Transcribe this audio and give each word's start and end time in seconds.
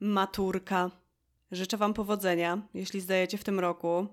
Maturka. 0.00 0.90
Życzę 1.52 1.76
Wam 1.76 1.94
powodzenia, 1.94 2.62
jeśli 2.74 3.00
zdajecie 3.00 3.38
w 3.38 3.44
tym 3.44 3.60
roku. 3.60 4.06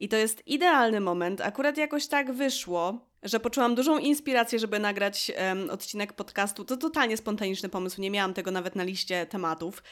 I 0.00 0.08
to 0.08 0.16
jest 0.16 0.46
idealny 0.46 1.00
moment. 1.00 1.40
Akurat 1.40 1.76
jakoś 1.76 2.06
tak 2.06 2.32
wyszło, 2.32 3.09
że 3.22 3.40
poczułam 3.40 3.74
dużą 3.74 3.98
inspirację, 3.98 4.58
żeby 4.58 4.78
nagrać 4.78 5.32
um, 5.38 5.70
odcinek 5.70 6.12
podcastu. 6.12 6.64
To 6.64 6.76
totalnie 6.76 7.16
spontaniczny 7.16 7.68
pomysł, 7.68 8.00
nie 8.00 8.10
miałam 8.10 8.34
tego 8.34 8.50
nawet 8.50 8.76
na 8.76 8.84
liście 8.84 9.26
tematów. 9.26 9.82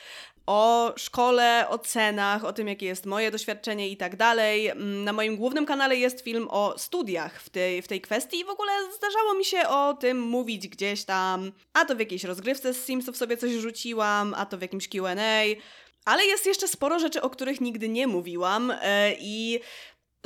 O 0.46 0.92
szkole, 0.96 1.66
o 1.68 1.78
cenach, 1.78 2.44
o 2.44 2.52
tym, 2.52 2.68
jakie 2.68 2.86
jest 2.86 3.06
moje 3.06 3.30
doświadczenie 3.30 3.88
i 3.88 3.96
tak 3.96 4.16
dalej. 4.16 4.68
Mm, 4.68 5.04
na 5.04 5.12
moim 5.12 5.36
głównym 5.36 5.66
kanale 5.66 5.96
jest 5.96 6.20
film 6.20 6.48
o 6.50 6.74
studiach 6.78 7.42
w 7.42 7.50
tej, 7.50 7.82
w 7.82 7.88
tej 7.88 8.00
kwestii 8.00 8.40
i 8.40 8.44
w 8.44 8.50
ogóle 8.50 8.72
zdarzało 8.96 9.34
mi 9.34 9.44
się 9.44 9.68
o 9.68 9.94
tym 9.94 10.20
mówić 10.20 10.68
gdzieś 10.68 11.04
tam. 11.04 11.52
A 11.72 11.84
to 11.84 11.96
w 11.96 12.00
jakiejś 12.00 12.24
rozgrywce 12.24 12.74
z 12.74 12.84
Simsów 12.84 13.16
sobie 13.16 13.36
coś 13.36 13.52
rzuciłam, 13.52 14.34
a 14.34 14.46
to 14.46 14.58
w 14.58 14.62
jakimś 14.62 14.88
QA. 14.88 15.14
Ale 16.04 16.24
jest 16.24 16.46
jeszcze 16.46 16.68
sporo 16.68 16.98
rzeczy, 16.98 17.22
o 17.22 17.30
których 17.30 17.60
nigdy 17.60 17.88
nie 17.88 18.06
mówiłam 18.06 18.68
yy, 18.68 19.16
i 19.20 19.60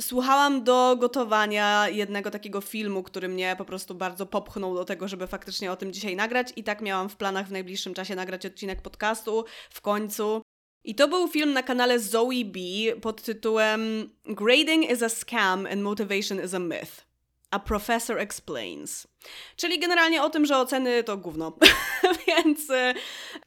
Słuchałam 0.01 0.63
do 0.63 0.97
gotowania 0.99 1.89
jednego 1.89 2.31
takiego 2.31 2.61
filmu, 2.61 3.03
który 3.03 3.27
mnie 3.27 3.55
po 3.57 3.65
prostu 3.65 3.95
bardzo 3.95 4.25
popchnął 4.25 4.75
do 4.75 4.85
tego, 4.85 5.07
żeby 5.07 5.27
faktycznie 5.27 5.71
o 5.71 5.75
tym 5.75 5.93
dzisiaj 5.93 6.15
nagrać, 6.15 6.53
i 6.55 6.63
tak 6.63 6.81
miałam 6.81 7.09
w 7.09 7.15
planach 7.15 7.47
w 7.47 7.51
najbliższym 7.51 7.93
czasie 7.93 8.15
nagrać 8.15 8.45
odcinek 8.45 8.81
podcastu 8.81 9.45
w 9.69 9.81
końcu. 9.81 10.41
I 10.83 10.95
to 10.95 11.07
był 11.07 11.27
film 11.27 11.53
na 11.53 11.63
kanale 11.63 11.99
Zoe 11.99 12.45
B 12.45 12.59
pod 13.01 13.21
tytułem 13.21 14.09
Grading 14.25 14.91
is 14.91 15.01
a 15.03 15.09
Scam 15.09 15.65
and 15.65 15.81
Motivation 15.81 16.45
is 16.45 16.53
a 16.53 16.59
Myth. 16.59 17.05
A 17.51 17.59
Professor 17.59 18.19
Explains. 18.19 19.07
Czyli 19.55 19.79
generalnie 19.79 20.23
o 20.23 20.29
tym, 20.29 20.45
że 20.45 20.57
oceny 20.57 21.03
to 21.03 21.17
gówno. 21.17 21.57
Więc 22.27 22.69
y, 22.69 22.93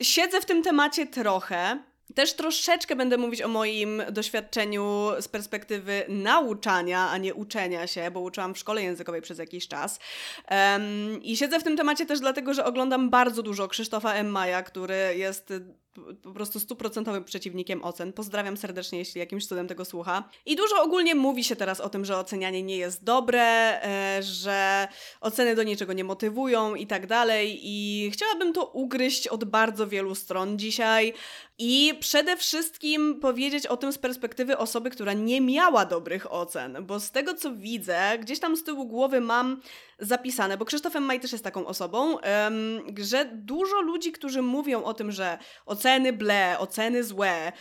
siedzę 0.03 0.41
w 0.41 0.47
tym 0.47 0.63
temacie 0.63 1.07
trochę. 1.07 1.79
Też 2.17 2.35
troszeczkę 2.35 2.97
będę 2.97 3.17
mówić 3.17 3.43
o 3.43 3.49
moim 3.49 4.03
doświadczeniu 4.13 5.09
z 5.21 5.29
perspektywy 5.29 6.05
nauczania, 6.09 7.11
a 7.11 7.19
nie 7.19 7.35
uczenia 7.35 7.87
się, 7.87 8.11
bo 8.11 8.21
uczyłam 8.21 8.55
w 8.55 8.59
szkole 8.59 8.83
językowej 8.83 9.23
przez 9.23 9.39
jakiś 9.39 9.69
czas. 9.69 9.99
Um, 10.51 11.23
I 11.23 11.37
siedzę 11.37 11.61
w 11.61 11.63
tym 11.63 11.77
temacie 11.77 12.07
też 12.07 12.21
dlatego, 12.21 12.55
że 12.55 12.65
oglądam 12.65 13.11
bardzo 13.11 13.43
dużo 13.43 13.69
Krzysztofa 13.69 14.15
M. 14.15 14.29
Maja, 14.29 14.63
który 14.63 14.97
jest 15.17 15.53
po 16.23 16.33
prostu 16.33 16.61
stuprocentowym 16.61 17.25
przeciwnikiem 17.25 17.85
ocen. 17.85 18.13
Pozdrawiam 18.13 18.57
serdecznie, 18.57 18.99
jeśli 18.99 19.19
jakimś 19.19 19.47
cudem 19.47 19.69
tego 19.69 19.85
słucha. 19.85 20.29
I 20.47 20.57
dużo 20.57 20.83
ogólnie 20.83 21.15
mówi 21.15 21.45
się 21.45 21.57
teraz 21.57 21.81
o 21.81 21.89
tym, 21.89 22.05
że 22.05 22.19
ocenianie 22.19 22.63
nie 22.63 22.77
jest 22.77 23.05
dobre, 23.05 23.43
e, 23.83 24.23
że 24.23 24.89
oceny 25.21 25.55
do 25.55 25.63
niczego 25.63 25.93
nie 25.93 26.05
motywują 26.05 26.75
i 26.75 26.87
tak 26.87 27.07
dalej. 27.07 27.61
I 27.63 28.11
chciałabym 28.13 28.53
to 28.53 28.65
ugryźć 28.65 29.29
od 29.29 29.45
bardzo 29.45 29.87
wielu 29.87 30.15
stron 30.15 30.59
dzisiaj. 30.59 31.15
I 31.59 31.95
przede 32.01 32.37
wszystkim 32.37 33.21
powiedzieć 33.21 33.67
o 33.67 33.77
tym 33.77 33.93
z 33.93 33.99
perspektywy 33.99 34.59
osoby, 34.59 34.91
która 34.91 35.13
nie 35.13 35.41
miała 35.41 35.85
dobrych 35.85 36.33
ocen, 36.33 36.77
bo 36.87 37.01
z 37.01 37.11
tego 37.11 37.35
co 37.35 37.55
widzę, 37.55 38.19
gdzieś 38.21 38.41
tam 38.41 38.57
z 38.57 38.65
tyłu 38.65 38.87
głowy 38.87 39.21
mam 39.21 39.61
zapisane, 39.99 40.57
bo 40.57 40.65
Krzysztofem 40.65 41.03
Maj 41.03 41.21
też 41.21 41.33
jest 41.33 41.45
taką 41.45 41.67
osobą, 41.67 42.19
że 42.99 43.31
dużo 43.33 43.81
ludzi, 43.81 44.13
którzy 44.13 44.43
mówią 44.43 44.85
o 44.85 44.95
tym, 44.95 45.13
że 45.13 45.39
oceny 45.67 46.13
ble, 46.13 46.57
oceny 46.59 47.05
złe, 47.05 47.53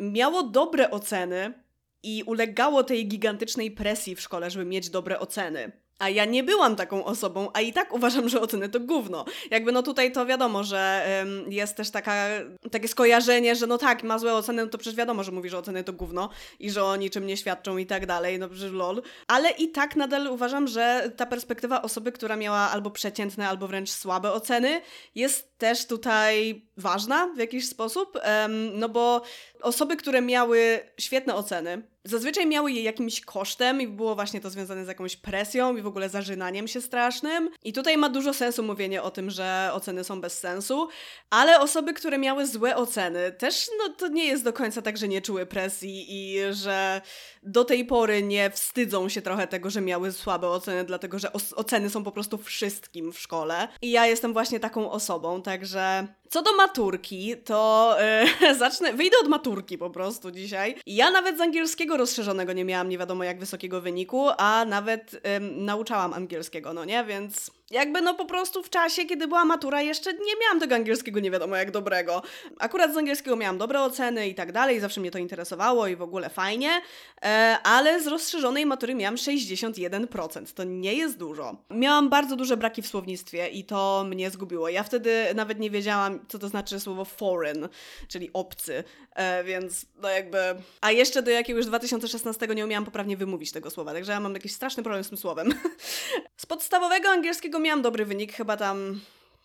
miało 0.00 0.42
dobre 0.42 0.90
oceny 0.90 1.64
i 2.02 2.22
ulegało 2.22 2.84
tej 2.84 3.08
gigantycznej 3.08 3.70
presji 3.70 4.14
w 4.14 4.20
szkole, 4.20 4.50
żeby 4.50 4.64
mieć 4.64 4.90
dobre 4.90 5.20
oceny. 5.20 5.87
A 5.98 6.08
ja 6.08 6.24
nie 6.24 6.42
byłam 6.42 6.76
taką 6.76 7.04
osobą, 7.04 7.48
a 7.54 7.60
i 7.60 7.72
tak 7.72 7.92
uważam, 7.92 8.28
że 8.28 8.40
oceny 8.40 8.68
to 8.68 8.80
gówno. 8.80 9.24
Jakby 9.50 9.72
no 9.72 9.82
tutaj 9.82 10.12
to 10.12 10.26
wiadomo, 10.26 10.64
że 10.64 11.06
ym, 11.22 11.52
jest 11.52 11.76
też 11.76 11.90
taka, 11.90 12.26
takie 12.70 12.88
skojarzenie, 12.88 13.56
że 13.56 13.66
no 13.66 13.78
tak, 13.78 14.02
ma 14.02 14.18
złe 14.18 14.34
oceny, 14.34 14.64
no 14.64 14.70
to 14.70 14.78
przecież 14.78 14.96
wiadomo, 14.96 15.24
że 15.24 15.32
mówi, 15.32 15.48
że 15.48 15.58
oceny 15.58 15.84
to 15.84 15.92
gówno 15.92 16.28
i 16.58 16.70
że 16.70 16.84
o 16.84 16.96
niczym 16.96 17.26
nie 17.26 17.36
świadczą 17.36 17.76
i 17.76 17.86
tak 17.86 18.06
dalej, 18.06 18.38
no 18.38 18.48
przecież 18.48 18.72
lol. 18.72 19.02
Ale 19.26 19.50
i 19.50 19.68
tak 19.68 19.96
nadal 19.96 20.26
uważam, 20.26 20.68
że 20.68 21.12
ta 21.16 21.26
perspektywa 21.26 21.82
osoby, 21.82 22.12
która 22.12 22.36
miała 22.36 22.58
albo 22.58 22.90
przeciętne, 22.90 23.48
albo 23.48 23.68
wręcz 23.68 23.90
słabe 23.90 24.32
oceny, 24.32 24.80
jest 25.14 25.58
też 25.58 25.86
tutaj 25.86 26.62
ważna 26.76 27.26
w 27.26 27.38
jakiś 27.38 27.68
sposób, 27.68 28.18
ym, 28.44 28.70
no 28.78 28.88
bo 28.88 29.22
osoby, 29.62 29.96
które 29.96 30.22
miały 30.22 30.80
świetne 31.00 31.34
oceny, 31.34 31.82
zazwyczaj 32.08 32.46
miały 32.46 32.72
je 32.72 32.82
jakimś 32.82 33.20
kosztem 33.20 33.80
i 33.80 33.86
było 33.86 34.14
właśnie 34.14 34.40
to 34.40 34.50
związane 34.50 34.84
z 34.84 34.88
jakąś 34.88 35.16
presją 35.16 35.76
i 35.76 35.82
w 35.82 35.86
ogóle 35.86 36.08
zażynaniem 36.08 36.68
się 36.68 36.80
strasznym. 36.80 37.50
I 37.64 37.72
tutaj 37.72 37.96
ma 37.96 38.08
dużo 38.08 38.34
sensu 38.34 38.62
mówienie 38.62 39.02
o 39.02 39.10
tym, 39.10 39.30
że 39.30 39.70
oceny 39.72 40.04
są 40.04 40.20
bez 40.20 40.38
sensu, 40.38 40.88
ale 41.30 41.60
osoby, 41.60 41.94
które 41.94 42.18
miały 42.18 42.46
złe 42.46 42.76
oceny, 42.76 43.32
też 43.32 43.68
no 43.78 43.94
to 43.94 44.08
nie 44.08 44.24
jest 44.24 44.44
do 44.44 44.52
końca 44.52 44.82
tak, 44.82 44.96
że 44.96 45.08
nie 45.08 45.22
czuły 45.22 45.46
presji 45.46 46.06
i 46.08 46.38
że 46.50 47.00
do 47.42 47.64
tej 47.64 47.84
pory 47.84 48.22
nie 48.22 48.50
wstydzą 48.50 49.08
się 49.08 49.22
trochę 49.22 49.46
tego, 49.46 49.70
że 49.70 49.80
miały 49.80 50.12
słabe 50.12 50.48
oceny, 50.48 50.84
dlatego 50.84 51.18
że 51.18 51.32
oceny 51.32 51.90
są 51.90 52.04
po 52.04 52.12
prostu 52.12 52.38
wszystkim 52.38 53.12
w 53.12 53.18
szkole. 53.18 53.68
I 53.82 53.90
ja 53.90 54.06
jestem 54.06 54.32
właśnie 54.32 54.60
taką 54.60 54.90
osobą, 54.90 55.42
także 55.42 56.08
co 56.28 56.42
do 56.42 56.56
maturki, 56.56 57.36
to 57.44 57.96
yy, 58.40 58.54
zacznę, 58.64 58.92
wyjdę 58.92 59.16
od 59.22 59.28
maturki 59.28 59.78
po 59.78 59.90
prostu 59.90 60.30
dzisiaj. 60.30 60.74
Ja 60.86 61.10
nawet 61.10 61.38
z 61.38 61.40
angielskiego 61.40 61.96
rozszerzonego 61.96 62.52
nie 62.52 62.64
miałam 62.64 62.88
nie 62.88 62.98
wiadomo 62.98 63.24
jak 63.24 63.38
wysokiego 63.38 63.80
wyniku, 63.80 64.28
a 64.38 64.64
nawet 64.64 65.12
yy, 65.12 65.20
nauczałam 65.40 66.12
angielskiego, 66.12 66.72
no 66.72 66.84
nie? 66.84 67.04
Więc 67.04 67.57
jakby 67.70 68.02
no 68.02 68.14
po 68.14 68.24
prostu 68.24 68.62
w 68.62 68.70
czasie, 68.70 69.04
kiedy 69.04 69.28
była 69.28 69.44
matura, 69.44 69.82
jeszcze 69.82 70.12
nie 70.12 70.34
miałam 70.42 70.60
tego 70.60 70.74
angielskiego 70.74 71.20
nie 71.20 71.30
wiadomo 71.30 71.56
jak 71.56 71.70
dobrego. 71.70 72.22
Akurat 72.58 72.94
z 72.94 72.96
angielskiego 72.96 73.36
miałam 73.36 73.58
dobre 73.58 73.80
oceny 73.80 74.28
i 74.28 74.34
tak 74.34 74.52
dalej, 74.52 74.80
zawsze 74.80 75.00
mnie 75.00 75.10
to 75.10 75.18
interesowało 75.18 75.86
i 75.86 75.96
w 75.96 76.02
ogóle 76.02 76.30
fajnie, 76.30 76.80
e, 77.22 77.58
ale 77.62 78.02
z 78.02 78.06
rozszerzonej 78.06 78.66
matury 78.66 78.94
miałam 78.94 79.16
61%. 79.16 80.52
To 80.54 80.64
nie 80.64 80.94
jest 80.94 81.18
dużo. 81.18 81.56
Miałam 81.70 82.08
bardzo 82.08 82.36
duże 82.36 82.56
braki 82.56 82.82
w 82.82 82.86
słownictwie 82.86 83.48
i 83.48 83.64
to 83.64 84.04
mnie 84.08 84.30
zgubiło. 84.30 84.68
Ja 84.68 84.82
wtedy 84.82 85.26
nawet 85.34 85.58
nie 85.58 85.70
wiedziałam, 85.70 86.26
co 86.28 86.38
to 86.38 86.48
znaczy 86.48 86.80
słowo 86.80 87.04
foreign, 87.04 87.68
czyli 88.08 88.30
obcy, 88.32 88.84
e, 89.14 89.44
więc 89.44 89.86
no 90.02 90.08
jakby... 90.08 90.38
A 90.80 90.90
jeszcze 90.90 91.22
do 91.22 91.30
jakiegoś 91.30 91.66
2016 91.66 92.46
nie 92.46 92.64
umiałam 92.64 92.84
poprawnie 92.84 93.16
wymówić 93.16 93.52
tego 93.52 93.70
słowa, 93.70 93.92
także 93.92 94.12
ja 94.12 94.20
mam 94.20 94.34
jakiś 94.34 94.52
straszny 94.52 94.82
problem 94.82 95.04
z 95.04 95.08
tym 95.08 95.18
słowem. 95.18 95.54
z 96.36 96.46
podstawowego 96.46 97.08
angielskiego 97.08 97.57
miałam 97.60 97.82
dobry 97.82 98.04
wynik, 98.04 98.32
chyba 98.32 98.56
tam 98.56 99.00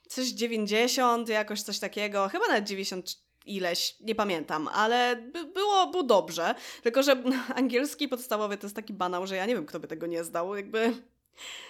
coś 0.07 0.27
90, 0.27 1.29
jakoś 1.29 1.61
coś 1.61 1.79
takiego, 1.79 2.29
chyba 2.29 2.47
nawet 2.47 2.65
90 2.65 3.23
ileś, 3.45 3.95
nie 3.99 4.15
pamiętam, 4.15 4.67
ale 4.67 5.15
by, 5.15 5.45
było, 5.45 5.87
było 5.87 6.03
dobrze. 6.03 6.55
Tylko, 6.83 7.03
że 7.03 7.23
angielski 7.55 8.07
podstawowy 8.07 8.57
to 8.57 8.65
jest 8.65 8.75
taki 8.75 8.93
banał, 8.93 9.27
że 9.27 9.35
ja 9.35 9.45
nie 9.45 9.55
wiem, 9.55 9.65
kto 9.65 9.79
by 9.79 9.87
tego 9.87 10.07
nie 10.07 10.23
zdał. 10.23 10.55
Jakby 10.55 10.93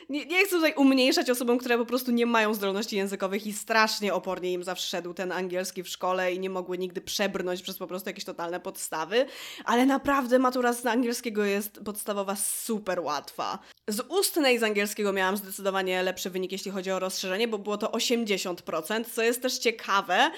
nie, 0.10 0.26
nie 0.26 0.46
chcę 0.46 0.56
tutaj 0.56 0.74
umniejszać 0.74 1.30
osobom, 1.30 1.58
które 1.58 1.78
po 1.78 1.86
prostu 1.86 2.12
nie 2.12 2.26
mają 2.26 2.54
zdolności 2.54 2.96
językowych 2.96 3.48
i 3.48 3.54
strasznie 3.54 4.14
opornie 4.14 4.54
im 4.54 4.64
zawsze 4.64 4.88
szedł 4.88 5.14
ten 5.14 5.32
angielski 5.32 5.84
w 5.84 5.90
szkole 5.90 6.34
i 6.34 6.40
nie 6.40 6.50
mogły 6.50 6.78
nigdy 6.78 7.02
przebrnąć 7.02 7.62
przez 7.62 7.78
po 7.78 7.88
prostu 7.88 8.10
jakieś 8.10 8.26
totalne 8.26 8.60
podstawy, 8.60 9.26
ale 9.66 9.86
naprawdę 9.86 10.40
matura 10.40 10.74
z 10.74 10.86
angielskiego 10.86 11.46
jest 11.46 11.80
podstawowa 11.86 12.36
super 12.36 13.00
łatwa. 13.00 13.60
Z 13.88 14.00
ustnej 14.10 14.60
z 14.60 14.64
angielskiego 14.64 15.14
miałam 15.14 15.38
zdecydowanie 15.38 16.04
lepszy 16.04 16.30
wynik, 16.30 16.52
jeśli 16.52 16.72
chodzi 16.72 16.92
o 16.92 17.00
rozszerzenie, 17.00 17.48
bo 17.48 17.58
było 17.58 17.78
to 17.78 17.88
80%, 17.88 19.06
co 19.14 19.24
jest 19.24 19.42
też 19.42 19.58
ciekawe, 19.58 20.32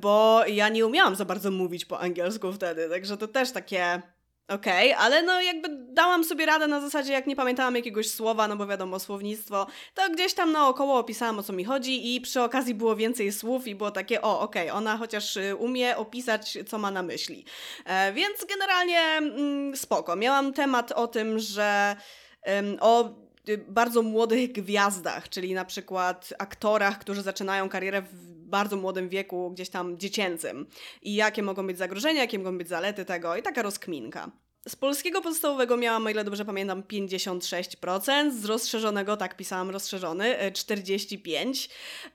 bo 0.00 0.44
ja 0.46 0.68
nie 0.68 0.86
umiałam 0.86 1.16
za 1.16 1.24
bardzo 1.24 1.50
mówić 1.50 1.84
po 1.84 2.00
angielsku 2.00 2.52
wtedy, 2.52 2.88
także 2.88 3.16
to 3.16 3.28
też 3.28 3.52
takie 3.52 4.02
Okej, 4.48 4.92
okay, 4.92 5.04
ale 5.04 5.22
no 5.22 5.40
jakby 5.40 5.68
dałam 5.70 6.24
sobie 6.24 6.46
radę 6.46 6.66
na 6.66 6.80
zasadzie, 6.80 7.12
jak 7.12 7.26
nie 7.26 7.36
pamiętałam 7.36 7.76
jakiegoś 7.76 8.10
słowa, 8.10 8.48
no 8.48 8.56
bo 8.56 8.66
wiadomo, 8.66 8.98
słownictwo, 8.98 9.66
to 9.94 10.10
gdzieś 10.10 10.34
tam 10.34 10.52
naokoło 10.52 10.98
opisałam 10.98 11.38
o 11.38 11.42
co 11.42 11.52
mi 11.52 11.64
chodzi 11.64 12.14
i 12.14 12.20
przy 12.20 12.42
okazji 12.42 12.74
było 12.74 12.96
więcej 12.96 13.32
słów 13.32 13.66
i 13.66 13.74
było 13.74 13.90
takie, 13.90 14.22
o 14.22 14.40
okej, 14.40 14.70
okay, 14.70 14.78
ona 14.78 14.96
chociaż 14.96 15.36
y, 15.36 15.56
umie 15.56 15.96
opisać, 15.96 16.58
co 16.66 16.78
ma 16.78 16.90
na 16.90 17.02
myśli. 17.02 17.44
E, 17.84 18.12
więc 18.12 18.44
generalnie 18.48 19.00
mm, 19.00 19.76
spoko. 19.76 20.16
Miałam 20.16 20.52
temat 20.52 20.92
o 20.92 21.06
tym, 21.06 21.38
że 21.38 21.96
o 22.80 23.10
y, 23.48 23.58
bardzo 23.58 24.02
młodych 24.02 24.52
gwiazdach, 24.52 25.28
czyli 25.28 25.54
na 25.54 25.64
przykład 25.64 26.34
aktorach, 26.38 26.98
którzy 26.98 27.22
zaczynają 27.22 27.68
karierę 27.68 28.02
w 28.02 28.34
bardzo 28.44 28.76
młodym 28.76 29.08
wieku, 29.08 29.50
gdzieś 29.50 29.70
tam 29.70 29.98
dziecięcym. 29.98 30.66
I 31.02 31.14
jakie 31.14 31.42
mogą 31.42 31.66
być 31.66 31.78
zagrożenia, 31.78 32.20
jakie 32.20 32.38
mogą 32.38 32.58
być 32.58 32.68
zalety 32.68 33.04
tego 33.04 33.36
i 33.36 33.42
taka 33.42 33.62
rozkminka. 33.62 34.30
Z 34.68 34.76
polskiego 34.76 35.20
podstawowego 35.20 35.76
miałam, 35.76 36.06
o 36.06 36.10
ile 36.10 36.24
dobrze 36.24 36.44
pamiętam, 36.44 36.82
56%, 36.82 38.32
z 38.32 38.44
rozszerzonego, 38.44 39.16
tak 39.16 39.36
pisałam 39.36 39.70
rozszerzony, 39.70 40.36
45%, 40.52 41.68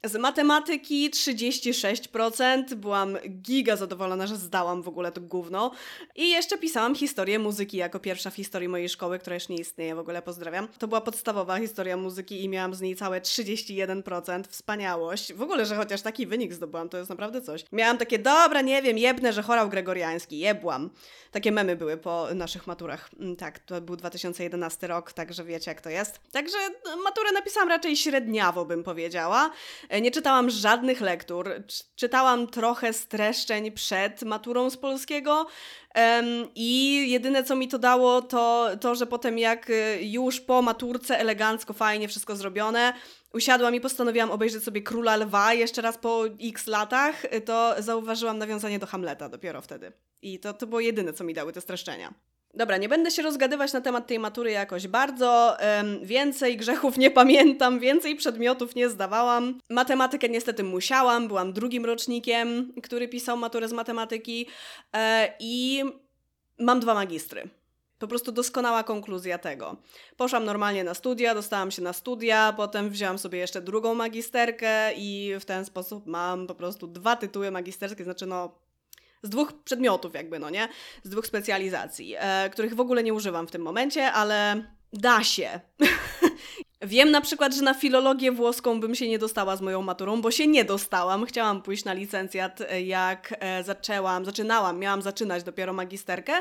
z 0.03 0.15
matematyki 0.15 1.09
36%, 1.09 2.75
byłam 2.75 3.17
giga 3.41 3.75
zadowolona, 3.75 4.27
że 4.27 4.35
zdałam 4.35 4.81
w 4.81 4.87
ogóle 4.87 5.11
to 5.11 5.21
gówno 5.21 5.71
i 6.15 6.29
jeszcze 6.29 6.57
pisałam 6.57 6.95
historię 6.95 7.39
muzyki 7.39 7.77
jako 7.77 7.99
pierwsza 7.99 8.29
w 8.29 8.35
historii 8.35 8.67
mojej 8.67 8.89
szkoły, 8.89 9.19
która 9.19 9.33
już 9.33 9.49
nie 9.49 9.55
istnieje, 9.55 9.95
w 9.95 9.99
ogóle 9.99 10.21
pozdrawiam. 10.21 10.67
To 10.67 10.87
była 10.87 11.01
podstawowa 11.01 11.57
historia 11.57 11.97
muzyki 11.97 12.43
i 12.43 12.49
miałam 12.49 12.73
z 12.73 12.81
niej 12.81 12.95
całe 12.95 13.21
31%, 13.21 14.43
wspaniałość. 14.47 15.33
W 15.33 15.41
ogóle, 15.41 15.65
że 15.65 15.75
chociaż 15.75 16.01
taki 16.01 16.27
wynik 16.27 16.53
zdobyłam, 16.53 16.89
to 16.89 16.97
jest 16.97 17.09
naprawdę 17.09 17.41
coś. 17.41 17.65
Miałam 17.71 17.97
takie, 17.97 18.19
dobra, 18.19 18.61
nie 18.61 18.81
wiem, 18.81 18.97
jebne, 18.97 19.33
że 19.33 19.41
chorał 19.41 19.69
gregoriański, 19.69 20.39
jebłam. 20.39 20.89
Takie 21.31 21.51
memy 21.51 21.75
były 21.75 21.97
po 21.97 22.27
naszych 22.39 22.67
maturach. 22.67 23.09
Mm, 23.19 23.35
tak, 23.35 23.59
to 23.59 23.81
był 23.81 23.95
2011 23.95 24.87
rok, 24.87 25.13
także 25.13 25.43
wiecie 25.43 25.71
jak 25.71 25.81
to 25.81 25.89
jest. 25.89 26.19
Także 26.31 26.57
no, 26.85 27.03
maturę 27.03 27.31
napisałam 27.31 27.69
raczej 27.69 27.97
średniawo, 27.97 28.65
bym 28.65 28.83
powiedziała. 28.83 29.51
E, 29.89 30.01
nie 30.01 30.11
czytałam 30.11 30.49
żadnych 30.49 31.01
lektur. 31.01 31.63
Czytałam 31.95 32.47
trochę 32.47 32.93
streszczeń 32.93 33.71
przed 33.71 34.23
maturą 34.23 34.69
z 34.69 34.77
polskiego. 34.77 35.47
I 36.55 37.05
jedyne, 37.11 37.43
co 37.43 37.55
mi 37.55 37.67
to 37.67 37.79
dało, 37.79 38.21
to 38.21 38.69
to, 38.81 38.95
że 38.95 39.07
potem 39.07 39.37
jak 39.37 39.69
y, 39.69 39.99
już 40.01 40.41
po 40.41 40.61
maturce 40.61 41.19
elegancko, 41.19 41.73
fajnie 41.73 42.07
wszystko 42.07 42.35
zrobione, 42.35 42.93
usiadłam 43.33 43.75
i 43.75 43.81
postanowiłam 43.81 44.31
obejrzeć 44.31 44.63
sobie 44.63 44.81
Króla 44.81 45.15
Lwa 45.15 45.53
jeszcze 45.53 45.81
raz 45.81 45.97
po 45.97 46.25
x 46.43 46.67
latach, 46.67 47.23
to 47.45 47.75
zauważyłam 47.79 48.37
nawiązanie 48.37 48.79
do 48.79 48.87
Hamleta 48.87 49.29
dopiero 49.29 49.61
wtedy. 49.61 49.91
I 50.21 50.39
to, 50.39 50.53
to 50.53 50.67
było 50.67 50.79
jedyne, 50.79 51.13
co 51.13 51.23
mi 51.23 51.33
dały 51.33 51.53
te 51.53 51.61
streszczenia. 51.61 52.13
Dobra, 52.53 52.77
nie 52.77 52.89
będę 52.89 53.11
się 53.11 53.21
rozgadywać 53.21 53.73
na 53.73 53.81
temat 53.81 54.07
tej 54.07 54.19
matury 54.19 54.51
jakoś 54.51 54.87
bardzo. 54.87 55.57
Um, 55.77 56.05
więcej 56.05 56.57
grzechów 56.57 56.97
nie 56.97 57.11
pamiętam, 57.11 57.79
więcej 57.79 58.15
przedmiotów 58.15 58.75
nie 58.75 58.89
zdawałam. 58.89 59.59
Matematykę 59.69 60.29
niestety 60.29 60.63
musiałam, 60.63 61.27
byłam 61.27 61.53
drugim 61.53 61.85
rocznikiem, 61.85 62.73
który 62.83 63.07
pisał 63.07 63.37
maturę 63.37 63.67
z 63.67 63.73
matematyki 63.73 64.47
e, 64.95 65.33
i 65.39 65.83
mam 66.59 66.79
dwa 66.79 66.93
magistry. 66.93 67.49
Po 67.99 68.07
prostu 68.07 68.31
doskonała 68.31 68.83
konkluzja 68.83 69.37
tego. 69.37 69.77
Poszłam 70.17 70.45
normalnie 70.45 70.83
na 70.83 70.93
studia, 70.93 71.35
dostałam 71.35 71.71
się 71.71 71.81
na 71.81 71.93
studia, 71.93 72.53
potem 72.57 72.89
wzięłam 72.89 73.19
sobie 73.19 73.39
jeszcze 73.39 73.61
drugą 73.61 73.95
magisterkę 73.95 74.93
i 74.93 75.33
w 75.39 75.45
ten 75.45 75.65
sposób 75.65 76.07
mam 76.07 76.47
po 76.47 76.55
prostu 76.55 76.87
dwa 76.87 77.15
tytuły 77.15 77.51
magisterskie, 77.51 78.03
znaczy 78.03 78.25
no 78.25 78.55
z 79.23 79.29
dwóch 79.29 79.53
przedmiotów 79.63 80.13
jakby, 80.13 80.39
no 80.39 80.49
nie? 80.49 80.67
Z 81.03 81.09
dwóch 81.09 81.27
specjalizacji, 81.27 82.15
e, 82.17 82.49
których 82.49 82.75
w 82.75 82.79
ogóle 82.79 83.03
nie 83.03 83.13
używam 83.13 83.47
w 83.47 83.51
tym 83.51 83.61
momencie, 83.61 84.11
ale 84.11 84.63
da 84.93 85.23
się. 85.23 85.59
Wiem 86.81 87.11
na 87.11 87.21
przykład, 87.21 87.55
że 87.55 87.61
na 87.61 87.73
filologię 87.73 88.31
włoską 88.31 88.79
bym 88.79 88.95
się 88.95 89.07
nie 89.07 89.19
dostała 89.19 89.55
z 89.55 89.61
moją 89.61 89.81
maturą, 89.81 90.21
bo 90.21 90.31
się 90.31 90.47
nie 90.47 90.65
dostałam. 90.65 91.25
Chciałam 91.25 91.61
pójść 91.61 91.85
na 91.85 91.93
licencjat, 91.93 92.61
e, 92.61 92.81
jak 92.81 93.35
e, 93.39 93.63
zaczęłam, 93.63 94.25
zaczynałam, 94.25 94.79
miałam 94.79 95.01
zaczynać 95.01 95.43
dopiero 95.43 95.73
magisterkę 95.73 96.33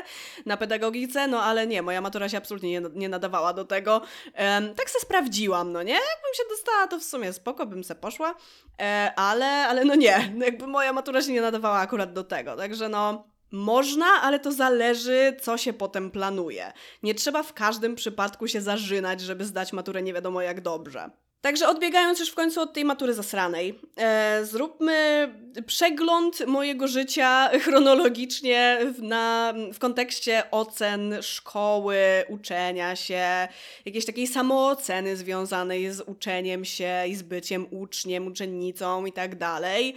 na 0.45 0.57
pedagogice, 0.57 1.27
no 1.27 1.43
ale 1.43 1.67
nie, 1.67 1.81
moja 1.81 2.01
matura 2.01 2.29
się 2.29 2.37
absolutnie 2.37 2.71
nie, 2.71 2.81
nie 2.95 3.09
nadawała 3.09 3.53
do 3.53 3.65
tego. 3.65 4.01
E, 4.33 4.61
tak 4.61 4.89
se 4.89 4.99
sprawdziłam, 4.99 5.71
no 5.71 5.83
nie? 5.83 5.93
Jakbym 5.93 6.33
się 6.33 6.43
dostała, 6.49 6.87
to 6.87 6.99
w 6.99 7.03
sumie 7.03 7.33
spoko, 7.33 7.65
bym 7.65 7.83
se 7.83 7.95
poszła, 7.95 8.35
e, 8.81 9.13
ale, 9.15 9.45
ale 9.45 9.85
no 9.85 9.95
nie, 9.95 10.33
jakby 10.45 10.67
moja 10.67 10.93
matura 10.93 11.21
się 11.21 11.31
nie 11.31 11.41
nadawała 11.41 11.79
akurat 11.79 12.13
do 12.13 12.23
tego, 12.23 12.55
także 12.55 12.89
no 12.89 13.28
można, 13.51 14.05
ale 14.21 14.39
to 14.39 14.51
zależy, 14.51 15.35
co 15.41 15.57
się 15.57 15.73
potem 15.73 16.11
planuje. 16.11 16.73
Nie 17.03 17.15
trzeba 17.15 17.43
w 17.43 17.53
każdym 17.53 17.95
przypadku 17.95 18.47
się 18.47 18.61
zażynać, 18.61 19.21
żeby 19.21 19.45
zdać 19.45 19.73
maturę 19.73 20.01
nie 20.01 20.13
wiadomo 20.13 20.41
jak 20.41 20.61
dobrze. 20.61 21.09
Także 21.41 21.67
odbiegając 21.67 22.19
już 22.19 22.29
w 22.29 22.35
końcu 22.35 22.61
od 22.61 22.73
tej 22.73 22.85
matury 22.85 23.13
zasranej, 23.13 23.79
e, 23.97 24.45
zróbmy 24.45 25.29
przegląd 25.67 26.47
mojego 26.47 26.87
życia 26.87 27.49
chronologicznie 27.63 28.79
w, 28.97 29.01
na, 29.01 29.53
w 29.73 29.79
kontekście 29.79 30.43
ocen 30.51 31.15
szkoły, 31.21 31.97
uczenia 32.29 32.95
się, 32.95 33.47
jakiejś 33.85 34.05
takiej 34.05 34.27
samooceny 34.27 35.15
związanej 35.15 35.91
z 35.91 36.01
uczeniem 36.01 36.65
się 36.65 37.03
i 37.07 37.15
z 37.15 37.21
byciem 37.21 37.67
uczniem, 37.71 38.27
uczennicą 38.27 39.05
i 39.05 39.11
tak 39.11 39.35
dalej. 39.35 39.95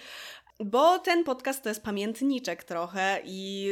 Bo 0.65 0.99
ten 0.99 1.25
podcast 1.25 1.63
to 1.63 1.69
jest 1.69 1.83
pamiętniczek 1.83 2.65
trochę 2.65 3.21
i 3.25 3.69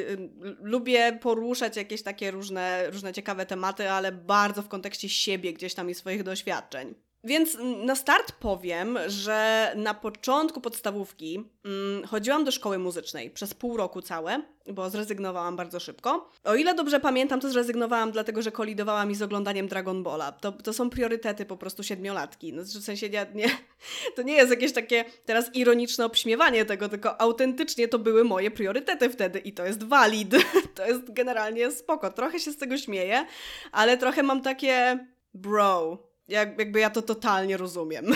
lubię 0.60 1.18
poruszać 1.22 1.76
jakieś 1.76 2.02
takie 2.02 2.30
różne, 2.30 2.90
różne 2.90 3.12
ciekawe 3.12 3.46
tematy, 3.46 3.90
ale 3.90 4.12
bardzo 4.12 4.62
w 4.62 4.68
kontekście 4.68 5.08
siebie 5.08 5.52
gdzieś 5.52 5.74
tam 5.74 5.90
i 5.90 5.94
swoich 5.94 6.22
doświadczeń. 6.22 6.94
Więc 7.24 7.56
na 7.84 7.94
start 7.94 8.32
powiem, 8.32 8.98
że 9.06 9.72
na 9.76 9.94
początku 9.94 10.60
podstawówki 10.60 11.44
mm, 11.64 12.06
chodziłam 12.06 12.44
do 12.44 12.50
szkoły 12.50 12.78
muzycznej 12.78 13.30
przez 13.30 13.54
pół 13.54 13.76
roku 13.76 14.02
całe, 14.02 14.42
bo 14.66 14.90
zrezygnowałam 14.90 15.56
bardzo 15.56 15.80
szybko. 15.80 16.30
O 16.44 16.54
ile 16.54 16.74
dobrze 16.74 17.00
pamiętam, 17.00 17.40
to 17.40 17.50
zrezygnowałam 17.50 18.12
dlatego, 18.12 18.42
że 18.42 18.52
kolidowała 18.52 19.06
mi 19.06 19.14
z 19.14 19.22
oglądaniem 19.22 19.68
Dragon 19.68 20.02
Balla. 20.02 20.32
To, 20.32 20.52
to 20.52 20.72
są 20.72 20.90
priorytety 20.90 21.44
po 21.44 21.56
prostu 21.56 21.82
siedmiolatki. 21.82 22.52
No, 22.52 22.62
w 22.62 22.84
sensie 22.84 23.08
nie, 23.08 23.26
nie, 23.34 23.50
to 24.16 24.22
nie 24.22 24.34
jest 24.34 24.50
jakieś 24.50 24.72
takie 24.72 25.04
teraz 25.24 25.54
ironiczne 25.54 26.04
obśmiewanie 26.04 26.64
tego, 26.64 26.88
tylko 26.88 27.20
autentycznie 27.20 27.88
to 27.88 27.98
były 27.98 28.24
moje 28.24 28.50
priorytety 28.50 29.10
wtedy 29.10 29.38
i 29.38 29.52
to 29.52 29.66
jest 29.66 29.82
valid. 29.82 30.30
To 30.74 30.86
jest 30.86 31.12
generalnie 31.12 31.70
spoko. 31.70 32.10
Trochę 32.10 32.40
się 32.40 32.52
z 32.52 32.56
tego 32.56 32.76
śmieję, 32.76 33.26
ale 33.72 33.98
trochę 33.98 34.22
mam 34.22 34.42
takie 34.42 35.06
bro, 35.34 36.09
jak, 36.30 36.58
jakby 36.58 36.80
ja 36.80 36.90
to 36.90 37.02
totalnie 37.02 37.56
rozumiem. 37.56 38.06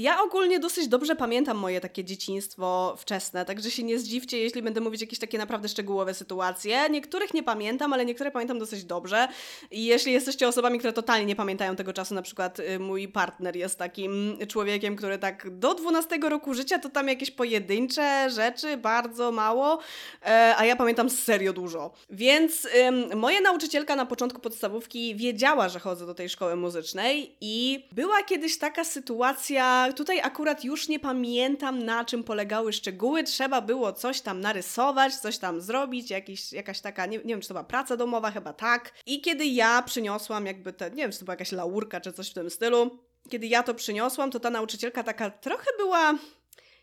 Ja 0.00 0.22
ogólnie 0.22 0.60
dosyć 0.60 0.88
dobrze 0.88 1.16
pamiętam 1.16 1.56
moje 1.56 1.80
takie 1.80 2.04
dzieciństwo 2.04 2.94
wczesne, 2.98 3.44
także 3.44 3.70
się 3.70 3.82
nie 3.82 3.98
zdziwcie, 3.98 4.38
jeśli 4.38 4.62
będę 4.62 4.80
mówić 4.80 5.00
jakieś 5.00 5.18
takie 5.18 5.38
naprawdę 5.38 5.68
szczegółowe 5.68 6.14
sytuacje. 6.14 6.90
Niektórych 6.90 7.34
nie 7.34 7.42
pamiętam, 7.42 7.92
ale 7.92 8.04
niektóre 8.04 8.30
pamiętam 8.30 8.58
dosyć 8.58 8.84
dobrze. 8.84 9.28
I 9.70 9.84
jeśli 9.84 10.12
jesteście 10.12 10.48
osobami, 10.48 10.78
które 10.78 10.92
totalnie 10.92 11.26
nie 11.26 11.36
pamiętają 11.36 11.76
tego 11.76 11.92
czasu, 11.92 12.14
na 12.14 12.22
przykład 12.22 12.60
y, 12.60 12.78
mój 12.78 13.08
partner 13.08 13.56
jest 13.56 13.78
takim 13.78 14.36
człowiekiem, 14.48 14.96
który 14.96 15.18
tak 15.18 15.58
do 15.58 15.74
12 15.74 16.18
roku 16.18 16.54
życia 16.54 16.78
to 16.78 16.88
tam 16.88 17.08
jakieś 17.08 17.30
pojedyncze 17.30 18.30
rzeczy, 18.30 18.76
bardzo 18.76 19.32
mało, 19.32 19.78
e, 20.22 20.54
a 20.58 20.64
ja 20.64 20.76
pamiętam 20.76 21.10
serio 21.10 21.52
dużo. 21.52 21.90
Więc 22.10 22.68
moja 23.16 23.40
nauczycielka 23.40 23.96
na 23.96 24.06
początku 24.06 24.40
podstawówki 24.40 25.16
wiedziała, 25.16 25.68
że 25.68 25.80
chodzę 25.80 26.06
do 26.06 26.14
tej 26.14 26.28
szkoły 26.28 26.56
muzycznej 26.56 27.36
i 27.40 27.84
była 27.92 28.22
kiedyś 28.22 28.58
taka 28.58 28.84
sytuacja, 28.84 29.89
tutaj 29.92 30.20
akurat 30.20 30.64
już 30.64 30.88
nie 30.88 31.00
pamiętam 31.00 31.84
na 31.84 32.04
czym 32.04 32.24
polegały 32.24 32.72
szczegóły. 32.72 33.24
Trzeba 33.24 33.60
było 33.60 33.92
coś 33.92 34.20
tam 34.20 34.40
narysować, 34.40 35.14
coś 35.14 35.38
tam 35.38 35.60
zrobić, 35.60 36.10
jakiś, 36.10 36.52
jakaś 36.52 36.80
taka, 36.80 37.06
nie, 37.06 37.18
nie 37.18 37.24
wiem 37.24 37.40
czy 37.40 37.48
to 37.48 37.54
była 37.54 37.64
praca 37.64 37.96
domowa, 37.96 38.30
chyba 38.30 38.52
tak. 38.52 38.92
I 39.06 39.20
kiedy 39.20 39.46
ja 39.46 39.82
przyniosłam 39.82 40.46
jakby 40.46 40.72
te, 40.72 40.90
nie 40.90 40.96
wiem 40.96 41.12
czy 41.12 41.18
to 41.18 41.24
była 41.24 41.32
jakaś 41.32 41.52
laurka 41.52 42.00
czy 42.00 42.12
coś 42.12 42.30
w 42.30 42.34
tym 42.34 42.50
stylu, 42.50 42.98
kiedy 43.28 43.46
ja 43.46 43.62
to 43.62 43.74
przyniosłam, 43.74 44.30
to 44.30 44.40
ta 44.40 44.50
nauczycielka 44.50 45.02
taka 45.02 45.30
trochę 45.30 45.66
była 45.78 46.14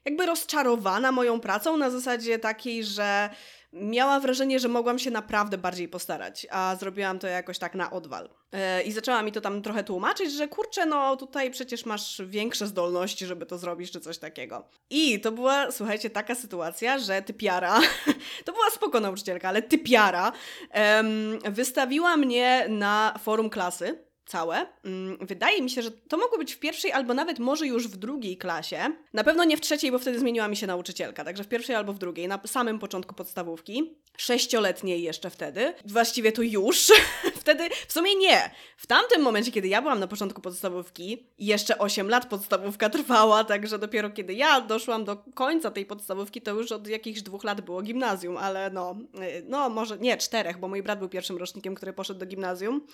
jakby 0.06 0.25
rozczarowana 0.25 1.12
moją 1.12 1.39
pracą 1.39 1.77
na 1.77 1.89
zasadzie 1.89 2.39
takiej, 2.39 2.83
że 2.83 3.30
miała 3.74 4.19
wrażenie, 4.19 4.59
że 4.59 4.68
mogłam 4.68 5.00
się 5.00 5.12
naprawdę 5.12 5.57
bardziej 5.57 5.88
postarać, 5.88 6.47
a 6.52 6.76
zrobiłam 6.80 7.19
to 7.19 7.28
jakoś 7.28 7.59
tak 7.59 7.76
na 7.76 7.92
odwal. 7.92 8.30
E, 8.52 8.83
I 8.83 8.92
zaczęła 8.92 9.24
mi 9.24 9.31
to 9.31 9.42
tam 9.42 9.62
trochę 9.62 9.83
tłumaczyć, 9.83 10.33
że 10.33 10.47
kurczę, 10.47 10.86
no 10.86 11.16
tutaj 11.16 11.52
przecież 11.52 11.86
masz 11.86 12.21
większe 12.26 12.68
zdolności, 12.68 13.26
żeby 13.26 13.45
to 13.45 13.57
zrobić, 13.57 13.92
czy 13.92 14.00
coś 14.00 14.18
takiego. 14.18 14.68
I 14.90 15.19
to 15.19 15.31
była, 15.31 15.71
słuchajcie, 15.71 16.09
taka 16.09 16.36
sytuacja, 16.36 17.00
że 17.00 17.21
typiara, 17.21 17.80
to 18.45 18.54
była 18.54 18.69
spoko 18.69 19.00
nauczycielka, 19.00 19.50
ale 19.50 19.62
typiara 19.62 20.31
um, 20.74 21.40
wystawiła 21.54 22.18
mnie 22.18 22.66
na 22.69 23.14
forum 23.24 23.50
klasy 23.50 24.06
całe. 24.28 24.66
Mm, 24.86 25.18
wydaje 25.22 25.62
mi 25.62 25.69
się, 25.69 25.81
że 25.81 25.92
to 25.92 26.18
mogło 26.18 26.38
być 26.38 26.54
w 26.54 26.60
pierwszej 26.60 26.92
albo 26.92 27.14
nawet 27.14 27.40
może 27.40 27.68
już 27.68 27.88
w 27.88 27.98
drugiej 27.98 28.38
klasie. 28.38 28.80
Na 29.14 29.24
pewno 29.24 29.44
nie 29.44 29.57
w 29.57 29.62
trzeciej, 29.62 29.92
bo 29.92 30.00
wtedy 30.00 30.19
zmieniła 30.19 30.48
mi 30.48 30.57
się 30.57 30.68
nauczycielka, 30.68 31.24
także 31.24 31.44
w 31.44 31.48
pierwszej 31.48 31.76
albo 31.76 31.94
w 31.94 32.00
drugiej, 32.00 32.28
na 32.28 32.40
samym 32.46 32.80
początku 32.80 33.16
podstawówki. 33.16 33.98
Sześcioletniej 34.18 35.04
jeszcze 35.04 35.30
wtedy. 35.30 35.74
Właściwie 35.86 36.31
to 36.31 36.42
już. 36.42 36.92
wtedy, 37.48 37.69
w 37.88 37.94
sumie 37.94 38.16
nie. 38.16 38.52
W 38.78 38.88
tamtym 38.88 39.22
momencie, 39.22 39.52
kiedy 39.52 39.68
ja 39.68 39.81
byłam 39.81 40.00
na 40.00 40.07
początku 40.07 40.42
podstawówki, 40.42 41.28
jeszcze 41.38 41.78
8 41.78 42.10
lat 42.10 42.26
podstawówka 42.26 42.90
trwała, 43.00 43.44
także 43.44 43.80
dopiero 43.80 44.10
kiedy 44.10 44.34
ja 44.34 44.62
doszłam 44.62 45.06
do 45.06 45.18
końca 45.18 45.72
tej 45.72 45.86
podstawówki, 45.86 46.42
to 46.42 46.52
już 46.52 46.72
od 46.72 46.88
jakichś 46.88 47.22
dwóch 47.22 47.44
lat 47.44 47.62
było 47.62 47.81
gimnazjum, 47.81 48.38
ale 48.38 48.69
no, 48.69 48.96
y, 49.16 49.44
no 49.48 49.69
może 49.69 49.98
nie, 49.98 50.18
czterech, 50.18 50.57
bo 50.57 50.68
mój 50.68 50.84
brat 50.84 51.00
był 51.00 51.10
pierwszym 51.10 51.38
rocznikiem, 51.38 51.76
który 51.76 51.94
poszedł 51.94 52.19
do 52.19 52.26
gimnazjum. 52.26 52.88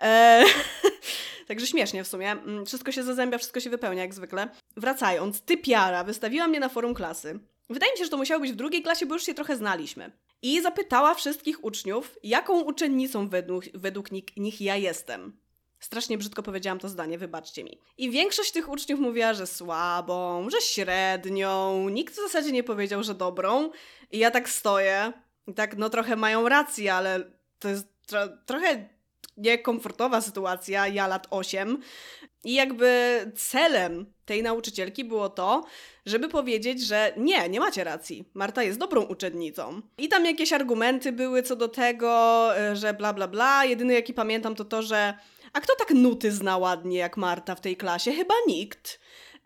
Eee, 0.00 0.46
także 1.48 1.66
śmiesznie 1.66 2.04
w 2.04 2.08
sumie. 2.08 2.30
Mm, 2.30 2.66
wszystko 2.66 2.92
się 2.92 3.02
zazębia, 3.02 3.38
wszystko 3.38 3.60
się 3.60 3.70
wypełnia 3.70 4.02
jak 4.02 4.14
zwykle. 4.14 4.48
Wracając, 4.76 5.40
typiara 5.40 6.04
wystawiła 6.04 6.48
mnie 6.48 6.60
na 6.60 6.68
forum 6.68 6.94
klasy. 6.94 7.38
Wydaje 7.70 7.92
mi 7.92 7.98
się, 7.98 8.04
że 8.04 8.10
to 8.10 8.16
musiało 8.16 8.40
być 8.40 8.52
w 8.52 8.56
drugiej 8.56 8.82
klasie, 8.82 9.06
bo 9.06 9.14
już 9.14 9.24
się 9.24 9.34
trochę 9.34 9.56
znaliśmy. 9.56 10.12
i 10.42 10.62
zapytała 10.62 11.14
wszystkich 11.14 11.64
uczniów, 11.64 12.18
jaką 12.22 12.60
uczennicą 12.60 13.28
według, 13.28 13.64
według 13.74 14.08
nich 14.36 14.60
ja 14.60 14.76
jestem. 14.76 15.44
Strasznie 15.80 16.18
brzydko 16.18 16.42
powiedziałam 16.42 16.78
to 16.78 16.88
zdanie, 16.88 17.18
wybaczcie 17.18 17.64
mi. 17.64 17.78
I 17.98 18.10
większość 18.10 18.52
tych 18.52 18.68
uczniów 18.68 19.00
mówiła, 19.00 19.34
że 19.34 19.46
słabą, 19.46 20.50
że 20.50 20.60
średnią. 20.60 21.88
Nikt 21.88 22.14
w 22.14 22.16
zasadzie 22.16 22.52
nie 22.52 22.62
powiedział, 22.62 23.02
że 23.02 23.14
dobrą. 23.14 23.70
I 24.10 24.18
ja 24.18 24.30
tak 24.30 24.48
stoję. 24.48 25.12
I 25.46 25.54
tak, 25.54 25.76
no 25.76 25.90
trochę 25.90 26.16
mają 26.16 26.48
rację, 26.48 26.94
ale 26.94 27.30
to 27.58 27.68
jest 27.68 27.86
tro 28.06 28.28
trochę 28.46 28.88
niekomfortowa 29.36 30.20
sytuacja. 30.20 30.88
Ja 30.88 31.06
lat 31.06 31.26
8. 31.30 31.78
I 32.44 32.54
jakby 32.54 33.18
celem 33.36 34.06
tej 34.24 34.42
nauczycielki 34.42 35.04
było 35.04 35.28
to, 35.28 35.64
żeby 36.06 36.28
powiedzieć, 36.28 36.86
że 36.86 37.12
nie, 37.16 37.48
nie 37.48 37.60
macie 37.60 37.84
racji. 37.84 38.30
Marta 38.34 38.62
jest 38.62 38.78
dobrą 38.78 39.02
uczennicą. 39.02 39.80
I 39.98 40.08
tam 40.08 40.24
jakieś 40.24 40.52
argumenty 40.52 41.12
były 41.12 41.42
co 41.42 41.56
do 41.56 41.68
tego, 41.68 42.50
e, 42.58 42.76
że 42.76 42.94
bla 42.94 43.12
bla 43.12 43.28
bla. 43.28 43.64
Jedyny 43.64 43.94
jaki 43.94 44.14
pamiętam 44.14 44.54
to 44.54 44.64
to, 44.64 44.82
że 44.82 45.14
a 45.52 45.60
kto 45.60 45.76
tak 45.76 45.90
nuty 45.90 46.32
zna 46.32 46.58
ładnie 46.58 46.98
jak 46.98 47.16
Marta 47.16 47.54
w 47.54 47.60
tej 47.60 47.76
klasie? 47.76 48.12
Chyba 48.12 48.34
nikt. 48.46 49.00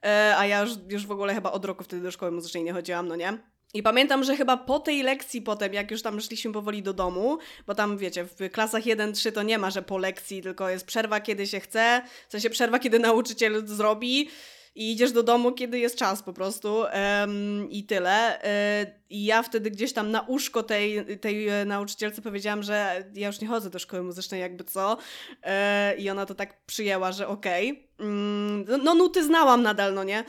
E, 0.04 0.34
a 0.38 0.46
ja 0.46 0.60
już, 0.60 0.70
już 0.88 1.06
w 1.06 1.10
ogóle 1.10 1.34
chyba 1.34 1.52
od 1.52 1.64
roku 1.64 1.84
wtedy 1.84 2.02
do 2.02 2.10
szkoły 2.10 2.32
muzycznej 2.32 2.64
nie 2.64 2.72
chodziłam, 2.72 3.08
no 3.08 3.16
nie? 3.16 3.38
I 3.74 3.82
pamiętam, 3.82 4.24
że 4.24 4.36
chyba 4.36 4.56
po 4.56 4.80
tej 4.80 5.02
lekcji 5.02 5.42
potem, 5.42 5.74
jak 5.74 5.90
już 5.90 6.02
tam 6.02 6.20
szliśmy 6.20 6.52
powoli 6.52 6.82
do 6.82 6.92
domu, 6.92 7.38
bo 7.66 7.74
tam 7.74 7.98
wiecie, 7.98 8.24
w 8.24 8.50
klasach 8.52 8.82
1-3 8.82 9.32
to 9.32 9.42
nie 9.42 9.58
ma, 9.58 9.70
że 9.70 9.82
po 9.82 9.98
lekcji, 9.98 10.42
tylko 10.42 10.68
jest 10.68 10.86
przerwa, 10.86 11.20
kiedy 11.20 11.46
się 11.46 11.60
chce, 11.60 12.02
w 12.28 12.32
sensie 12.32 12.50
przerwa, 12.50 12.78
kiedy 12.78 12.98
nauczyciel 13.08 13.66
zrobi 13.66 14.28
i 14.74 14.92
idziesz 14.92 15.12
do 15.12 15.22
domu, 15.22 15.52
kiedy 15.52 15.78
jest 15.78 15.96
czas 15.96 16.22
po 16.22 16.32
prostu 16.32 16.74
um, 16.78 17.70
i 17.70 17.84
tyle. 17.84 18.42
E, 18.44 18.86
I 19.10 19.24
ja 19.24 19.42
wtedy 19.42 19.70
gdzieś 19.70 19.92
tam 19.92 20.10
na 20.10 20.20
uszko 20.20 20.62
tej, 20.62 21.18
tej 21.18 21.48
e, 21.48 21.64
nauczycielce 21.64 22.22
powiedziałam, 22.22 22.62
że 22.62 23.04
ja 23.14 23.26
już 23.26 23.40
nie 23.40 23.48
chodzę 23.48 23.70
do 23.70 23.78
szkoły 23.78 24.02
muzycznej, 24.02 24.40
jakby 24.40 24.64
co. 24.64 24.96
E, 25.42 25.96
I 25.96 26.10
ona 26.10 26.26
to 26.26 26.34
tak 26.34 26.66
przyjęła, 26.66 27.12
że 27.12 27.28
okej. 27.28 27.70
Okay. 27.72 27.88
Mm, 28.00 28.64
no, 28.84 28.94
nuty 28.94 29.24
znałam 29.24 29.62
nadal, 29.62 29.94
no 29.94 30.04
nie? 30.04 30.24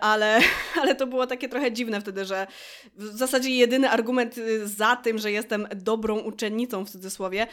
Ale, 0.00 0.40
ale 0.80 0.94
to 0.94 1.06
było 1.06 1.26
takie 1.26 1.48
trochę 1.48 1.72
dziwne 1.72 2.00
wtedy, 2.00 2.24
że 2.24 2.46
w 2.96 3.04
zasadzie 3.04 3.50
jedyny 3.50 3.90
argument 3.90 4.38
y, 4.38 4.68
za 4.68 4.96
tym, 4.96 5.18
że 5.18 5.32
jestem 5.32 5.68
dobrą 5.76 6.18
uczennicą 6.18 6.84
w 6.84 6.90
cudzysłowie, 6.90 7.46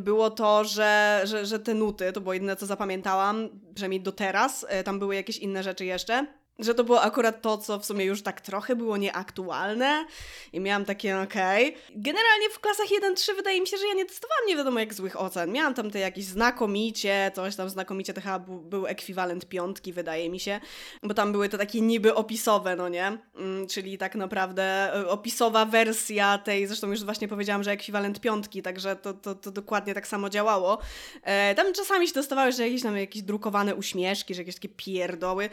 było 0.00 0.30
to, 0.30 0.64
że, 0.64 1.20
że, 1.24 1.46
że 1.46 1.58
te 1.58 1.74
nuty, 1.74 2.12
to 2.12 2.20
było 2.20 2.32
jedyne 2.34 2.56
co 2.56 2.66
zapamiętałam, 2.66 3.48
przynajmniej 3.74 4.00
do 4.00 4.12
teraz, 4.12 4.66
tam 4.84 4.98
były 4.98 5.14
jakieś 5.14 5.38
inne 5.38 5.62
rzeczy 5.62 5.84
jeszcze 5.84 6.26
że 6.58 6.74
to 6.74 6.84
było 6.84 7.02
akurat 7.02 7.42
to, 7.42 7.58
co 7.58 7.78
w 7.78 7.84
sumie 7.84 8.04
już 8.04 8.22
tak 8.22 8.40
trochę 8.40 8.76
było 8.76 8.96
nieaktualne 8.96 10.06
i 10.52 10.60
miałam 10.60 10.84
takie 10.84 11.20
okej. 11.20 11.68
Okay. 11.68 11.82
Generalnie 11.96 12.50
w 12.50 12.60
klasach 12.60 12.86
1-3 12.86 13.36
wydaje 13.36 13.60
mi 13.60 13.66
się, 13.66 13.76
że 13.76 13.86
ja 13.86 13.94
nie 13.94 14.04
testowałam 14.04 14.46
nie 14.46 14.56
wiadomo 14.56 14.80
jak 14.80 14.94
złych 14.94 15.20
ocen. 15.20 15.52
Miałam 15.52 15.74
tam 15.74 15.90
te 15.90 15.98
jakieś 15.98 16.24
znakomicie, 16.24 17.32
coś 17.34 17.56
tam 17.56 17.70
znakomicie, 17.70 18.14
to 18.14 18.20
chyba 18.20 18.38
był 18.38 18.86
ekwiwalent 18.86 19.46
piątki, 19.48 19.92
wydaje 19.92 20.30
mi 20.30 20.40
się, 20.40 20.60
bo 21.02 21.14
tam 21.14 21.32
były 21.32 21.48
to 21.48 21.58
takie 21.58 21.80
niby 21.80 22.14
opisowe, 22.14 22.76
no 22.76 22.88
nie? 22.88 23.18
Mm, 23.36 23.66
czyli 23.66 23.98
tak 23.98 24.14
naprawdę 24.14 24.94
e, 24.94 25.08
opisowa 25.08 25.64
wersja 25.64 26.38
tej, 26.38 26.66
zresztą 26.66 26.90
już 26.90 27.04
właśnie 27.04 27.28
powiedziałam, 27.28 27.62
że 27.62 27.70
ekwiwalent 27.70 28.20
piątki, 28.20 28.62
także 28.62 28.96
to, 28.96 29.14
to, 29.14 29.34
to 29.34 29.50
dokładnie 29.50 29.94
tak 29.94 30.06
samo 30.06 30.30
działało. 30.30 30.78
E, 31.22 31.54
tam 31.54 31.72
czasami 31.72 32.08
się 32.08 32.14
dostawały, 32.14 32.52
że 32.52 32.62
jakieś 32.62 32.82
tam 32.82 32.96
jakieś 32.96 33.22
drukowane 33.22 33.74
uśmieszki, 33.74 34.34
że 34.34 34.40
jakieś 34.40 34.54
takie 34.54 34.68
pierdoły 34.68 35.48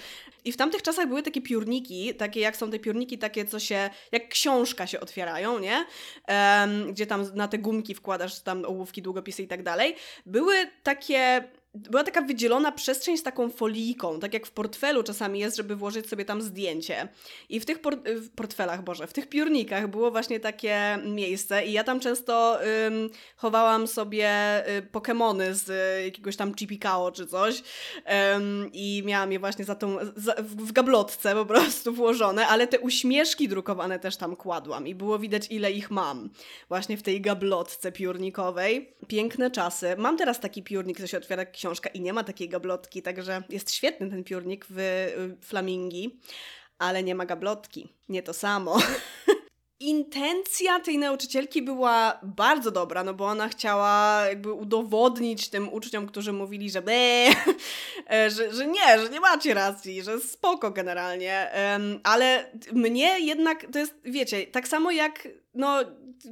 i 0.46 0.51
w 0.51 0.58
tamtych 0.58 0.81
czasach 0.81 0.90
były 1.07 1.24
takie 1.24 1.41
piórniki, 1.41 2.15
takie 2.15 2.39
jak 2.39 2.55
są 2.55 2.71
te 2.71 2.79
piórniki, 2.79 3.17
takie 3.17 3.45
co 3.45 3.60
się, 3.60 3.89
jak 4.12 4.29
książka 4.29 4.88
się 4.88 5.00
otwierają, 5.00 5.60
nie? 5.60 5.86
Um, 6.27 6.93
gdzie 6.93 7.07
tam 7.07 7.25
na 7.36 7.48
te 7.48 7.57
gumki 7.57 7.95
wkładasz 7.95 8.39
tam 8.39 8.65
ołówki, 8.65 9.01
długopisy 9.01 9.43
i 9.43 9.48
tak 9.48 9.63
dalej. 9.63 9.95
Były 10.25 10.55
takie 10.83 11.43
była 11.73 12.03
taka 12.03 12.21
wydzielona 12.21 12.71
przestrzeń 12.71 13.17
z 13.17 13.23
taką 13.23 13.49
folijką, 13.49 14.19
tak 14.19 14.33
jak 14.33 14.45
w 14.45 14.51
portfelu 14.51 15.03
czasami 15.03 15.39
jest, 15.39 15.57
żeby 15.57 15.75
włożyć 15.75 16.09
sobie 16.09 16.25
tam 16.25 16.41
zdjęcie. 16.41 17.07
I 17.49 17.59
w 17.59 17.65
tych 17.65 17.79
por 17.79 17.97
w 18.03 18.29
portfelach, 18.29 18.83
Boże, 18.83 19.07
w 19.07 19.13
tych 19.13 19.29
piórnikach 19.29 19.87
było 19.87 20.11
właśnie 20.11 20.39
takie 20.39 20.99
miejsce 21.05 21.65
i 21.65 21.71
ja 21.71 21.83
tam 21.83 21.99
często 21.99 22.59
ym, 22.87 23.09
chowałam 23.35 23.87
sobie 23.87 24.29
y, 24.77 24.81
Pokémony 24.91 25.53
z 25.53 25.69
y, 25.69 26.05
jakiegoś 26.05 26.35
tam 26.35 26.55
Chipikao 26.55 27.11
czy 27.11 27.27
coś 27.27 27.63
ym, 28.35 28.69
i 28.73 29.03
miałam 29.05 29.31
je 29.31 29.39
właśnie 29.39 29.65
za 29.65 29.75
tą, 29.75 29.97
za, 30.15 30.35
w, 30.35 30.55
w 30.55 30.71
gablotce 30.71 31.33
po 31.33 31.45
prostu 31.45 31.93
włożone, 31.93 32.47
ale 32.47 32.67
te 32.67 32.79
uśmieszki 32.79 33.47
drukowane 33.47 33.99
też 33.99 34.17
tam 34.17 34.35
kładłam 34.35 34.87
i 34.87 34.95
było 34.95 35.19
widać 35.19 35.47
ile 35.49 35.71
ich 35.71 35.91
mam 35.91 36.29
właśnie 36.69 36.97
w 36.97 37.03
tej 37.03 37.21
gablotce 37.21 37.91
piórnikowej. 37.91 38.93
Piękne 39.07 39.51
czasy. 39.51 39.95
Mam 39.97 40.17
teraz 40.17 40.39
taki 40.39 40.63
piórnik, 40.63 40.99
co 40.99 41.07
się 41.07 41.17
otwiera 41.17 41.45
książka 41.62 41.89
i 41.89 42.01
nie 42.01 42.13
ma 42.13 42.24
takiej 42.24 42.50
gablotki, 42.50 43.01
także 43.01 43.44
jest 43.50 43.72
świetny 43.72 44.10
ten 44.10 44.24
piórnik 44.24 44.65
w 44.70 44.80
y, 44.80 45.38
Flamingi, 45.41 46.20
ale 46.77 47.03
nie 47.03 47.15
ma 47.15 47.25
gablotki. 47.25 47.89
Nie 48.10 48.24
to 48.24 48.34
samo. 48.34 48.77
intencja 49.80 50.80
tej 50.80 50.98
nauczycielki 50.98 51.62
była 51.62 52.20
bardzo 52.24 52.72
dobra, 52.72 53.03
no 53.03 53.13
bo 53.13 53.25
ona 53.25 53.50
chciała 53.50 54.24
jakby 54.27 54.53
udowodnić 54.53 55.50
tym 55.50 55.74
uczniom, 55.74 56.08
którzy 56.08 56.34
mówili, 56.34 56.72
że 56.72 56.82
że, 58.36 58.53
że 58.53 58.68
nie, 58.68 59.00
że 59.00 59.10
nie 59.10 59.20
macie 59.20 59.53
racji, 59.53 60.03
że 60.03 60.20
spoko 60.20 60.72
generalnie, 60.72 61.51
ale 62.03 62.51
mnie 62.74 63.20
jednak 63.20 63.65
to 63.72 63.80
jest, 63.80 63.94
wiecie, 64.03 64.48
tak 64.48 64.68
samo 64.68 64.91
jak 64.91 65.27
no 65.53 65.80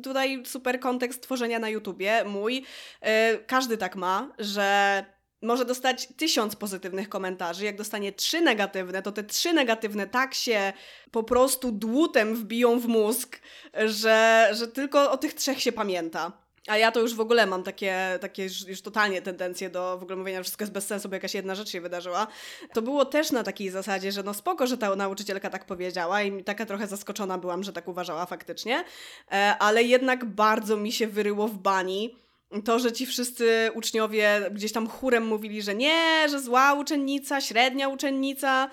tutaj 0.04 0.44
super 0.46 0.80
kontekst 0.80 1.24
tworzenia 1.24 1.60
na 1.60 1.70
YouTubie, 1.70 2.24
mój, 2.24 2.66
e, 3.02 3.38
każdy 3.38 3.78
tak 3.78 3.96
ma, 3.96 4.32
że 4.40 5.06
może 5.42 5.66
dostać 5.66 6.08
tysiąc 6.18 6.56
pozytywnych 6.56 7.10
komentarzy. 7.10 7.66
Jak 7.66 7.78
dostanie 7.78 8.12
trzy 8.12 8.42
negatywne, 8.42 9.02
to 9.02 9.12
te 9.12 9.24
trzy 9.24 9.54
negatywne 9.54 10.08
tak 10.08 10.34
się 10.34 10.74
po 11.12 11.24
prostu 11.24 11.72
dłutem 11.72 12.36
wbiją 12.36 12.80
w 12.80 12.88
mózg, 12.88 13.40
że, 13.86 14.50
że 14.54 14.68
tylko 14.68 15.12
o 15.12 15.18
tych 15.18 15.34
trzech 15.34 15.62
się 15.62 15.72
pamięta. 15.72 16.32
A 16.68 16.78
ja 16.78 16.92
to 16.92 17.00
już 17.00 17.16
w 17.16 17.20
ogóle 17.20 17.46
mam 17.46 17.64
takie, 17.64 18.18
takie 18.22 18.44
już, 18.44 18.68
już 18.68 18.82
totalnie 18.82 19.22
tendencje 19.22 19.70
do 19.70 19.98
w 19.98 20.04
ogóle 20.04 20.16
mówienia, 20.16 20.40
że 20.40 20.44
wszystko 20.44 20.64
jest 20.64 20.74
bez 20.74 20.88
sensu, 20.88 21.10
bo 21.10 21.16
jakaś 21.16 21.34
jedna 21.34 21.56
rzecz 21.56 21.70
się 21.70 21.82
wydarzyła. 21.82 22.28
To 22.74 22.82
było 22.82 23.06
też 23.06 23.32
na 23.32 23.44
takiej 23.44 23.70
zasadzie, 23.70 24.12
że 24.12 24.24
no 24.24 24.34
spoko, 24.34 24.68
że 24.68 24.78
ta 24.78 24.96
nauczycielka 24.96 25.50
tak 25.50 25.66
powiedziała 25.66 26.22
i 26.22 26.44
taka 26.44 26.66
trochę 26.66 26.88
zaskoczona 26.88 27.38
byłam, 27.38 27.64
że 27.64 27.74
tak 27.74 27.88
uważała 27.88 28.26
faktycznie, 28.26 28.84
e, 29.32 29.56
ale 29.60 29.84
jednak 29.84 30.26
bardzo 30.26 30.78
mi 30.78 30.92
się 30.92 31.08
wyryło 31.08 31.48
w 31.48 31.58
bani 31.58 32.16
to, 32.66 32.80
że 32.80 32.92
ci 32.92 33.06
wszyscy 33.06 33.72
uczniowie 33.74 34.50
gdzieś 34.52 34.72
tam 34.72 34.88
chórem 34.88 35.28
mówili, 35.28 35.62
że 35.62 35.76
nie, 35.76 36.30
że 36.30 36.42
zła 36.42 36.74
uczennica, 36.74 37.42
średnia 37.42 37.88
uczennica. 37.88 38.70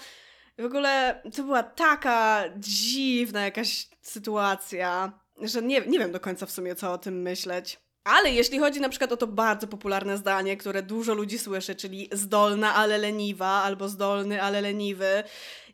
W 0.59 0.65
ogóle 0.65 1.23
to 1.37 1.43
była 1.43 1.63
taka 1.63 2.45
dziwna 2.57 3.45
jakaś 3.45 3.89
sytuacja, 4.03 5.13
że 5.43 5.63
nie, 5.63 5.81
nie 5.81 5.99
wiem 5.99 6.13
do 6.13 6.21
końca 6.21 6.47
w 6.47 6.51
sumie, 6.51 6.75
co 6.75 6.93
o 6.93 6.99
tym 6.99 7.23
myśleć. 7.23 7.81
Ale 8.05 8.31
jeśli 8.31 8.59
chodzi 8.59 8.81
na 8.81 8.89
przykład 8.89 9.13
o 9.13 9.17
to 9.17 9.27
bardzo 9.27 9.67
popularne 9.67 10.17
zdanie, 10.17 10.57
które 10.57 10.83
dużo 10.83 11.15
ludzi 11.15 11.39
słyszy, 11.39 11.75
czyli 11.75 12.09
zdolna, 12.13 12.75
ale 12.75 12.99
leniwa, 12.99 13.47
albo 13.47 13.89
zdolny, 13.89 14.43
ale 14.43 14.61
leniwy, 14.61 15.23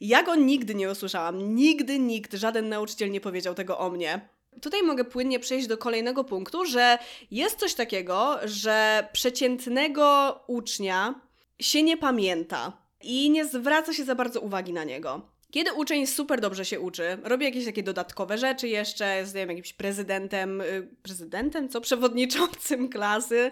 ja 0.01 0.23
go 0.23 0.35
nigdy 0.35 0.75
nie 0.75 0.91
usłyszałam. 0.91 1.55
Nigdy 1.55 1.99
nikt, 1.99 2.35
żaden 2.35 2.69
nauczyciel 2.69 3.11
nie 3.11 3.21
powiedział 3.21 3.55
tego 3.55 3.79
o 3.79 3.91
mnie. 3.91 4.29
Tutaj 4.61 4.83
mogę 4.83 5.05
płynnie 5.05 5.41
przejść 5.41 5.67
do 5.67 5.79
kolejnego 5.79 6.25
punktu, 6.25 6.65
że 6.65 6.99
jest 7.31 7.59
coś 7.59 7.75
takiego, 7.75 8.39
że 8.45 9.09
przeciętnego 9.13 10.39
ucznia 10.47 11.15
się 11.61 11.83
nie 11.83 11.97
pamięta 11.97 12.73
i 13.03 13.31
nie 13.31 13.45
zwraca 13.45 13.93
się 13.93 14.05
za 14.05 14.15
bardzo 14.15 14.41
uwagi 14.41 14.73
na 14.73 14.85
niego. 14.85 15.33
Kiedy 15.53 15.73
uczeń 15.73 16.07
super 16.07 16.41
dobrze 16.41 16.65
się 16.65 16.81
uczy, 16.81 17.19
robi 17.23 17.45
jakieś 17.45 17.65
takie 17.65 17.83
dodatkowe 17.83 18.39
rzeczy 18.39 18.69
jeszcze, 18.69 19.17
jest 19.17 19.35
wiem, 19.35 19.49
jakimś 19.49 19.73
prezydentem, 19.73 20.61
y, 20.61 20.89
prezydentem, 21.03 21.69
co? 21.69 21.81
Przewodniczącym 21.81 22.89
klasy. 22.89 23.51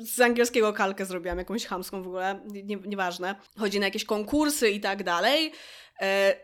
Z 0.00 0.20
angielskiego 0.20 0.72
kalkę 0.72 1.06
zrobiłam, 1.06 1.38
jakąś 1.38 1.66
chamską 1.66 2.02
w 2.02 2.06
ogóle, 2.06 2.40
nie, 2.46 2.76
nieważne. 2.76 3.34
Chodzi 3.58 3.80
na 3.80 3.86
jakieś 3.86 4.04
konkursy 4.04 4.70
i 4.70 4.80
tak 4.80 5.02
dalej 5.04 5.52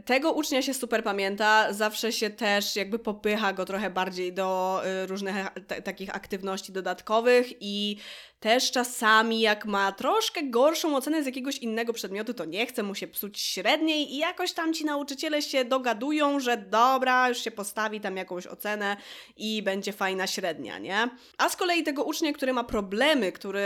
tego 0.05 0.33
ucznia 0.33 0.63
się 0.63 0.75
super 0.75 1.05
pamięta, 1.05 1.73
zawsze 1.73 2.13
się 2.13 2.31
też 2.31 2.77
jakby 2.77 2.99
popycha 2.99 3.53
go 3.53 3.65
trochę 3.65 3.91
bardziej 3.91 4.33
do 4.33 4.81
y, 5.03 5.07
różnych 5.07 5.37
takich 5.85 6.17
aktywności 6.17 6.73
dodatkowych 6.73 7.53
i 7.61 7.97
też 8.41 8.71
czasami 8.71 9.41
jak 9.41 9.67
ma 9.67 9.93
troszkę 9.93 10.43
gorszą 10.43 10.97
ocenę 10.97 11.23
z 11.23 11.27
jakiegoś 11.27 11.59
innego 11.59 11.93
przedmiotu, 11.93 12.35
to 12.35 12.45
nie 12.45 12.67
chce 12.67 12.83
mu 12.83 12.95
się 12.95 13.07
psuć 13.07 13.41
średniej 13.41 14.15
i 14.15 14.17
jakoś 14.17 14.53
tam 14.53 14.75
ci 14.75 14.85
nauczyciele 14.85 15.43
się 15.43 15.65
dogadują, 15.65 16.41
że 16.41 16.57
dobra, 16.57 17.29
już 17.29 17.39
się 17.39 17.51
postawi 17.51 18.01
tam 18.01 18.17
jakąś 18.17 18.47
ocenę 18.47 18.97
i 19.37 19.63
będzie 19.63 19.93
fajna 19.93 20.27
średnia, 20.27 20.79
nie? 20.79 21.09
A 21.39 21.49
z 21.49 21.57
kolei 21.57 21.83
tego 21.83 22.05
ucznia, 22.05 22.33
który 22.33 22.53
ma 22.53 22.65
problemy, 22.65 23.33
który 23.33 23.65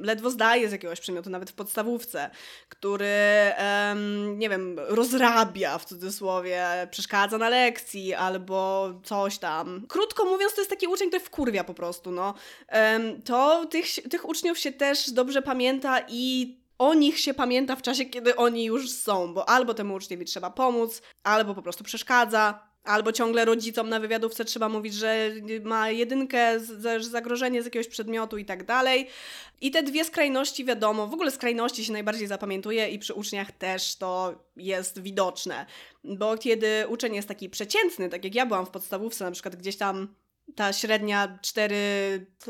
ledwo 0.00 0.30
zdaje 0.30 0.68
z 0.68 0.72
jakiegoś 0.72 1.00
przedmiotu, 1.00 1.30
nawet 1.30 1.50
w 1.50 1.54
podstawówce, 1.54 2.30
który, 2.68 3.06
nie 4.36 4.48
wiem, 4.48 4.78
roz 4.88 5.14
rozrabia 5.14 5.78
w 5.78 5.84
cudzysłowie, 5.84 6.66
przeszkadza 6.90 7.38
na 7.38 7.48
lekcji 7.48 8.14
albo 8.14 8.90
coś 9.04 9.38
tam. 9.38 9.86
Krótko 9.88 10.24
mówiąc, 10.24 10.54
to 10.54 10.60
jest 10.60 10.70
taki 10.70 10.86
uczeń, 10.86 11.08
który 11.08 11.24
wkurwia 11.24 11.64
po 11.64 11.74
prostu, 11.74 12.10
no. 12.10 12.34
To 13.24 13.66
tych, 13.66 13.86
tych 14.02 14.28
uczniów 14.28 14.58
się 14.58 14.72
też 14.72 15.10
dobrze 15.10 15.42
pamięta 15.42 16.00
i 16.08 16.56
o 16.78 16.94
nich 16.94 17.20
się 17.20 17.34
pamięta 17.34 17.76
w 17.76 17.82
czasie, 17.82 18.04
kiedy 18.04 18.36
oni 18.36 18.64
już 18.64 18.90
są, 18.90 19.34
bo 19.34 19.48
albo 19.48 19.74
temu 19.74 19.94
uczniowi 19.94 20.24
trzeba 20.24 20.50
pomóc, 20.50 21.02
albo 21.22 21.54
po 21.54 21.62
prostu 21.62 21.84
przeszkadza. 21.84 22.74
Albo 22.84 23.12
ciągle 23.12 23.44
rodzicom 23.44 23.88
na 23.88 24.00
wywiadówce 24.00 24.44
trzeba 24.44 24.68
mówić, 24.68 24.94
że 24.94 25.30
ma 25.62 25.90
jedynkę, 25.90 26.60
zagrożenie 27.00 27.62
z 27.62 27.64
jakiegoś 27.64 27.88
przedmiotu 27.88 28.38
i 28.38 28.44
tak 28.44 28.64
dalej. 28.64 29.08
I 29.60 29.70
te 29.70 29.82
dwie 29.82 30.04
skrajności, 30.04 30.64
wiadomo, 30.64 31.06
w 31.06 31.14
ogóle 31.14 31.30
skrajności 31.30 31.84
się 31.84 31.92
najbardziej 31.92 32.26
zapamiętuje 32.26 32.88
i 32.88 32.98
przy 32.98 33.14
uczniach 33.14 33.52
też 33.52 33.96
to 33.96 34.34
jest 34.56 35.02
widoczne. 35.02 35.66
Bo 36.04 36.38
kiedy 36.38 36.88
uczeń 36.88 37.14
jest 37.14 37.28
taki 37.28 37.50
przeciętny, 37.50 38.08
tak 38.08 38.24
jak 38.24 38.34
ja 38.34 38.46
byłam 38.46 38.66
w 38.66 38.70
podstawówce, 38.70 39.24
na 39.24 39.30
przykład 39.30 39.56
gdzieś 39.56 39.76
tam 39.76 40.14
ta 40.56 40.72
średnia 40.72 41.38
4, 41.42 41.76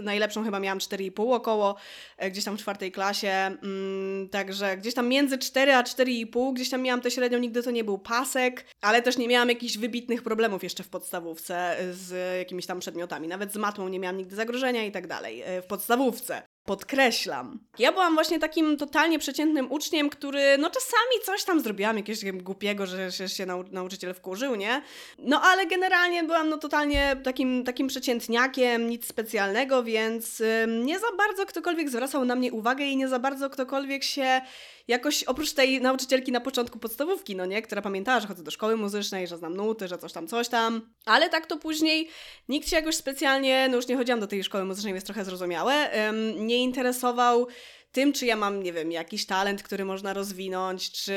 najlepszą 0.03 0.45
chyba 0.45 0.61
miałam 0.61 0.79
4,5 0.79 1.35
około, 1.35 1.77
e, 2.17 2.31
gdzieś 2.31 2.45
tam 2.45 2.57
w 2.57 2.61
czwartej 2.61 2.93
klasie, 2.93 3.29
mm, 3.29 4.29
także 4.29 4.77
gdzieś 4.77 4.95
tam 4.95 5.09
między 5.09 5.39
4 5.39 5.75
a 5.75 5.83
4,5, 5.83 6.53
gdzieś 6.53 6.71
tam 6.71 6.83
miałam 6.83 7.01
tę 7.01 7.11
średnią, 7.11 7.39
nigdy 7.39 7.63
to 7.63 7.71
nie 7.71 7.85
był 7.85 7.99
pasek, 7.99 8.65
ale 8.81 9.03
też 9.03 9.17
nie 9.17 9.29
miałam 9.29 9.49
jakichś 9.49 9.77
wybitnych 9.77 10.23
problemów 10.23 10.63
jeszcze 10.63 10.83
w 10.83 10.89
podstawówce 10.89 11.77
z 11.93 12.39
jakimiś 12.39 12.67
tam 12.67 12.81
przedmiotami, 12.81 13.29
nawet 13.29 13.53
z 13.53 13.57
matmą 13.57 13.89
nie 13.89 14.01
miałam 14.01 14.17
nigdy 14.17 14.37
zagrożenia 14.37 14.85
i 14.85 14.93
tak 14.93 15.07
dalej, 15.07 15.43
e, 15.43 15.63
w 15.63 15.67
podstawówce. 15.67 16.54
Podkreślam. 16.65 17.59
Ja 17.79 17.93
byłam 17.93 18.15
właśnie 18.15 18.39
takim 18.39 18.77
totalnie 18.77 19.19
przeciętnym 19.19 19.73
uczniem, 19.73 20.11
który 20.11 20.59
no 20.59 20.71
czasami 20.71 21.25
coś 21.25 21.45
tam 21.45 21.61
zrobiłam, 21.61 21.97
jakiegoś 21.97 22.33
głupiego, 22.33 22.87
że 22.87 23.13
się, 23.13 23.29
się 23.29 23.47
nau 23.47 23.65
nauczyciel 23.71 24.15
wkurzył, 24.15 24.55
nie? 24.55 24.83
No 25.19 25.41
ale 25.43 25.67
generalnie 25.67 26.25
byłam 26.25 26.49
no 26.49 26.59
totalnie 26.59 27.17
takim, 27.25 27.65
takim 27.65 27.89
przeciętniakiem, 27.89 28.89
nic 28.89 29.07
specjalnego, 29.07 29.83
więc 29.83 30.43
nie 30.83 30.99
za 30.99 31.07
bardzo 31.19 31.47
ktokolwiek 31.47 31.91
zwracał 31.91 32.25
na 32.25 32.35
mnie 32.35 32.53
uwagę 32.53 32.85
i 32.85 32.97
nie 32.97 33.09
za 33.09 33.19
bardzo 33.19 33.51
ktokolwiek 33.51 34.05
się 34.05 34.41
jakoś 34.89 35.25
oprócz 35.25 35.53
tej 35.53 35.81
nauczycielki 35.81 36.33
na 36.33 36.41
początku 36.41 36.79
podstawówki, 36.79 37.37
no 37.37 37.47
nie, 37.47 37.63
która 37.63 37.83
pamiętała, 37.83 38.21
że 38.21 38.27
chodzę 38.27 38.43
do 38.43 38.51
szkoły 38.51 38.77
muzycznej, 38.77 39.27
że 39.27 39.39
znam 39.39 39.57
nuty, 39.57 39.89
że 39.89 39.99
coś 39.99 40.13
tam, 40.13 40.29
coś 40.29 40.49
tam, 40.49 40.95
ale 41.07 41.31
tak 41.31 41.47
to 41.47 41.57
później 41.57 42.09
nikt 42.49 42.69
się 42.69 42.77
jakoś 42.77 42.97
specjalnie, 42.97 43.69
no 43.71 43.77
już 43.77 43.89
nie 43.89 43.97
chodziłam 43.97 44.21
do 44.21 44.27
tej 44.27 44.45
szkoły 44.45 44.65
muzycznej, 44.65 44.93
więc 44.93 45.05
trochę 45.05 45.25
zrozumiałe, 45.25 45.91
nie 46.37 46.59
interesował 46.59 47.47
tym, 47.95 48.13
czy 48.13 48.27
ja 48.27 48.37
mam, 48.37 48.63
nie 48.63 48.73
wiem, 48.73 48.93
jakiś 48.93 49.27
talent, 49.27 49.63
który 49.63 49.85
można 49.85 50.13
rozwinąć, 50.13 50.91
czy 50.91 51.15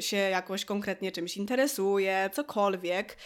się 0.00 0.16
jakoś 0.16 0.64
konkretnie 0.64 1.12
czymś 1.12 1.36
interesuję, 1.36 2.30
cokolwiek. 2.32 3.16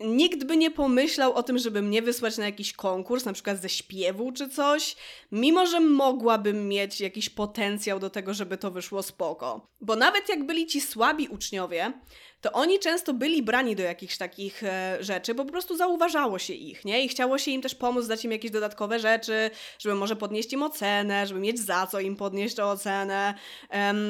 Nikt 0.00 0.44
by 0.44 0.56
nie 0.56 0.70
pomyślał 0.70 1.32
o 1.32 1.42
tym, 1.42 1.58
żeby 1.58 1.82
mnie 1.82 2.02
wysłać 2.02 2.38
na 2.38 2.44
jakiś 2.44 2.72
konkurs, 2.72 3.24
na 3.24 3.32
przykład 3.32 3.60
ze 3.60 3.68
śpiewu 3.68 4.32
czy 4.32 4.48
coś, 4.48 4.96
mimo 5.32 5.66
że 5.66 5.80
mogłabym 5.80 6.68
mieć 6.68 7.00
jakiś 7.00 7.30
potencjał 7.30 7.98
do 7.98 8.10
tego, 8.10 8.34
żeby 8.34 8.58
to 8.58 8.70
wyszło 8.70 9.02
spoko. 9.02 9.68
Bo 9.80 9.96
nawet 9.96 10.28
jak 10.28 10.46
byli 10.46 10.66
ci 10.66 10.80
słabi 10.80 11.28
uczniowie, 11.28 11.92
to 12.40 12.52
oni 12.52 12.78
często 12.78 13.14
byli 13.14 13.42
brani 13.42 13.76
do 13.76 13.82
jakichś 13.82 14.16
takich 14.16 14.64
e, 14.64 14.96
rzeczy, 15.00 15.34
bo 15.34 15.44
po 15.44 15.50
prostu 15.50 15.76
zauważało 15.76 16.38
się 16.38 16.54
ich, 16.54 16.84
nie? 16.84 17.04
I 17.04 17.08
chciało 17.08 17.38
się 17.38 17.50
im 17.50 17.62
też 17.62 17.74
pomóc, 17.74 18.06
dać 18.06 18.24
im 18.24 18.32
jakieś 18.32 18.50
dodatkowe 18.50 18.98
rzeczy, 18.98 19.50
żeby 19.78 19.94
może 19.94 20.16
podnieść 20.16 20.52
im 20.52 20.62
ocenę, 20.62 21.26
żeby 21.26 21.40
mieć 21.40 21.60
za 21.60 21.86
co 21.86 22.00
im 22.00 22.16
podnieść 22.16 22.54
tę 22.54 22.64
ocenę, 22.64 23.34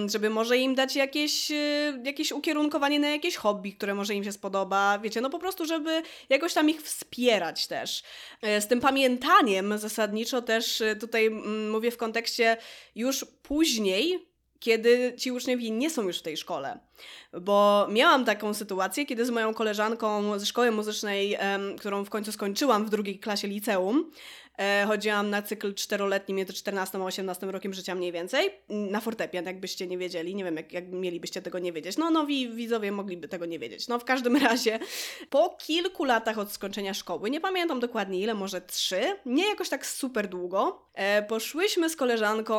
żeby 0.06 0.30
może 0.30 0.58
im 0.58 0.74
dać 0.74 0.96
jakieś, 0.96 1.50
e, 1.50 1.54
jakieś 2.04 2.32
ukierunkowanie 2.32 3.00
na 3.00 3.08
jakieś 3.08 3.36
hobby, 3.36 3.72
które 3.72 3.94
może 3.94 4.14
im 4.14 4.24
się 4.24 4.32
spodoba, 4.32 4.98
wiecie, 4.98 5.20
no 5.20 5.30
po 5.30 5.38
prostu, 5.38 5.66
żeby 5.66 6.02
jakoś 6.28 6.54
tam 6.54 6.70
ich 6.70 6.82
wspierać 6.82 7.66
też. 7.66 8.02
E, 8.42 8.60
z 8.60 8.66
tym 8.66 8.80
pamiętaniem 8.80 9.78
zasadniczo 9.78 10.42
też 10.42 10.82
tutaj 11.00 11.26
mm, 11.26 11.70
mówię 11.70 11.90
w 11.90 11.96
kontekście 11.96 12.56
już 12.94 13.24
później, 13.42 14.29
kiedy 14.60 15.14
ci 15.16 15.32
uczniowie 15.32 15.70
nie 15.70 15.90
są 15.90 16.02
już 16.02 16.18
w 16.18 16.22
tej 16.22 16.36
szkole. 16.36 16.78
Bo 17.40 17.86
miałam 17.90 18.24
taką 18.24 18.54
sytuację, 18.54 19.06
kiedy 19.06 19.26
z 19.26 19.30
moją 19.30 19.54
koleżanką 19.54 20.38
ze 20.38 20.46
szkoły 20.46 20.70
muzycznej, 20.70 21.38
którą 21.78 22.04
w 22.04 22.10
końcu 22.10 22.32
skończyłam 22.32 22.86
w 22.86 22.90
drugiej 22.90 23.18
klasie 23.18 23.48
liceum, 23.48 24.10
E, 24.60 24.84
chodziłam 24.86 25.30
na 25.30 25.42
cykl 25.42 25.74
czteroletni 25.74 26.34
między 26.34 26.52
14 26.52 26.98
a 26.98 27.04
18 27.04 27.46
rokiem 27.46 27.74
życia 27.74 27.94
mniej 27.94 28.12
więcej. 28.12 28.50
Na 28.68 29.00
fortepian, 29.00 29.44
jakbyście 29.44 29.86
nie 29.86 29.98
wiedzieli. 29.98 30.34
Nie 30.34 30.44
wiem, 30.44 30.56
jak, 30.56 30.72
jak 30.72 30.88
mielibyście 30.92 31.42
tego 31.42 31.58
nie 31.58 31.72
wiedzieć. 31.72 31.96
No, 31.96 32.10
nowi 32.10 32.48
widzowie 32.48 32.92
mogliby 32.92 33.28
tego 33.28 33.46
nie 33.46 33.58
wiedzieć. 33.58 33.88
No, 33.88 33.98
w 33.98 34.04
każdym 34.04 34.36
razie, 34.46 34.78
po 35.30 35.56
kilku 35.58 36.04
latach 36.04 36.38
od 36.38 36.52
skończenia 36.52 36.94
szkoły, 36.94 37.30
nie 37.30 37.40
pamiętam 37.40 37.80
dokładnie 37.80 38.20
ile, 38.20 38.34
może 38.34 38.60
trzy, 38.60 39.00
nie 39.26 39.48
jakoś 39.48 39.68
tak 39.68 39.86
super 39.86 40.28
długo, 40.28 40.86
poszłyśmy 41.28 41.90
z 41.90 41.96
koleżanką 41.96 42.58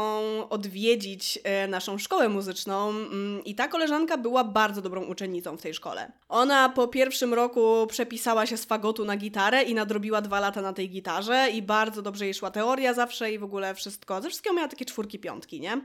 odwiedzić 0.50 1.40
e, 1.44 1.68
naszą 1.68 1.98
szkołę 1.98 2.30
muzyczną 2.30 2.90
mm, 2.90 3.44
i 3.46 3.56
ta 3.56 3.68
koleżanka 3.68 4.18
była 4.18 4.44
bardzo 4.44 4.82
dobrą 4.82 5.06
uczennicą 5.06 5.58
w 5.58 5.62
tej 5.62 5.74
szkole. 5.74 6.12
Ona 6.30 6.70
po 6.70 6.88
pierwszym 6.88 7.34
roku 7.34 7.88
przepisała 7.90 8.46
się 8.46 8.58
z 8.58 8.66
fagotu 8.66 9.06
na 9.06 9.18
gitarę 9.18 9.64
i 9.64 9.74
nadrobiła 9.74 10.22
dwa 10.22 10.40
lata 10.40 10.62
na 10.62 10.74
tej 10.74 10.90
gitarze 10.90 11.50
i 11.54 11.62
bardzo 11.62 12.02
bardzo 12.02 12.02
dobrze 12.02 12.26
jej 12.26 12.34
szła 12.34 12.52
teoria 12.52 12.94
zawsze 12.94 13.32
i 13.32 13.40
w 13.40 13.44
ogóle 13.44 13.76
wszystko. 13.76 14.22
Ze 14.22 14.30
wszystkiego 14.30 14.56
miała 14.56 14.68
takie 14.68 14.86
czwórki, 14.86 15.20
piątki, 15.20 15.60
nie? 15.60 15.82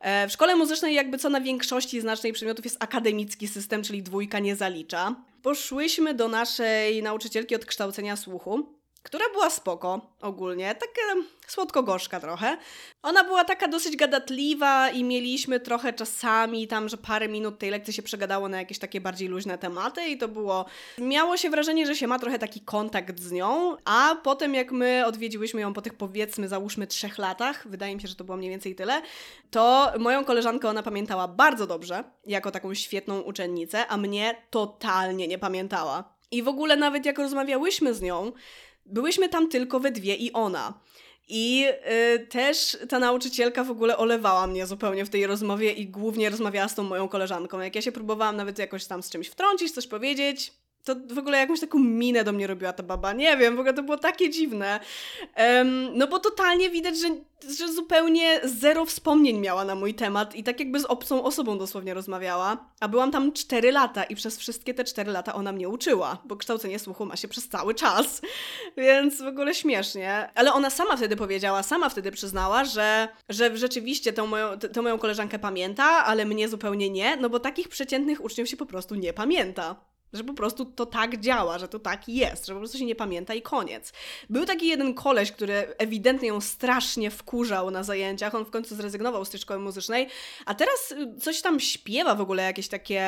E, 0.00 0.28
w 0.28 0.32
szkole 0.32 0.56
muzycznej 0.56 0.94
jakby 0.94 1.18
co 1.18 1.28
na 1.28 1.40
większości 1.40 2.00
znacznej 2.00 2.32
przedmiotów 2.32 2.64
jest 2.64 2.76
akademicki 2.82 3.48
system, 3.48 3.82
czyli 3.82 4.02
dwójka 4.02 4.38
nie 4.38 4.56
zalicza. 4.56 5.14
Poszłyśmy 5.42 6.14
do 6.14 6.28
naszej 6.28 7.02
nauczycielki 7.02 7.54
od 7.56 7.64
kształcenia 7.64 8.16
słuchu 8.16 8.66
która 9.02 9.24
była 9.32 9.50
spoko 9.50 10.00
ogólnie, 10.20 10.74
taka 10.74 11.26
słodko-gorzka 11.46 12.20
trochę. 12.20 12.56
Ona 13.02 13.24
była 13.24 13.44
taka 13.44 13.68
dosyć 13.68 13.96
gadatliwa 13.96 14.90
i 14.90 15.04
mieliśmy 15.04 15.60
trochę 15.60 15.92
czasami 15.92 16.68
tam, 16.68 16.88
że 16.88 16.96
parę 16.96 17.28
minut 17.28 17.58
tej 17.58 17.70
lekcji 17.70 17.92
się 17.92 18.02
przegadało 18.02 18.48
na 18.48 18.58
jakieś 18.58 18.78
takie 18.78 19.00
bardziej 19.00 19.28
luźne 19.28 19.58
tematy 19.58 20.06
i 20.06 20.18
to 20.18 20.28
było... 20.28 20.64
Miało 20.98 21.36
się 21.36 21.50
wrażenie, 21.50 21.86
że 21.86 21.96
się 21.96 22.06
ma 22.06 22.18
trochę 22.18 22.38
taki 22.38 22.60
kontakt 22.60 23.20
z 23.20 23.32
nią, 23.32 23.76
a 23.84 24.16
potem 24.22 24.54
jak 24.54 24.72
my 24.72 25.06
odwiedziłyśmy 25.06 25.60
ją 25.60 25.72
po 25.72 25.82
tych 25.82 25.94
powiedzmy 25.94 26.48
załóżmy 26.48 26.86
trzech 26.86 27.18
latach, 27.18 27.68
wydaje 27.68 27.94
mi 27.94 28.00
się, 28.00 28.08
że 28.08 28.14
to 28.14 28.24
było 28.24 28.36
mniej 28.36 28.50
więcej 28.50 28.74
tyle, 28.74 29.02
to 29.50 29.92
moją 29.98 30.24
koleżankę 30.24 30.68
ona 30.68 30.82
pamiętała 30.82 31.28
bardzo 31.28 31.66
dobrze, 31.66 32.04
jako 32.26 32.50
taką 32.50 32.74
świetną 32.74 33.20
uczennicę, 33.20 33.86
a 33.86 33.96
mnie 33.96 34.42
totalnie 34.50 35.28
nie 35.28 35.38
pamiętała. 35.38 36.12
I 36.30 36.42
w 36.42 36.48
ogóle 36.48 36.76
nawet 36.76 37.06
jak 37.06 37.18
rozmawiałyśmy 37.18 37.94
z 37.94 38.02
nią, 38.02 38.32
byłyśmy 38.86 39.28
tam 39.28 39.48
tylko 39.48 39.80
we 39.80 39.90
dwie 39.90 40.14
i 40.14 40.32
ona. 40.32 40.80
I 41.28 41.66
y, 42.14 42.26
też 42.26 42.78
ta 42.88 42.98
nauczycielka 42.98 43.64
w 43.64 43.70
ogóle 43.70 43.96
olewała 43.96 44.46
mnie 44.46 44.66
zupełnie 44.66 45.04
w 45.04 45.10
tej 45.10 45.26
rozmowie 45.26 45.72
i 45.72 45.88
głównie 45.88 46.30
rozmawiała 46.30 46.68
z 46.68 46.74
tą 46.74 46.82
moją 46.82 47.08
koleżanką. 47.08 47.60
Jak 47.60 47.74
ja 47.76 47.82
się 47.82 47.92
próbowałam 47.92 48.36
nawet 48.36 48.58
jakoś 48.58 48.86
tam 48.86 49.02
z 49.02 49.10
czymś 49.10 49.28
wtrącić, 49.28 49.72
coś 49.72 49.86
powiedzieć, 49.86 50.52
to 50.84 50.94
w 51.14 51.18
ogóle 51.18 51.38
jakąś 51.38 51.60
taką 51.60 51.78
minę 51.78 52.24
do 52.24 52.32
mnie 52.32 52.46
robiła 52.46 52.72
ta 52.72 52.82
baba. 52.82 53.12
Nie 53.12 53.36
wiem, 53.36 53.56
w 53.56 53.58
ogóle 53.58 53.74
to 53.74 53.82
było 53.82 53.96
takie 53.98 54.30
dziwne. 54.30 54.80
Um, 55.36 55.98
no 55.98 56.06
bo 56.06 56.18
totalnie 56.18 56.70
widać, 56.70 56.98
że, 56.98 57.08
że 57.58 57.72
zupełnie 57.72 58.40
zero 58.44 58.84
wspomnień 58.84 59.38
miała 59.38 59.64
na 59.64 59.74
mój 59.74 59.94
temat 59.94 60.34
i 60.34 60.42
tak 60.42 60.60
jakby 60.60 60.80
z 60.80 60.84
obcą 60.84 61.24
osobą 61.24 61.58
dosłownie 61.58 61.94
rozmawiała. 61.94 62.70
A 62.80 62.88
byłam 62.88 63.10
tam 63.10 63.32
4 63.32 63.72
lata 63.72 64.04
i 64.04 64.16
przez 64.16 64.38
wszystkie 64.38 64.74
te 64.74 64.84
4 64.84 65.12
lata 65.12 65.34
ona 65.34 65.52
mnie 65.52 65.68
uczyła, 65.68 66.18
bo 66.24 66.36
kształcenie 66.36 66.78
słuchu 66.78 67.06
ma 67.06 67.16
się 67.16 67.28
przez 67.28 67.48
cały 67.48 67.74
czas. 67.74 68.20
Więc 68.76 69.22
w 69.22 69.26
ogóle 69.26 69.54
śmiesznie. 69.54 70.28
Ale 70.34 70.52
ona 70.52 70.70
sama 70.70 70.96
wtedy 70.96 71.16
powiedziała, 71.16 71.62
sama 71.62 71.88
wtedy 71.88 72.12
przyznała, 72.12 72.64
że, 72.64 73.08
że 73.28 73.56
rzeczywiście 73.56 74.12
tą 74.12 74.26
moją, 74.26 74.58
tę 74.58 74.82
moją 74.82 74.98
koleżankę 74.98 75.38
pamięta, 75.38 75.84
ale 75.84 76.24
mnie 76.24 76.48
zupełnie 76.48 76.90
nie, 76.90 77.16
no 77.16 77.30
bo 77.30 77.40
takich 77.40 77.68
przeciętnych 77.68 78.24
uczniów 78.24 78.48
się 78.48 78.56
po 78.56 78.66
prostu 78.66 78.94
nie 78.94 79.12
pamięta. 79.12 79.91
Że 80.12 80.24
po 80.24 80.34
prostu 80.34 80.64
to 80.64 80.86
tak 80.86 81.20
działa, 81.20 81.58
że 81.58 81.68
to 81.68 81.78
tak 81.78 82.08
jest, 82.08 82.46
że 82.46 82.52
po 82.52 82.58
prostu 82.58 82.78
się 82.78 82.84
nie 82.84 82.94
pamięta 82.94 83.34
i 83.34 83.42
koniec. 83.42 83.92
Był 84.30 84.46
taki 84.46 84.66
jeden 84.66 84.94
koleś, 84.94 85.32
który 85.32 85.54
ewidentnie 85.78 86.28
ją 86.28 86.40
strasznie 86.40 87.10
wkurzał 87.10 87.70
na 87.70 87.82
zajęciach. 87.82 88.34
On 88.34 88.44
w 88.44 88.50
końcu 88.50 88.74
zrezygnował 88.74 89.24
z 89.24 89.30
tej 89.30 89.40
szkoły 89.40 89.60
muzycznej, 89.60 90.08
a 90.46 90.54
teraz 90.54 90.92
y, 90.92 91.20
coś 91.20 91.42
tam 91.42 91.60
śpiewa 91.60 92.14
w 92.14 92.20
ogóle, 92.20 92.42
jakieś 92.42 92.68
takie 92.68 93.02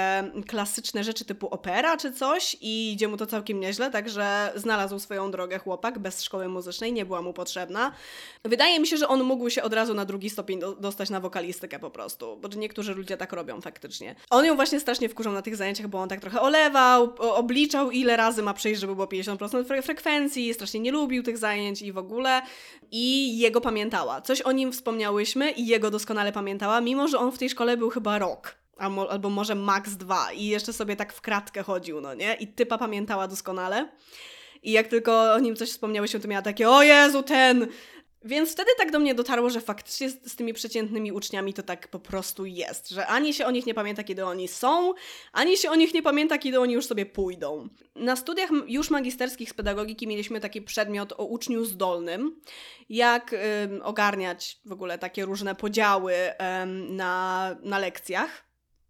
klasyczne 0.47 1.05
rzeczy 1.05 1.25
typu 1.25 1.49
opera 1.49 1.97
czy 1.97 2.13
coś 2.13 2.57
i 2.61 2.93
idzie 2.93 3.09
mu 3.09 3.17
to 3.17 3.27
całkiem 3.27 3.61
nieźle, 3.61 3.91
także 3.91 4.53
znalazł 4.57 4.99
swoją 4.99 5.31
drogę 5.31 5.59
chłopak 5.59 5.99
bez 5.99 6.23
szkoły 6.23 6.49
muzycznej, 6.49 6.93
nie 6.93 7.05
była 7.05 7.23
mu 7.23 7.33
potrzebna. 7.33 7.93
Wydaje 8.45 8.81
mi 8.81 8.87
się, 8.87 8.97
że 8.97 9.09
on 9.09 9.23
mógł 9.23 9.51
się 9.51 9.63
od 9.63 9.73
razu 9.73 9.95
na 9.95 10.05
drugi 10.05 10.31
stopień 10.31 10.61
do, 10.61 10.75
dostać 10.75 11.11
na 11.11 11.21
wokalistykę 11.21 11.79
po 11.79 11.91
prostu, 11.91 12.37
bo 12.37 12.49
niektórzy 12.49 12.95
ludzie 12.95 13.17
tak 13.17 13.33
robią 13.33 13.61
faktycznie. 13.61 14.15
On 14.31 14.45
ją 14.45 14.57
właśnie 14.57 14.81
strasznie 14.81 15.09
wkurzał 15.09 15.33
na 15.33 15.43
tych 15.43 15.57
zajęciach, 15.57 15.89
bo 15.89 16.01
on 16.01 16.09
tak 16.09 16.21
trochę 16.21 16.41
obliczał, 17.19 17.91
ile 17.91 18.17
razy 18.17 18.43
ma 18.43 18.55
przejść, 18.55 18.81
żeby 18.81 18.95
było 18.95 19.07
50% 19.07 19.65
fre 19.65 19.83
frekwencji, 19.83 20.55
strasznie 20.55 20.81
nie 20.81 20.93
lubił 20.93 21.23
tych 21.23 21.39
zajęć 21.39 21.83
i 21.83 21.93
w 21.93 21.99
ogóle. 21.99 22.43
I 22.91 23.39
jego 23.39 23.61
pamiętała. 23.61 24.21
Coś 24.21 24.43
o 24.43 24.53
nim 24.53 24.73
wspomniałyśmy 24.73 25.51
i 25.51 25.67
jego 25.67 25.91
doskonale 25.91 26.33
pamiętała, 26.33 26.81
mimo 26.81 27.09
że 27.09 27.19
on 27.19 27.33
w 27.33 27.39
tej 27.39 27.51
szkole 27.51 27.77
był 27.77 27.91
chyba 27.91 28.19
rok. 28.19 28.57
albo, 28.79 29.31
może 29.31 29.55
max 29.55 29.97
dwa 29.97 30.33
i 30.33 30.47
jeszcze 30.47 30.73
sobie 30.73 30.97
tak 30.97 31.13
w 31.13 31.21
kratkę 31.21 31.63
chodził, 31.63 32.01
no 32.01 32.15
nie? 32.15 32.35
I 32.35 32.47
typa 32.47 32.79
pamiętała 32.79 33.29
doskonale. 33.29 33.89
I 34.63 34.73
jak 34.73 34.89
tylko 34.89 35.33
o 35.33 35.39
nim 35.39 35.57
coś 35.57 35.71
wspomniały 35.71 36.09
się, 36.09 36.21
to 36.21 36.29
miała 36.29 36.43
takie, 36.43 36.71
o 36.71 36.83
Jezu, 36.83 37.23
ten! 37.23 37.67
Więc 38.25 38.53
wtedy 38.53 38.71
tak 38.79 38.91
do 38.91 38.99
mnie 38.99 39.15
dotarło, 39.15 39.51
że 39.51 39.61
faktycznie 39.61 40.11
z, 40.11 40.33
z, 40.33 40.37
tymi 40.37 40.55
przeciętnymi 40.55 41.13
uczniami 41.13 41.55
to 41.55 41.63
tak 41.63 41.89
po 41.89 41.99
prostu 41.99 42.47
jest, 42.47 42.89
że 42.89 43.07
ani 43.07 43.35
się 43.35 43.47
o 43.47 43.51
nich 43.51 43.67
nie 43.67 43.75
pamięta, 43.75 44.05
kiedy 44.05 44.25
oni 44.25 44.49
są, 44.49 44.95
ani 45.33 45.57
się 45.57 45.71
o 45.71 45.75
nich 45.75 45.95
nie 45.95 46.03
pamięta, 46.03 46.39
kiedy 46.39 46.61
oni 46.61 46.75
już 46.75 46.87
sobie 46.87 47.07
pójdą. 47.07 47.69
Na 47.95 48.17
studiach 48.17 48.51
już 48.67 48.91
magisterskich 48.91 49.51
z 49.51 49.55
pedagogiki 49.55 50.07
mieliśmy 50.07 50.41
taki 50.41 50.63
przedmiot 50.63 51.13
o 51.17 51.25
uczniu 51.25 51.65
zdolnym, 51.65 52.41
jak 52.89 53.35
ogarniać 53.83 54.59
w 54.65 54.73
ogóle 54.73 54.99
takie 54.99 55.25
różne 55.25 55.55
podziały 55.55 56.15
na, 56.89 57.57
na 57.63 57.79
lekcjach 57.79 58.44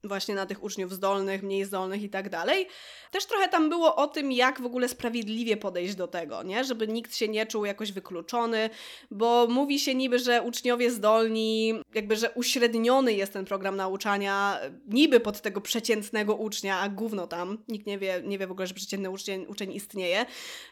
właśnie 0.04 0.34
na 0.34 0.46
tych 0.46 0.62
uczniów 0.62 0.92
zdolnych, 0.92 1.42
mniej 1.42 1.64
zdolnych 1.64 2.02
i 2.02 2.08
tak 2.10 2.28
dalej. 2.28 2.66
Też 3.10 3.26
trochę 3.26 3.48
tam 3.48 3.68
było 3.68 3.96
o 3.96 4.06
tym, 4.06 4.32
jak 4.32 4.60
w 4.60 4.66
ogóle 4.66 4.88
sprawiedliwie 4.88 5.56
podejść 5.56 5.94
do 5.94 6.08
tego, 6.08 6.42
nie? 6.42 6.64
Żeby 6.64 6.88
nikt 6.88 7.16
się 7.16 7.28
nie 7.28 7.46
czuł 7.46 7.64
jakoś 7.64 7.92
wykluczony, 7.92 8.70
bo 9.10 9.46
mówi 9.50 9.78
się 9.78 9.94
niby, 9.94 10.18
że 10.18 10.42
uczniowie 10.42 10.90
zdolni, 10.90 11.74
jakby, 11.94 12.16
że 12.16 12.30
uśredniony 12.30 13.12
jest 13.12 13.32
ten 13.32 13.44
program 13.44 13.76
nauczania 13.76 14.58
niby 14.88 15.20
pod 15.20 15.40
tego 15.40 15.60
przeciętnego 15.60 16.34
ucznia, 16.34 16.78
a 16.78 16.88
gówno 16.88 17.26
tam, 17.26 17.58
nikt 17.68 17.86
nie 17.86 17.98
wie, 17.98 18.22
nie 18.24 18.38
wie 18.38 18.46
w 18.46 18.52
ogóle, 18.52 18.66
że 18.66 18.74
przeciętny 18.74 19.10
uczeń, 19.10 19.46
uczeń 19.48 19.72
istnieje. 19.72 20.26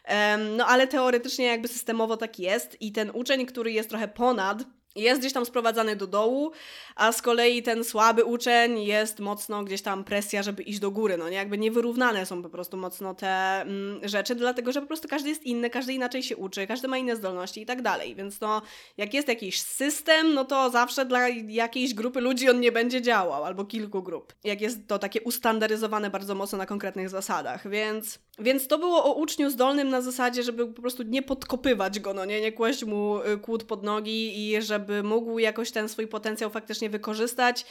Um, 0.09 0.57
no 0.57 0.65
ale 0.65 0.87
teoretycznie 0.87 1.45
jakby 1.45 1.67
systemowo 1.67 2.17
tak 2.17 2.39
jest 2.39 2.81
i 2.81 2.91
ten 2.91 3.11
uczeń, 3.13 3.45
który 3.45 3.71
jest 3.71 3.89
trochę 3.89 4.07
ponad 4.07 4.63
jest 4.95 5.21
gdzieś 5.21 5.33
tam 5.33 5.45
sprowadzany 5.45 5.95
do 5.95 6.07
dołu, 6.07 6.51
a 6.95 7.11
z 7.11 7.21
kolei 7.21 7.63
ten 7.63 7.83
słaby 7.83 8.23
uczeń 8.23 8.83
jest 8.83 9.19
mocno 9.19 9.63
gdzieś 9.63 9.81
tam 9.81 10.03
presja, 10.03 10.43
żeby 10.43 10.63
iść 10.63 10.79
do 10.79 10.91
góry, 10.91 11.17
no 11.17 11.29
nie? 11.29 11.35
Jakby 11.35 11.57
niewyrównane 11.57 12.25
są 12.25 12.43
po 12.43 12.49
prostu 12.49 12.77
mocno 12.77 13.15
te 13.15 13.61
mm, 13.61 14.07
rzeczy, 14.07 14.35
dlatego 14.35 14.71
że 14.71 14.81
po 14.81 14.87
prostu 14.87 15.07
każdy 15.07 15.29
jest 15.29 15.43
inny, 15.43 15.69
każdy 15.69 15.93
inaczej 15.93 16.23
się 16.23 16.37
uczy, 16.37 16.67
każdy 16.67 16.87
ma 16.87 16.97
inne 16.97 17.15
zdolności 17.15 17.61
i 17.61 17.65
tak 17.65 17.81
dalej, 17.81 18.15
więc 18.15 18.41
no 18.41 18.61
jak 18.97 19.13
jest 19.13 19.27
jakiś 19.27 19.61
system, 19.61 20.33
no 20.33 20.45
to 20.45 20.69
zawsze 20.69 21.05
dla 21.05 21.29
jakiejś 21.47 21.93
grupy 21.93 22.21
ludzi 22.21 22.49
on 22.49 22.59
nie 22.59 22.71
będzie 22.71 23.01
działał, 23.01 23.43
albo 23.43 23.65
kilku 23.65 24.03
grup. 24.03 24.33
Jak 24.43 24.61
jest 24.61 24.87
to 24.87 24.99
takie 24.99 25.21
ustandaryzowane 25.21 26.09
bardzo 26.09 26.35
mocno 26.35 26.57
na 26.57 26.65
konkretnych 26.65 27.09
zasadach, 27.09 27.69
więc 27.69 28.19
więc 28.39 28.67
to 28.67 28.77
było 28.77 29.05
o 29.05 29.13
uczniu 29.13 29.49
zdolnym 29.49 29.89
na 29.89 30.01
zasadzie, 30.01 30.43
żeby 30.43 30.67
po 30.67 30.81
prostu 30.81 31.03
nie 31.03 31.21
podkopywać 31.21 31.99
go, 31.99 32.13
no 32.13 32.25
nie, 32.25 32.41
nie 32.41 32.51
kłaść 32.51 32.83
mu 32.83 33.19
y, 33.21 33.37
kłód 33.37 33.63
pod 33.63 33.83
nogi 33.83 34.49
i 34.49 34.61
żeby 34.61 34.82
mógł 35.03 35.39
jakoś 35.39 35.71
ten 35.71 35.89
swój 35.89 36.07
potencjał 36.07 36.49
faktycznie 36.49 36.89
wykorzystać, 36.89 37.65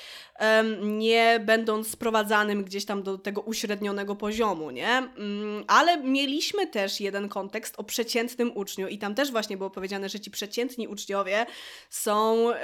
nie 0.83 1.41
będąc 1.45 1.91
sprowadzanym 1.91 2.65
gdzieś 2.65 2.85
tam 2.85 3.03
do 3.03 3.19
tego 3.19 3.41
uśrednionego 3.41 4.17
poziomu, 4.17 4.71
nie? 4.71 5.09
Um, 5.19 5.65
ale 5.67 5.97
mieliśmy 6.03 6.67
też 6.67 7.01
jeden 7.01 7.29
kontekst 7.29 7.75
o 7.79 7.85
przeciętnym 7.85 8.57
uczniu 8.57 8.89
i 8.89 8.99
tam 8.99 9.15
też 9.15 9.31
właśnie 9.31 9.57
było 9.57 9.71
powiedziane, 9.71 10.09
że 10.09 10.21
ci 10.21 10.31
przeciętni 10.31 10.89
uczniowie 10.89 11.47
są 11.91 12.49
yy, 12.49 12.57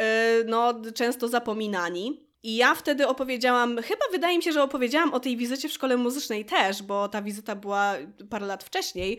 no, 0.46 0.74
często 0.94 1.28
zapominani. 1.28 2.27
I 2.42 2.56
ja 2.56 2.74
wtedy 2.74 3.08
opowiedziałam, 3.08 3.82
chyba 3.82 4.04
wydaje 4.12 4.36
mi 4.36 4.42
się, 4.42 4.52
że 4.52 4.62
opowiedziałam 4.62 5.14
o 5.14 5.20
tej 5.20 5.36
wizycie 5.36 5.68
w 5.68 5.72
szkole 5.72 5.96
muzycznej 5.96 6.44
też, 6.44 6.82
bo 6.82 7.08
ta 7.08 7.22
wizyta 7.22 7.56
była 7.56 7.94
parę 8.30 8.46
lat 8.46 8.64
wcześniej, 8.64 9.18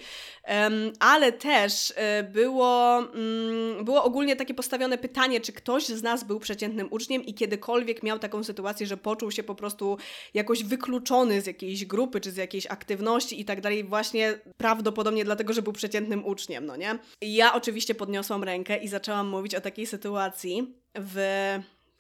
ale 0.99 1.32
też 1.32 1.89
y, 1.89 1.93
było, 2.23 2.97
um, 2.97 3.86
było 3.86 4.03
ogólnie 4.03 4.36
takie 4.36 4.53
postawione 4.53 4.97
pytanie, 4.97 5.41
czy 5.41 5.53
ktoś 5.53 5.86
z 5.86 6.03
nas 6.03 6.23
był 6.23 6.39
przeciętnym 6.39 6.88
uczniem 6.91 7.23
i 7.23 7.34
kiedykolwiek 7.34 8.03
miał 8.03 8.19
taką 8.19 8.43
sytuację, 8.43 8.88
że 8.88 8.97
poczuł 8.97 9.32
się 9.32 9.43
po 9.43 9.55
prostu 9.55 9.97
jakoś 10.34 10.63
wykluczony 10.63 11.41
z 11.41 11.45
jakiejś 11.45 11.86
grupy, 11.86 12.21
czy 12.21 12.32
z 12.32 12.38
jakiejś 12.38 12.67
aktywności 12.67 13.41
i 13.41 13.45
tak 13.45 13.62
dalej, 13.62 13.84
właśnie 13.84 14.39
prawdopodobnie 14.58 15.25
dlatego, 15.25 15.53
że 15.53 15.62
był 15.62 15.73
przeciętnym 15.73 16.25
uczniem, 16.25 16.65
no 16.65 16.75
nie? 16.75 16.99
I 17.21 17.36
ja 17.36 17.53
oczywiście 17.53 17.95
podniosłam 17.95 18.43
rękę 18.43 18.77
i 18.77 18.88
zaczęłam 18.88 19.27
mówić 19.27 19.55
o 19.55 19.62
takiej 19.62 19.88
sytuacji 19.88 20.73
w 20.95 21.19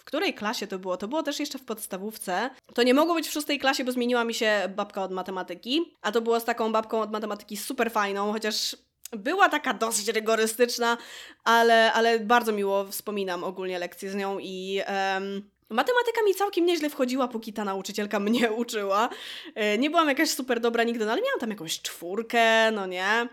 której 0.03 0.33
klasie 0.33 0.67
to 0.67 0.79
było? 0.79 0.97
To 0.97 1.07
było 1.07 1.23
też 1.23 1.39
jeszcze 1.39 1.59
w 1.59 1.65
podstawówce. 1.65 2.49
To 2.73 2.83
nie 2.83 2.93
mogło 2.93 3.15
być 3.15 3.27
w 3.27 3.31
szóstej 3.31 3.59
klasie, 3.59 3.83
bo 3.83 3.91
zmieniła 3.91 4.23
mi 4.23 4.33
się 4.33 4.73
babka 4.75 5.03
od 5.03 5.11
matematyki, 5.11 5.95
a 6.01 6.11
to 6.11 6.21
było 6.21 6.39
z 6.39 6.45
taką 6.45 6.71
babką 6.71 7.01
od 7.01 7.11
matematyki 7.11 7.57
super 7.57 7.91
fajną, 7.91 8.31
chociaż 8.31 8.75
była 9.11 9.49
taka 9.49 9.73
dosyć 9.73 10.07
rygorystyczna, 10.07 10.97
ale, 11.43 11.93
ale 11.93 12.19
bardzo 12.19 12.51
miło 12.51 12.85
wspominam 12.85 13.43
ogólnie 13.43 13.79
lekcje 13.79 14.11
z 14.11 14.15
nią 14.15 14.39
i... 14.39 14.81
Um, 15.13 15.49
Matematyka 15.71 16.21
mi 16.25 16.35
całkiem 16.35 16.65
nieźle 16.65 16.89
wchodziła, 16.89 17.27
póki 17.27 17.53
ta 17.53 17.65
nauczycielka 17.65 18.19
mnie 18.29 18.51
uczyła. 18.51 19.09
E, 19.55 19.77
nie 19.77 19.89
byłam 19.89 20.09
jakaś 20.09 20.29
super 20.29 20.59
dobra 20.59 20.83
nigdy, 20.83 21.05
no 21.05 21.11
ale 21.11 21.21
miałam 21.21 21.39
tam 21.39 21.49
jakąś 21.49 21.81
czwórkę, 21.81 22.71
no 22.71 22.85
nie. 22.85 23.27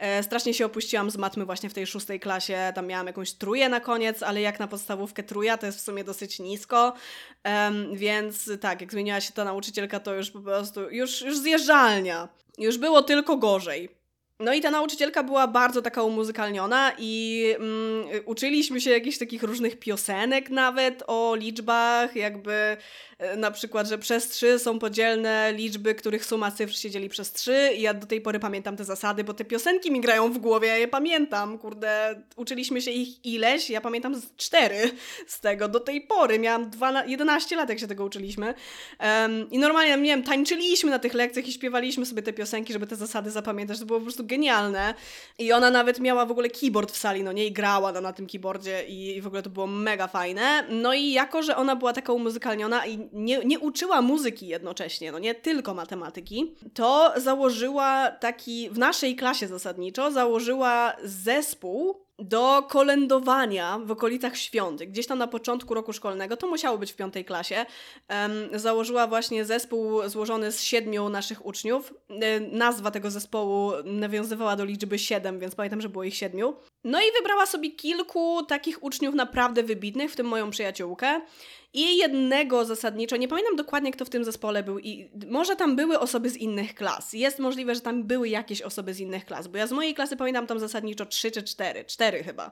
E, 0.00 0.22
strasznie 0.22 0.54
się 0.54 0.66
opuściłam 0.66 1.10
z 1.10 1.16
matmy 1.16 1.44
właśnie 1.44 1.70
w 1.70 1.74
tej 1.74 1.86
szóstej 1.86 2.20
klasie. 2.20 2.72
Tam 2.74 2.86
miałam 2.86 3.06
jakąś 3.06 3.32
tróję 3.32 3.68
na 3.68 3.80
koniec, 3.80 4.22
ale 4.22 4.40
jak 4.40 4.60
na 4.60 4.68
podstawówkę 4.68 5.22
trója, 5.22 5.58
to 5.58 5.66
jest 5.66 5.78
w 5.78 5.82
sumie 5.82 6.04
dosyć 6.04 6.38
nisko. 6.38 6.94
Więc 7.92 8.50
tak, 8.60 8.80
jak 8.80 8.92
zmieniła 8.92 9.20
się 9.20 9.32
ta 9.32 9.44
nauczycielka, 9.44 10.00
to 10.00 10.14
już 10.14 10.30
po 10.30 10.40
prostu, 10.40 10.90
już, 10.90 11.22
już 11.22 11.38
zjeżdżalnia. 11.38 12.28
Już 12.58 12.78
było 12.78 13.02
tylko 13.02 13.36
gorzej. 13.36 13.99
No 14.40 14.54
i 14.54 14.60
ta 14.60 14.70
nauczycielka 14.70 15.22
była 15.22 15.46
bardzo 15.46 15.82
taka 15.82 16.02
umuzykalniona 16.02 16.92
i 16.98 17.44
mm, 17.56 18.04
uczyliśmy 18.24 18.80
się 18.80 18.90
jakichś 18.90 19.18
takich 19.18 19.42
różnych 19.42 19.78
piosenek 19.78 20.50
nawet 20.50 21.02
o 21.06 21.34
liczbach, 21.34 22.16
jakby 22.16 22.76
E, 23.20 23.36
na 23.36 23.50
przykład, 23.50 23.88
że 23.88 23.98
przez 23.98 24.28
trzy 24.28 24.58
są 24.58 24.78
podzielne 24.78 25.52
liczby, 25.52 25.94
których 25.94 26.24
suma 26.24 26.50
cyfr 26.50 26.74
się 26.74 26.90
dzieli 26.90 27.08
przez 27.08 27.32
trzy. 27.32 27.70
I 27.76 27.82
ja 27.82 27.94
do 27.94 28.06
tej 28.06 28.20
pory 28.20 28.38
pamiętam 28.38 28.76
te 28.76 28.84
zasady, 28.84 29.24
bo 29.24 29.34
te 29.34 29.44
piosenki 29.44 29.92
mi 29.92 30.00
grają 30.00 30.32
w 30.32 30.38
głowie, 30.38 30.68
ja 30.68 30.76
je 30.76 30.88
pamiętam, 30.88 31.58
kurde, 31.58 32.22
uczyliśmy 32.36 32.82
się 32.82 32.90
ich 32.90 33.24
ileś, 33.24 33.70
ja 33.70 33.80
pamiętam 33.80 34.14
z 34.14 34.36
cztery 34.36 34.90
z 35.26 35.40
tego 35.40 35.68
do 35.68 35.80
tej 35.80 36.00
pory, 36.00 36.38
miałam 36.38 36.70
12, 36.70 37.10
11 37.10 37.56
lat, 37.56 37.68
jak 37.68 37.78
się 37.78 37.86
tego 37.86 38.04
uczyliśmy. 38.04 38.54
Um, 39.00 39.50
i 39.50 39.58
normalnie, 39.58 39.96
nie 39.96 40.10
wiem, 40.10 40.22
tańczyliśmy 40.22 40.90
na 40.90 40.98
tych 40.98 41.14
lekcjach 41.14 41.48
i 41.48 41.52
śpiewaliśmy 41.52 42.06
sobie 42.06 42.22
te 42.22 42.32
piosenki, 42.32 42.72
żeby 42.72 42.86
te 42.86 42.96
zasady 42.96 43.30
zapamiętać, 43.30 43.78
to 43.78 43.86
było 43.86 43.98
po 43.98 44.04
prostu 44.04 44.24
genialne. 44.30 44.94
I 45.38 45.52
ona 45.52 45.70
nawet 45.70 46.00
miała 46.00 46.26
w 46.26 46.30
ogóle 46.30 46.48
keyboard 46.48 46.90
w 46.92 46.96
sali, 46.96 47.22
no 47.22 47.32
nie, 47.32 47.46
i 47.46 47.52
grała 47.52 47.92
na, 47.92 48.00
na 48.00 48.12
tym 48.12 48.26
keyboardzie 48.26 48.84
i, 48.88 49.16
i 49.16 49.20
w 49.20 49.26
ogóle 49.26 49.42
to 49.42 49.50
było 49.50 49.66
mega 49.66 50.06
fajne, 50.06 50.64
no 50.68 50.94
i 50.94 51.12
jako, 51.12 51.42
że 51.42 51.56
ona 51.56 51.76
była 51.76 51.92
taka 51.92 52.12
umuzykalniona 52.12 52.86
i 52.86 53.08
nie, 53.12 53.38
nie 53.44 53.58
uczyła 53.58 54.02
muzyki 54.02 54.48
jednocześnie, 54.48 55.12
no 55.12 55.18
nie 55.18 55.34
tylko 55.34 55.74
matematyki, 55.74 56.54
to 56.74 57.12
założyła 57.16 58.10
taki, 58.10 58.70
w 58.70 58.78
naszej 58.78 59.16
klasie 59.16 59.48
zasadniczo, 59.48 60.10
założyła 60.10 60.92
zespół 61.04 62.09
do 62.20 62.62
kolędowania 62.68 63.78
w 63.84 63.90
okolicach 63.90 64.36
świąt, 64.36 64.82
gdzieś 64.82 65.06
tam 65.06 65.18
na 65.18 65.26
początku 65.26 65.74
roku 65.74 65.92
szkolnego, 65.92 66.36
to 66.36 66.46
musiało 66.46 66.78
być 66.78 66.92
w 66.92 66.96
piątej 66.96 67.24
klasie, 67.24 67.66
założyła 68.52 69.06
właśnie 69.06 69.44
zespół 69.44 70.08
złożony 70.08 70.52
z 70.52 70.62
siedmiu 70.62 71.08
naszych 71.08 71.46
uczniów. 71.46 71.94
E, 72.08 72.40
nazwa 72.40 72.90
tego 72.90 73.10
zespołu 73.10 73.72
nawiązywała 73.84 74.56
do 74.56 74.64
liczby 74.64 74.98
siedem, 74.98 75.38
więc 75.38 75.54
pamiętam, 75.54 75.80
że 75.80 75.88
było 75.88 76.04
ich 76.04 76.14
siedmiu. 76.14 76.54
No 76.84 77.00
i 77.00 77.04
wybrała 77.18 77.46
sobie 77.46 77.70
kilku 77.70 78.42
takich 78.48 78.82
uczniów 78.82 79.14
naprawdę 79.14 79.62
wybitnych, 79.62 80.12
w 80.12 80.16
tym 80.16 80.26
moją 80.26 80.50
przyjaciółkę 80.50 81.20
i 81.74 81.96
jednego 81.96 82.64
zasadniczo, 82.64 83.16
nie 83.16 83.28
pamiętam 83.28 83.56
dokładnie 83.56 83.92
kto 83.92 84.04
w 84.04 84.10
tym 84.10 84.24
zespole 84.24 84.62
był 84.62 84.78
i 84.78 85.10
może 85.26 85.56
tam 85.56 85.76
były 85.76 85.98
osoby 85.98 86.30
z 86.30 86.36
innych 86.36 86.74
klas. 86.74 87.12
Jest 87.12 87.38
możliwe, 87.38 87.74
że 87.74 87.80
tam 87.80 88.04
były 88.04 88.28
jakieś 88.28 88.62
osoby 88.62 88.94
z 88.94 89.00
innych 89.00 89.24
klas, 89.24 89.48
bo 89.48 89.58
ja 89.58 89.66
z 89.66 89.72
mojej 89.72 89.94
klasy 89.94 90.16
pamiętam 90.16 90.46
tam 90.46 90.58
zasadniczo 90.58 91.06
trzy 91.06 91.30
czy 91.30 91.42
cztery, 91.42 91.84
cztery 91.84 92.24
chyba. 92.24 92.50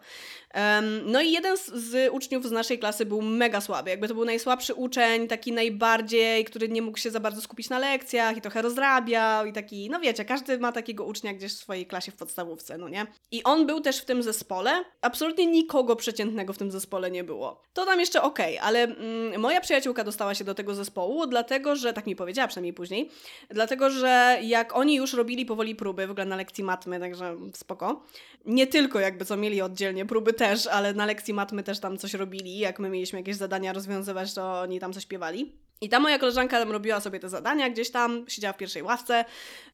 Um, 0.55 1.01
no 1.05 1.21
i 1.21 1.33
jeden 1.33 1.57
z, 1.57 1.67
z, 1.67 2.13
uczniów 2.13 2.47
z 2.47 2.51
naszej 2.51 2.79
klasy 2.79 3.07
był 3.07 3.23
mega 3.23 3.61
słaby, 3.61 3.91
jakby 3.91 4.09
to 4.09 4.15
był 4.15 4.25
najsłabszy 4.25 4.75
uczeń, 4.75 5.29
taki 5.29 5.53
najbardziej, 5.53 6.45
który 6.45 6.69
nie 6.69 6.83
mógł 6.83 6.99
się 6.99 7.11
za 7.11 7.21
bardzo 7.21 7.41
skupić 7.41 7.69
na 7.69 7.79
lekcjach 7.79 8.37
i 8.37 8.41
trochę 8.41 8.63
rozrabiał 8.63 9.47
i 9.47 9.53
taki, 9.53 9.91
no 9.91 10.01
wiecie, 10.01 10.25
każdy 10.25 10.59
ma 10.59 10.73
takiego 10.73 11.05
ucznia 11.05 11.35
gdzieś 11.35 11.53
w 11.53 11.59
swojej 11.59 11.87
klasie 11.87 12.13
w 12.13 12.17
podstawówce, 12.17 12.79
no 12.79 12.89
nie? 12.89 13.07
I 13.31 13.43
on 13.45 13.67
był 13.67 13.81
też 13.81 13.99
w 14.01 14.05
tym 14.05 14.23
zespole, 14.23 14.85
absolutnie 15.01 15.47
nikogo 15.47 15.97
przeciętnego 15.97 16.53
w 16.53 16.59
tym 16.59 16.71
zespole 16.71 17.11
nie 17.11 17.25
było. 17.25 17.63
To 17.73 17.87
tam 17.87 18.01
jeszcze 18.01 18.23
okej, 18.23 18.59
okay, 18.59 18.69
ale 18.69 18.83
mm, 18.83 19.08
moja 19.39 19.61
przyjaciółka 19.61 20.05
dostała 20.05 20.35
się 20.35 20.45
do 20.45 20.55
tego 20.55 20.75
zespołu, 20.75 21.27
dlatego 21.27 21.77
że, 21.77 21.93
tak 21.93 22.07
mi 22.07 22.17
powiedziała 22.17 22.49
przynajmniej 22.49 22.73
później, 22.73 23.11
dlatego 23.51 23.91
że 23.91 24.39
jak 24.43 24.77
oni 24.77 24.95
już 24.95 25.13
robili 25.13 25.47
powoli 25.47 25.75
próby, 25.75 26.07
w 26.07 26.11
ogóle 26.11 26.27
na 26.27 26.37
lekcji 26.37 26.65
matmy, 26.65 27.01
także 27.01 27.37
spoko, 27.55 28.05
nie 28.47 28.67
tylko 28.67 29.01
jakby 29.01 29.25
co 29.25 29.37
mieli 29.37 29.63
oddzielnie 29.63 30.07
próby 30.07 30.33
też, 30.33 30.67
ale 30.67 30.95
na 30.95 31.07
lekcji 31.07 31.35
matmy 31.35 31.63
też 31.63 31.81
tam 31.81 31.99
coś 31.99 32.15
robili, 32.15 32.59
jak 32.59 32.79
my 32.79 32.91
mieliśmy 32.91 33.19
jakieś 33.19 33.37
zadania 33.37 33.73
rozwiązywać, 33.73 34.35
to 34.35 34.61
oni 34.61 34.81
tam 34.81 34.93
coś 34.93 35.03
śpiewali. 35.03 35.68
I 35.81 35.89
ta 35.89 36.01
moja 36.01 36.19
koleżanka 36.19 36.65
robiła 36.65 37.01
sobie 37.01 37.21
te 37.21 37.29
zadania 37.29 37.71
gdzieś 37.71 37.91
tam, 37.91 38.25
siedziała 38.29 38.53
w 38.53 38.57
pierwszej 38.57 38.83
ławce. 38.83 39.25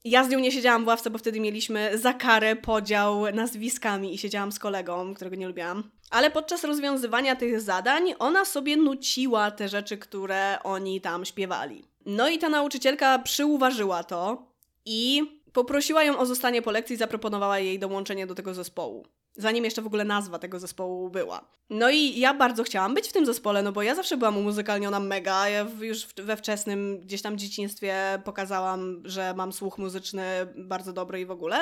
Ja 0.04 0.24
z 0.24 0.28
nią 0.28 0.38
nie 0.38 0.52
siedziałam 0.52 0.84
w 0.84 0.86
ławce, 0.86 1.10
bo 1.10 1.18
wtedy 1.18 1.40
mieliśmy 1.40 1.98
za 1.98 2.12
karę 2.12 2.56
podział 2.56 3.32
nazwiskami 3.32 4.14
i 4.14 4.18
siedziałam 4.18 4.52
z 4.52 4.58
kolegą, 4.58 5.14
którego 5.14 5.36
nie 5.36 5.48
lubiłam. 5.48 5.90
Ale 6.10 6.30
podczas 6.30 6.64
rozwiązywania 6.64 7.36
tych 7.36 7.60
zadań 7.60 8.14
ona 8.18 8.44
sobie 8.44 8.76
nuciła 8.76 9.50
te 9.50 9.68
rzeczy, 9.68 9.98
które 9.98 10.58
oni 10.62 11.00
tam 11.00 11.24
śpiewali. 11.24 11.84
No 12.06 12.28
i 12.28 12.38
ta 12.38 12.48
nauczycielka 12.48 13.18
przyuważyła 13.18 14.04
to 14.04 14.46
i 14.84 15.22
poprosiła 15.52 16.04
ją 16.04 16.18
o 16.18 16.26
zostanie 16.26 16.62
po 16.62 16.70
lekcji 16.70 16.94
i 16.94 16.98
zaproponowała 16.98 17.58
jej 17.58 17.78
dołączenie 17.78 18.26
do 18.26 18.34
tego 18.34 18.54
zespołu 18.54 19.06
zanim 19.36 19.64
jeszcze 19.64 19.82
w 19.82 19.86
ogóle 19.86 20.04
nazwa 20.04 20.38
tego 20.38 20.58
zespołu 20.58 21.10
była. 21.10 21.44
No 21.70 21.90
i 21.90 22.18
ja 22.18 22.34
bardzo 22.34 22.62
chciałam 22.62 22.94
być 22.94 23.08
w 23.08 23.12
tym 23.12 23.26
zespole, 23.26 23.62
no 23.62 23.72
bo 23.72 23.82
ja 23.82 23.94
zawsze 23.94 24.16
byłam 24.16 24.36
umuzykalniona 24.36 25.00
mega. 25.00 25.48
Ja 25.48 25.66
już 25.80 26.06
we 26.06 26.36
wczesnym 26.36 27.00
gdzieś 27.00 27.22
tam 27.22 27.38
dzieciństwie 27.38 27.94
pokazałam, 28.24 29.02
że 29.04 29.34
mam 29.36 29.52
słuch 29.52 29.78
muzyczny 29.78 30.22
bardzo 30.56 30.92
dobry 30.92 31.20
i 31.20 31.26
w 31.26 31.30
ogóle. 31.30 31.56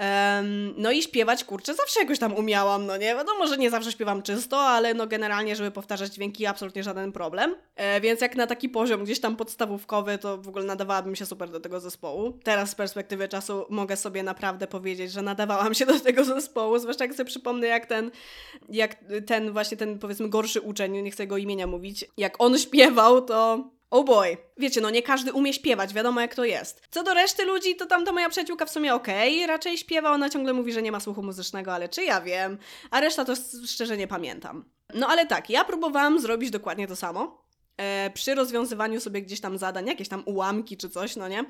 Um, 0.00 0.74
no 0.76 0.90
i 0.90 1.02
śpiewać, 1.02 1.44
kurczę, 1.44 1.74
zawsze 1.74 2.00
jakoś 2.00 2.18
tam 2.18 2.34
umiałam, 2.34 2.86
no 2.86 2.96
nie? 2.96 3.14
Wiadomo, 3.14 3.46
że 3.46 3.56
nie 3.56 3.70
zawsze 3.70 3.92
śpiewam 3.92 4.22
czysto, 4.22 4.60
ale 4.60 4.94
no 4.94 5.06
generalnie, 5.06 5.56
żeby 5.56 5.70
powtarzać 5.70 6.14
dźwięki, 6.14 6.46
absolutnie 6.46 6.82
żaden 6.82 7.12
problem. 7.12 7.54
E, 7.76 8.00
więc 8.00 8.20
jak 8.20 8.36
na 8.36 8.46
taki 8.46 8.68
poziom 8.68 9.04
gdzieś 9.04 9.20
tam 9.20 9.36
podstawówkowy, 9.36 10.18
to 10.18 10.38
w 10.38 10.48
ogóle 10.48 10.64
nadawałabym 10.64 11.16
się 11.16 11.26
super 11.26 11.50
do 11.50 11.60
tego 11.60 11.80
zespołu. 11.80 12.38
Teraz 12.44 12.70
z 12.70 12.74
perspektywy 12.74 13.28
czasu 13.28 13.66
mogę 13.70 13.96
sobie 13.96 14.22
naprawdę 14.22 14.66
powiedzieć, 14.66 15.12
że 15.12 15.22
nadawałam 15.22 15.74
się 15.74 15.86
do 15.86 16.00
tego 16.00 16.24
zespołu, 16.24 16.78
zwłaszcza 16.78 16.99
jak 17.04 17.14
sobie 17.14 17.24
przypomnę, 17.24 17.66
jak 17.66 17.86
ten, 17.86 18.10
jak 18.68 18.96
ten 19.26 19.52
właśnie 19.52 19.76
ten 19.76 19.98
powiedzmy 19.98 20.28
gorszy 20.28 20.60
uczeń, 20.60 21.02
nie 21.02 21.10
chcę 21.10 21.22
jego 21.22 21.36
imienia 21.36 21.66
mówić, 21.66 22.04
jak 22.16 22.34
on 22.38 22.58
śpiewał, 22.58 23.22
to 23.22 23.70
Oh 23.90 24.04
boy. 24.04 24.36
Wiecie, 24.56 24.80
no 24.80 24.90
nie 24.90 25.02
każdy 25.02 25.32
umie 25.32 25.52
śpiewać, 25.52 25.94
wiadomo 25.94 26.20
jak 26.20 26.34
to 26.34 26.44
jest. 26.44 26.82
Co 26.90 27.02
do 27.02 27.14
reszty 27.14 27.44
ludzi, 27.44 27.76
to 27.76 27.86
tamta 27.86 28.12
moja 28.12 28.28
przyjaciółka 28.28 28.66
w 28.66 28.70
sumie 28.70 28.94
okej, 28.94 29.36
okay, 29.36 29.46
raczej 29.46 29.78
śpiewa, 29.78 30.10
ona 30.10 30.30
ciągle 30.30 30.52
mówi, 30.52 30.72
że 30.72 30.82
nie 30.82 30.92
ma 30.92 31.00
słuchu 31.00 31.22
muzycznego, 31.22 31.72
ale 31.72 31.88
czy 31.88 32.04
ja 32.04 32.20
wiem, 32.20 32.58
a 32.90 33.00
reszta 33.00 33.24
to 33.24 33.32
szczerze 33.66 33.96
nie 33.96 34.06
pamiętam. 34.06 34.64
No 34.94 35.06
ale 35.08 35.26
tak, 35.26 35.50
ja 35.50 35.64
próbowałam 35.64 36.20
zrobić 36.20 36.50
dokładnie 36.50 36.86
to 36.88 36.96
samo 36.96 37.44
e, 37.76 38.10
przy 38.10 38.34
rozwiązywaniu 38.34 39.00
sobie 39.00 39.22
gdzieś 39.22 39.40
tam 39.40 39.58
zadań, 39.58 39.86
jakieś 39.86 40.08
tam 40.08 40.22
ułamki 40.26 40.76
czy 40.76 40.90
coś, 40.90 41.16
no 41.16 41.28
nie? 41.28 41.44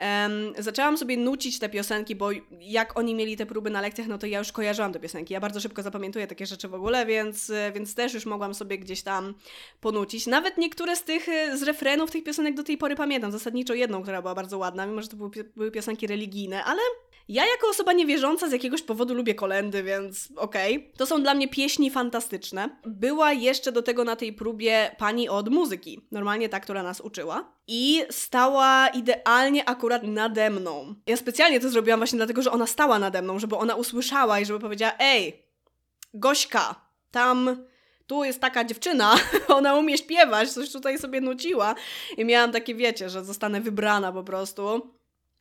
E, 0.00 0.28
zaczęłam 0.58 0.98
sobie 0.98 1.16
nucić 1.16 1.58
te 1.58 1.68
piosenki, 1.68 2.16
bo 2.16 2.30
jak 2.60 2.98
oni 2.98 3.14
mieli 3.14 3.36
te 3.36 3.46
próby 3.46 3.70
na 3.70 3.80
lekcjach, 3.80 4.06
no 4.06 4.18
to 4.18 4.26
ja 4.26 4.38
już 4.38 4.52
kojarzyłam 4.52 4.92
te 4.92 5.00
piosenki. 5.00 5.34
Ja 5.34 5.40
bardzo 5.40 5.60
szybko 5.60 5.82
zapamiętuję 5.82 6.26
takie 6.26 6.46
rzeczy 6.46 6.68
w 6.68 6.74
ogóle, 6.74 7.06
więc, 7.06 7.52
więc 7.74 7.94
też 7.94 8.14
już 8.14 8.26
mogłam 8.26 8.54
sobie 8.54 8.78
gdzieś 8.78 9.02
tam 9.02 9.34
ponucić. 9.80 10.26
Nawet 10.26 10.58
niektóre 10.58 10.96
z 10.96 11.04
tych, 11.04 11.28
e, 11.28 11.58
z 11.58 11.62
refrenów 11.62 12.10
tych 12.10 12.24
piosenek 12.24 12.54
do 12.54 12.62
tej 12.62 12.78
pory 12.78 12.96
pamiętam. 12.96 13.32
Zasadniczo 13.32 13.74
jedną, 13.74 14.02
która 14.02 14.22
była 14.22 14.34
bardzo 14.34 14.58
ładna, 14.58 14.86
mimo 14.86 15.02
że 15.02 15.08
to 15.08 15.16
były, 15.16 15.30
były 15.56 15.70
piosenki 15.70 16.06
religijne, 16.06 16.64
ale 16.64 16.80
ja 17.28 17.46
jako 17.46 17.68
osoba 17.68 17.92
niewierząca 17.92 18.48
z 18.48 18.52
jakiegoś 18.52 18.82
powodu 18.82 19.14
lubię 19.14 19.34
kolendy, 19.34 19.82
więc 19.82 20.28
okej. 20.36 20.76
Okay. 20.76 20.90
To 20.96 21.06
są 21.06 21.22
dla 21.22 21.34
mnie 21.34 21.48
pieśni 21.48 21.90
fantastyczne. 21.90 22.76
Była 22.86 23.32
jeszcze 23.32 23.72
do 23.72 23.82
tego 23.82 24.04
na 24.04 24.16
tej 24.16 24.32
próbie 24.32 24.96
pani 24.98 25.28
od 25.28 25.48
muzyki, 25.48 26.00
normalnie 26.10 26.48
ta, 26.48 26.60
która 26.60 26.82
nas 26.82 27.00
uczyła. 27.00 27.52
I 27.66 28.02
stała 28.10 28.88
idealnie 28.88 29.68
akurat 29.68 30.02
nade 30.02 30.50
mną. 30.50 30.94
Ja 31.06 31.16
specjalnie 31.16 31.60
to 31.60 31.70
zrobiłam 31.70 32.00
właśnie 32.00 32.16
dlatego, 32.16 32.42
że 32.42 32.50
ona 32.50 32.66
stała 32.66 32.98
nade 32.98 33.22
mną, 33.22 33.38
żeby 33.38 33.56
ona 33.56 33.74
usłyszała 33.74 34.40
i 34.40 34.46
żeby 34.46 34.60
powiedziała: 34.60 34.92
Ej, 34.98 35.42
Gośka, 36.14 36.74
tam 37.10 37.56
tu 38.06 38.24
jest 38.24 38.40
taka 38.40 38.64
dziewczyna, 38.64 39.14
ona 39.48 39.74
umie 39.74 39.98
śpiewać, 39.98 40.50
coś 40.50 40.72
tutaj 40.72 40.98
sobie 40.98 41.20
nuciła. 41.20 41.74
I 42.16 42.24
miałam 42.24 42.52
takie, 42.52 42.74
wiecie, 42.74 43.10
że 43.10 43.24
zostanę 43.24 43.60
wybrana 43.60 44.12
po 44.12 44.24
prostu. 44.24 44.94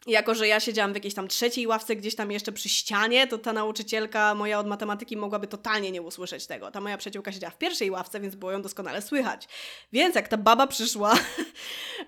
Jako, 0.07 0.35
że 0.35 0.47
ja 0.47 0.59
siedziałam 0.59 0.91
w 0.91 0.95
jakiejś 0.95 1.13
tam 1.13 1.27
trzeciej 1.27 1.67
ławce, 1.67 1.95
gdzieś 1.95 2.15
tam 2.15 2.31
jeszcze 2.31 2.51
przy 2.51 2.69
ścianie, 2.69 3.27
to 3.27 3.37
ta 3.37 3.53
nauczycielka 3.53 4.35
moja 4.35 4.59
od 4.59 4.67
matematyki 4.67 5.17
mogłaby 5.17 5.47
totalnie 5.47 5.91
nie 5.91 6.01
usłyszeć 6.01 6.47
tego. 6.47 6.71
Ta 6.71 6.81
moja 6.81 6.97
przyjaciółka 6.97 7.31
siedziała 7.31 7.51
w 7.51 7.57
pierwszej 7.57 7.91
ławce, 7.91 8.19
więc 8.19 8.35
było 8.35 8.51
ją 8.51 8.61
doskonale 8.61 9.01
słychać. 9.01 9.47
Więc 9.93 10.15
jak 10.15 10.27
ta 10.27 10.37
baba 10.37 10.67
przyszła 10.67 11.13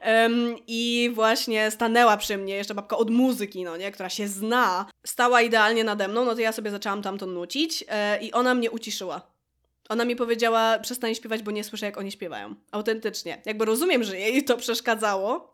um, 0.05 0.55
i 0.67 1.11
właśnie 1.13 1.71
stanęła 1.71 2.17
przy 2.17 2.37
mnie, 2.37 2.55
jeszcze 2.55 2.75
babka 2.75 2.97
od 2.97 3.09
muzyki, 3.09 3.63
no 3.63 3.77
nie, 3.77 3.91
która 3.91 4.09
się 4.09 4.27
zna, 4.27 4.85
stała 5.05 5.41
idealnie 5.41 5.83
nade 5.83 6.07
mną, 6.07 6.25
no 6.25 6.35
to 6.35 6.41
ja 6.41 6.51
sobie 6.51 6.71
zaczęłam 6.71 7.01
tamto 7.01 7.25
nucić 7.25 7.83
e, 7.87 8.19
i 8.21 8.31
ona 8.31 8.53
mnie 8.53 8.71
uciszyła. 8.71 9.21
Ona 9.89 10.05
mi 10.05 10.15
powiedziała, 10.15 10.79
przestań 10.79 11.15
śpiewać, 11.15 11.43
bo 11.43 11.51
nie 11.51 11.63
słyszę, 11.63 11.85
jak 11.85 11.97
oni 11.97 12.11
śpiewają. 12.11 12.55
Autentycznie. 12.71 13.41
Jakby 13.45 13.65
rozumiem, 13.65 14.03
że 14.03 14.19
jej 14.19 14.43
to 14.43 14.57
przeszkadzało, 14.57 15.53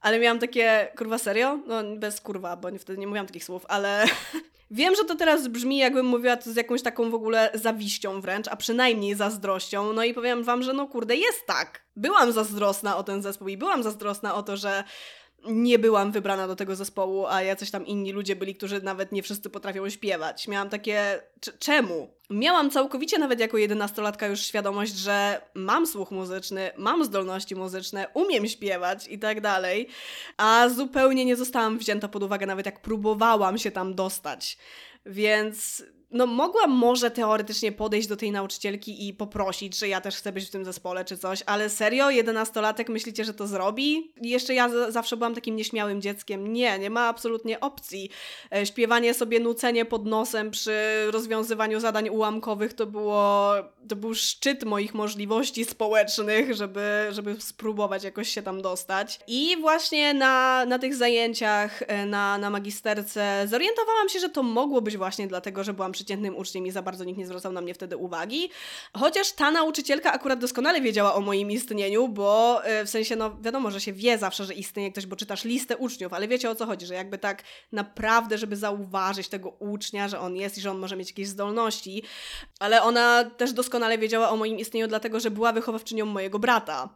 ale 0.00 0.18
miałam 0.18 0.38
takie, 0.38 0.88
kurwa 0.96 1.18
serio? 1.18 1.58
No 1.66 1.82
bez 1.96 2.20
kurwa, 2.20 2.56
bo 2.56 2.68
wtedy 2.78 2.98
nie 2.98 3.06
mówiłam 3.06 3.26
takich 3.26 3.44
słów, 3.44 3.66
ale 3.68 4.04
wiem, 4.70 4.94
że 4.94 5.04
to 5.04 5.14
teraz 5.14 5.48
brzmi 5.48 5.78
jakbym 5.78 6.06
mówiła 6.06 6.36
to 6.36 6.52
z 6.52 6.56
jakąś 6.56 6.82
taką 6.82 7.10
w 7.10 7.14
ogóle 7.14 7.50
zawiścią 7.54 8.20
wręcz, 8.20 8.48
a 8.48 8.56
przynajmniej 8.56 9.14
zazdrością. 9.14 9.92
No 9.92 10.04
i 10.04 10.14
powiem 10.14 10.44
wam, 10.44 10.62
że 10.62 10.72
no 10.72 10.86
kurde, 10.86 11.16
jest 11.16 11.46
tak. 11.46 11.82
Byłam 11.96 12.32
zazdrosna 12.32 12.96
o 12.96 13.02
ten 13.02 13.22
zespół 13.22 13.48
i 13.48 13.56
byłam 13.56 13.82
zazdrosna 13.82 14.34
o 14.34 14.42
to, 14.42 14.56
że 14.56 14.84
nie 15.48 15.78
byłam 15.78 16.12
wybrana 16.12 16.46
do 16.46 16.56
tego 16.56 16.76
zespołu, 16.76 17.26
a 17.26 17.42
jacyś 17.42 17.70
tam 17.70 17.86
inni 17.86 18.12
ludzie 18.12 18.36
byli, 18.36 18.54
którzy 18.54 18.82
nawet 18.82 19.12
nie 19.12 19.22
wszyscy 19.22 19.50
potrafią 19.50 19.90
śpiewać. 19.90 20.48
Miałam 20.48 20.68
takie, 20.68 21.22
czemu? 21.58 22.08
Miałam 22.30 22.70
całkowicie 22.70 23.18
nawet 23.18 23.40
jako 23.40 23.58
jedenastolatka 23.58 24.26
już 24.26 24.40
świadomość, 24.40 24.94
że 24.94 25.40
mam 25.54 25.86
słuch 25.86 26.10
muzyczny, 26.10 26.70
mam 26.76 27.04
zdolności 27.04 27.56
muzyczne, 27.56 28.06
umiem 28.14 28.48
śpiewać 28.48 29.08
i 29.08 29.18
tak 29.18 29.40
dalej, 29.40 29.88
a 30.36 30.68
zupełnie 30.68 31.24
nie 31.24 31.36
zostałam 31.36 31.78
wzięta 31.78 32.08
pod 32.08 32.22
uwagę 32.22 32.46
nawet 32.46 32.66
jak 32.66 32.82
próbowałam 32.82 33.58
się 33.58 33.70
tam 33.70 33.94
dostać. 33.94 34.58
Więc 35.06 35.84
no 36.10 36.26
mogłam 36.26 36.70
może 36.70 37.10
teoretycznie 37.10 37.72
podejść 37.72 38.08
do 38.08 38.16
tej 38.16 38.32
nauczycielki 38.32 39.08
i 39.08 39.14
poprosić, 39.14 39.78
że 39.78 39.88
ja 39.88 40.00
też 40.00 40.16
chcę 40.16 40.32
być 40.32 40.44
w 40.46 40.50
tym 40.50 40.64
zespole 40.64 41.04
czy 41.04 41.18
coś, 41.18 41.42
ale 41.46 41.70
serio, 41.70 42.10
jedenastolatek 42.10 42.88
myślicie, 42.88 43.24
że 43.24 43.34
to 43.34 43.46
zrobi? 43.46 44.12
Jeszcze 44.22 44.54
ja 44.54 44.90
zawsze 44.90 45.16
byłam 45.16 45.34
takim 45.34 45.56
nieśmiałym 45.56 46.02
dzieckiem. 46.02 46.52
Nie, 46.52 46.78
nie 46.78 46.90
ma 46.90 47.08
absolutnie 47.08 47.60
opcji. 47.60 48.10
E, 48.54 48.66
śpiewanie 48.66 49.14
sobie, 49.14 49.40
nucenie 49.40 49.84
pod 49.84 50.06
nosem 50.06 50.50
przy 50.50 50.76
rozwiązywaniu 51.10 51.80
zadań 51.80 52.08
ułamkowych 52.08 52.72
to 52.72 52.86
było, 52.86 53.52
to 53.88 53.96
był 53.96 54.14
szczyt 54.14 54.64
moich 54.64 54.94
możliwości 54.94 55.64
społecznych, 55.64 56.54
żeby, 56.54 57.06
żeby 57.10 57.36
spróbować 57.40 58.04
jakoś 58.04 58.28
się 58.28 58.42
tam 58.42 58.62
dostać. 58.62 59.20
I 59.26 59.56
właśnie 59.60 60.14
na, 60.14 60.64
na 60.66 60.78
tych 60.78 60.94
zajęciach 60.94 61.82
e, 61.86 62.06
na, 62.06 62.38
na 62.38 62.50
magisterce 62.50 63.46
zorientowałam 63.48 64.08
się, 64.08 64.20
że 64.20 64.28
to 64.28 64.42
mogło 64.42 64.80
być 64.80 64.96
właśnie 64.96 65.26
dlatego, 65.26 65.64
że 65.64 65.74
byłam 65.74 65.92
przeciętnym 65.96 66.36
uczniem 66.36 66.66
i 66.66 66.70
za 66.70 66.82
bardzo 66.82 67.04
nikt 67.04 67.18
nie 67.18 67.26
zwracał 67.26 67.52
na 67.52 67.60
mnie 67.60 67.74
wtedy 67.74 67.96
uwagi. 67.96 68.50
Chociaż 68.96 69.32
ta 69.32 69.50
nauczycielka 69.50 70.12
akurat 70.12 70.38
doskonale 70.38 70.80
wiedziała 70.80 71.14
o 71.14 71.20
moim 71.20 71.50
istnieniu, 71.50 72.08
bo 72.08 72.60
e, 72.64 72.84
w 72.84 72.90
sensie, 72.90 73.16
no 73.16 73.36
wiadomo, 73.40 73.70
że 73.70 73.80
się 73.80 73.92
wie 73.92 74.18
zawsze, 74.18 74.44
że 74.44 74.54
istnieje 74.54 74.92
ktoś, 74.92 75.06
bo 75.06 75.16
czytasz 75.16 75.44
listę 75.44 75.76
uczniów, 75.76 76.12
ale 76.12 76.28
wiecie 76.28 76.50
o 76.50 76.54
co 76.54 76.66
chodzi, 76.66 76.86
że 76.86 76.94
jakby 76.94 77.18
tak 77.18 77.42
naprawdę, 77.72 78.38
żeby 78.38 78.56
zauważyć 78.56 79.28
tego 79.28 79.48
ucznia, 79.48 80.08
że 80.08 80.20
on 80.20 80.36
jest 80.36 80.58
i 80.58 80.60
że 80.60 80.70
on 80.70 80.78
może 80.78 80.96
mieć 80.96 81.10
jakieś 81.10 81.28
zdolności, 81.28 82.02
ale 82.60 82.82
ona 82.82 83.24
też 83.24 83.52
doskonale 83.52 83.98
wiedziała 83.98 84.30
o 84.30 84.36
moim 84.36 84.58
istnieniu, 84.58 84.88
dlatego 84.88 85.20
że 85.20 85.30
była 85.30 85.52
wychowawczynią 85.52 86.06
mojego 86.06 86.38
brata. 86.38 86.88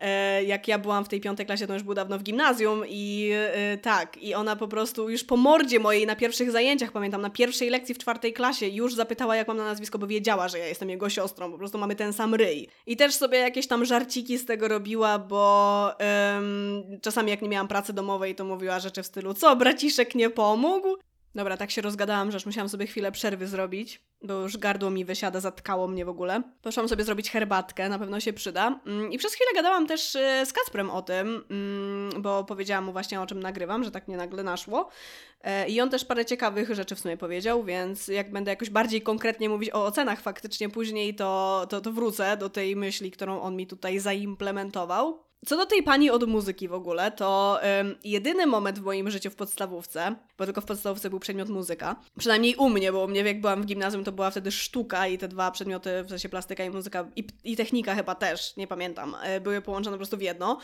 E, 0.00 0.44
jak 0.44 0.68
ja 0.68 0.78
byłam 0.78 1.04
w 1.04 1.08
tej 1.08 1.20
piątej 1.20 1.46
klasie, 1.46 1.66
to 1.66 1.74
już 1.74 1.82
był 1.82 1.94
dawno 1.94 2.18
w 2.18 2.22
gimnazjum 2.22 2.84
i 2.88 3.30
e, 3.32 3.78
tak, 3.78 4.16
i 4.22 4.34
ona 4.34 4.56
po 4.56 4.68
prostu 4.68 5.10
już 5.10 5.24
po 5.24 5.36
mordzie 5.36 5.80
mojej 5.80 6.06
na 6.06 6.16
pierwszych 6.16 6.50
zajęciach, 6.50 6.92
pamiętam, 6.92 7.22
na 7.22 7.30
pierwszej 7.30 7.70
lekcji 7.70 7.94
w 7.94 7.98
czwartej 7.98 8.32
klasie 8.32 8.68
już 8.68 8.94
zapytała, 8.94 9.36
jak 9.36 9.48
mam 9.48 9.56
na 9.56 9.64
nazwisko, 9.64 9.98
bo 9.98 10.06
wiedziała, 10.06 10.48
że 10.48 10.58
ja 10.58 10.66
jestem 10.66 10.90
jego 10.90 11.10
siostrą, 11.10 11.52
po 11.52 11.58
prostu 11.58 11.78
mamy 11.78 11.96
ten 11.96 12.12
sam 12.12 12.34
ryj. 12.34 12.68
I 12.86 12.96
też 12.96 13.14
sobie 13.14 13.38
jakieś 13.38 13.66
tam 13.66 13.84
żarciki 13.84 14.38
z 14.38 14.46
tego 14.46 14.68
robiła, 14.68 15.18
bo 15.18 15.92
czasami 17.02 17.30
jak 17.30 17.42
nie 17.42 17.48
miałam 17.48 17.68
pracy 17.68 17.92
domowej, 17.92 18.34
to 18.34 18.44
mówiła 18.44 18.80
rzeczy 18.80 19.02
w 19.02 19.06
stylu, 19.06 19.34
co, 19.34 19.56
braciszek 19.56 20.14
nie 20.14 20.30
pomógł? 20.30 20.88
Dobra, 21.34 21.56
tak 21.56 21.70
się 21.70 21.82
rozgadałam, 21.82 22.30
że 22.30 22.38
musiałam 22.46 22.68
sobie 22.68 22.86
chwilę 22.86 23.12
przerwy 23.12 23.46
zrobić, 23.46 24.00
bo 24.22 24.34
już 24.34 24.56
gardło 24.56 24.90
mi 24.90 25.04
wysiada, 25.04 25.40
zatkało 25.40 25.88
mnie 25.88 26.04
w 26.04 26.08
ogóle. 26.08 26.42
Poszłam 26.62 26.88
sobie 26.88 27.04
zrobić 27.04 27.30
herbatkę, 27.30 27.88
na 27.88 27.98
pewno 27.98 28.20
się 28.20 28.32
przyda. 28.32 28.80
Mm, 28.86 29.12
I 29.12 29.18
przez 29.18 29.34
chwilę 29.34 29.50
gadałam 29.54 29.86
też 29.86 30.14
y, 30.14 30.46
z 30.46 30.52
Kacprem 30.52 30.90
o 30.90 31.02
tym, 31.02 31.44
mm, 31.50 32.22
bo 32.22 32.44
powiedziałam 32.44 32.84
mu 32.84 32.92
właśnie 32.92 33.20
o 33.20 33.26
czym 33.26 33.40
nagrywam, 33.40 33.84
że 33.84 33.90
tak 33.90 34.08
mnie 34.08 34.16
nagle 34.16 34.42
naszło. 34.42 34.88
E, 35.40 35.68
I 35.68 35.80
on 35.80 35.90
też 35.90 36.04
parę 36.04 36.24
ciekawych 36.24 36.74
rzeczy 36.74 36.94
w 36.94 37.00
sumie 37.00 37.16
powiedział, 37.16 37.64
więc 37.64 38.08
jak 38.08 38.32
będę 38.32 38.50
jakoś 38.50 38.70
bardziej 38.70 39.02
konkretnie 39.02 39.48
mówić 39.48 39.70
o 39.70 39.84
ocenach 39.84 40.20
faktycznie 40.20 40.68
później, 40.68 41.14
to, 41.14 41.66
to, 41.68 41.80
to 41.80 41.92
wrócę 41.92 42.36
do 42.36 42.50
tej 42.50 42.76
myśli, 42.76 43.10
którą 43.10 43.40
on 43.40 43.56
mi 43.56 43.66
tutaj 43.66 43.98
zaimplementował. 43.98 45.29
Co 45.46 45.56
do 45.56 45.66
tej 45.66 45.82
pani 45.82 46.10
od 46.10 46.28
muzyki 46.28 46.68
w 46.68 46.72
ogóle, 46.72 47.12
to 47.12 47.60
um, 47.78 47.96
jedyny 48.04 48.46
moment 48.46 48.78
w 48.78 48.82
moim 48.82 49.10
życiu 49.10 49.30
w 49.30 49.34
podstawówce, 49.34 50.16
bo 50.38 50.44
tylko 50.44 50.60
w 50.60 50.64
podstawówce 50.64 51.10
był 51.10 51.20
przedmiot 51.20 51.48
muzyka, 51.48 51.96
przynajmniej 52.18 52.56
u 52.56 52.68
mnie, 52.68 52.92
bo 52.92 53.04
u 53.04 53.08
mnie 53.08 53.20
jak 53.20 53.40
byłam 53.40 53.62
w 53.62 53.66
gimnazjum, 53.66 54.04
to 54.04 54.12
była 54.12 54.30
wtedy 54.30 54.52
sztuka 54.52 55.06
i 55.06 55.18
te 55.18 55.28
dwa 55.28 55.50
przedmioty, 55.50 56.02
w 56.02 56.08
sensie 56.08 56.28
plastyka 56.28 56.64
i 56.64 56.70
muzyka 56.70 57.08
i, 57.16 57.26
i 57.44 57.56
technika 57.56 57.94
chyba 57.94 58.14
też, 58.14 58.56
nie 58.56 58.66
pamiętam, 58.66 59.16
e, 59.22 59.40
były 59.40 59.60
połączone 59.60 59.94
po 59.94 59.98
prostu 59.98 60.16
w 60.16 60.22
jedno. 60.22 60.58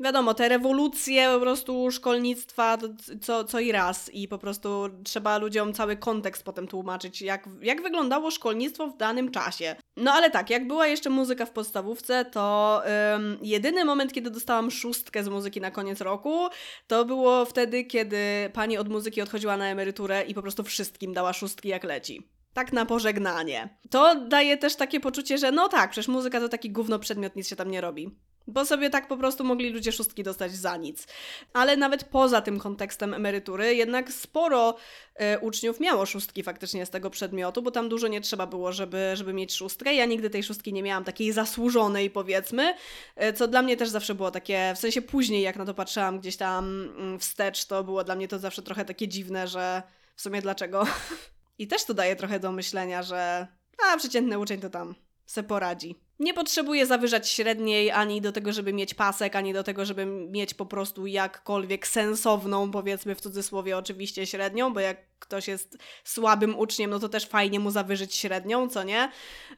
Wiadomo, 0.00 0.34
te 0.34 0.48
rewolucje 0.48 1.28
po 1.34 1.40
prostu 1.40 1.90
szkolnictwa 1.90 2.78
co, 3.22 3.44
co 3.44 3.60
i 3.60 3.72
raz 3.72 4.14
i 4.14 4.28
po 4.28 4.38
prostu 4.38 4.88
trzeba 5.04 5.38
ludziom 5.38 5.72
cały 5.72 5.96
kontekst 5.96 6.42
potem 6.42 6.66
tłumaczyć, 6.66 7.22
jak, 7.22 7.48
jak 7.62 7.82
wyglądało 7.82 8.30
szkolnictwo 8.30 8.86
w 8.86 8.96
danym 8.96 9.30
czasie. 9.30 9.76
No 9.96 10.12
ale 10.12 10.30
tak, 10.30 10.50
jak 10.50 10.66
była 10.66 10.86
jeszcze 10.86 11.10
muzyka 11.10 11.46
w 11.46 11.50
podstawówce, 11.50 12.24
to 12.24 12.82
um, 13.12 13.38
jedyny 13.42 13.84
moment, 13.84 14.12
kiedy 14.12 14.19
dostałam 14.20 14.70
szóstkę 14.70 15.24
z 15.24 15.28
muzyki 15.28 15.60
na 15.60 15.70
koniec 15.70 16.00
roku, 16.00 16.48
to 16.86 17.04
było 17.04 17.44
wtedy, 17.44 17.84
kiedy 17.84 18.50
pani 18.52 18.78
od 18.78 18.88
muzyki 18.88 19.22
odchodziła 19.22 19.56
na 19.56 19.66
emeryturę 19.66 20.22
i 20.22 20.34
po 20.34 20.42
prostu 20.42 20.62
wszystkim 20.62 21.12
dała 21.12 21.32
szóstki 21.32 21.68
jak 21.68 21.84
leci. 21.84 22.39
Tak 22.54 22.72
na 22.72 22.86
pożegnanie. 22.86 23.78
To 23.90 24.14
daje 24.14 24.56
też 24.56 24.76
takie 24.76 25.00
poczucie, 25.00 25.38
że 25.38 25.52
no 25.52 25.68
tak, 25.68 25.90
przecież 25.90 26.08
muzyka 26.08 26.40
to 26.40 26.48
taki 26.48 26.70
gówno 26.70 26.98
przedmiot, 26.98 27.36
nic 27.36 27.48
się 27.48 27.56
tam 27.56 27.70
nie 27.70 27.80
robi. 27.80 28.10
Bo 28.46 28.64
sobie 28.64 28.90
tak 28.90 29.08
po 29.08 29.16
prostu 29.16 29.44
mogli 29.44 29.70
ludzie 29.70 29.92
szóstki 29.92 30.22
dostać 30.22 30.52
za 30.52 30.76
nic. 30.76 31.06
Ale 31.52 31.76
nawet 31.76 32.04
poza 32.04 32.40
tym 32.40 32.58
kontekstem 32.58 33.14
emerytury, 33.14 33.74
jednak 33.74 34.12
sporo 34.12 34.76
e, 35.14 35.38
uczniów 35.38 35.80
miało 35.80 36.06
szóstki 36.06 36.42
faktycznie 36.42 36.86
z 36.86 36.90
tego 36.90 37.10
przedmiotu, 37.10 37.62
bo 37.62 37.70
tam 37.70 37.88
dużo 37.88 38.08
nie 38.08 38.20
trzeba 38.20 38.46
było, 38.46 38.72
żeby, 38.72 39.10
żeby 39.14 39.32
mieć 39.32 39.54
szóstkę. 39.54 39.94
Ja 39.94 40.06
nigdy 40.06 40.30
tej 40.30 40.42
szóstki 40.42 40.72
nie 40.72 40.82
miałam, 40.82 41.04
takiej 41.04 41.32
zasłużonej 41.32 42.10
powiedzmy, 42.10 42.74
e, 43.16 43.32
co 43.32 43.48
dla 43.48 43.62
mnie 43.62 43.76
też 43.76 43.88
zawsze 43.88 44.14
było 44.14 44.30
takie, 44.30 44.72
w 44.76 44.78
sensie 44.78 45.02
później 45.02 45.42
jak 45.42 45.56
na 45.56 45.64
to 45.64 45.74
patrzyłam 45.74 46.20
gdzieś 46.20 46.36
tam 46.36 46.90
mm, 46.98 47.18
wstecz, 47.18 47.64
to 47.64 47.84
było 47.84 48.04
dla 48.04 48.16
mnie 48.16 48.28
to 48.28 48.38
zawsze 48.38 48.62
trochę 48.62 48.84
takie 48.84 49.08
dziwne, 49.08 49.48
że 49.48 49.82
w 50.16 50.22
sumie 50.22 50.42
dlaczego? 50.42 50.86
I 51.60 51.66
też 51.66 51.84
to 51.84 51.94
daje 51.94 52.16
trochę 52.16 52.40
do 52.40 52.52
myślenia, 52.52 53.02
że 53.02 53.46
a 53.88 53.96
przeciętny 53.96 54.38
uczeń 54.38 54.60
to 54.60 54.70
tam 54.70 54.94
se 55.26 55.42
poradzi. 55.42 55.96
Nie 56.18 56.34
potrzebuję 56.34 56.86
zawyżać 56.86 57.28
średniej 57.28 57.90
ani 57.90 58.20
do 58.20 58.32
tego, 58.32 58.52
żeby 58.52 58.72
mieć 58.72 58.94
pasek, 58.94 59.36
ani 59.36 59.52
do 59.52 59.62
tego, 59.62 59.84
żeby 59.84 60.06
mieć 60.06 60.54
po 60.54 60.66
prostu 60.66 61.06
jakkolwiek 61.06 61.86
sensowną, 61.86 62.70
powiedzmy 62.70 63.14
w 63.14 63.20
cudzysłowie 63.20 63.78
oczywiście 63.78 64.26
średnią, 64.26 64.72
bo 64.72 64.80
jak 64.80 64.96
ktoś 65.18 65.48
jest 65.48 65.78
słabym 66.04 66.58
uczniem, 66.58 66.90
no 66.90 66.98
to 66.98 67.08
też 67.08 67.26
fajnie 67.26 67.60
mu 67.60 67.70
zawyżyć 67.70 68.14
średnią, 68.14 68.68
co 68.68 68.82
nie? 68.82 69.12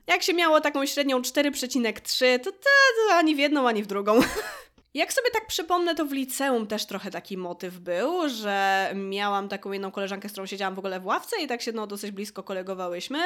Jak 0.06 0.22
się 0.22 0.34
miało 0.34 0.60
taką 0.60 0.86
średnią 0.86 1.20
4,3, 1.20 2.38
to, 2.38 2.52
to, 2.52 2.58
to 3.08 3.14
ani 3.14 3.34
w 3.34 3.38
jedną, 3.38 3.68
ani 3.68 3.82
w 3.82 3.86
drugą. 3.86 4.20
Jak 4.94 5.12
sobie 5.12 5.30
tak 5.30 5.46
przypomnę, 5.46 5.94
to 5.94 6.06
w 6.06 6.12
liceum 6.12 6.66
też 6.66 6.86
trochę 6.86 7.10
taki 7.10 7.36
motyw 7.36 7.78
był, 7.78 8.28
że 8.28 8.86
miałam 8.94 9.48
taką 9.48 9.72
jedną 9.72 9.90
koleżankę, 9.90 10.28
z 10.28 10.32
którą 10.32 10.46
siedziałam 10.46 10.74
w 10.74 10.78
ogóle 10.78 11.00
w 11.00 11.06
ławce 11.06 11.36
i 11.42 11.46
tak 11.46 11.62
się 11.62 11.72
no, 11.72 11.86
dosyć 11.86 12.10
blisko 12.10 12.42
kolegowałyśmy. 12.42 13.18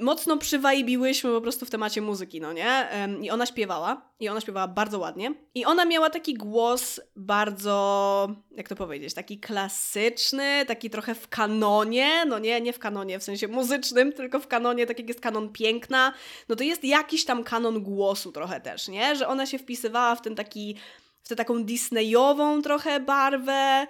Mocno 0.00 0.36
przywajbiłyśmy 0.36 1.30
po 1.30 1.40
prostu 1.40 1.66
w 1.66 1.70
temacie 1.70 2.00
muzyki, 2.00 2.40
no 2.40 2.52
nie? 2.52 2.88
I 3.22 3.30
ona 3.30 3.46
śpiewała, 3.46 4.10
i 4.20 4.28
ona 4.28 4.40
śpiewała 4.40 4.68
bardzo 4.68 4.98
ładnie. 4.98 5.34
I 5.54 5.64
ona 5.64 5.84
miała 5.84 6.10
taki 6.10 6.34
głos 6.34 7.00
bardzo, 7.16 8.28
jak 8.56 8.68
to 8.68 8.76
powiedzieć, 8.76 9.14
taki 9.14 9.40
klasyczny, 9.40 10.64
taki 10.66 10.90
trochę 10.90 11.14
w 11.14 11.28
kanonie, 11.28 12.24
no 12.26 12.38
nie, 12.38 12.60
nie 12.60 12.72
w 12.72 12.78
kanonie 12.78 13.18
w 13.18 13.22
sensie 13.22 13.48
muzycznym, 13.48 14.12
tylko 14.12 14.40
w 14.40 14.46
kanonie, 14.46 14.86
tak 14.86 14.98
jak 14.98 15.08
jest 15.08 15.20
kanon 15.20 15.52
piękna, 15.52 16.12
no 16.48 16.56
to 16.56 16.64
jest 16.64 16.84
jakiś 16.84 17.24
tam 17.24 17.44
kanon 17.44 17.82
głosu 17.82 18.32
trochę 18.32 18.60
też, 18.60 18.88
nie? 18.88 19.16
Że 19.16 19.28
ona 19.28 19.46
się 19.46 19.58
wpisywała 19.58 20.14
w 20.14 20.22
ten 20.22 20.34
taki 20.34 20.75
w 21.22 21.28
tę 21.28 21.36
taką 21.36 21.64
disneyową 21.64 22.62
trochę 22.62 23.00
barwę. 23.00 23.86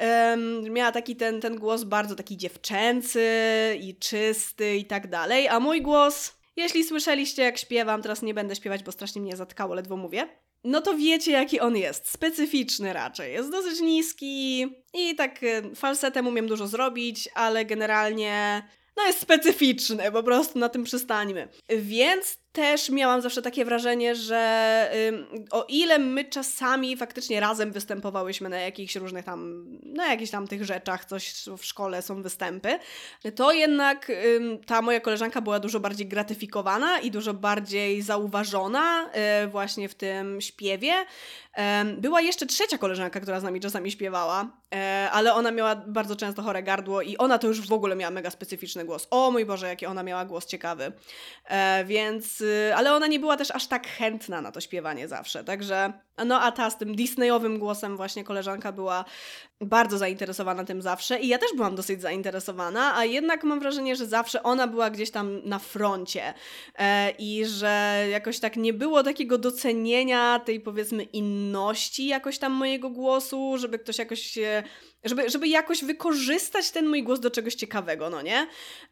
Um, 0.00 0.62
miała 0.72 0.92
taki 0.92 1.16
ten, 1.16 1.40
ten 1.40 1.56
głos 1.56 1.84
bardzo 1.84 2.14
taki 2.14 2.36
dziewczęcy 2.36 3.24
i 3.80 3.96
czysty 3.96 4.76
i 4.76 4.84
tak 4.84 5.06
dalej, 5.10 5.48
a 5.48 5.60
mój 5.60 5.82
głos, 5.82 6.32
jeśli 6.56 6.84
słyszeliście 6.84 7.42
jak 7.42 7.58
śpiewam, 7.58 8.02
teraz 8.02 8.22
nie 8.22 8.34
będę 8.34 8.56
śpiewać, 8.56 8.82
bo 8.82 8.92
strasznie 8.92 9.22
mnie 9.22 9.36
zatkało, 9.36 9.74
ledwo 9.74 9.96
mówię, 9.96 10.28
no 10.64 10.80
to 10.80 10.96
wiecie 10.96 11.32
jaki 11.32 11.60
on 11.60 11.76
jest, 11.76 12.08
specyficzny 12.08 12.92
raczej, 12.92 13.32
jest 13.32 13.50
dosyć 13.50 13.80
niski 13.80 14.66
i 14.94 15.14
tak 15.16 15.42
e, 15.42 15.74
falsetem 15.74 16.26
umiem 16.26 16.46
dużo 16.46 16.66
zrobić, 16.66 17.28
ale 17.34 17.64
generalnie 17.64 18.62
no 18.96 19.06
jest 19.06 19.20
specyficzny, 19.20 20.12
po 20.12 20.22
prostu 20.22 20.58
na 20.58 20.68
tym 20.68 20.84
przystańmy. 20.84 21.48
Więc 21.68 22.38
też 22.52 22.90
miałam 22.90 23.20
zawsze 23.20 23.42
takie 23.42 23.64
wrażenie, 23.64 24.14
że 24.14 24.90
o 25.50 25.64
ile 25.68 25.98
my 25.98 26.24
czasami 26.24 26.96
faktycznie 26.96 27.40
razem 27.40 27.72
występowałyśmy 27.72 28.48
na 28.48 28.56
jakichś 28.56 28.96
różnych 28.96 29.24
tam, 29.24 29.64
na 29.82 30.06
jakichś 30.06 30.30
tam 30.30 30.48
tych 30.48 30.64
rzeczach, 30.64 31.04
coś 31.04 31.34
w 31.58 31.64
szkole 31.64 32.02
są 32.02 32.22
występy, 32.22 32.78
to 33.36 33.52
jednak 33.52 34.12
ta 34.66 34.82
moja 34.82 35.00
koleżanka 35.00 35.40
była 35.40 35.60
dużo 35.60 35.80
bardziej 35.80 36.06
gratyfikowana 36.06 36.98
i 36.98 37.10
dużo 37.10 37.34
bardziej 37.34 38.02
zauważona 38.02 39.10
y, 39.44 39.48
właśnie 39.48 39.88
w 39.88 39.94
tym 39.94 40.40
śpiewie. 40.40 40.92
Była 41.98 42.20
jeszcze 42.20 42.46
trzecia 42.46 42.78
koleżanka, 42.78 43.20
która 43.20 43.40
z 43.40 43.42
nami 43.42 43.60
czasami 43.60 43.90
śpiewała, 43.90 44.46
e, 44.74 45.08
ale 45.12 45.34
ona 45.34 45.50
miała 45.50 45.76
bardzo 45.76 46.16
często 46.16 46.42
chore 46.42 46.62
gardło 46.62 47.02
i 47.02 47.16
ona 47.16 47.38
to 47.38 47.46
już 47.46 47.68
w 47.68 47.72
ogóle 47.72 47.96
miała 47.96 48.10
mega 48.10 48.30
specyficzny 48.30 48.84
głos. 48.84 49.08
O 49.10 49.30
mój 49.30 49.44
Boże, 49.44 49.68
jaki 49.68 49.86
ona 49.86 50.02
miała 50.02 50.24
głos 50.24 50.46
ciekawy. 50.46 50.92
E, 51.44 51.84
y, 52.40 52.74
ale 52.76 52.94
ona 52.94 53.06
nie 53.06 53.20
była 53.20 53.36
też 53.36 53.50
aż 53.50 53.66
tak 53.66 53.86
chętna 53.86 54.40
na 54.40 54.52
to 54.52 54.60
śpiewanie 54.60 55.08
zawsze, 55.08 55.44
także 55.44 55.92
no 56.26 56.40
a 56.40 56.52
ta 56.52 56.70
z 56.70 56.78
tym 56.78 56.96
Disneyowym 56.96 57.58
głosem 57.58 57.96
właśnie 57.96 58.24
koleżanka 58.24 58.72
była 58.72 59.04
bardzo 59.60 59.98
zainteresowana 59.98 60.64
tym 60.64 60.82
zawsze 60.82 61.20
i 61.20 61.28
ja 61.28 61.38
też 61.38 61.50
byłam 61.56 61.76
dosyć 61.76 62.00
zainteresowana, 62.00 62.96
a 62.96 63.04
jednak 63.04 63.44
mam 63.44 63.60
wrażenie, 63.60 63.96
że 63.96 64.06
zawsze 64.06 64.42
ona 64.42 64.66
była 64.66 64.90
gdzieś 64.90 65.10
tam 65.10 65.40
na 65.44 65.58
froncie 65.58 66.34
e, 66.78 67.10
i 67.10 67.46
że 67.46 68.04
jakoś 68.10 68.38
tak 68.40 68.56
nie 68.56 68.72
było 68.72 69.02
takiego 69.02 69.38
docenienia 69.38 70.38
tej 70.38 70.60
powiedzmy 70.60 71.02
inności 71.02 72.06
jakoś 72.06 72.38
tam 72.38 72.52
mojego 72.52 72.90
głosu, 72.90 73.58
żeby 73.58 73.78
ktoś 73.78 73.98
jakoś 73.98 74.22
się 74.22 74.62
żeby, 75.04 75.30
żeby 75.30 75.48
jakoś 75.48 75.84
wykorzystać 75.84 76.70
ten 76.70 76.88
mój 76.88 77.02
głos 77.02 77.20
do 77.20 77.30
czegoś 77.30 77.54
ciekawego, 77.54 78.10
no 78.10 78.22
nie? 78.22 78.46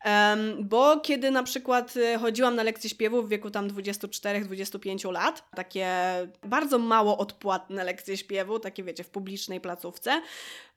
Um, 0.04 0.68
bo 0.68 1.00
kiedy 1.00 1.30
na 1.30 1.42
przykład 1.42 1.96
e, 1.96 2.18
chodziłam 2.18 2.54
na 2.54 2.62
lekcje 2.62 2.90
śpiewu 2.90 3.22
w 3.22 3.28
wieku 3.28 3.50
tam 3.50 3.68
24-25 3.68 5.12
lat, 5.12 5.50
takie 5.56 5.88
bardzo 6.42 6.78
mało 6.78 7.18
odpłatne 7.18 7.84
lekcje 7.84 8.16
śpiewu, 8.16 8.58
takie 8.58 8.82
wiecie, 8.82 9.04
w 9.04 9.10
publicznej 9.10 9.60
placówce, 9.60 10.22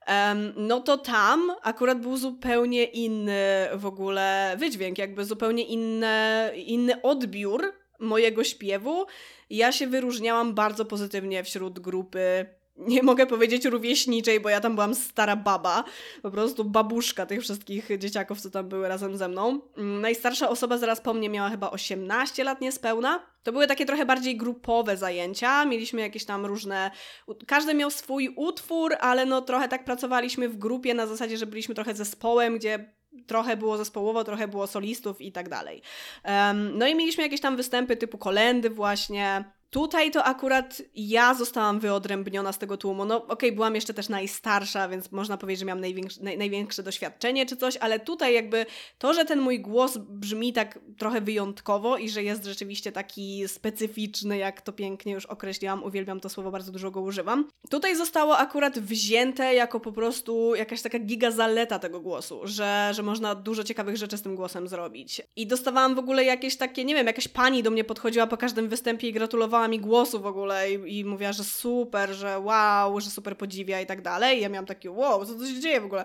um, 0.07 0.53
no 0.55 0.79
to 0.79 0.97
tam 0.97 1.51
akurat 1.61 2.01
był 2.01 2.17
zupełnie 2.17 2.83
inny 2.83 3.67
w 3.75 3.85
ogóle 3.85 4.55
wydźwięk, 4.59 4.97
jakby 4.97 5.25
zupełnie 5.25 5.63
inny, 5.63 6.51
inny 6.55 7.01
odbiór 7.01 7.73
mojego 7.99 8.43
śpiewu. 8.43 9.05
Ja 9.49 9.71
się 9.71 9.87
wyróżniałam 9.87 10.53
bardzo 10.53 10.85
pozytywnie 10.85 11.43
wśród 11.43 11.79
grupy 11.79 12.45
nie 12.79 13.03
mogę 13.03 13.25
powiedzieć 13.25 13.65
rówieśniczej, 13.65 14.39
bo 14.39 14.49
ja 14.49 14.61
tam 14.61 14.75
byłam 14.75 14.95
stara 14.95 15.35
baba, 15.35 15.83
po 16.21 16.31
prostu 16.31 16.63
babuszka 16.63 17.25
tych 17.25 17.41
wszystkich 17.41 17.89
dzieciaków, 17.97 18.41
co 18.41 18.49
tam 18.49 18.69
były 18.69 18.87
razem 18.87 19.17
ze 19.17 19.27
mną. 19.27 19.61
Mm, 19.77 20.01
najstarsza 20.01 20.49
osoba 20.49 20.77
zaraz 20.77 21.01
po 21.01 21.13
mnie 21.13 21.29
miała 21.29 21.49
chyba 21.49 21.71
18 21.71 22.43
lat 22.43 22.61
niespełna. 22.61 23.19
To 23.43 23.51
były 23.51 23.67
takie 23.67 23.85
trochę 23.85 24.05
bardziej 24.05 24.37
grupowe 24.37 24.97
zajęcia, 24.97 25.65
mieliśmy 25.65 26.01
jakieś 26.01 26.25
tam 26.25 26.45
różne, 26.45 26.91
każdy 27.47 27.73
miał 27.73 27.91
swój 27.91 28.33
utwór, 28.35 28.95
ale 28.99 29.25
no 29.25 29.41
trochę 29.41 29.67
tak 29.67 29.85
pracowaliśmy 29.85 30.49
w 30.49 30.57
grupie 30.57 30.93
na 30.93 31.07
zasadzie, 31.07 31.37
że 31.37 31.45
byliśmy 31.45 31.75
trochę 31.75 31.93
zespołem, 31.93 32.57
gdzie 32.57 32.93
trochę 33.27 33.57
było 33.57 33.77
zespołowo, 33.77 34.23
trochę 34.23 34.47
było 34.47 34.67
solistów 34.67 35.21
i 35.21 35.31
tak 35.31 35.49
dalej. 35.49 35.81
No 36.73 36.87
i 36.87 36.95
mieliśmy 36.95 37.23
jakieś 37.23 37.41
tam 37.41 37.57
występy 37.57 37.97
typu 37.97 38.17
kolendy 38.17 38.69
właśnie, 38.69 39.43
Tutaj 39.69 40.11
to 40.11 40.23
akurat 40.23 40.81
ja 40.95 41.33
zostałam 41.33 41.79
wyodrębniona 41.79 42.51
z 42.51 42.57
tego 42.57 42.77
tłumu. 42.77 43.05
No 43.05 43.15
okej, 43.15 43.29
okay, 43.29 43.51
byłam 43.51 43.75
jeszcze 43.75 43.93
też 43.93 44.09
najstarsza, 44.09 44.89
więc 44.89 45.11
można 45.11 45.37
powiedzieć, 45.37 45.59
że 45.59 45.65
miałam 45.65 45.81
największe, 45.81 46.23
naj, 46.23 46.37
największe 46.37 46.83
doświadczenie 46.83 47.45
czy 47.45 47.55
coś, 47.55 47.77
ale 47.77 47.99
tutaj 47.99 48.33
jakby 48.33 48.65
to, 48.97 49.13
że 49.13 49.25
ten 49.25 49.39
mój 49.39 49.59
głos 49.59 49.97
brzmi 49.97 50.53
tak 50.53 50.79
trochę 50.97 51.21
wyjątkowo 51.21 51.97
i 51.97 52.09
że 52.09 52.23
jest 52.23 52.45
rzeczywiście 52.45 52.91
taki 52.91 53.47
specyficzny, 53.47 54.37
jak 54.37 54.61
to 54.61 54.73
pięknie 54.73 55.13
już 55.13 55.25
określiłam, 55.25 55.83
uwielbiam 55.83 56.19
to 56.19 56.29
słowo, 56.29 56.51
bardzo 56.51 56.71
dużo 56.71 56.91
go 56.91 57.01
używam. 57.01 57.49
Tutaj 57.69 57.95
zostało 57.95 58.37
akurat 58.37 58.79
wzięte 58.79 59.53
jako 59.53 59.79
po 59.79 59.91
prostu 59.91 60.55
jakaś 60.55 60.81
taka 60.81 60.99
giga 60.99 61.31
zaleta 61.31 61.79
tego 61.79 61.99
głosu, 61.99 62.41
że, 62.43 62.91
że 62.93 63.03
można 63.03 63.35
dużo 63.35 63.63
ciekawych 63.63 63.97
rzeczy 63.97 64.17
z 64.17 64.21
tym 64.21 64.35
głosem 64.35 64.67
zrobić. 64.67 65.21
I 65.35 65.47
dostawałam 65.47 65.95
w 65.95 65.99
ogóle 65.99 66.23
jakieś 66.23 66.57
takie, 66.57 66.85
nie 66.85 66.95
wiem, 66.95 67.07
jakaś 67.07 67.27
pani 67.27 67.63
do 67.63 67.71
mnie 67.71 67.83
podchodziła 67.83 68.27
po 68.27 68.37
każdym 68.37 68.69
występie 68.69 69.07
i 69.09 69.13
gratulowała 69.13 69.58
gratulowała 69.59 69.67
mi 69.67 69.79
głosu 69.79 70.19
w 70.19 70.25
ogóle 70.25 70.71
i, 70.71 70.99
i 70.99 71.05
mówiła, 71.05 71.33
że 71.33 71.43
super, 71.43 72.09
że 72.09 72.39
wow, 72.39 72.99
że 72.99 73.09
super 73.09 73.37
podziwia 73.37 73.81
i 73.81 73.85
tak 73.85 74.01
dalej. 74.01 74.37
I 74.37 74.41
ja 74.41 74.49
miałam 74.49 74.65
takie, 74.65 74.91
wow, 74.91 75.25
co 75.25 75.33
to 75.33 75.45
się 75.45 75.59
dzieje 75.59 75.81
w 75.81 75.85
ogóle? 75.85 76.03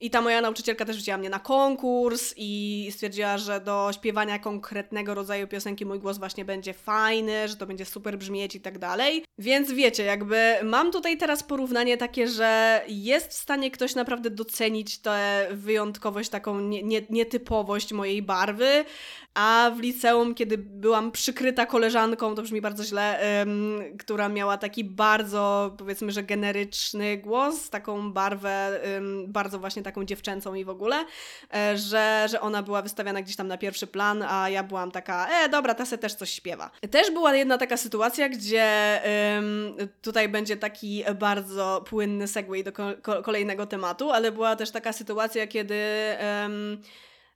I 0.00 0.10
ta 0.10 0.20
moja 0.20 0.40
nauczycielka 0.40 0.84
też 0.84 0.96
wzięła 0.96 1.18
mnie 1.18 1.30
na 1.30 1.38
konkurs 1.38 2.34
i 2.36 2.88
stwierdziła, 2.92 3.38
że 3.38 3.60
do 3.60 3.90
śpiewania 3.92 4.38
konkretnego 4.38 5.14
rodzaju 5.14 5.48
piosenki 5.48 5.86
mój 5.86 5.98
głos 5.98 6.18
właśnie 6.18 6.44
będzie 6.44 6.74
fajny, 6.74 7.48
że 7.48 7.56
to 7.56 7.66
będzie 7.66 7.84
super 7.84 8.18
brzmieć 8.18 8.54
i 8.54 8.60
tak 8.60 8.78
dalej. 8.78 9.24
Więc 9.38 9.72
wiecie, 9.72 10.04
jakby 10.04 10.54
mam 10.64 10.92
tutaj 10.92 11.16
teraz 11.16 11.42
porównanie 11.42 11.96
takie, 11.96 12.28
że 12.28 12.82
jest 12.88 13.30
w 13.30 13.34
stanie 13.34 13.70
ktoś 13.70 13.94
naprawdę 13.94 14.30
docenić 14.30 14.98
tę 14.98 15.48
wyjątkowość, 15.50 16.30
taką 16.30 16.60
nie, 16.60 16.82
nie, 16.82 17.02
nietypowość 17.10 17.92
mojej 17.92 18.22
barwy, 18.22 18.84
a 19.34 19.70
w 19.76 19.80
liceum, 19.80 20.34
kiedy 20.34 20.58
byłam 20.58 21.12
przykryta 21.12 21.66
koleżanką, 21.66 22.34
to 22.34 22.42
brzmi 22.42 22.60
bardzo 22.60 22.84
źle, 22.84 23.20
ym, 23.42 23.82
która 23.98 24.28
miała 24.28 24.58
taki 24.58 24.84
bardzo, 24.84 25.74
powiedzmy, 25.78 26.12
że 26.12 26.22
generyczny 26.22 27.16
głos, 27.16 27.70
taką 27.70 28.12
barwę, 28.12 28.80
ym, 28.96 29.24
bardzo 29.28 29.58
właśnie 29.58 29.82
taką 29.82 30.04
dziewczęcą 30.04 30.54
i 30.54 30.64
w 30.64 30.68
ogóle, 30.68 30.96
y, 31.04 31.78
że, 31.78 32.26
że 32.30 32.40
ona 32.40 32.62
była 32.62 32.82
wystawiana 32.82 33.22
gdzieś 33.22 33.36
tam 33.36 33.48
na 33.48 33.58
pierwszy 33.58 33.86
plan, 33.86 34.22
a 34.28 34.48
ja 34.48 34.62
byłam 34.62 34.90
taka, 34.90 35.28
e, 35.28 35.48
dobra, 35.48 35.74
ta 35.74 35.86
se 35.86 35.98
też 35.98 36.14
coś 36.14 36.30
śpiewa. 36.30 36.70
Też 36.90 37.10
była 37.10 37.36
jedna 37.36 37.58
taka 37.58 37.76
sytuacja, 37.76 38.28
gdzie 38.28 39.00
ym, 39.38 39.76
tutaj 40.02 40.28
będzie 40.28 40.56
taki 40.56 41.04
bardzo 41.18 41.84
płynny 41.88 42.28
segway 42.28 42.64
do 42.64 42.72
ko 42.72 43.22
kolejnego 43.24 43.66
tematu, 43.66 44.10
ale 44.10 44.32
była 44.32 44.56
też 44.56 44.70
taka 44.70 44.92
sytuacja, 44.92 45.46
kiedy 45.46 45.76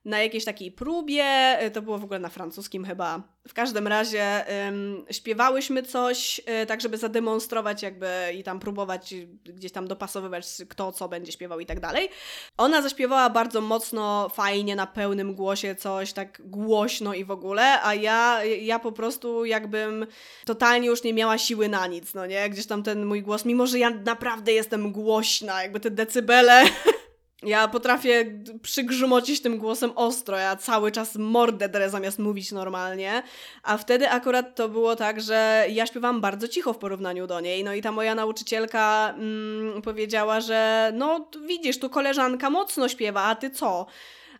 na 0.05 0.23
jakiejś 0.23 0.45
takiej 0.45 0.71
próbie, 0.71 1.57
y, 1.65 1.71
to 1.71 1.81
było 1.81 1.97
w 1.97 2.03
ogóle 2.03 2.19
na 2.19 2.29
francuskim 2.29 2.85
chyba. 2.85 3.21
W 3.47 3.53
każdym 3.53 3.87
razie 3.87 4.45
um, 4.65 5.05
śpiewałyśmy 5.11 5.83
coś, 5.83 6.41
y, 6.63 6.65
tak 6.65 6.81
żeby 6.81 6.97
zademonstrować 6.97 7.83
jakby 7.83 8.07
i 8.37 8.43
tam 8.43 8.59
próbować 8.59 9.15
gdzieś 9.45 9.71
tam 9.71 9.87
dopasowywać 9.87 10.47
kto 10.69 10.91
co 10.91 11.09
będzie 11.09 11.31
śpiewał 11.31 11.59
i 11.59 11.65
tak 11.65 11.79
dalej. 11.79 12.09
Ona 12.57 12.81
zaśpiewała 12.81 13.29
bardzo 13.29 13.61
mocno, 13.61 14.29
fajnie, 14.29 14.75
na 14.75 14.87
pełnym 14.87 15.35
głosie 15.35 15.75
coś, 15.75 16.13
tak 16.13 16.41
głośno 16.45 17.13
i 17.13 17.25
w 17.25 17.31
ogóle, 17.31 17.81
a 17.81 17.93
ja, 17.93 18.43
ja 18.43 18.79
po 18.79 18.91
prostu 18.91 19.45
jakbym 19.45 20.07
totalnie 20.45 20.87
już 20.87 21.03
nie 21.03 21.13
miała 21.13 21.37
siły 21.37 21.69
na 21.69 21.87
nic, 21.87 22.13
no 22.13 22.25
nie? 22.25 22.49
Gdzieś 22.49 22.67
tam 22.67 22.83
ten 22.83 23.05
mój 23.05 23.21
głos, 23.21 23.45
mimo 23.45 23.67
że 23.67 23.79
ja 23.79 23.89
naprawdę 23.89 24.51
jestem 24.51 24.91
głośna, 24.91 25.63
jakby 25.63 25.79
te 25.79 25.91
decybele 25.91 26.63
Ja 27.43 27.67
potrafię 27.67 28.25
przygrzmocić 28.61 29.41
tym 29.41 29.57
głosem 29.57 29.91
ostro, 29.95 30.37
ja 30.37 30.55
cały 30.55 30.91
czas 30.91 31.15
mordę 31.15 31.69
drę 31.69 31.89
zamiast 31.89 32.19
mówić 32.19 32.51
normalnie, 32.51 33.23
a 33.63 33.77
wtedy 33.77 34.09
akurat 34.09 34.55
to 34.55 34.69
było 34.69 34.95
tak, 34.95 35.21
że 35.21 35.65
ja 35.69 35.85
śpiewam 35.85 36.21
bardzo 36.21 36.47
cicho 36.47 36.73
w 36.73 36.77
porównaniu 36.77 37.27
do 37.27 37.39
niej, 37.39 37.63
no 37.63 37.73
i 37.73 37.81
ta 37.81 37.91
moja 37.91 38.15
nauczycielka 38.15 39.13
mm, 39.17 39.81
powiedziała, 39.81 40.41
że 40.41 40.91
no 40.93 41.29
widzisz, 41.47 41.79
tu 41.79 41.89
koleżanka 41.89 42.49
mocno 42.49 42.89
śpiewa, 42.89 43.23
a 43.23 43.35
ty 43.35 43.49
co? 43.49 43.85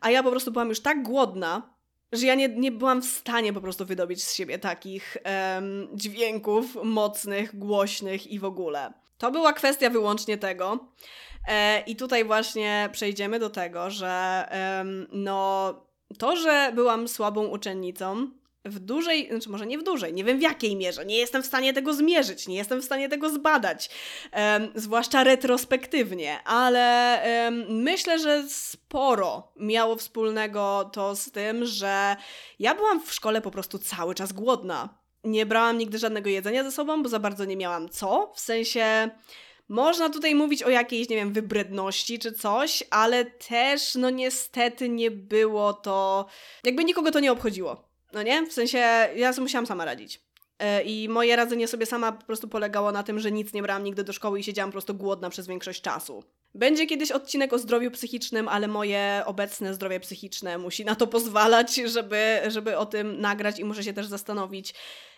A 0.01 0.11
ja 0.11 0.23
po 0.23 0.31
prostu 0.31 0.51
byłam 0.51 0.69
już 0.69 0.79
tak 0.79 1.03
głodna, 1.03 1.75
że 2.11 2.25
ja 2.25 2.35
nie, 2.35 2.49
nie 2.49 2.71
byłam 2.71 3.01
w 3.01 3.05
stanie 3.05 3.53
po 3.53 3.61
prostu 3.61 3.85
wydobyć 3.85 4.23
z 4.23 4.33
siebie 4.33 4.59
takich 4.59 5.17
um, 5.55 5.87
dźwięków 5.93 6.77
mocnych, 6.83 7.59
głośnych 7.59 8.27
i 8.27 8.39
w 8.39 8.45
ogóle. 8.45 8.93
To 9.17 9.31
była 9.31 9.53
kwestia 9.53 9.89
wyłącznie 9.89 10.37
tego. 10.37 10.87
E, 11.47 11.79
I 11.79 11.95
tutaj 11.95 12.25
właśnie 12.25 12.89
przejdziemy 12.91 13.39
do 13.39 13.49
tego, 13.49 13.89
że 13.89 14.45
no, 15.11 15.73
to, 16.17 16.35
że 16.35 16.71
byłam 16.75 17.07
słabą 17.07 17.45
uczennicą, 17.45 18.27
w 18.65 18.79
dużej, 18.79 19.27
znaczy 19.29 19.49
może 19.49 19.65
nie 19.65 19.77
w 19.77 19.83
dużej, 19.83 20.13
nie 20.13 20.23
wiem 20.23 20.39
w 20.39 20.41
jakiej 20.41 20.75
mierze, 20.75 21.05
nie 21.05 21.17
jestem 21.17 21.43
w 21.43 21.45
stanie 21.45 21.73
tego 21.73 21.93
zmierzyć, 21.93 22.47
nie 22.47 22.55
jestem 22.55 22.81
w 22.81 22.85
stanie 22.85 23.09
tego 23.09 23.29
zbadać, 23.29 23.89
um, 24.33 24.71
zwłaszcza 24.75 25.23
retrospektywnie, 25.23 26.43
ale 26.43 27.19
um, 27.45 27.81
myślę, 27.83 28.19
że 28.19 28.43
sporo 28.49 29.51
miało 29.55 29.95
wspólnego 29.95 30.89
to 30.93 31.15
z 31.15 31.31
tym, 31.31 31.65
że 31.65 32.15
ja 32.59 32.75
byłam 32.75 33.01
w 33.01 33.13
szkole 33.13 33.41
po 33.41 33.51
prostu 33.51 33.79
cały 33.79 34.15
czas 34.15 34.33
głodna. 34.33 34.89
Nie 35.23 35.45
brałam 35.45 35.77
nigdy 35.77 35.97
żadnego 35.97 36.29
jedzenia 36.29 36.63
ze 36.63 36.71
sobą, 36.71 37.03
bo 37.03 37.09
za 37.09 37.19
bardzo 37.19 37.45
nie 37.45 37.57
miałam 37.57 37.89
co, 37.89 38.31
w 38.35 38.39
sensie 38.39 39.09
można 39.69 40.09
tutaj 40.09 40.35
mówić 40.35 40.63
o 40.63 40.69
jakiejś, 40.69 41.09
nie 41.09 41.15
wiem, 41.15 41.33
wybredności 41.33 42.19
czy 42.19 42.31
coś, 42.31 42.83
ale 42.89 43.25
też, 43.25 43.95
no 43.95 44.09
niestety 44.09 44.89
nie 44.89 45.11
było 45.11 45.73
to. 45.73 46.25
Jakby 46.63 46.83
nikogo 46.83 47.11
to 47.11 47.19
nie 47.19 47.31
obchodziło. 47.31 47.89
No 48.13 48.23
nie? 48.23 48.45
W 48.45 48.53
sensie, 48.53 48.77
ja 49.15 49.33
sobie 49.33 49.43
musiałam 49.43 49.65
sama 49.65 49.85
radzić. 49.85 50.21
E, 50.59 50.83
I 50.83 51.09
moje 51.09 51.35
radzenie 51.35 51.67
sobie 51.67 51.85
sama 51.85 52.11
po 52.11 52.25
prostu 52.25 52.47
polegało 52.47 52.91
na 52.91 53.03
tym, 53.03 53.19
że 53.19 53.31
nic 53.31 53.53
nie 53.53 53.61
brałam 53.61 53.83
nigdy 53.83 54.03
do 54.03 54.13
szkoły 54.13 54.39
i 54.39 54.43
siedziałam 54.43 54.69
po 54.69 54.73
prostu 54.73 54.93
głodna 54.93 55.29
przez 55.29 55.47
większość 55.47 55.81
czasu. 55.81 56.23
Będzie 56.55 56.85
kiedyś 56.85 57.11
odcinek 57.11 57.53
o 57.53 57.59
zdrowiu 57.59 57.91
psychicznym, 57.91 58.47
ale 58.47 58.67
moje 58.67 59.23
obecne 59.25 59.73
zdrowie 59.73 59.99
psychiczne 59.99 60.57
musi 60.57 60.85
na 60.85 60.95
to 60.95 61.07
pozwalać, 61.07 61.75
żeby, 61.95 62.41
żeby 62.47 62.77
o 62.77 62.85
tym 62.85 63.21
nagrać 63.21 63.59
i 63.59 63.65
muszę 63.65 63.83
się 63.83 63.93
też 63.93 64.07
zastanowić, 64.07 64.73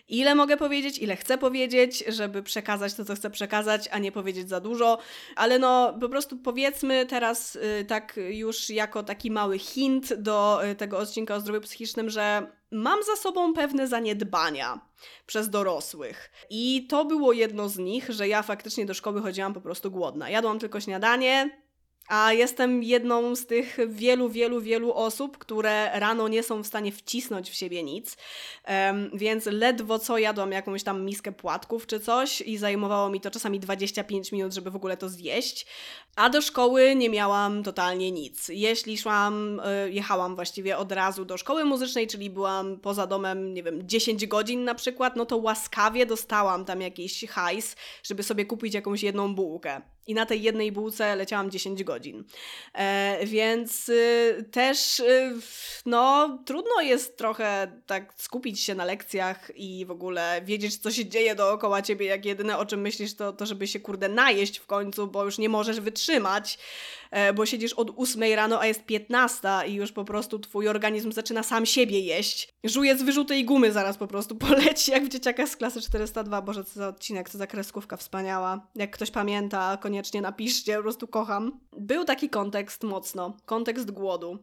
ile 0.10 0.36
mogę 0.36 0.58
powiedzieć, 0.58 1.00
ile 1.00 1.16
chcę 1.16 1.38
powiedzieć, 1.38 2.04
żeby 2.08 2.44
przekazać 2.44 2.94
to, 2.94 3.06
co 3.06 3.16
chcę 3.16 3.30
przekazać, 3.30 3.90
a 3.92 4.00
nie 4.00 4.12
powiedzieć 4.12 4.50
za 4.50 4.60
dużo. 4.60 4.98
Ale 5.36 5.60
no, 5.60 5.98
po 6.02 6.10
prostu 6.10 6.38
powiedzmy 6.38 7.06
teraz 7.06 7.56
y, 7.56 7.86
tak 7.88 8.20
już 8.30 8.70
jako 8.70 9.04
taki 9.04 9.32
mały 9.32 9.60
hint 9.60 10.14
do 10.14 10.66
y, 10.66 10.76
tego 10.76 10.98
odcinka 10.98 11.36
o 11.36 11.40
zdrowiu 11.40 11.62
psychicznym, 11.62 12.10
że 12.10 12.52
mam 12.72 13.04
za 13.04 13.16
sobą 13.16 13.54
pewne 13.54 13.88
zaniedbania 13.88 14.80
przez 15.26 15.50
dorosłych. 15.50 16.32
I 16.50 16.88
to 16.90 17.06
było 17.06 17.34
jedno 17.34 17.70
z 17.70 17.78
nich, 17.78 18.10
że 18.10 18.28
ja 18.28 18.44
faktycznie 18.44 18.86
do 18.86 18.94
szkoły 18.94 19.22
chodziłam 19.22 19.54
po 19.54 19.62
prostu 19.62 19.92
głodna. 19.92 20.30
Jadłam 20.30 20.60
tylko 20.60 20.80
śniadanie, 20.80 21.67
a 22.08 22.34
jestem 22.34 22.84
jedną 22.84 23.36
z 23.36 23.46
tych 23.46 23.78
wielu, 23.88 24.30
wielu, 24.30 24.62
wielu 24.62 24.94
osób, 24.94 25.38
które 25.38 26.00
rano 26.00 26.28
nie 26.28 26.44
są 26.44 26.64
w 26.64 26.68
stanie 26.68 26.92
wcisnąć 26.92 27.50
w 27.50 27.54
siebie 27.54 27.84
nic, 27.84 28.18
um, 28.68 29.12
więc 29.14 29.46
ledwo 29.46 30.00
co 30.00 30.18
jadłam 30.18 30.52
jakąś 30.52 30.84
tam 30.84 31.06
miskę 31.06 31.32
płatków 31.32 31.88
czy 31.88 32.00
coś 32.00 32.42
i 32.42 32.58
zajmowało 32.58 33.10
mi 33.10 33.22
to 33.22 33.32
czasami 33.32 33.60
25 33.60 34.32
minut, 34.32 34.54
żeby 34.54 34.72
w 34.72 34.76
ogóle 34.76 34.98
to 34.98 35.10
zjeść. 35.10 35.66
A 36.16 36.30
do 36.30 36.42
szkoły 36.42 36.96
nie 36.96 37.10
miałam 37.10 37.64
totalnie 37.64 38.12
nic. 38.12 38.50
Jeśli 38.50 38.98
szłam, 38.98 39.62
e, 39.64 39.90
jechałam 39.90 40.36
właściwie 40.36 40.78
od 40.78 40.92
razu 40.92 41.26
do 41.26 41.38
szkoły 41.38 41.66
muzycznej, 41.66 42.08
czyli 42.08 42.30
byłam 42.30 42.80
poza 42.80 43.08
domem, 43.08 43.54
nie 43.54 43.64
wiem, 43.64 43.88
10 43.88 44.28
godzin 44.28 44.64
na 44.64 44.76
przykład, 44.76 45.16
no 45.16 45.26
to 45.26 45.38
łaskawie 45.38 46.06
dostałam 46.06 46.66
tam 46.66 46.82
jakiś 46.82 47.26
hajs, 47.26 47.76
żeby 48.04 48.24
sobie 48.24 48.46
kupić 48.46 48.74
jakąś 48.74 49.04
jedną 49.04 49.36
bułkę. 49.36 49.97
I 50.08 50.14
na 50.14 50.26
tej 50.26 50.42
jednej 50.42 50.72
bułce 50.72 51.16
leciałam 51.16 51.52
10 51.52 51.84
godzin. 51.84 52.24
E, 52.74 53.26
więc 53.26 53.90
y, 53.90 54.46
też, 54.52 55.00
y, 55.00 55.34
no, 55.86 56.38
trudno 56.46 56.82
jest 56.82 57.18
trochę 57.18 57.82
tak 57.86 58.14
skupić 58.18 58.60
się 58.60 58.76
na 58.76 58.86
lekcjach 58.86 59.52
i 59.56 59.86
w 59.86 59.92
ogóle 59.92 60.42
wiedzieć, 60.46 60.78
co 60.78 60.92
się 60.92 61.06
dzieje 61.06 61.36
dookoła 61.36 61.82
ciebie, 61.82 62.06
jak 62.06 62.26
jedyne 62.26 62.58
o 62.58 62.66
czym 62.66 62.82
myślisz, 62.82 63.16
to, 63.16 63.34
to 63.34 63.46
żeby 63.46 63.68
się 63.68 63.80
kurde 63.80 64.10
najeść 64.10 64.58
w 64.58 64.66
końcu, 64.66 65.08
bo 65.08 65.26
już 65.26 65.38
nie 65.38 65.50
możesz 65.50 65.80
wytrzymać. 65.80 66.58
E, 67.12 67.34
bo 67.34 67.46
siedzisz 67.46 67.74
od 67.74 67.92
8 67.98 68.24
rano, 68.36 68.62
a 68.62 68.66
jest 68.66 68.86
15 68.86 69.48
i 69.68 69.74
już 69.74 69.92
po 69.92 70.06
prostu 70.06 70.40
twój 70.40 70.68
organizm 70.68 71.12
zaczyna 71.12 71.44
sam 71.44 71.66
siebie 71.66 72.00
jeść. 72.00 72.57
Żuje 72.68 72.98
z 72.98 73.04
wyrzutej 73.04 73.46
gumy 73.46 73.72
zaraz 73.72 73.98
po 73.98 74.08
prostu 74.08 74.36
poleci, 74.48 74.92
jak 74.92 75.06
w 75.06 75.10
dzieciakach 75.10 75.50
z 75.50 75.56
klasy 75.56 75.82
402. 75.82 76.42
Boże, 76.42 76.64
co 76.64 76.74
za 76.74 76.88
odcinek, 76.88 77.30
co 77.30 77.38
za 77.38 77.48
kreskówka 77.48 77.98
wspaniała. 77.98 78.68
Jak 78.76 78.92
ktoś 78.92 79.12
pamięta, 79.12 79.78
koniecznie 79.78 80.22
napiszcie, 80.22 80.78
po 80.78 80.84
prostu 80.84 81.08
kocham. 81.08 81.60
Był 81.78 82.06
taki 82.06 82.30
kontekst 82.30 82.84
mocno, 82.84 83.38
kontekst 83.46 83.92
głodu. 83.92 84.38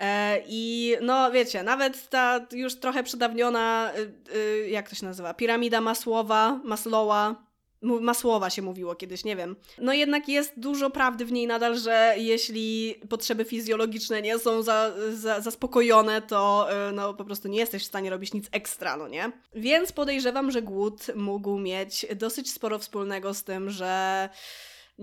E, 0.00 0.42
I 0.46 0.94
no 1.00 1.30
wiecie, 1.30 1.62
nawet 1.62 2.08
ta 2.08 2.46
już 2.52 2.74
trochę 2.74 3.02
przedawniona, 3.02 3.92
y, 3.96 4.36
y, 4.36 4.68
jak 4.68 4.88
to 4.88 4.94
się 4.94 5.06
nazywa, 5.06 5.34
piramida 5.34 5.80
Masłowa, 5.80 6.60
Maslowa, 6.64 7.51
Masłowa 7.82 8.50
się 8.50 8.62
mówiło 8.62 8.94
kiedyś, 8.94 9.24
nie 9.24 9.36
wiem. 9.36 9.56
No 9.78 9.92
jednak 9.92 10.28
jest 10.28 10.52
dużo 10.56 10.90
prawdy 10.90 11.24
w 11.24 11.32
niej 11.32 11.46
nadal, 11.46 11.78
że 11.78 12.14
jeśli 12.16 12.94
potrzeby 13.08 13.44
fizjologiczne 13.44 14.22
nie 14.22 14.38
są 14.38 14.62
za, 14.62 14.92
za, 15.12 15.40
zaspokojone, 15.40 16.22
to 16.22 16.68
y, 16.88 16.92
no 16.92 17.14
po 17.14 17.24
prostu 17.24 17.48
nie 17.48 17.58
jesteś 17.58 17.82
w 17.82 17.86
stanie 17.86 18.10
robić 18.10 18.34
nic 18.34 18.48
ekstra, 18.52 18.96
no 18.96 19.08
nie? 19.08 19.32
Więc 19.54 19.92
podejrzewam, 19.92 20.50
że 20.50 20.62
głód 20.62 21.06
mógł 21.14 21.58
mieć 21.58 22.06
dosyć 22.16 22.52
sporo 22.52 22.78
wspólnego 22.78 23.34
z 23.34 23.44
tym, 23.44 23.70
że 23.70 24.28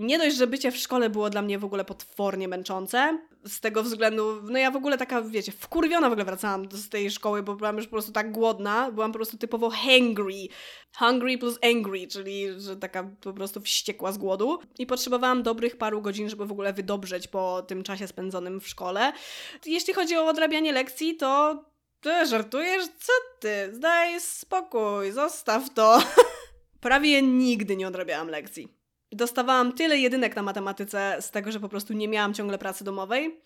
nie 0.00 0.18
dość, 0.18 0.36
że 0.36 0.46
bycie 0.46 0.72
w 0.72 0.76
szkole 0.76 1.10
było 1.10 1.30
dla 1.30 1.42
mnie 1.42 1.58
w 1.58 1.64
ogóle 1.64 1.84
potwornie 1.84 2.48
męczące, 2.48 3.18
z 3.46 3.60
tego 3.60 3.82
względu, 3.82 4.42
no 4.42 4.58
ja 4.58 4.70
w 4.70 4.76
ogóle 4.76 4.98
taka, 4.98 5.22
wiecie, 5.22 5.52
wkurwiona 5.52 6.08
w 6.08 6.12
ogóle 6.12 6.24
wracałam 6.24 6.68
z 6.72 6.88
tej 6.88 7.10
szkoły, 7.10 7.42
bo 7.42 7.54
byłam 7.54 7.76
już 7.76 7.86
po 7.86 7.90
prostu 7.90 8.12
tak 8.12 8.32
głodna, 8.32 8.90
byłam 8.90 9.12
po 9.12 9.18
prostu 9.18 9.38
typowo 9.38 9.70
hangry. 9.70 10.48
Hungry 10.98 11.38
plus 11.38 11.58
angry, 11.62 12.06
czyli 12.06 12.60
że 12.60 12.76
taka 12.76 13.10
po 13.20 13.32
prostu 13.32 13.60
wściekła 13.60 14.12
z 14.12 14.18
głodu. 14.18 14.58
I 14.78 14.86
potrzebowałam 14.86 15.42
dobrych 15.42 15.76
paru 15.76 16.02
godzin, 16.02 16.28
żeby 16.28 16.46
w 16.46 16.52
ogóle 16.52 16.72
wydobrzeć 16.72 17.28
po 17.28 17.62
tym 17.62 17.82
czasie 17.82 18.06
spędzonym 18.06 18.60
w 18.60 18.68
szkole. 18.68 19.12
Jeśli 19.66 19.94
chodzi 19.94 20.16
o 20.16 20.26
odrabianie 20.26 20.72
lekcji, 20.72 21.16
to 21.16 21.64
Ty 22.00 22.26
żartujesz? 22.26 22.84
Co 22.84 23.12
ty? 23.40 23.70
Zdaj 23.72 24.20
spokój, 24.20 25.12
zostaw 25.12 25.74
to. 25.74 25.98
Prawie 26.80 27.22
nigdy 27.22 27.76
nie 27.76 27.88
odrabiałam 27.88 28.28
lekcji. 28.28 28.79
Dostawałam 29.12 29.72
tyle 29.72 29.98
jedynek 29.98 30.36
na 30.36 30.42
matematyce 30.42 31.16
z 31.20 31.30
tego, 31.30 31.52
że 31.52 31.60
po 31.60 31.68
prostu 31.68 31.92
nie 31.92 32.08
miałam 32.08 32.34
ciągle 32.34 32.58
pracy 32.58 32.84
domowej, 32.84 33.40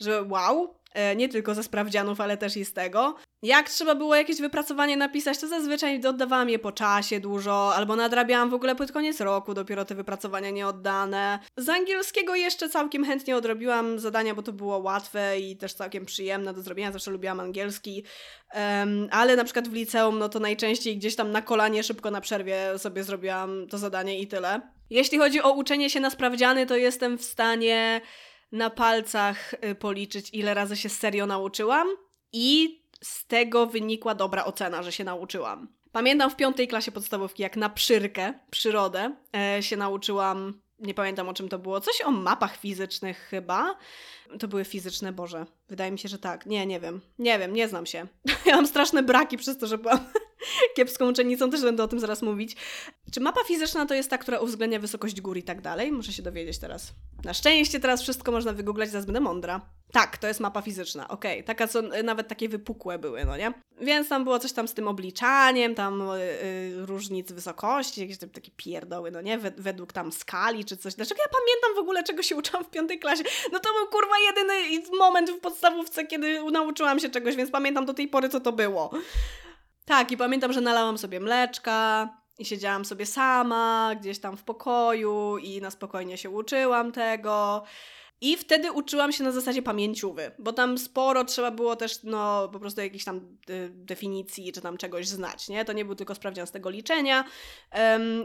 że 0.00 0.22
wow, 0.22 0.74
e, 0.94 1.16
nie 1.16 1.28
tylko 1.28 1.54
ze 1.54 1.62
sprawdzianów, 1.62 2.20
ale 2.20 2.36
też 2.36 2.56
i 2.56 2.64
z 2.64 2.72
tego. 2.72 3.16
Jak 3.42 3.70
trzeba 3.70 3.94
było 3.94 4.14
jakieś 4.14 4.40
wypracowanie 4.40 4.96
napisać, 4.96 5.38
to 5.38 5.48
zazwyczaj 5.48 6.06
oddawałam 6.06 6.50
je 6.50 6.58
po 6.58 6.72
czasie 6.72 7.20
dużo, 7.20 7.74
albo 7.74 7.96
nadrabiałam 7.96 8.50
w 8.50 8.54
ogóle 8.54 8.76
pod 8.76 8.92
koniec 8.92 9.20
roku 9.20 9.54
dopiero 9.54 9.84
te 9.84 9.94
wypracowania 9.94 10.50
nieoddane. 10.50 11.38
Z 11.56 11.68
angielskiego 11.68 12.34
jeszcze 12.34 12.68
całkiem 12.68 13.04
chętnie 13.04 13.36
odrobiłam 13.36 13.98
zadania, 13.98 14.34
bo 14.34 14.42
to 14.42 14.52
było 14.52 14.78
łatwe 14.78 15.40
i 15.40 15.56
też 15.56 15.74
całkiem 15.74 16.06
przyjemne 16.06 16.54
do 16.54 16.62
zrobienia, 16.62 16.92
zawsze 16.92 17.10
lubiłam 17.10 17.40
angielski, 17.40 18.04
um, 18.54 19.08
ale 19.10 19.36
na 19.36 19.44
przykład 19.44 19.68
w 19.68 19.72
liceum, 19.72 20.18
no 20.18 20.28
to 20.28 20.40
najczęściej 20.40 20.96
gdzieś 20.96 21.16
tam 21.16 21.30
na 21.30 21.42
kolanie 21.42 21.82
szybko 21.82 22.10
na 22.10 22.20
przerwie 22.20 22.78
sobie 22.78 23.04
zrobiłam 23.04 23.66
to 23.66 23.78
zadanie 23.78 24.20
i 24.20 24.26
tyle. 24.26 24.79
Jeśli 24.90 25.18
chodzi 25.18 25.42
o 25.42 25.52
uczenie 25.52 25.90
się 25.90 26.00
na 26.00 26.10
sprawdziany, 26.10 26.66
to 26.66 26.76
jestem 26.76 27.18
w 27.18 27.24
stanie 27.24 28.00
na 28.52 28.70
palcach 28.70 29.54
y, 29.54 29.74
policzyć, 29.74 30.30
ile 30.32 30.54
razy 30.54 30.76
się 30.76 30.88
serio 30.88 31.26
nauczyłam 31.26 31.88
i 32.32 32.80
z 33.02 33.26
tego 33.26 33.66
wynikła 33.66 34.14
dobra 34.14 34.44
ocena, 34.44 34.82
że 34.82 34.92
się 34.92 35.04
nauczyłam. 35.04 35.68
Pamiętam 35.92 36.30
w 36.30 36.36
piątej 36.36 36.68
klasie 36.68 36.92
podstawówki, 36.92 37.42
jak 37.42 37.56
na 37.56 37.70
przyrkę, 37.70 38.34
przyrodę, 38.50 39.16
e, 39.36 39.62
się 39.62 39.76
nauczyłam, 39.76 40.60
nie 40.78 40.94
pamiętam 40.94 41.28
o 41.28 41.34
czym 41.34 41.48
to 41.48 41.58
było, 41.58 41.80
coś 41.80 42.00
o 42.04 42.10
mapach 42.10 42.56
fizycznych 42.56 43.18
chyba. 43.30 43.76
To 44.38 44.48
były 44.48 44.64
fizyczne, 44.64 45.12
Boże. 45.12 45.46
Wydaje 45.68 45.90
mi 45.90 45.98
się, 45.98 46.08
że 46.08 46.18
tak. 46.18 46.46
Nie, 46.46 46.66
nie 46.66 46.80
wiem. 46.80 47.00
Nie 47.18 47.38
wiem, 47.38 47.54
nie 47.54 47.68
znam 47.68 47.86
się. 47.86 48.06
Ja 48.46 48.56
mam 48.56 48.66
straszne 48.66 49.02
braki 49.02 49.36
przez 49.38 49.58
to, 49.58 49.66
że 49.66 49.78
byłam 49.78 49.98
kiepską 50.76 51.10
uczennicą, 51.10 51.50
też 51.50 51.62
będę 51.62 51.82
o 51.82 51.88
tym 51.88 52.00
zaraz 52.00 52.22
mówić. 52.22 52.56
Czy 53.12 53.20
mapa 53.20 53.44
fizyczna 53.44 53.86
to 53.86 53.94
jest 53.94 54.10
ta, 54.10 54.18
która 54.18 54.38
uwzględnia 54.38 54.78
wysokość 54.78 55.20
gór 55.20 55.36
i 55.36 55.42
tak 55.42 55.60
dalej? 55.60 55.92
Muszę 55.92 56.12
się 56.12 56.22
dowiedzieć 56.22 56.58
teraz. 56.58 56.92
Na 57.24 57.34
szczęście 57.34 57.80
teraz 57.80 58.02
wszystko 58.02 58.32
można 58.32 58.52
wygooglać, 58.52 58.90
zaraz 58.90 59.06
będę 59.06 59.20
mądra. 59.20 59.60
Tak, 59.92 60.18
to 60.18 60.26
jest 60.26 60.40
mapa 60.40 60.62
fizyczna, 60.62 61.08
okej. 61.08 61.32
Okay. 61.32 61.42
Taka, 61.42 61.68
co 61.68 61.82
nawet 61.82 62.28
takie 62.28 62.48
wypukłe 62.48 62.98
były, 62.98 63.24
no 63.24 63.36
nie? 63.36 63.52
Więc 63.80 64.08
tam 64.08 64.24
było 64.24 64.38
coś 64.38 64.52
tam 64.52 64.68
z 64.68 64.74
tym 64.74 64.88
obliczaniem, 64.88 65.74
tam 65.74 66.02
yy, 66.72 66.86
różnic 66.86 67.32
wysokości, 67.32 68.00
jakieś 68.00 68.18
takie 68.18 68.50
pierdoły, 68.56 69.10
no 69.10 69.20
nie? 69.20 69.38
według 69.38 69.92
tam 69.92 70.12
skali 70.12 70.64
czy 70.64 70.76
coś. 70.76 70.94
Dlaczego 70.94 71.22
ja 71.22 71.28
pamiętam 71.28 71.74
w 71.74 71.78
ogóle, 71.78 72.04
czego 72.04 72.22
się 72.22 72.36
uczyłam 72.36 72.64
w 72.64 72.70
piątej 72.70 72.98
klasie? 72.98 73.24
No 73.52 73.58
to 73.58 73.68
był 73.72 73.86
kurwa 73.86 74.14
jedyny 74.26 74.54
moment 74.98 75.30
w 75.30 75.40
podstawówce, 75.40 76.06
kiedy 76.06 76.42
nauczyłam 76.52 77.00
się 77.00 77.08
czegoś, 77.08 77.36
więc 77.36 77.50
pamiętam 77.50 77.86
do 77.86 77.94
tej 77.94 78.08
pory, 78.08 78.28
co 78.28 78.40
to 78.40 78.52
było. 78.52 78.90
Tak, 79.90 80.12
i 80.12 80.16
pamiętam, 80.16 80.52
że 80.52 80.60
nalałam 80.60 80.98
sobie 80.98 81.20
mleczka 81.20 82.08
i 82.38 82.44
siedziałam 82.44 82.84
sobie 82.84 83.06
sama 83.06 83.94
gdzieś 84.00 84.18
tam 84.18 84.36
w 84.36 84.44
pokoju 84.44 85.38
i 85.38 85.60
na 85.60 85.70
spokojnie 85.70 86.18
się 86.18 86.30
uczyłam 86.30 86.92
tego. 86.92 87.62
I 88.20 88.36
wtedy 88.36 88.72
uczyłam 88.72 89.12
się 89.12 89.24
na 89.24 89.32
zasadzie 89.32 89.62
pamięciówy, 89.62 90.32
bo 90.38 90.52
tam 90.52 90.78
sporo 90.78 91.24
trzeba 91.24 91.50
było 91.50 91.76
też, 91.76 92.02
no, 92.02 92.48
po 92.48 92.60
prostu 92.60 92.80
jakichś 92.80 93.04
tam 93.04 93.16
y, 93.50 93.70
definicji 93.72 94.52
czy 94.52 94.60
tam 94.60 94.76
czegoś 94.76 95.08
znać, 95.08 95.48
nie? 95.48 95.64
To 95.64 95.72
nie 95.72 95.84
był 95.84 95.94
tylko 95.94 96.14
sprawdzian 96.14 96.46
z 96.46 96.50
tego 96.50 96.70
liczenia, 96.70 97.24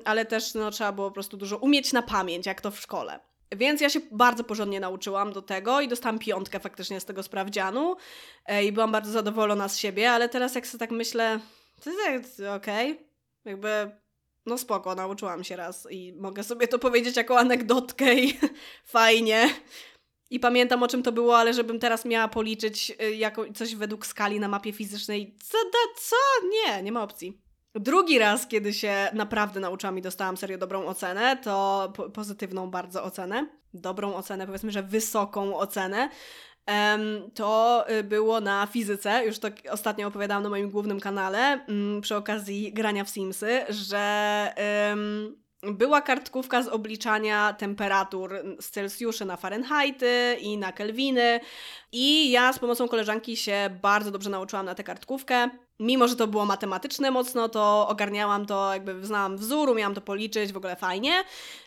ale 0.06 0.26
też, 0.26 0.54
no, 0.54 0.72
trzeba 0.72 0.92
było 0.92 1.08
po 1.08 1.14
prostu 1.14 1.38
dużo 1.38 1.58
umieć 1.58 1.94
na 1.94 2.02
pamięć, 2.02 2.46
jak 2.46 2.62
to 2.62 2.72
w 2.72 2.80
szkole. 2.80 3.20
Więc 3.52 3.82
ja 3.82 3.90
się 3.90 4.00
bardzo 4.12 4.44
porządnie 4.44 4.80
nauczyłam 4.80 5.34
do 5.34 5.42
tego 5.42 5.82
i 5.82 5.88
dostałam 5.88 6.20
piątkę 6.20 6.60
faktycznie 6.60 7.00
z 7.00 7.06
tego 7.06 7.24
sprawdzianu 7.24 7.96
e, 8.46 8.66
i 8.66 8.72
byłam 8.72 8.92
bardzo 8.92 9.12
zadowolona 9.12 9.70
z 9.70 9.78
siebie, 9.78 10.12
ale 10.12 10.30
teraz 10.30 10.56
jak 10.56 10.68
sobie 10.68 10.80
tak 10.80 10.92
myślę, 10.92 11.40
to 11.84 12.10
jest 12.10 12.42
okej, 12.56 12.92
okay. 12.92 13.06
jakby 13.46 13.92
no 14.46 14.58
spoko, 14.58 14.96
nauczyłam 14.96 15.44
się 15.44 15.56
raz 15.56 15.88
i 15.90 16.14
mogę 16.14 16.44
sobie 16.44 16.68
to 16.68 16.80
powiedzieć 16.80 17.18
jako 17.18 17.40
anegdotkę 17.40 18.16
i 18.16 18.40
fajnie. 18.86 19.50
I 20.30 20.40
pamiętam 20.40 20.84
o 20.84 20.88
czym 20.88 21.04
to 21.04 21.12
było, 21.12 21.38
ale 21.38 21.54
żebym 21.54 21.80
teraz 21.80 22.06
miała 22.06 22.28
policzyć 22.28 22.92
y, 23.02 23.16
jako 23.16 23.46
coś 23.54 23.76
według 23.76 24.06
skali 24.06 24.40
na 24.40 24.48
mapie 24.48 24.74
fizycznej, 24.74 25.38
co, 25.44 25.58
da, 25.58 26.02
co? 26.02 26.16
Nie, 26.50 26.84
nie 26.84 26.92
ma 26.92 27.04
opcji. 27.04 27.45
Drugi 27.76 28.20
raz, 28.20 28.48
kiedy 28.48 28.74
się 28.74 29.10
naprawdę 29.14 29.60
nauczyłam 29.60 29.98
i 29.98 30.02
dostałam 30.02 30.38
serio 30.38 30.58
dobrą 30.58 30.86
ocenę, 30.86 31.38
to 31.38 31.94
po 31.96 32.10
pozytywną 32.10 32.72
bardzo 32.72 33.04
ocenę, 33.04 33.48
dobrą 33.74 34.16
ocenę, 34.16 34.46
powiedzmy, 34.46 34.72
że 34.72 34.84
wysoką 34.84 35.58
ocenę, 35.58 36.10
to 37.34 37.86
y, 37.90 38.04
było 38.04 38.42
na 38.42 38.68
fizyce, 38.68 39.26
już 39.26 39.40
to 39.40 39.48
ostatnio 39.72 40.08
opowiadałam 40.08 40.44
na 40.44 40.50
moim 40.50 40.70
głównym 40.70 41.00
kanale 41.00 41.66
mm, 41.68 42.02
przy 42.02 42.16
okazji 42.16 42.74
grania 42.74 43.04
w 43.04 43.10
Simsy, 43.10 43.66
że 43.70 44.54
była 45.64 46.02
kartkówka 46.02 46.64
z 46.64 46.68
obliczania 46.68 47.54
temperatur 47.54 48.34
z 48.60 48.70
Celsjuszy 48.70 49.26
na 49.26 49.38
Fahrenheity 49.38 50.38
i 50.42 50.58
na 50.58 50.72
Kelwiny 50.72 51.40
i 51.92 52.32
ja 52.32 52.54
z 52.54 52.60
pomocą 52.60 52.88
koleżanki 52.88 53.38
się 53.38 53.80
bardzo 53.82 54.12
dobrze 54.12 54.30
nauczyłam 54.30 54.66
na 54.66 54.76
tę 54.76 54.84
kartkówkę. 54.84 55.50
Mimo, 55.80 56.08
że 56.08 56.16
to 56.16 56.28
było 56.28 56.46
matematyczne 56.46 57.12
mocno, 57.12 57.50
to 57.50 57.88
ogarniałam 57.88 58.46
to, 58.46 58.74
jakby 58.74 59.06
znałam 59.06 59.38
wzór, 59.38 59.70
umiałam 59.70 59.96
to 59.96 60.02
policzyć, 60.02 60.54
w 60.54 60.58
ogóle 60.58 60.76
fajnie. 60.76 61.24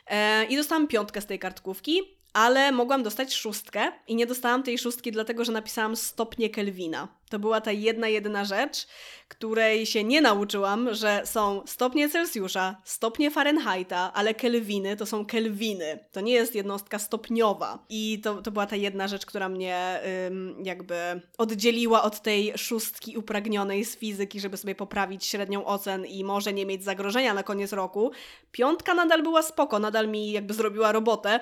E, 0.07 0.45
I 0.45 0.57
dostałam 0.57 0.87
piątkę 0.87 1.21
z 1.21 1.27
tej 1.27 1.39
kartkówki 1.39 2.19
ale 2.33 2.73
mogłam 2.73 3.03
dostać 3.03 3.35
szóstkę 3.35 3.93
i 4.07 4.15
nie 4.15 4.27
dostałam 4.27 4.63
tej 4.63 4.79
szóstki 4.79 5.13
dlatego, 5.13 5.45
że 5.45 5.53
napisałam 5.53 5.97
stopnie 5.97 6.51
Kelwina. 6.51 7.09
To 7.29 7.39
była 7.39 7.61
ta 7.61 7.72
jedna, 7.72 8.09
jedyna 8.09 8.45
rzecz, 8.45 8.87
której 9.29 9.87
się 9.87 10.05
nie 10.05 10.20
nauczyłam, 10.20 10.95
że 10.95 11.22
są 11.24 11.62
stopnie 11.66 12.09
Celsjusza, 12.09 12.76
stopnie 12.85 13.31
Fahrenheita, 13.31 14.12
ale 14.14 14.35
kelwiny 14.35 14.97
to 14.97 15.07
są 15.07 15.26
kelwiny. 15.26 15.99
To 16.12 16.20
nie 16.20 16.33
jest 16.33 16.55
jednostka 16.55 16.99
stopniowa. 16.99 17.85
I 17.89 18.20
to, 18.24 18.43
to 18.43 18.51
była 18.51 18.66
ta 18.66 18.76
jedna 18.76 19.09
rzecz, 19.09 19.26
która 19.26 19.49
mnie 19.49 20.01
ym, 20.26 20.57
jakby 20.64 21.20
oddzieliła 21.39 22.03
od 22.03 22.22
tej 22.22 22.53
szóstki 22.57 23.16
upragnionej 23.16 23.85
z 23.85 23.97
fizyki, 23.97 24.41
żeby 24.41 24.57
sobie 24.57 24.74
poprawić 24.74 25.24
średnią 25.24 25.64
ocen 25.64 26.07
i 26.07 26.24
może 26.24 26.53
nie 26.53 26.66
mieć 26.66 26.85
zagrożenia 26.85 27.35
na 27.35 27.43
koniec 27.43 27.72
roku. 27.72 28.11
Piątka 28.53 28.95
nadal 28.95 29.22
była 29.22 29.43
spoko, 29.43 29.79
nadal 29.79 30.09
mi 30.09 30.33
jakby 30.33 30.55
zrobiła 30.55 30.93
robotę. 30.93 31.41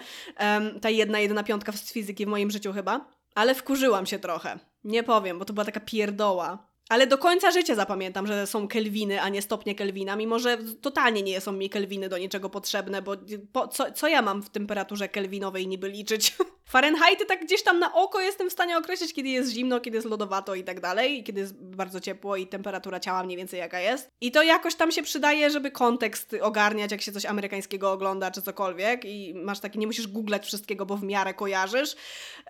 Ym, 0.59 0.81
ta 0.81 0.91
jedna, 0.91 1.19
jedyna 1.19 1.43
piątka 1.43 1.73
z 1.73 1.93
fizyki 1.93 2.27
w 2.27 2.29
moim 2.29 2.51
życiu 2.51 2.73
chyba. 2.73 3.17
Ale 3.35 3.55
wkurzyłam 3.55 4.07
się 4.07 4.19
trochę. 4.19 4.59
Nie 4.87 5.03
powiem, 5.03 5.39
bo 5.39 5.45
to 5.45 5.53
była 5.53 5.65
taka 5.65 5.81
pierdoła. 5.81 6.67
Ale 6.89 7.07
do 7.07 7.19
końca 7.19 7.51
życia 7.51 7.75
zapamiętam, 7.75 8.27
że 8.27 8.47
są 8.47 8.69
kelwiny, 8.69 9.23
a 9.23 9.29
nie 9.29 9.43
stopnie 9.43 9.75
kelwina, 9.75 10.17
mimo 10.17 10.39
że 10.39 10.59
totalnie 10.81 11.23
nie 11.23 11.41
są 11.41 11.53
mi 11.53 11.71
kelwiny 11.71 12.09
do 12.09 12.19
niczego 12.19 12.51
potrzebne, 12.51 13.03
bo 13.03 13.17
po, 13.53 13.69
co, 13.69 13.93
co 13.93 14.09
ja 14.09 14.23
mam 14.23 14.43
w 14.43 14.51
temperaturze 14.51 15.09
kelwinowej 15.09 15.69
niby 15.69 15.89
liczyć? 15.89 16.37
Fahrenheity 16.73 17.27
tak 17.27 17.45
gdzieś 17.45 17.63
tam 17.63 17.79
na 17.79 17.95
oko 17.95 18.21
jestem 18.21 18.51
w 18.51 18.53
stanie 18.53 18.79
określić, 18.79 19.15
kiedy 19.15 19.29
jest 19.29 19.53
zimno, 19.53 19.81
kiedy 19.81 19.97
jest 19.97 20.09
lodowato 20.09 20.55
i 20.55 20.65
tak 20.65 20.81
dalej, 20.81 21.25
kiedy 21.25 21.41
jest 21.41 21.55
bardzo 21.55 22.01
ciepło 22.01 22.37
i 22.37 22.47
temperatura 22.47 23.01
ciała 23.01 23.23
mniej 23.23 23.37
więcej 23.37 23.61
jaka 23.61 23.81
jest. 23.81 24.11
I 24.21 24.31
to 24.31 24.43
jakoś 24.43 24.75
tam 24.75 24.93
się 24.93 25.03
przydaje, 25.03 25.51
żeby 25.51 25.71
kontekst 25.71 26.37
ogarniać, 26.41 26.93
jak 26.93 27.03
się 27.03 27.13
coś 27.13 27.25
amerykańskiego 27.25 27.93
ogląda 27.93 28.31
czy 28.31 28.43
cokolwiek 28.43 29.05
i 29.05 29.35
masz 29.35 29.61
taki, 29.61 29.79
nie 29.79 29.87
musisz 29.87 30.09
googlać 30.09 30.47
wszystkiego, 30.47 30.87
bo 30.87 30.97
w 30.97 31.03
miarę 31.03 31.35
kojarzysz, 31.35 31.97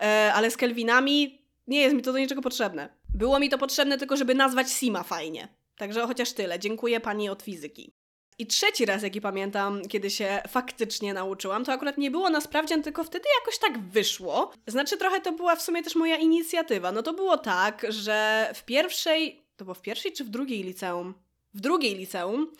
e, 0.01 0.31
ale 0.33 0.51
z 0.51 0.57
kelwinami 0.57 1.46
nie 1.67 1.81
jest 1.81 1.95
mi 1.95 2.01
to 2.01 2.13
do 2.13 2.19
niczego 2.19 2.41
potrzebne. 2.41 2.89
Było 3.13 3.39
mi 3.39 3.49
to 3.49 3.57
potrzebne 3.57 3.97
tylko, 3.97 4.17
żeby 4.17 4.35
nazwać 4.35 4.71
Sima 4.71 5.03
fajnie. 5.03 5.47
Także 5.77 6.07
chociaż 6.07 6.33
tyle. 6.33 6.59
Dziękuję 6.59 6.99
pani 6.99 7.29
od 7.29 7.41
fizyki. 7.41 7.93
I 8.39 8.47
trzeci 8.47 8.85
raz, 8.85 9.03
jaki 9.03 9.21
pamiętam, 9.21 9.81
kiedy 9.89 10.09
się 10.09 10.41
faktycznie 10.47 11.13
nauczyłam, 11.13 11.65
to 11.65 11.71
akurat 11.71 11.97
nie 11.97 12.11
było 12.11 12.29
na 12.29 12.41
sprawdzian, 12.41 12.83
tylko 12.83 13.03
wtedy 13.03 13.25
jakoś 13.41 13.59
tak 13.59 13.79
wyszło. 13.79 14.51
Znaczy, 14.67 14.97
trochę 14.97 15.21
to 15.21 15.31
była 15.31 15.55
w 15.55 15.61
sumie 15.61 15.83
też 15.83 15.95
moja 15.95 16.15
inicjatywa. 16.15 16.91
No 16.91 17.03
to 17.03 17.13
było 17.13 17.37
tak, 17.37 17.85
że 17.89 18.49
w 18.55 18.63
pierwszej, 18.63 19.43
to 19.55 19.65
było 19.65 19.75
w 19.75 19.81
pierwszej 19.81 20.13
czy 20.13 20.23
w 20.23 20.29
drugiej 20.29 20.63
liceum? 20.63 21.13
W 21.53 21.61
drugiej 21.61 21.95
liceum 21.95 22.51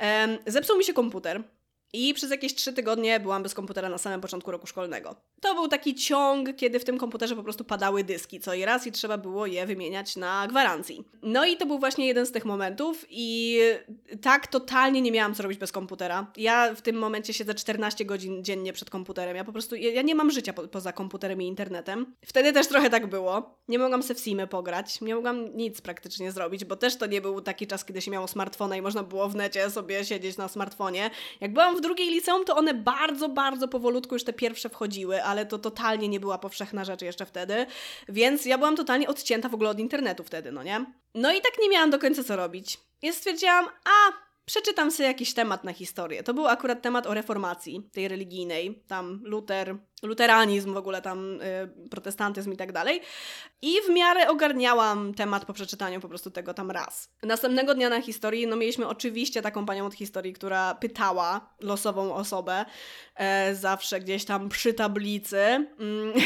um, 0.00 0.38
zepsuł 0.46 0.78
mi 0.78 0.84
się 0.84 0.92
komputer. 0.92 1.42
I 1.92 2.14
przez 2.14 2.30
jakieś 2.30 2.54
trzy 2.54 2.72
tygodnie 2.72 3.20
byłam 3.20 3.42
bez 3.42 3.54
komputera 3.54 3.88
na 3.88 3.98
samym 3.98 4.20
początku 4.20 4.50
roku 4.50 4.66
szkolnego. 4.66 5.16
To 5.40 5.54
był 5.54 5.68
taki 5.68 5.94
ciąg, 5.94 6.56
kiedy 6.56 6.80
w 6.80 6.84
tym 6.84 6.98
komputerze 6.98 7.36
po 7.36 7.42
prostu 7.42 7.64
padały 7.64 8.04
dyski 8.04 8.40
co 8.40 8.54
i 8.54 8.64
raz 8.64 8.86
i 8.86 8.92
trzeba 8.92 9.18
było 9.18 9.46
je 9.46 9.66
wymieniać 9.66 10.16
na 10.16 10.46
gwarancji. 10.48 11.04
No 11.22 11.46
i 11.46 11.56
to 11.56 11.66
był 11.66 11.78
właśnie 11.78 12.06
jeden 12.06 12.26
z 12.26 12.32
tych 12.32 12.44
momentów 12.44 13.06
i 13.10 13.58
tak 14.22 14.46
totalnie 14.46 15.00
nie 15.00 15.12
miałam 15.12 15.34
co 15.34 15.42
robić 15.42 15.58
bez 15.58 15.72
komputera. 15.72 16.32
Ja 16.36 16.74
w 16.74 16.82
tym 16.82 16.96
momencie 16.96 17.32
siedzę 17.32 17.54
14 17.54 18.04
godzin 18.04 18.44
dziennie 18.44 18.72
przed 18.72 18.90
komputerem. 18.90 19.36
Ja 19.36 19.44
po 19.44 19.52
prostu, 19.52 19.74
ja 19.74 20.02
nie 20.02 20.14
mam 20.14 20.30
życia 20.30 20.52
po, 20.52 20.68
poza 20.68 20.92
komputerem 20.92 21.42
i 21.42 21.46
internetem. 21.46 22.14
Wtedy 22.26 22.52
też 22.52 22.66
trochę 22.66 22.90
tak 22.90 23.06
było. 23.06 23.58
Nie 23.68 23.78
mogłam 23.78 24.02
se 24.02 24.14
w 24.14 24.20
pograć, 24.50 25.00
nie 25.00 25.14
mogłam 25.14 25.56
nic 25.56 25.80
praktycznie 25.80 26.32
zrobić, 26.32 26.64
bo 26.64 26.76
też 26.76 26.96
to 26.96 27.06
nie 27.06 27.20
był 27.20 27.40
taki 27.40 27.66
czas, 27.66 27.84
kiedy 27.84 28.00
się 28.00 28.10
miało 28.10 28.28
smartfona 28.28 28.76
i 28.76 28.82
można 28.82 29.02
było 29.02 29.28
w 29.28 29.34
necie 29.34 29.70
sobie 29.70 30.04
siedzieć 30.04 30.36
na 30.36 30.48
smartfonie. 30.48 31.10
Jak 31.40 31.52
byłam 31.52 31.79
w 31.80 31.82
drugiej 31.82 32.10
liceum, 32.10 32.44
to 32.44 32.56
one 32.56 32.74
bardzo, 32.74 33.28
bardzo 33.28 33.68
powolutku 33.68 34.14
już 34.14 34.24
te 34.24 34.32
pierwsze 34.32 34.68
wchodziły, 34.68 35.24
ale 35.24 35.46
to 35.46 35.58
totalnie 35.58 36.08
nie 36.08 36.20
była 36.20 36.38
powszechna 36.38 36.84
rzecz 36.84 37.02
jeszcze 37.02 37.26
wtedy, 37.26 37.66
więc 38.08 38.44
ja 38.46 38.58
byłam 38.58 38.76
totalnie 38.76 39.08
odcięta 39.08 39.48
w 39.48 39.54
ogóle 39.54 39.70
od 39.70 39.78
internetu 39.78 40.24
wtedy, 40.24 40.52
no 40.52 40.62
nie? 40.62 40.84
No 41.14 41.32
i 41.32 41.40
tak 41.40 41.52
nie 41.62 41.68
miałam 41.68 41.90
do 41.90 41.98
końca 41.98 42.24
co 42.24 42.36
robić. 42.36 42.78
I 43.02 43.12
stwierdziłam, 43.12 43.66
a 43.66 44.12
przeczytam 44.44 44.90
sobie 44.90 45.06
jakiś 45.06 45.34
temat 45.34 45.64
na 45.64 45.72
historię. 45.72 46.22
To 46.22 46.34
był 46.34 46.46
akurat 46.46 46.82
temat 46.82 47.06
o 47.06 47.14
reformacji 47.14 47.90
tej 47.92 48.08
religijnej, 48.08 48.82
tam 48.88 49.20
Luter, 49.24 49.76
luteranizm 50.02 50.74
w 50.74 50.76
ogóle, 50.76 51.02
tam 51.02 51.40
y, 51.40 51.88
protestantyzm 51.90 52.52
i 52.52 52.56
tak 52.56 52.72
dalej. 52.72 53.00
I 53.62 53.74
w 53.86 53.88
miarę 53.88 54.28
ogarniałam 54.28 55.14
temat 55.14 55.44
po 55.44 55.52
przeczytaniu 55.52 56.00
po 56.00 56.08
prostu 56.08 56.30
tego 56.30 56.54
tam 56.54 56.70
raz. 56.70 57.10
Następnego 57.22 57.74
dnia 57.74 57.88
na 57.88 58.00
historii, 58.00 58.46
no 58.46 58.56
mieliśmy 58.56 58.88
oczywiście 58.88 59.42
taką 59.42 59.66
panią 59.66 59.86
od 59.86 59.94
historii, 59.94 60.32
która 60.32 60.74
pytała 60.74 61.54
losową 61.60 62.14
osobę 62.14 62.64
e, 63.14 63.54
zawsze 63.54 64.00
gdzieś 64.00 64.24
tam 64.24 64.48
przy 64.48 64.74
tablicy. 64.74 65.38
Mm, 65.38 65.68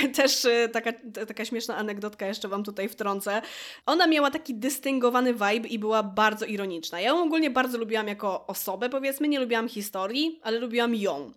też 0.16 0.44
e, 0.44 0.68
taka, 0.68 0.92
taka 1.28 1.44
śmieszna 1.44 1.76
anegdotka 1.76 2.26
jeszcze 2.26 2.48
wam 2.48 2.64
tutaj 2.64 2.88
wtrącę. 2.88 3.42
Ona 3.86 4.06
miała 4.06 4.30
taki 4.30 4.54
dystyngowany 4.54 5.32
vibe 5.32 5.68
i 5.68 5.78
była 5.78 6.02
bardzo 6.02 6.46
ironiczna. 6.46 7.00
Ja 7.00 7.08
ją 7.08 7.22
ogólnie 7.22 7.50
bardzo 7.50 7.78
lubiłam 7.78 8.08
jako 8.08 8.46
osobę, 8.46 8.90
powiedzmy, 8.90 9.28
nie 9.28 9.40
lubiłam 9.40 9.68
historii, 9.68 10.40
ale 10.42 10.58
lubiłam 10.58 10.94
ją. 10.94 11.32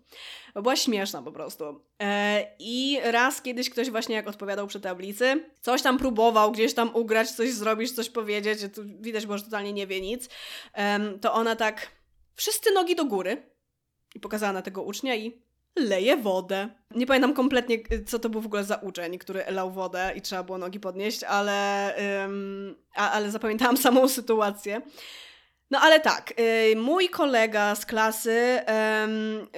Była 0.62 0.76
śmieszna 0.76 1.22
po 1.22 1.32
prostu. 1.32 1.82
E, 2.02 2.46
I 2.60 3.00
raz 3.04 3.42
kiedyś 3.42 3.70
ktoś 3.70 3.90
właśnie 3.90 4.16
jak 4.16 4.28
odpowiadał 4.28 4.68
przy 4.68 4.80
tablicy, 4.80 5.44
coś 5.62 5.82
tam 5.82 5.98
próbował 5.98 6.52
gdzieś 6.52 6.74
tam 6.74 6.96
ugrać, 6.96 7.32
coś 7.32 7.52
zrobić, 7.52 7.92
coś 7.92 8.10
powiedzieć, 8.10 8.60
tu 8.76 8.82
widać 9.00 9.26
było, 9.26 9.38
że 9.38 9.44
totalnie 9.44 9.74
nie 9.74 9.88
wie 9.88 10.02
nic, 10.02 10.30
e, 10.74 11.00
to 11.22 11.34
ona 11.34 11.56
tak 11.56 11.92
wszyscy 12.36 12.72
nogi 12.72 12.96
do 12.96 13.06
góry 13.06 13.44
i 14.16 14.20
pokazała 14.20 14.54
na 14.54 14.62
tego 14.62 14.84
ucznia 14.84 15.16
i 15.16 15.42
leje 15.76 16.18
wodę. 16.18 16.70
Nie 16.92 17.06
pamiętam 17.06 17.34
kompletnie, 17.34 17.78
co 18.06 18.20
to 18.20 18.30
był 18.30 18.42
w 18.42 18.46
ogóle 18.46 18.64
za 18.64 18.76
uczeń, 18.76 19.18
który 19.18 19.44
lał 19.50 19.72
wodę 19.72 20.14
i 20.16 20.22
trzeba 20.22 20.44
było 20.44 20.58
nogi 20.58 20.80
podnieść, 20.80 21.24
ale, 21.24 21.94
um, 22.22 22.76
a, 22.96 23.12
ale 23.12 23.32
zapamiętałam 23.32 23.78
samą 23.78 24.08
sytuację. 24.08 24.82
No 25.72 25.80
ale 25.80 26.00
tak, 26.00 26.34
y, 26.40 26.76
mój 26.76 27.10
kolega 27.10 27.76
z 27.76 27.86
klasy 27.86 28.60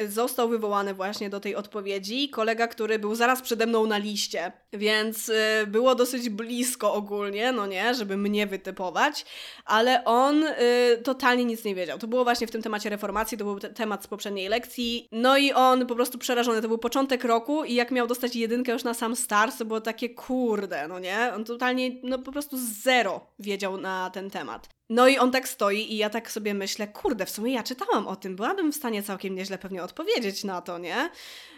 został 0.08 0.50
wywołany 0.50 0.94
właśnie 0.94 1.30
do 1.30 1.40
tej 1.40 1.56
odpowiedzi. 1.56 2.30
Kolega, 2.30 2.68
który 2.68 3.00
był 3.00 3.16
zaraz 3.16 3.42
przede 3.42 3.66
mną 3.66 3.88
na 3.88 3.98
liście, 3.98 4.52
więc 4.74 5.30
y, 5.30 5.68
było 5.68 5.96
dosyć 5.96 6.30
blisko 6.30 6.94
ogólnie, 6.94 7.52
no 7.52 7.68
nie, 7.68 7.94
żeby 7.94 8.18
mnie 8.18 8.48
wytypować, 8.48 9.26
ale 9.66 10.04
on 10.06 10.44
y, 10.44 10.56
totalnie 11.04 11.46
nic 11.46 11.64
nie 11.64 11.76
wiedział. 11.76 12.00
To 12.00 12.08
było 12.08 12.24
właśnie 12.24 12.48
w 12.48 12.52
tym 12.52 12.62
temacie 12.62 12.90
reformacji, 12.90 13.38
to 13.38 13.46
był 13.46 13.60
temat 13.60 14.04
z 14.04 14.08
poprzedniej 14.08 14.50
lekcji. 14.50 15.08
No 15.12 15.38
i 15.38 15.54
on 15.54 15.88
po 15.88 15.96
prostu 15.96 16.18
przerażony. 16.18 16.62
To 16.62 16.68
był 16.68 16.78
początek 16.78 17.24
roku 17.24 17.64
i 17.64 17.74
jak 17.74 17.92
miał 17.92 18.08
dostać 18.08 18.36
jedynkę 18.36 18.72
już 18.72 18.84
na 18.84 18.94
sam 18.94 19.16
start, 19.16 19.58
to 19.58 19.66
było 19.66 19.82
takie 19.82 20.10
kurde, 20.10 20.88
no 20.88 21.00
nie? 21.00 21.32
On 21.36 21.46
totalnie, 21.46 21.92
no 22.04 22.20
po 22.20 22.32
prostu 22.32 22.58
zero 22.84 23.22
wiedział 23.40 23.78
na 23.78 24.10
ten 24.10 24.30
temat. 24.30 24.79
No 24.90 25.08
i 25.08 25.18
on 25.18 25.32
tak 25.32 25.48
stoi 25.48 25.94
i 25.94 25.98
ja 25.98 26.10
tak 26.10 26.32
sobie 26.32 26.54
myślę, 26.54 26.88
kurde, 26.88 27.26
w 27.26 27.30
sumie 27.30 27.54
ja 27.54 27.64
czytałam 27.64 28.08
o 28.08 28.16
tym, 28.16 28.36
byłabym 28.36 28.72
w 28.72 28.76
stanie 28.76 29.04
całkiem 29.04 29.36
nieźle 29.36 29.58
pewnie 29.58 29.84
odpowiedzieć 29.84 30.44
na 30.44 30.62
to, 30.62 30.78
nie? 30.78 31.10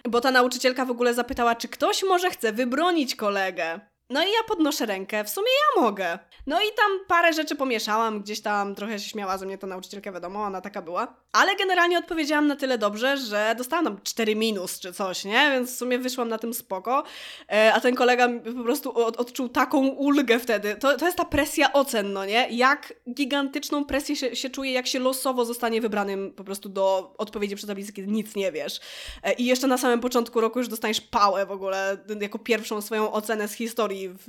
Bo 0.10 0.22
ta 0.22 0.32
nauczycielka 0.32 0.86
w 0.86 0.92
ogóle 0.92 1.14
zapytała, 1.14 1.56
czy 1.56 1.68
ktoś 1.68 2.04
może 2.04 2.30
chce 2.32 2.54
wybronić 2.54 3.16
kolegę. 3.16 3.91
No 4.12 4.24
i 4.24 4.26
ja 4.26 4.44
podnoszę 4.48 4.86
rękę, 4.86 5.24
w 5.24 5.30
sumie 5.30 5.48
ja 5.48 5.82
mogę. 5.82 6.20
No 6.48 6.62
i 6.62 6.66
tam 6.78 6.92
parę 7.08 7.34
rzeczy 7.34 7.56
pomieszałam, 7.56 8.22
gdzieś 8.22 8.42
tam 8.42 8.76
trochę 8.76 9.00
się 9.00 9.10
śmiała 9.10 9.38
ze 9.38 9.46
mnie 9.46 9.58
ta 9.58 9.68
nauczycielka, 9.68 10.12
wiadomo, 10.12 10.44
ona 10.44 10.62
taka 10.62 10.82
była. 10.82 11.16
Ale 11.34 11.56
generalnie 11.56 11.98
odpowiedziałam 11.98 12.48
na 12.48 12.56
tyle 12.56 12.78
dobrze, 12.78 13.18
że 13.18 13.56
dostałam 13.58 13.86
tam 13.86 14.00
4 14.04 14.36
minus 14.36 14.80
czy 14.80 14.94
coś, 14.94 15.26
nie? 15.26 15.52
Więc 15.52 15.72
w 15.72 15.78
sumie 15.78 16.00
wyszłam 16.00 16.30
na 16.30 16.38
tym 16.38 16.54
spoko. 16.54 17.04
E, 17.52 17.74
a 17.74 17.80
ten 17.80 17.96
kolega 17.96 18.30
po 18.58 18.64
prostu 18.64 18.98
od, 19.06 19.18
odczuł 19.18 19.50
taką 19.50 19.88
ulgę 19.88 20.40
wtedy. 20.40 20.76
To, 20.76 20.98
to 20.98 21.06
jest 21.06 21.18
ta 21.18 21.26
presja 21.26 21.74
ocen, 21.74 22.14
no 22.14 22.26
nie? 22.26 22.48
Jak 22.50 22.94
gigantyczną 23.14 23.86
presję 23.86 24.16
się, 24.16 24.36
się 24.36 24.50
czuje, 24.50 24.72
jak 24.72 24.88
się 24.88 25.00
losowo 25.00 25.46
zostanie 25.46 25.82
wybranym 25.82 26.34
po 26.34 26.44
prostu 26.44 26.70
do 26.70 27.14
odpowiedzi 27.18 27.56
przy 27.56 27.68
tablicy, 27.68 27.94
kiedy 27.94 28.12
nic 28.12 28.36
nie 28.36 28.52
wiesz. 28.52 28.80
E, 29.24 29.34
I 29.34 29.46
jeszcze 29.46 29.68
na 29.68 29.78
samym 29.78 30.00
początku 30.00 30.42
roku 30.42 30.60
już 30.60 30.68
dostaniesz 30.68 31.02
pałę 31.02 31.46
w 31.46 31.52
ogóle, 31.52 31.98
jako 32.22 32.40
pierwszą 32.40 32.82
swoją 32.82 33.12
ocenę 33.12 33.48
z 33.48 33.54
historii 33.54 34.01
w, 34.10 34.28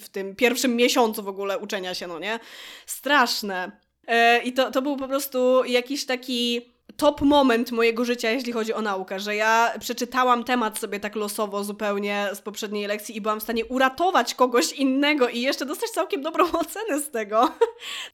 w 0.00 0.08
tym 0.08 0.36
pierwszym 0.36 0.76
miesiącu 0.76 1.22
w 1.22 1.28
ogóle 1.28 1.58
uczenia 1.58 1.94
się, 1.94 2.06
no 2.06 2.18
nie? 2.18 2.40
Straszne. 2.86 3.72
E, 4.06 4.42
I 4.42 4.52
to, 4.52 4.70
to 4.70 4.82
był 4.82 4.96
po 4.96 5.08
prostu 5.08 5.64
jakiś 5.64 6.06
taki 6.06 6.74
top 6.96 7.20
moment 7.20 7.72
mojego 7.72 8.04
życia, 8.04 8.30
jeśli 8.30 8.52
chodzi 8.52 8.72
o 8.72 8.82
naukę, 8.82 9.20
że 9.20 9.36
ja 9.36 9.74
przeczytałam 9.80 10.44
temat 10.44 10.78
sobie 10.78 11.00
tak 11.00 11.16
losowo 11.16 11.64
zupełnie 11.64 12.28
z 12.34 12.40
poprzedniej 12.40 12.86
lekcji 12.86 13.16
i 13.16 13.20
byłam 13.20 13.40
w 13.40 13.42
stanie 13.42 13.64
uratować 13.64 14.34
kogoś 14.34 14.72
innego 14.72 15.28
i 15.28 15.40
jeszcze 15.40 15.66
dostać 15.66 15.90
całkiem 15.90 16.22
dobrą 16.22 16.52
ocenę 16.62 17.00
z 17.00 17.10
tego. 17.10 17.50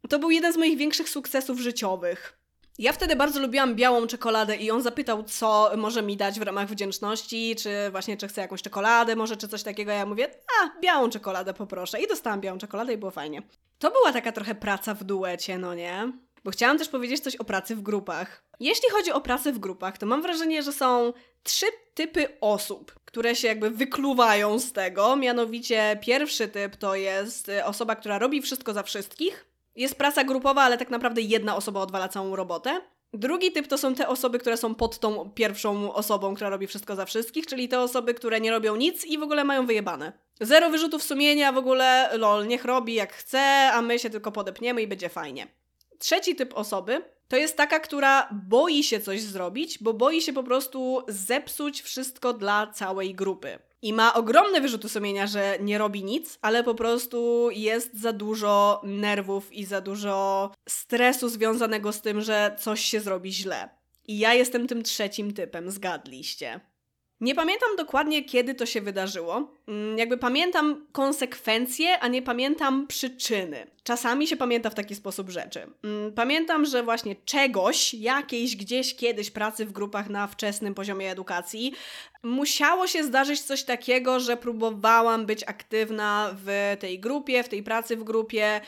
To 0.08 0.18
był 0.18 0.30
jeden 0.30 0.52
z 0.52 0.56
moich 0.56 0.78
większych 0.78 1.08
sukcesów 1.08 1.60
życiowych. 1.60 2.40
Ja 2.80 2.92
wtedy 2.92 3.16
bardzo 3.16 3.40
lubiłam 3.40 3.74
białą 3.74 4.06
czekoladę 4.06 4.56
i 4.56 4.70
on 4.70 4.82
zapytał, 4.82 5.22
co 5.22 5.70
może 5.76 6.02
mi 6.02 6.16
dać 6.16 6.38
w 6.38 6.42
ramach 6.42 6.68
wdzięczności, 6.68 7.56
czy 7.56 7.70
właśnie, 7.90 8.16
czy 8.16 8.28
chce 8.28 8.40
jakąś 8.40 8.62
czekoladę, 8.62 9.16
może, 9.16 9.36
czy 9.36 9.48
coś 9.48 9.62
takiego. 9.62 9.92
Ja 9.92 10.06
mówię, 10.06 10.28
a, 10.60 10.80
białą 10.80 11.10
czekoladę 11.10 11.54
poproszę. 11.54 12.00
I 12.00 12.06
dostałam 12.06 12.40
białą 12.40 12.58
czekoladę 12.58 12.92
i 12.92 12.96
było 12.96 13.10
fajnie. 13.10 13.42
To 13.78 13.90
była 13.90 14.12
taka 14.12 14.32
trochę 14.32 14.54
praca 14.54 14.94
w 14.94 15.04
duecie, 15.04 15.58
no 15.58 15.74
nie? 15.74 16.12
Bo 16.44 16.50
chciałam 16.50 16.78
też 16.78 16.88
powiedzieć 16.88 17.20
coś 17.20 17.36
o 17.36 17.44
pracy 17.44 17.76
w 17.76 17.82
grupach. 17.82 18.44
Jeśli 18.60 18.90
chodzi 18.90 19.12
o 19.12 19.20
pracę 19.20 19.52
w 19.52 19.58
grupach, 19.58 19.98
to 19.98 20.06
mam 20.06 20.22
wrażenie, 20.22 20.62
że 20.62 20.72
są 20.72 21.12
trzy 21.42 21.66
typy 21.94 22.28
osób, 22.40 22.94
które 23.04 23.36
się 23.36 23.48
jakby 23.48 23.70
wykluwają 23.70 24.58
z 24.58 24.72
tego. 24.72 25.16
Mianowicie 25.16 25.98
pierwszy 26.02 26.48
typ 26.48 26.76
to 26.76 26.94
jest 26.94 27.50
osoba, 27.64 27.96
która 27.96 28.18
robi 28.18 28.42
wszystko 28.42 28.72
za 28.72 28.82
wszystkich, 28.82 29.49
jest 29.80 29.94
praca 29.94 30.24
grupowa, 30.24 30.62
ale 30.62 30.78
tak 30.78 30.90
naprawdę 30.90 31.20
jedna 31.20 31.56
osoba 31.56 31.80
odwala 31.80 32.08
całą 32.08 32.36
robotę. 32.36 32.80
Drugi 33.12 33.52
typ 33.52 33.66
to 33.66 33.78
są 33.78 33.94
te 33.94 34.08
osoby, 34.08 34.38
które 34.38 34.56
są 34.56 34.74
pod 34.74 34.98
tą 34.98 35.30
pierwszą 35.30 35.92
osobą, 35.94 36.34
która 36.34 36.50
robi 36.50 36.66
wszystko 36.66 36.96
za 36.96 37.04
wszystkich, 37.04 37.46
czyli 37.46 37.68
te 37.68 37.80
osoby, 37.80 38.14
które 38.14 38.40
nie 38.40 38.50
robią 38.50 38.76
nic 38.76 39.04
i 39.04 39.18
w 39.18 39.22
ogóle 39.22 39.44
mają 39.44 39.66
wyjebane. 39.66 40.12
Zero 40.40 40.70
wyrzutów 40.70 41.02
sumienia, 41.02 41.52
w 41.52 41.58
ogóle 41.58 42.10
lol, 42.18 42.46
niech 42.46 42.64
robi 42.64 42.94
jak 42.94 43.12
chce, 43.12 43.72
a 43.72 43.82
my 43.82 43.98
się 43.98 44.10
tylko 44.10 44.32
podepniemy 44.32 44.82
i 44.82 44.86
będzie 44.86 45.08
fajnie. 45.08 45.59
Trzeci 46.00 46.34
typ 46.36 46.56
osoby 46.56 47.02
to 47.28 47.36
jest 47.36 47.56
taka, 47.56 47.80
która 47.80 48.28
boi 48.48 48.82
się 48.82 49.00
coś 49.00 49.22
zrobić, 49.22 49.78
bo 49.78 49.94
boi 49.94 50.22
się 50.22 50.32
po 50.32 50.42
prostu 50.42 51.02
zepsuć 51.08 51.82
wszystko 51.82 52.32
dla 52.32 52.66
całej 52.66 53.14
grupy. 53.14 53.58
I 53.82 53.92
ma 53.92 54.14
ogromne 54.14 54.60
wyrzuty 54.60 54.88
sumienia, 54.88 55.26
że 55.26 55.58
nie 55.60 55.78
robi 55.78 56.04
nic, 56.04 56.38
ale 56.42 56.64
po 56.64 56.74
prostu 56.74 57.48
jest 57.50 58.00
za 58.00 58.12
dużo 58.12 58.80
nerwów 58.84 59.52
i 59.52 59.64
za 59.64 59.80
dużo 59.80 60.50
stresu 60.68 61.28
związanego 61.28 61.92
z 61.92 62.00
tym, 62.00 62.20
że 62.20 62.56
coś 62.58 62.80
się 62.80 63.00
zrobi 63.00 63.32
źle. 63.32 63.68
I 64.06 64.18
ja 64.18 64.34
jestem 64.34 64.66
tym 64.66 64.82
trzecim 64.82 65.34
typem, 65.34 65.70
zgadliście. 65.70 66.60
Nie 67.20 67.34
pamiętam 67.34 67.68
dokładnie, 67.76 68.24
kiedy 68.24 68.54
to 68.54 68.66
się 68.66 68.80
wydarzyło. 68.80 69.54
Mm, 69.70 69.98
jakby 69.98 70.18
pamiętam 70.18 70.86
konsekwencje, 70.92 71.98
a 71.98 72.08
nie 72.08 72.22
pamiętam 72.22 72.86
przyczyny. 72.86 73.66
Czasami 73.84 74.26
się 74.26 74.36
pamięta 74.36 74.70
w 74.70 74.74
taki 74.74 74.94
sposób 74.94 75.30
rzeczy. 75.30 75.66
Mm, 75.84 76.12
pamiętam, 76.12 76.64
że 76.64 76.82
właśnie 76.82 77.16
czegoś, 77.24 77.94
jakiejś 77.94 78.56
gdzieś 78.56 78.96
kiedyś 78.96 79.30
pracy 79.30 79.66
w 79.66 79.72
grupach 79.72 80.08
na 80.08 80.26
wczesnym 80.26 80.74
poziomie 80.74 81.10
edukacji, 81.10 81.72
musiało 82.22 82.86
się 82.86 83.04
zdarzyć 83.04 83.40
coś 83.40 83.62
takiego, 83.64 84.20
że 84.20 84.36
próbowałam 84.36 85.26
być 85.26 85.44
aktywna 85.44 86.34
w 86.44 86.76
tej 86.80 87.00
grupie, 87.00 87.42
w 87.42 87.48
tej 87.48 87.62
pracy 87.62 87.96
w 87.96 88.04
grupie, 88.04 88.60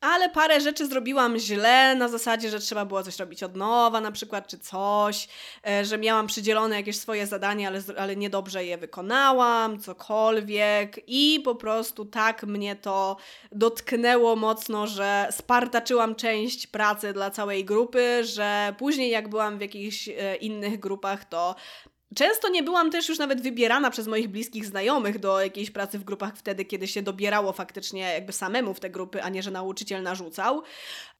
ale 0.00 0.28
parę 0.28 0.60
rzeczy 0.60 0.86
zrobiłam 0.86 1.38
źle, 1.38 1.94
na 1.94 2.08
zasadzie, 2.08 2.50
że 2.50 2.60
trzeba 2.60 2.84
było 2.84 3.02
coś 3.02 3.18
robić 3.18 3.42
od 3.42 3.56
nowa, 3.56 4.00
na 4.00 4.12
przykład, 4.12 4.46
czy 4.46 4.58
coś, 4.58 5.28
e, 5.68 5.84
że 5.84 5.98
miałam 5.98 6.26
przydzielone 6.26 6.76
jakieś 6.76 6.98
swoje 6.98 7.26
zadanie, 7.26 7.66
ale, 7.66 7.80
ale 7.98 8.16
niedobrze 8.16 8.64
je 8.64 8.78
wykonałam, 8.78 9.80
cokolwiek, 9.80 10.49
i 11.06 11.40
po 11.44 11.54
prostu 11.54 12.04
tak 12.04 12.42
mnie 12.42 12.76
to 12.76 13.16
dotknęło 13.52 14.36
mocno, 14.36 14.86
że 14.86 15.28
spartaczyłam 15.30 16.14
część 16.14 16.66
pracy 16.66 17.12
dla 17.12 17.30
całej 17.30 17.64
grupy, 17.64 18.24
że 18.24 18.74
później, 18.78 19.10
jak 19.10 19.28
byłam 19.28 19.58
w 19.58 19.60
jakichś 19.60 20.08
e, 20.08 20.36
innych 20.36 20.80
grupach, 20.80 21.24
to 21.24 21.54
Często 22.14 22.48
nie 22.48 22.62
byłam 22.62 22.90
też 22.90 23.08
już 23.08 23.18
nawet 23.18 23.40
wybierana 23.40 23.90
przez 23.90 24.06
moich 24.06 24.28
bliskich 24.28 24.66
znajomych 24.66 25.18
do 25.18 25.40
jakiejś 25.40 25.70
pracy 25.70 25.98
w 25.98 26.04
grupach 26.04 26.36
wtedy, 26.36 26.64
kiedy 26.64 26.88
się 26.88 27.02
dobierało 27.02 27.52
faktycznie 27.52 28.00
jakby 28.00 28.32
samemu 28.32 28.74
w 28.74 28.80
te 28.80 28.90
grupy, 28.90 29.22
a 29.22 29.28
nie, 29.28 29.42
że 29.42 29.50
nauczyciel 29.50 30.02
narzucał. 30.02 30.62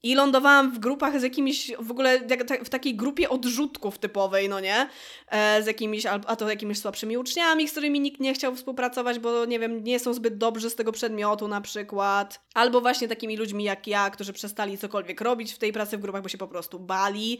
I 0.02 0.14
lądowałam 0.14 0.72
w 0.72 0.78
grupach 0.78 1.20
z 1.20 1.22
jakimiś, 1.22 1.72
w 1.78 1.90
ogóle 1.90 2.20
w 2.64 2.68
takiej 2.68 2.94
grupie 2.94 3.28
odrzutków 3.28 3.98
typowej, 3.98 4.48
no 4.48 4.60
nie? 4.60 4.88
E, 5.28 5.62
z 5.62 5.66
jakimiś, 5.66 6.06
a 6.06 6.36
to 6.36 6.50
jakimiś 6.50 6.78
słabszymi 6.78 7.18
uczniami, 7.18 7.68
z 7.68 7.70
którymi 7.70 8.00
nikt 8.00 8.20
nie 8.20 8.34
chciał 8.34 8.54
współpracować, 8.54 9.18
bo 9.18 9.44
nie 9.44 9.58
wiem, 9.58 9.84
nie 9.84 9.98
są 9.98 10.14
zbyt 10.14 10.38
dobrzy 10.38 10.70
z 10.70 10.74
tego 10.74 10.92
przedmiotu 10.92 11.48
na 11.48 11.60
przykład. 11.60 12.40
Albo 12.54 12.80
właśnie 12.80 13.08
takimi 13.08 13.36
ludźmi 13.36 13.64
jak 13.64 13.86
ja, 13.86 14.10
którzy 14.10 14.32
przestali 14.32 14.78
cokolwiek 14.78 15.20
robić 15.20 15.52
w 15.52 15.58
tej 15.58 15.72
pracy 15.72 15.98
w 15.98 16.00
grupach, 16.00 16.22
bo 16.22 16.28
się 16.28 16.38
po 16.38 16.48
prostu 16.48 16.78
bali. 16.78 17.32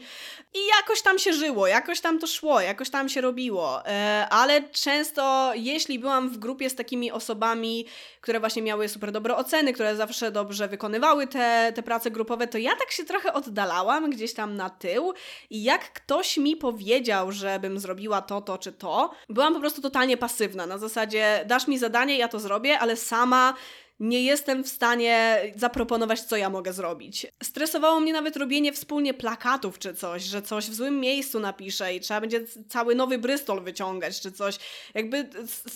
I 0.53 0.59
jakoś 0.79 1.01
tam 1.01 1.19
się 1.19 1.33
żyło, 1.33 1.67
jakoś 1.67 2.01
tam 2.01 2.19
to 2.19 2.27
szło, 2.27 2.61
jakoś 2.61 2.89
tam 2.89 3.09
się 3.09 3.21
robiło. 3.21 3.85
E, 3.85 4.27
ale 4.29 4.69
często, 4.69 5.51
jeśli 5.55 5.99
byłam 5.99 6.29
w 6.29 6.37
grupie 6.37 6.69
z 6.69 6.75
takimi 6.75 7.11
osobami, 7.11 7.85
które 8.21 8.39
właśnie 8.39 8.61
miały 8.61 8.89
super 8.89 9.11
dobre 9.11 9.35
oceny, 9.35 9.73
które 9.73 9.95
zawsze 9.95 10.31
dobrze 10.31 10.67
wykonywały 10.67 11.27
te, 11.27 11.71
te 11.75 11.83
prace 11.83 12.11
grupowe, 12.11 12.47
to 12.51 12.57
ja 12.57 12.75
tak 12.75 12.91
się 12.91 13.05
trochę 13.05 13.33
oddalałam 13.33 14.09
gdzieś 14.09 14.33
tam 14.33 14.55
na 14.55 14.69
tył 14.69 15.13
i 15.49 15.63
jak 15.63 15.93
ktoś 15.93 16.37
mi 16.37 16.55
powiedział, 16.55 17.31
żebym 17.31 17.79
zrobiła 17.79 18.21
to, 18.21 18.41
to 18.41 18.57
czy 18.57 18.71
to, 18.71 19.11
byłam 19.29 19.53
po 19.53 19.59
prostu 19.59 19.81
totalnie 19.81 20.17
pasywna. 20.17 20.65
Na 20.65 20.77
zasadzie 20.77 21.43
dasz 21.47 21.67
mi 21.67 21.77
zadanie, 21.77 22.17
ja 22.17 22.27
to 22.27 22.39
zrobię, 22.39 22.79
ale 22.79 22.95
sama 22.95 23.53
nie 24.01 24.23
jestem 24.23 24.63
w 24.63 24.67
stanie 24.67 25.41
zaproponować, 25.55 26.21
co 26.21 26.37
ja 26.37 26.49
mogę 26.49 26.73
zrobić. 26.73 27.27
Stresowało 27.43 27.99
mnie 27.99 28.13
nawet 28.13 28.37
robienie 28.37 28.73
wspólnie 28.73 29.13
plakatów 29.13 29.79
czy 29.79 29.93
coś, 29.93 30.23
że 30.23 30.41
coś 30.41 30.65
w 30.65 30.73
złym 30.73 30.99
miejscu 30.99 31.39
napiszę 31.39 31.95
i 31.95 31.99
trzeba 31.99 32.21
będzie 32.21 32.41
cały 32.69 32.95
nowy 32.95 33.17
Bristol 33.17 33.63
wyciągać 33.63 34.21
czy 34.21 34.31
coś. 34.31 34.59
Jakby 34.93 35.29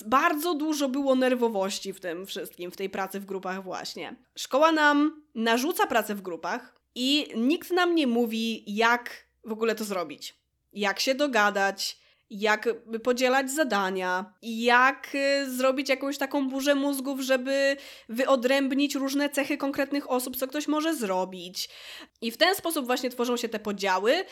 bardzo 0.06 0.54
dużo 0.54 0.88
było 0.88 1.14
nerwowości 1.14 1.92
w 1.92 2.00
tym 2.00 2.26
wszystkim, 2.26 2.70
w 2.70 2.76
tej 2.76 2.90
pracy 2.90 3.20
w 3.20 3.24
grupach 3.24 3.64
właśnie. 3.64 4.16
Szkoła 4.38 4.72
nam 4.72 5.24
narzuca 5.34 5.86
pracę 5.86 6.14
w 6.14 6.22
grupach 6.22 6.76
i 6.94 7.28
nikt 7.36 7.70
nam 7.70 7.94
nie 7.94 8.06
mówi, 8.06 8.64
jak 8.76 9.26
w 9.44 9.52
ogóle 9.52 9.74
to 9.74 9.84
zrobić. 9.84 10.34
Jak 10.72 11.00
się 11.00 11.14
dogadać, 11.14 12.05
jak 12.30 12.68
podzielać 13.02 13.50
zadania, 13.50 14.32
jak 14.42 15.14
y, 15.14 15.50
zrobić 15.50 15.88
jakąś 15.88 16.18
taką 16.18 16.48
burzę 16.48 16.74
mózgów, 16.74 17.20
żeby 17.20 17.76
wyodrębnić 18.08 18.94
różne 18.94 19.30
cechy 19.30 19.56
konkretnych 19.56 20.10
osób, 20.10 20.36
co 20.36 20.46
ktoś 20.46 20.68
może 20.68 20.94
zrobić. 20.94 21.68
I 22.20 22.30
w 22.30 22.36
ten 22.36 22.54
sposób 22.54 22.86
właśnie 22.86 23.10
tworzą 23.10 23.36
się 23.36 23.48
te 23.48 23.58
podziały, 23.58 24.24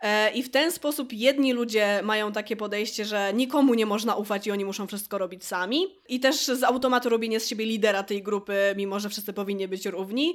e, 0.00 0.32
i 0.32 0.42
w 0.42 0.50
ten 0.50 0.72
sposób 0.72 1.12
jedni 1.12 1.52
ludzie 1.52 2.00
mają 2.04 2.32
takie 2.32 2.56
podejście, 2.56 3.04
że 3.04 3.32
nikomu 3.34 3.74
nie 3.74 3.86
można 3.86 4.16
ufać 4.16 4.46
i 4.46 4.50
oni 4.50 4.64
muszą 4.64 4.86
wszystko 4.86 5.18
robić 5.18 5.44
sami, 5.44 5.86
i 6.08 6.20
też 6.20 6.36
z 6.36 6.62
automatu 6.62 7.08
robienie 7.08 7.40
z 7.40 7.48
siebie 7.48 7.64
lidera 7.66 8.02
tej 8.02 8.22
grupy, 8.22 8.74
mimo 8.76 9.00
że 9.00 9.08
wszyscy 9.08 9.32
powinni 9.32 9.68
być 9.68 9.86
równi 9.86 10.34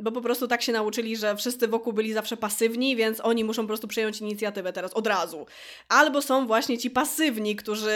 bo 0.00 0.12
po 0.12 0.20
prostu 0.20 0.48
tak 0.48 0.62
się 0.62 0.72
nauczyli, 0.72 1.16
że 1.16 1.36
wszyscy 1.36 1.68
wokół 1.68 1.92
byli 1.92 2.12
zawsze 2.12 2.36
pasywni, 2.36 2.96
więc 2.96 3.20
oni 3.20 3.44
muszą 3.44 3.62
po 3.62 3.66
prostu 3.66 3.88
przejąć 3.88 4.20
inicjatywę 4.20 4.72
teraz 4.72 4.92
od 4.92 5.06
razu. 5.06 5.46
Albo 5.88 6.22
są 6.22 6.46
właśnie 6.46 6.78
ci 6.78 6.90
pasywni, 6.90 7.56
którzy 7.56 7.90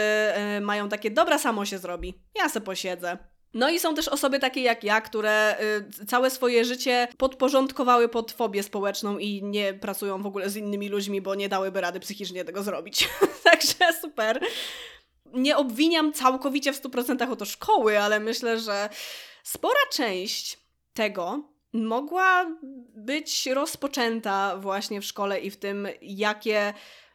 yy, 0.54 0.60
mają 0.60 0.88
takie, 0.88 1.10
dobra, 1.10 1.38
samo 1.38 1.64
się 1.64 1.78
zrobi, 1.78 2.14
ja 2.34 2.48
se 2.48 2.60
posiedzę. 2.60 3.18
No 3.54 3.70
i 3.70 3.80
są 3.80 3.94
też 3.94 4.08
osoby 4.08 4.38
takie 4.38 4.62
jak 4.62 4.84
ja, 4.84 5.00
które 5.00 5.56
y, 6.00 6.06
całe 6.06 6.30
swoje 6.30 6.64
życie 6.64 7.08
podporządkowały 7.16 8.08
pod 8.08 8.32
fobię 8.32 8.62
społeczną 8.62 9.18
i 9.18 9.42
nie 9.42 9.74
pracują 9.74 10.22
w 10.22 10.26
ogóle 10.26 10.50
z 10.50 10.56
innymi 10.56 10.88
ludźmi, 10.88 11.20
bo 11.20 11.34
nie 11.34 11.48
dałyby 11.48 11.80
rady 11.80 12.00
psychicznie 12.00 12.44
tego 12.44 12.62
zrobić. 12.62 13.08
Także 13.44 13.92
super. 14.00 14.40
Nie 15.26 15.56
obwiniam 15.56 16.12
całkowicie 16.12 16.72
w 16.72 16.82
100% 16.82 17.32
o 17.32 17.36
to 17.36 17.44
szkoły, 17.44 18.00
ale 18.00 18.20
myślę, 18.20 18.58
że 18.58 18.88
spora 19.42 19.80
część 19.92 20.58
tego 20.94 21.51
mogła 21.72 22.56
być 22.96 23.46
rozpoczęta 23.46 24.56
właśnie 24.56 25.00
w 25.00 25.04
szkole 25.04 25.40
i 25.40 25.50
w 25.50 25.56
tym, 25.56 25.88
jakie 26.02 26.74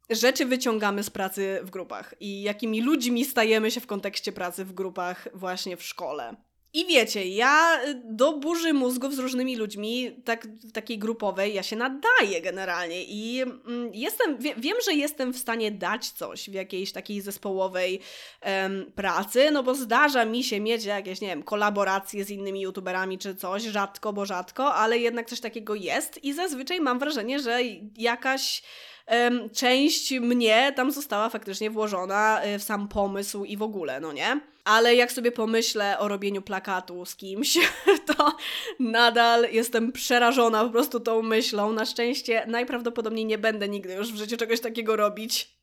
rzeczy 0.10 0.46
wyciągamy 0.46 1.04
z 1.04 1.10
pracy 1.10 1.60
w 1.64 1.70
grupach 1.70 2.16
i 2.20 2.42
jakimi 2.42 2.82
ludźmi 2.82 3.26
stajemy 3.26 3.72
się 3.72 3.80
w 3.80 3.88
kontekście 3.88 4.32
pracy 4.32 4.66
w 4.66 4.74
grupach 4.74 5.28
właśnie 5.34 5.78
w 5.78 5.84
szkole. 5.84 6.36
I 6.74 6.86
wiecie, 6.86 7.28
ja 7.28 7.80
do 8.04 8.34
burzy 8.34 8.74
mózgów 8.74 9.16
z 9.16 9.20
różnymi 9.20 9.56
ludźmi, 9.56 10.22
tak, 10.26 10.48
takiej 10.74 11.00
grupowej, 11.00 11.54
ja 11.54 11.64
się 11.64 11.76
nadaję 11.76 12.42
generalnie 12.42 13.04
i 13.04 13.42
mm, 13.42 13.92
jestem, 13.94 14.38
wie, 14.38 14.56
wiem, 14.58 14.78
że 14.86 14.94
jestem 14.94 15.34
w 15.34 15.38
stanie 15.38 15.72
dać 15.72 16.10
coś 16.10 16.50
w 16.50 16.54
jakiejś 16.54 16.92
takiej 16.92 17.22
zespołowej 17.22 18.00
em, 18.42 18.92
pracy, 18.96 19.52
no 19.52 19.64
bo 19.64 19.76
zdarza 19.76 20.26
mi 20.26 20.44
się 20.44 20.60
mieć 20.60 20.86
jakieś, 20.86 21.22
nie 21.22 21.28
wiem, 21.28 21.44
kolaboracje 21.44 22.26
z 22.26 22.30
innymi 22.30 22.62
youtuberami 22.62 23.18
czy 23.18 23.36
coś, 23.36 23.64
rzadko, 23.64 24.14
bo 24.14 24.26
rzadko, 24.26 24.74
ale 24.74 24.98
jednak 24.98 25.30
coś 25.30 25.40
takiego 25.40 25.76
jest 25.76 26.24
i 26.24 26.34
zazwyczaj 26.34 26.82
mam 26.82 27.00
wrażenie, 27.00 27.40
że 27.40 27.60
jakaś 27.98 28.62
część 29.54 30.12
mnie 30.12 30.74
tam 30.76 30.92
została 30.92 31.30
faktycznie 31.30 31.70
włożona 31.70 32.46
y, 32.46 32.60
w 32.60 32.64
sam 32.64 32.88
pomysł 32.88 33.44
i 33.44 33.58
w 33.58 33.62
ogóle, 33.62 34.00
no 34.00 34.14
nie? 34.14 34.40
Ale 34.68 34.96
jak 34.96 35.12
sobie 35.12 35.32
pomyślę 35.32 36.00
o 36.00 36.08
robieniu 36.08 36.42
plakatu 36.42 37.06
z 37.06 37.16
kimś, 37.16 37.58
to 38.18 38.38
nadal 38.80 39.48
jestem 39.52 39.92
przerażona 39.92 40.64
po 40.64 40.70
prostu 40.70 41.00
tą 41.00 41.22
myślą. 41.22 41.74
Na 41.74 41.86
szczęście 41.86 42.46
najprawdopodobniej 42.48 43.26
nie 43.26 43.38
będę 43.38 43.70
nigdy 43.70 43.94
już 43.94 44.14
w 44.14 44.18
życiu 44.18 44.38
czegoś 44.38 44.60
takiego 44.60 44.96
robić. 44.96 45.57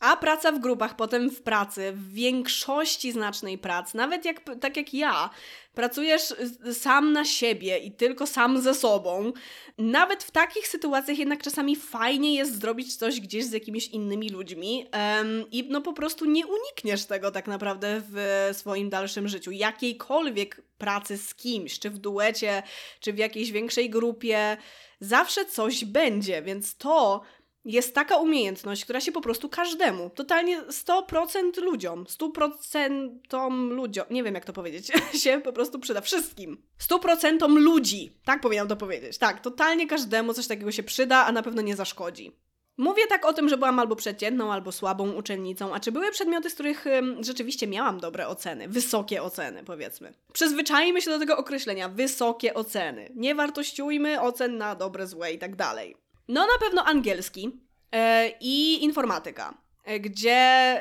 A 0.00 0.16
praca 0.16 0.52
w 0.52 0.60
grupach, 0.60 0.96
potem 0.96 1.30
w 1.30 1.42
pracy, 1.42 1.92
w 1.92 2.12
większości 2.12 3.12
znacznej 3.12 3.58
prac, 3.58 3.94
nawet 3.94 4.24
jak, 4.24 4.40
tak 4.60 4.76
jak 4.76 4.94
ja, 4.94 5.30
pracujesz 5.74 6.34
sam 6.72 7.12
na 7.12 7.24
siebie 7.24 7.78
i 7.78 7.92
tylko 7.92 8.26
sam 8.26 8.60
ze 8.60 8.74
sobą, 8.74 9.32
nawet 9.78 10.24
w 10.24 10.30
takich 10.30 10.68
sytuacjach 10.68 11.18
jednak 11.18 11.42
czasami 11.42 11.76
fajnie 11.76 12.34
jest 12.34 12.60
zrobić 12.60 12.96
coś 12.96 13.20
gdzieś 13.20 13.44
z 13.44 13.52
jakimiś 13.52 13.88
innymi 13.88 14.28
ludźmi 14.28 14.86
um, 14.92 15.50
i 15.50 15.68
no 15.70 15.80
po 15.80 15.92
prostu 15.92 16.24
nie 16.24 16.46
unikniesz 16.46 17.04
tego 17.04 17.30
tak 17.30 17.46
naprawdę 17.46 18.02
w 18.10 18.48
swoim 18.52 18.90
dalszym 18.90 19.28
życiu. 19.28 19.50
Jakiejkolwiek 19.50 20.62
pracy 20.78 21.18
z 21.18 21.34
kimś, 21.34 21.78
czy 21.78 21.90
w 21.90 21.98
duecie, 21.98 22.62
czy 23.00 23.12
w 23.12 23.18
jakiejś 23.18 23.52
większej 23.52 23.90
grupie, 23.90 24.56
zawsze 25.00 25.44
coś 25.44 25.84
będzie, 25.84 26.42
więc 26.42 26.76
to 26.76 27.22
jest 27.64 27.94
taka 27.94 28.16
umiejętność, 28.16 28.84
która 28.84 29.00
się 29.00 29.12
po 29.12 29.20
prostu 29.20 29.48
każdemu, 29.48 30.10
totalnie 30.10 30.62
100% 30.62 31.62
ludziom, 31.62 32.04
100% 32.04 33.70
ludziom, 33.70 34.04
nie 34.10 34.22
wiem 34.22 34.34
jak 34.34 34.44
to 34.44 34.52
powiedzieć, 34.52 34.92
się 35.22 35.40
po 35.44 35.52
prostu 35.52 35.78
przyda 35.78 36.00
wszystkim. 36.00 36.62
100% 36.90 37.48
ludzi, 37.48 38.18
tak 38.24 38.40
powinnam 38.40 38.68
to 38.68 38.76
powiedzieć. 38.76 39.18
Tak, 39.18 39.40
totalnie 39.40 39.86
każdemu 39.86 40.34
coś 40.34 40.46
takiego 40.46 40.72
się 40.72 40.82
przyda, 40.82 41.26
a 41.26 41.32
na 41.32 41.42
pewno 41.42 41.62
nie 41.62 41.76
zaszkodzi. 41.76 42.32
Mówię 42.76 43.06
tak 43.06 43.24
o 43.24 43.32
tym, 43.32 43.48
że 43.48 43.56
byłam 43.56 43.78
albo 43.78 43.96
przeciętną, 43.96 44.52
albo 44.52 44.72
słabą 44.72 45.12
uczennicą, 45.12 45.74
a 45.74 45.80
czy 45.80 45.92
były 45.92 46.10
przedmioty, 46.10 46.50
z 46.50 46.54
których 46.54 46.86
ym, 46.86 47.24
rzeczywiście 47.24 47.66
miałam 47.66 48.00
dobre 48.00 48.28
oceny, 48.28 48.68
wysokie 48.68 49.22
oceny, 49.22 49.64
powiedzmy. 49.64 50.14
Przyzwyczajmy 50.32 51.02
się 51.02 51.10
do 51.10 51.18
tego 51.18 51.36
określenia, 51.36 51.88
wysokie 51.88 52.54
oceny. 52.54 53.10
Nie 53.14 53.34
wartościujmy 53.34 54.20
ocen 54.20 54.58
na 54.58 54.74
dobre, 54.74 55.06
złe 55.06 55.32
i 55.32 55.38
tak 55.38 55.56
dalej. 55.56 56.03
No 56.28 56.40
na 56.40 56.58
pewno 56.60 56.84
angielski 56.84 57.50
e, 57.92 58.32
i 58.40 58.84
informatyka, 58.84 59.54
e, 59.84 60.00
gdzie 60.00 60.80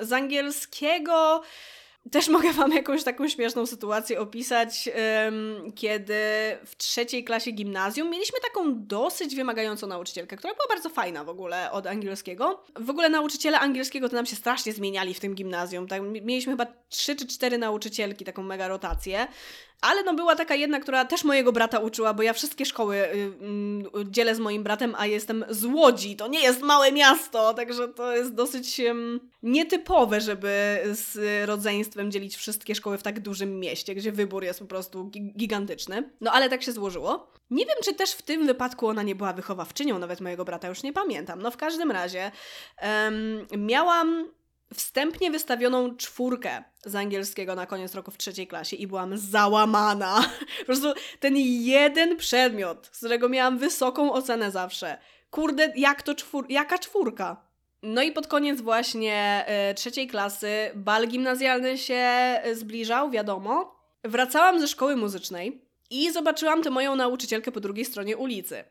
z 0.00 0.12
angielskiego 0.12 1.42
też 2.10 2.28
mogę 2.36 2.52
Wam 2.52 2.72
jakąś 2.72 3.04
taką 3.04 3.28
śmieszną 3.28 3.66
sytuację 3.66 4.20
opisać, 4.20 4.88
kiedy 5.74 6.14
w 6.66 6.76
trzeciej 6.76 7.24
klasie 7.24 7.50
gimnazjum 7.50 8.10
mieliśmy 8.10 8.38
taką 8.40 8.86
dosyć 8.86 9.36
wymagającą 9.36 9.86
nauczycielkę, 9.86 10.36
która 10.36 10.54
była 10.54 10.66
bardzo 10.68 10.88
fajna 10.88 11.24
w 11.24 11.28
ogóle 11.28 11.70
od 11.70 11.86
angielskiego. 11.86 12.64
W 12.80 12.90
ogóle 12.90 13.08
nauczyciele 13.08 13.60
angielskiego 13.60 14.08
to 14.08 14.16
nam 14.16 14.26
się 14.26 14.36
strasznie 14.36 14.72
zmieniali 14.72 15.14
w 15.14 15.20
tym 15.20 15.34
gimnazjum. 15.34 15.88
Tak, 15.88 16.02
mieliśmy 16.02 16.52
chyba 16.52 16.66
trzy 16.88 17.16
czy 17.16 17.26
cztery 17.26 17.58
nauczycielki, 17.58 18.24
taką 18.24 18.42
mega 18.42 18.68
rotację. 18.68 19.26
Ale 19.82 20.02
no 20.02 20.14
była 20.14 20.36
taka 20.36 20.54
jedna, 20.54 20.80
która 20.80 21.04
też 21.04 21.24
mojego 21.24 21.52
brata 21.52 21.78
uczyła, 21.78 22.14
bo 22.14 22.22
ja 22.22 22.32
wszystkie 22.32 22.66
szkoły 22.66 22.96
y, 22.96 23.08
y, 23.98 24.10
dzielę 24.10 24.34
z 24.34 24.38
moim 24.38 24.62
bratem, 24.62 24.94
a 24.98 25.06
jestem 25.06 25.44
z 25.48 25.64
Łodzi. 25.64 26.16
To 26.16 26.28
nie 26.28 26.42
jest 26.42 26.62
małe 26.62 26.92
miasto, 26.92 27.54
także 27.54 27.88
to 27.88 28.16
jest 28.16 28.34
dosyć 28.34 28.80
y, 28.80 28.94
nietypowe, 29.42 30.20
żeby 30.20 30.78
z 30.92 31.18
rodzeństwem 31.48 32.10
dzielić 32.10 32.36
wszystkie 32.36 32.74
szkoły 32.74 32.98
w 32.98 33.02
tak 33.02 33.20
dużym 33.20 33.60
mieście, 33.60 33.94
gdzie 33.94 34.12
wybór 34.12 34.44
jest 34.44 34.60
po 34.60 34.66
prostu 34.66 35.10
gigantyczny. 35.36 36.10
No 36.20 36.32
ale 36.32 36.48
tak 36.48 36.62
się 36.62 36.72
złożyło. 36.72 37.32
Nie 37.50 37.66
wiem, 37.66 37.76
czy 37.84 37.94
też 37.94 38.12
w 38.12 38.22
tym 38.22 38.46
wypadku 38.46 38.86
ona 38.86 39.02
nie 39.02 39.14
była 39.14 39.32
wychowawczynią 39.32 39.98
nawet 39.98 40.20
mojego 40.20 40.44
brata, 40.44 40.68
już 40.68 40.82
nie 40.82 40.92
pamiętam. 40.92 41.42
No 41.42 41.50
w 41.50 41.56
każdym 41.56 41.90
razie 41.90 42.30
miałam 43.58 44.28
wstępnie 44.74 45.30
wystawioną 45.30 45.96
czwórkę 45.96 46.64
z 46.84 46.94
angielskiego 46.94 47.54
na 47.54 47.66
koniec 47.66 47.94
roku 47.94 48.10
w 48.10 48.18
trzeciej 48.18 48.46
klasie 48.46 48.76
i 48.76 48.86
byłam 48.86 49.18
załamana. 49.18 50.24
Po 50.58 50.64
prostu 50.64 50.92
ten 51.20 51.36
jeden 51.36 52.16
przedmiot, 52.16 52.90
z 52.92 52.98
którego 52.98 53.28
miałam 53.28 53.58
wysoką 53.58 54.12
ocenę 54.12 54.50
zawsze. 54.50 54.98
Kurde, 55.30 55.72
jak 55.76 56.02
to 56.02 56.14
czwór 56.14 56.46
jaka 56.48 56.78
czwórka? 56.78 57.52
No 57.82 58.02
i 58.02 58.12
pod 58.12 58.26
koniec 58.26 58.60
właśnie 58.60 59.46
y, 59.70 59.74
trzeciej 59.74 60.08
klasy 60.08 60.70
bal 60.74 61.08
gimnazjalny 61.08 61.78
się 61.78 62.10
zbliżał, 62.52 63.10
wiadomo. 63.10 63.76
Wracałam 64.04 64.60
ze 64.60 64.68
szkoły 64.68 64.96
muzycznej 64.96 65.62
i 65.90 66.12
zobaczyłam 66.12 66.62
tę 66.62 66.70
moją 66.70 66.96
nauczycielkę 66.96 67.52
po 67.52 67.60
drugiej 67.60 67.84
stronie 67.84 68.16
ulicy. 68.16 68.64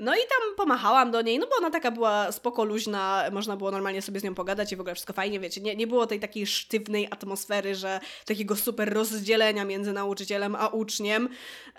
No 0.00 0.14
i 0.14 0.18
tam 0.18 0.56
pomachałam 0.56 1.10
do 1.10 1.22
niej, 1.22 1.38
no 1.38 1.46
bo 1.46 1.56
ona 1.58 1.70
taka 1.70 1.90
była 1.90 2.32
spoko 2.32 2.64
luźna, 2.64 3.24
można 3.32 3.56
było 3.56 3.70
normalnie 3.70 4.02
sobie 4.02 4.20
z 4.20 4.24
nią 4.24 4.34
pogadać 4.34 4.72
i 4.72 4.76
w 4.76 4.80
ogóle 4.80 4.94
wszystko 4.94 5.12
fajnie, 5.12 5.40
wiecie, 5.40 5.60
nie, 5.60 5.76
nie 5.76 5.86
było 5.86 6.06
tej 6.06 6.20
takiej 6.20 6.46
sztywnej 6.46 7.08
atmosfery, 7.10 7.74
że 7.74 8.00
takiego 8.26 8.56
super 8.56 8.92
rozdzielenia 8.92 9.64
między 9.64 9.92
nauczycielem 9.92 10.56
a 10.56 10.68
uczniem, 10.68 11.28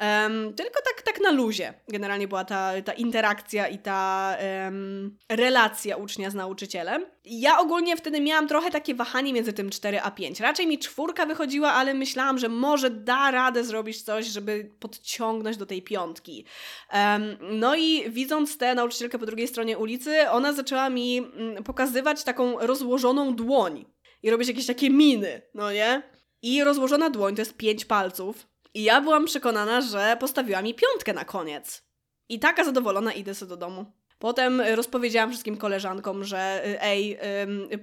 um, 0.02 0.54
tylko 0.54 0.82
tak, 0.82 1.02
tak 1.02 1.22
na 1.22 1.32
luzie 1.32 1.74
generalnie 1.88 2.28
była 2.28 2.46
ta, 2.46 2.72
ta 2.86 2.94
interakcja 2.94 3.68
i 3.68 3.78
ta 3.80 4.36
um, 4.66 5.18
relacja 5.30 5.98
ucznia 5.98 6.30
z 6.30 6.36
nauczycielem. 6.36 7.15
Ja 7.26 7.60
ogólnie 7.60 7.98
wtedy 7.98 8.22
miałam 8.22 8.48
trochę 8.48 8.72
takie 8.72 8.96
wahanie 8.96 9.34
między 9.34 9.54
tym 9.54 9.70
4 9.70 10.02
a 10.02 10.12
5. 10.12 10.40
Raczej 10.40 10.68
mi 10.68 10.80
czwórka 10.80 11.26
wychodziła, 11.26 11.74
ale 11.74 11.94
myślałam, 11.94 12.38
że 12.38 12.50
może 12.50 12.90
da 12.90 13.32
radę 13.32 13.64
zrobić 13.64 14.02
coś, 14.02 14.26
żeby 14.26 14.72
podciągnąć 14.80 15.58
do 15.58 15.66
tej 15.66 15.82
piątki. 15.82 16.46
Um, 16.94 17.38
no 17.42 17.76
i 17.76 18.12
widząc 18.12 18.58
tę 18.58 18.76
nauczycielkę 18.76 19.20
po 19.20 19.26
drugiej 19.26 19.48
stronie 19.48 19.78
ulicy, 19.78 20.30
ona 20.30 20.54
zaczęła 20.54 20.90
mi 20.90 21.18
mm, 21.18 21.64
pokazywać 21.64 22.24
taką 22.24 22.60
rozłożoną 22.60 23.36
dłoń 23.36 23.86
i 24.24 24.32
robić 24.32 24.48
jakieś 24.48 24.66
takie 24.66 24.90
miny, 24.90 25.42
no 25.54 25.72
nie? 25.72 26.04
I 26.42 26.64
rozłożona 26.64 27.10
dłoń 27.10 27.36
to 27.36 27.42
jest 27.42 27.58
pięć 27.58 27.86
palców. 27.86 28.48
I 28.74 28.84
ja 28.84 29.02
byłam 29.02 29.26
przekonana, 29.26 29.82
że 29.82 30.18
postawiła 30.20 30.62
mi 30.62 30.74
piątkę 30.74 31.14
na 31.14 31.26
koniec. 31.26 31.86
I 32.30 32.40
taka 32.40 32.64
zadowolona 32.64 33.14
idę 33.14 33.36
sobie 33.36 33.50
do 33.50 33.58
domu. 33.58 33.86
Potem 34.20 34.62
rozpowiedziałam 34.62 35.30
wszystkim 35.30 35.58
koleżankom, 35.58 36.24
że 36.24 36.68
y, 36.68 36.82
ej, 36.82 37.18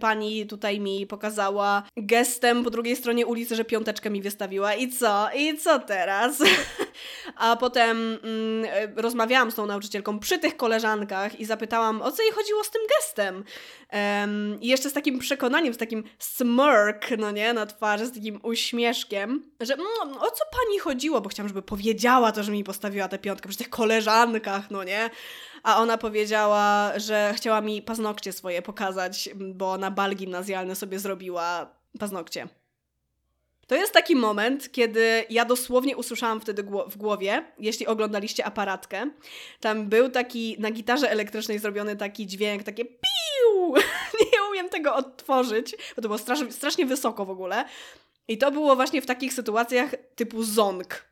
pani 0.00 0.46
tutaj 0.46 0.80
mi 0.80 1.06
pokazała 1.06 1.82
gestem 1.96 2.64
po 2.64 2.70
drugiej 2.70 2.96
stronie 2.96 3.26
ulicy, 3.26 3.56
że 3.56 3.64
piąteczkę 3.64 4.10
mi 4.10 4.22
wystawiła 4.22 4.74
i 4.74 4.88
co? 4.88 5.28
I 5.36 5.58
co 5.58 5.78
teraz? 5.78 6.38
A 7.36 7.56
potem 7.56 8.18
ym, 8.24 8.66
rozmawiałam 8.96 9.50
z 9.50 9.54
tą 9.54 9.66
nauczycielką 9.66 10.18
przy 10.18 10.38
tych 10.38 10.56
koleżankach 10.56 11.40
i 11.40 11.44
zapytałam, 11.44 12.02
o 12.02 12.12
co 12.12 12.22
jej 12.22 12.32
chodziło 12.32 12.64
z 12.64 12.70
tym 12.70 12.82
gestem. 12.96 13.44
I 14.60 14.68
jeszcze 14.68 14.90
z 14.90 14.92
takim 14.92 15.18
przekonaniem, 15.18 15.74
z 15.74 15.78
takim 15.78 16.04
smirk, 16.18 17.10
no 17.18 17.30
nie, 17.30 17.52
na 17.52 17.66
twarzy, 17.66 18.06
z 18.06 18.12
takim 18.12 18.40
uśmieszkiem, 18.42 19.50
że 19.60 19.74
mm, 19.74 20.16
o 20.20 20.30
co 20.30 20.44
pani 20.52 20.78
chodziło, 20.78 21.20
bo 21.20 21.28
chciałam, 21.28 21.48
żeby 21.48 21.62
powiedziała 21.62 22.32
to, 22.32 22.42
że 22.42 22.52
mi 22.52 22.64
postawiła 22.64 23.08
tę 23.08 23.18
piątkę 23.18 23.48
przy 23.48 23.58
tych 23.58 23.70
koleżankach, 23.70 24.70
no 24.70 24.84
nie? 24.84 25.10
A 25.62 25.82
ona 25.82 25.98
powiedziała, 25.98 26.92
że 26.98 27.32
chciała 27.36 27.60
mi 27.60 27.82
paznokcie 27.82 28.32
swoje 28.32 28.62
pokazać, 28.62 29.30
bo 29.34 29.78
na 29.78 29.90
bal 29.90 30.14
gimnazjalny 30.14 30.74
sobie 30.74 30.98
zrobiła 30.98 31.74
paznokcie. 31.98 32.48
To 33.66 33.74
jest 33.74 33.92
taki 33.92 34.16
moment, 34.16 34.72
kiedy 34.72 35.24
ja 35.30 35.44
dosłownie 35.44 35.96
usłyszałam 35.96 36.40
wtedy 36.40 36.62
w 36.86 36.96
głowie, 36.96 37.44
jeśli 37.58 37.86
oglądaliście 37.86 38.44
aparatkę, 38.44 39.10
tam 39.60 39.88
był 39.88 40.10
taki 40.10 40.56
na 40.58 40.70
gitarze 40.70 41.10
elektrycznej 41.10 41.58
zrobiony 41.58 41.96
taki 41.96 42.26
dźwięk, 42.26 42.62
takie 42.62 42.84
piu! 42.84 43.74
Nie 44.32 44.42
umiem 44.50 44.68
tego 44.68 44.94
odtworzyć, 44.94 45.76
bo 45.96 46.02
to 46.02 46.08
było 46.08 46.18
strasznie, 46.18 46.52
strasznie 46.52 46.86
wysoko 46.86 47.24
w 47.24 47.30
ogóle. 47.30 47.64
I 48.28 48.38
to 48.38 48.50
było 48.50 48.76
właśnie 48.76 49.02
w 49.02 49.06
takich 49.06 49.32
sytuacjach 49.32 49.94
typu 50.14 50.42
zonk. 50.42 51.11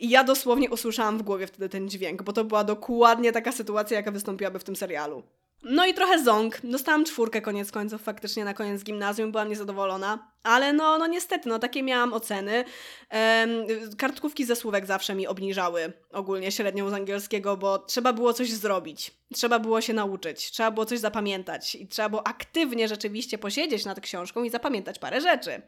I 0.00 0.10
ja 0.10 0.24
dosłownie 0.24 0.70
usłyszałam 0.70 1.18
w 1.18 1.22
głowie 1.22 1.46
wtedy 1.46 1.68
ten 1.68 1.88
dźwięk, 1.88 2.22
bo 2.22 2.32
to 2.32 2.44
była 2.44 2.64
dokładnie 2.64 3.32
taka 3.32 3.52
sytuacja, 3.52 3.96
jaka 3.96 4.10
wystąpiłaby 4.10 4.58
w 4.58 4.64
tym 4.64 4.76
serialu. 4.76 5.22
No 5.62 5.86
i 5.86 5.94
trochę 5.94 6.22
ząg. 6.22 6.60
Dostałam 6.64 7.04
czwórkę 7.04 7.40
koniec 7.40 7.72
końców, 7.72 8.02
faktycznie 8.02 8.44
na 8.44 8.54
koniec 8.54 8.84
gimnazjum, 8.84 9.32
byłam 9.32 9.48
niezadowolona. 9.48 10.30
Ale 10.42 10.72
no, 10.72 10.98
no 10.98 11.06
niestety, 11.06 11.48
no 11.48 11.58
takie 11.58 11.82
miałam 11.82 12.12
oceny. 12.12 12.64
Ehm, 13.10 13.52
kartkówki 13.98 14.44
ze 14.44 14.56
słówek 14.56 14.86
zawsze 14.86 15.14
mi 15.14 15.26
obniżały 15.26 15.92
ogólnie 16.12 16.52
średnią 16.52 16.90
z 16.90 16.92
angielskiego, 16.92 17.56
bo 17.56 17.78
trzeba 17.78 18.12
było 18.12 18.32
coś 18.32 18.52
zrobić. 18.52 19.10
Trzeba 19.34 19.58
było 19.58 19.80
się 19.80 19.92
nauczyć, 19.92 20.50
trzeba 20.50 20.70
było 20.70 20.86
coś 20.86 20.98
zapamiętać 20.98 21.74
i 21.74 21.88
trzeba 21.88 22.08
było 22.08 22.26
aktywnie 22.26 22.88
rzeczywiście 22.88 23.38
posiedzieć 23.38 23.84
nad 23.84 24.00
książką 24.00 24.44
i 24.44 24.50
zapamiętać 24.50 24.98
parę 24.98 25.20
rzeczy. 25.20 25.62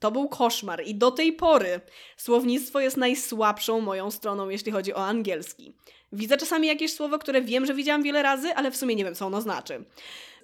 To 0.00 0.10
był 0.10 0.28
koszmar 0.28 0.82
i 0.86 0.94
do 0.94 1.10
tej 1.10 1.32
pory 1.32 1.80
słownictwo 2.16 2.80
jest 2.80 2.96
najsłabszą 2.96 3.80
moją 3.80 4.10
stroną, 4.10 4.48
jeśli 4.48 4.72
chodzi 4.72 4.94
o 4.94 5.06
angielski. 5.06 5.74
Widzę 6.12 6.36
czasami 6.36 6.68
jakieś 6.68 6.94
słowo, 6.94 7.18
które 7.18 7.42
wiem, 7.42 7.66
że 7.66 7.74
widziałam 7.74 8.02
wiele 8.02 8.22
razy, 8.22 8.54
ale 8.54 8.70
w 8.70 8.76
sumie 8.76 8.94
nie 8.96 9.04
wiem, 9.04 9.14
co 9.14 9.26
ono 9.26 9.40
znaczy. 9.40 9.84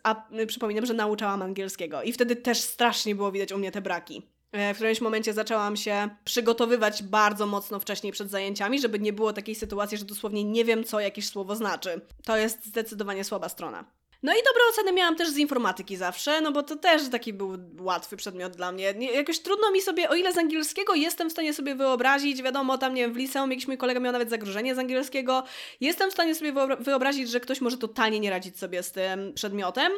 A 0.03 0.33
y, 0.41 0.47
przypominam, 0.47 0.87
że 0.87 0.95
nauczałam 0.95 1.43
angielskiego 1.43 2.03
i 2.03 2.13
wtedy 2.13 2.37
też 2.37 2.61
strasznie 2.61 3.15
było 3.15 3.33
widać 3.33 3.53
u 3.53 3.59
mnie 3.59 3.73
te 3.73 3.81
braki. 3.81 4.23
E, 4.53 4.75
w 4.75 4.77
którymś 4.77 5.01
momencie 5.01 5.33
zaczęłam 5.33 5.77
się 5.77 6.09
przygotowywać 6.25 7.03
bardzo 7.03 7.47
mocno 7.47 7.81
wcześniej 7.81 8.13
przed 8.13 8.31
zajęciami, 8.31 8.81
żeby 8.81 8.99
nie 8.99 9.13
było 9.13 9.33
takiej 9.33 9.55
sytuacji, 9.55 9.99
że 9.99 10.05
dosłownie 10.05 10.45
nie 10.45 10.65
wiem, 10.65 10.85
co 10.85 11.01
jakieś 11.01 11.29
słowo 11.29 11.57
znaczy. 11.57 12.01
To 12.25 12.37
jest 12.37 12.67
zdecydowanie 12.67 13.25
słaba 13.25 13.49
strona. 13.49 13.85
No 14.27 14.33
i 14.33 14.37
dobre 14.37 14.63
oceny 14.71 14.93
miałam 14.93 15.17
też 15.17 15.29
z 15.29 15.37
informatyki 15.37 15.97
zawsze, 15.97 16.41
no 16.41 16.53
bo 16.53 16.63
to 16.63 16.77
też 16.77 17.09
taki 17.09 17.33
był 17.33 17.59
łatwy 17.81 18.17
przedmiot 18.17 18.57
dla 18.57 18.73
mnie. 18.73 18.95
Nie, 18.95 19.13
jakoś 19.13 19.39
trudno 19.39 19.71
mi 19.71 19.81
sobie, 19.81 20.09
o 20.11 20.15
ile 20.15 20.33
z 20.33 20.39
angielskiego 20.39 20.95
jestem 20.95 21.29
w 21.29 21.33
stanie 21.33 21.55
sobie 21.55 21.75
wyobrazić, 21.75 22.43
wiadomo, 22.43 22.79
tam 22.79 22.95
nie 22.95 23.03
wiem, 23.03 23.13
w 23.13 23.17
liceum 23.17 23.51
jakiś 23.51 23.67
mój 23.67 23.79
kolega 23.79 24.01
miał 24.01 24.13
nawet 24.13 24.31
zagrożenie 24.31 24.75
z 24.75 24.79
angielskiego, 24.79 25.45
jestem 25.81 26.11
w 26.11 26.13
stanie 26.13 26.35
sobie 26.35 26.53
wyobrazić, 26.81 27.31
że 27.31 27.41
ktoś 27.41 27.61
może 27.61 27.77
totalnie 27.77 28.21
nie 28.21 28.31
radzić 28.31 28.59
sobie 28.59 28.83
z 28.83 28.93
tym 28.93 29.33
przedmiotem. 29.35 29.93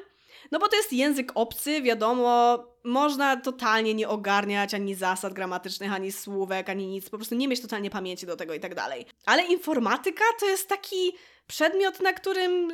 No 0.51 0.59
bo 0.59 0.69
to 0.69 0.77
jest 0.77 0.93
język 0.93 1.33
obcy, 1.35 1.83
wiadomo, 1.83 2.65
można 2.85 3.37
totalnie 3.37 3.95
nie 3.95 4.09
ogarniać 4.09 4.75
ani 4.75 4.95
zasad 4.95 5.33
gramatycznych, 5.33 5.93
ani 5.93 6.13
słówek, 6.13 6.69
ani 6.69 6.87
nic, 6.87 7.11
po 7.11 7.17
prostu 7.17 7.35
nie 7.35 7.49
mieć 7.49 7.63
totalnie 7.63 7.91
pamięci 7.91 8.27
do 8.27 8.37
tego 8.37 8.55
i 8.55 8.61
tak 8.61 8.75
dalej. 8.75 9.07
Ale 9.27 9.43
informatyka 9.43 10.25
to 10.41 10.47
jest 10.47 10.69
taki 10.69 11.13
przedmiot, 11.49 12.01
na 12.01 12.13
którym 12.13 12.71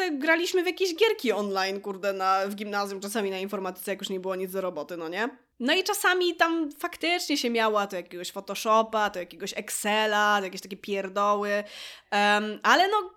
y, 0.00 0.18
graliśmy 0.18 0.62
w 0.62 0.66
jakieś 0.66 0.96
gierki 0.96 1.32
online, 1.32 1.80
kurde, 1.80 2.12
na, 2.12 2.46
w 2.46 2.54
gimnazjum, 2.54 3.00
czasami 3.00 3.30
na 3.30 3.38
informatyce, 3.38 3.90
jak 3.90 4.00
już 4.00 4.10
nie 4.10 4.20
było 4.20 4.36
nic 4.36 4.52
do 4.52 4.60
roboty, 4.60 4.96
no 4.96 5.08
nie? 5.08 5.47
No 5.60 5.74
i 5.74 5.84
czasami 5.84 6.36
tam 6.36 6.70
faktycznie 6.72 7.36
się 7.36 7.50
miała 7.50 7.86
to 7.86 7.96
jakiegoś 7.96 8.30
Photoshopa, 8.30 9.10
to 9.10 9.18
jakiegoś 9.18 9.54
Excela, 9.56 10.38
to 10.38 10.44
jakieś 10.44 10.60
takie 10.60 10.76
pierdoły, 10.76 11.64
um, 12.12 12.60
ale 12.62 12.88
no 12.88 13.10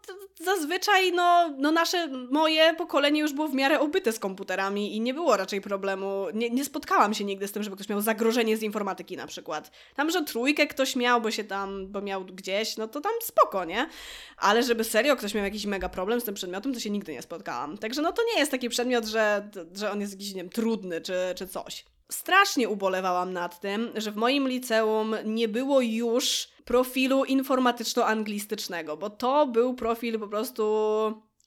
zazwyczaj 0.44 1.12
no, 1.12 1.50
no 1.58 1.72
nasze, 1.72 2.08
moje 2.08 2.74
pokolenie 2.74 3.22
już 3.22 3.34
było 3.34 3.48
w 3.48 3.54
miarę 3.54 3.80
obyte 3.80 4.12
z 4.12 4.20
komputerami 4.20 4.96
i 4.96 5.02
nie 5.02 5.14
było 5.14 5.38
raczej 5.38 5.62
problemu, 5.62 6.26
nie, 6.34 6.50
nie 6.50 6.66
spotkałam 6.66 7.14
się 7.14 7.24
nigdy 7.24 7.48
z 7.48 7.52
tym, 7.52 7.64
żeby 7.64 7.76
ktoś 7.76 7.90
miał 7.90 8.02
zagrożenie 8.02 8.58
z 8.58 8.64
informatyki 8.64 9.18
na 9.18 9.28
przykład. 9.28 9.72
Tam, 9.96 10.12
że 10.12 10.24
trójkę 10.24 10.68
ktoś 10.68 10.96
miał, 10.96 11.22
bo 11.22 11.32
się 11.32 11.44
tam, 11.44 11.88
bo 11.88 12.02
miał 12.02 12.26
gdzieś, 12.26 12.78
no 12.78 12.88
to 12.88 13.02
tam 13.02 13.12
spoko, 13.22 13.66
nie? 13.66 13.90
Ale 14.38 14.64
żeby 14.64 14.84
serio 14.84 15.16
ktoś 15.16 15.34
miał 15.34 15.44
jakiś 15.44 15.66
mega 15.66 15.90
problem 15.90 16.22
z 16.22 16.24
tym 16.24 16.36
przedmiotem, 16.36 16.74
to 16.74 16.80
się 16.80 16.90
nigdy 16.90 17.14
nie 17.14 17.22
spotkałam. 17.22 17.78
Także 17.78 18.02
no 18.02 18.12
to 18.12 18.22
nie 18.34 18.40
jest 18.40 18.52
taki 18.52 18.70
przedmiot, 18.70 19.06
że, 19.06 19.50
że 19.76 19.92
on 19.92 20.02
jest 20.02 20.14
jakiś, 20.14 20.30
nie 20.30 20.42
wiem, 20.42 20.50
trudny 20.50 21.02
czy, 21.02 21.14
czy 21.36 21.48
coś 21.48 21.86
strasznie 22.14 22.70
ubolewałam 22.70 23.34
nad 23.34 23.60
tym, 23.60 23.92
że 23.96 24.12
w 24.12 24.16
moim 24.16 24.48
liceum 24.48 25.16
nie 25.26 25.48
było 25.48 25.82
już 25.82 26.48
profilu 26.66 27.24
informatyczno-anglistycznego, 27.24 28.98
bo 28.98 29.10
to 29.10 29.48
był 29.48 29.74
profil 29.74 30.20
po 30.20 30.28
prostu 30.28 30.64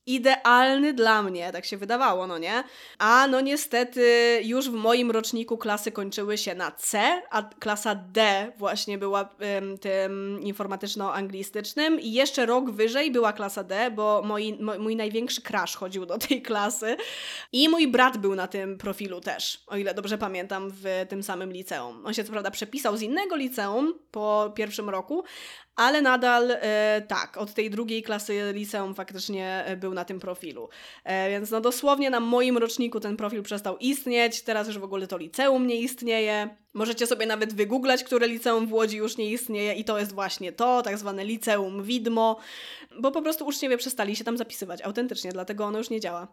idealny 0.06 0.92
dla 0.92 1.22
mnie, 1.22 1.52
tak 1.52 1.64
się 1.64 1.76
wydawało, 1.76 2.26
no 2.26 2.38
nie? 2.38 2.64
A 2.98 3.26
no 3.26 3.40
niestety 3.40 4.40
już 4.44 4.70
w 4.70 4.72
moim 4.72 5.10
roczniku 5.10 5.58
klasy 5.58 5.92
kończyły 5.92 6.38
się 6.38 6.54
na 6.54 6.70
C, 6.70 7.22
a 7.30 7.42
klasa 7.42 7.94
D 7.94 8.52
właśnie 8.56 8.98
była 8.98 9.28
ym, 9.58 9.78
tym 9.78 10.40
informatyczno-anglistycznym 10.40 12.00
i 12.00 12.12
jeszcze 12.12 12.46
rok 12.46 12.70
wyżej 12.70 13.10
była 13.10 13.32
klasa 13.32 13.64
D, 13.64 13.90
bo 13.90 14.22
moi, 14.24 14.58
mój 14.78 14.96
największy 14.96 15.42
crash 15.42 15.76
chodził 15.76 16.06
do 16.06 16.18
tej 16.18 16.42
klasy 16.42 16.96
i 17.52 17.68
mój 17.68 17.88
brat 17.88 18.18
był 18.18 18.34
na 18.34 18.46
tym 18.46 18.78
profilu 18.78 19.20
też, 19.20 19.62
o 19.66 19.76
ile 19.76 19.94
dobrze 19.94 20.18
pamiętam, 20.18 20.70
w 20.72 21.06
tym 21.08 21.22
samym 21.22 21.52
liceum. 21.52 22.06
On 22.06 22.14
się 22.14 22.24
co 22.24 22.32
prawda 22.32 22.50
przepisał 22.50 22.96
z 22.96 23.02
innego 23.02 23.36
liceum 23.36 23.94
po 24.10 24.52
pierwszym 24.56 24.90
roku, 24.90 25.24
ale 25.76 26.02
nadal 26.02 26.50
e, 26.50 27.02
tak, 27.08 27.36
od 27.36 27.54
tej 27.54 27.70
drugiej 27.70 28.02
klasy 28.02 28.52
liceum 28.52 28.94
faktycznie 28.94 29.64
e, 29.64 29.76
był 29.76 29.94
na 29.94 30.04
tym 30.04 30.20
profilu. 30.20 30.68
E, 31.04 31.30
więc 31.30 31.50
no 31.50 31.60
dosłownie 31.60 32.10
na 32.10 32.20
moim 32.20 32.58
roczniku 32.58 33.00
ten 33.00 33.16
profil 33.16 33.42
przestał 33.42 33.78
istnieć, 33.78 34.42
teraz 34.42 34.66
już 34.66 34.78
w 34.78 34.84
ogóle 34.84 35.06
to 35.06 35.18
liceum 35.18 35.66
nie 35.66 35.76
istnieje. 35.76 36.48
Możecie 36.74 37.06
sobie 37.06 37.26
nawet 37.26 37.54
wygooglać, 37.54 38.04
które 38.04 38.28
liceum 38.28 38.66
w 38.66 38.72
Łodzi 38.72 38.96
już 38.96 39.16
nie 39.16 39.30
istnieje 39.30 39.74
i 39.74 39.84
to 39.84 39.98
jest 39.98 40.12
właśnie 40.12 40.52
to, 40.52 40.82
tak 40.82 40.98
zwane 40.98 41.24
liceum 41.24 41.82
widmo, 41.82 42.36
bo 43.00 43.10
po 43.10 43.22
prostu 43.22 43.46
uczniowie 43.46 43.76
przestali 43.76 44.16
się 44.16 44.24
tam 44.24 44.38
zapisywać 44.38 44.82
autentycznie, 44.82 45.32
dlatego 45.32 45.64
ono 45.64 45.78
już 45.78 45.90
nie 45.90 46.00
działa. 46.00 46.28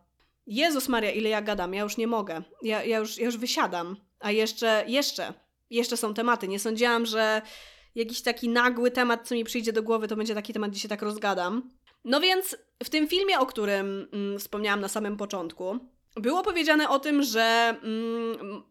Jezus 0.47 0.89
Maria, 0.89 1.11
ile 1.11 1.29
ja 1.29 1.41
gadam, 1.41 1.73
ja 1.73 1.83
już 1.83 1.97
nie 1.97 2.07
mogę. 2.07 2.41
Ja, 2.61 2.83
ja, 2.83 2.97
już, 2.97 3.17
ja 3.17 3.25
już 3.25 3.37
wysiadam. 3.37 3.95
A 4.19 4.31
jeszcze, 4.31 4.83
jeszcze, 4.87 5.33
jeszcze 5.69 5.97
są 5.97 6.13
tematy. 6.13 6.47
Nie 6.47 6.59
sądziłam, 6.59 7.05
że 7.05 7.41
jakiś 7.95 8.21
taki 8.21 8.49
nagły 8.49 8.91
temat, 8.91 9.27
co 9.27 9.35
mi 9.35 9.43
przyjdzie 9.43 9.73
do 9.73 9.83
głowy, 9.83 10.07
to 10.07 10.15
będzie 10.15 10.35
taki 10.35 10.53
temat, 10.53 10.71
gdzie 10.71 10.79
się 10.79 10.87
tak 10.87 11.01
rozgadam. 11.01 11.69
No 12.05 12.19
więc 12.19 12.57
w 12.83 12.89
tym 12.89 13.07
filmie, 13.07 13.39
o 13.39 13.45
którym 13.45 14.07
mm, 14.13 14.39
wspomniałam 14.39 14.81
na 14.81 14.87
samym 14.87 15.17
początku, 15.17 15.79
było 16.15 16.43
powiedziane 16.43 16.89
o 16.89 16.99
tym, 16.99 17.23
że, 17.23 17.75
mm, 17.83 18.63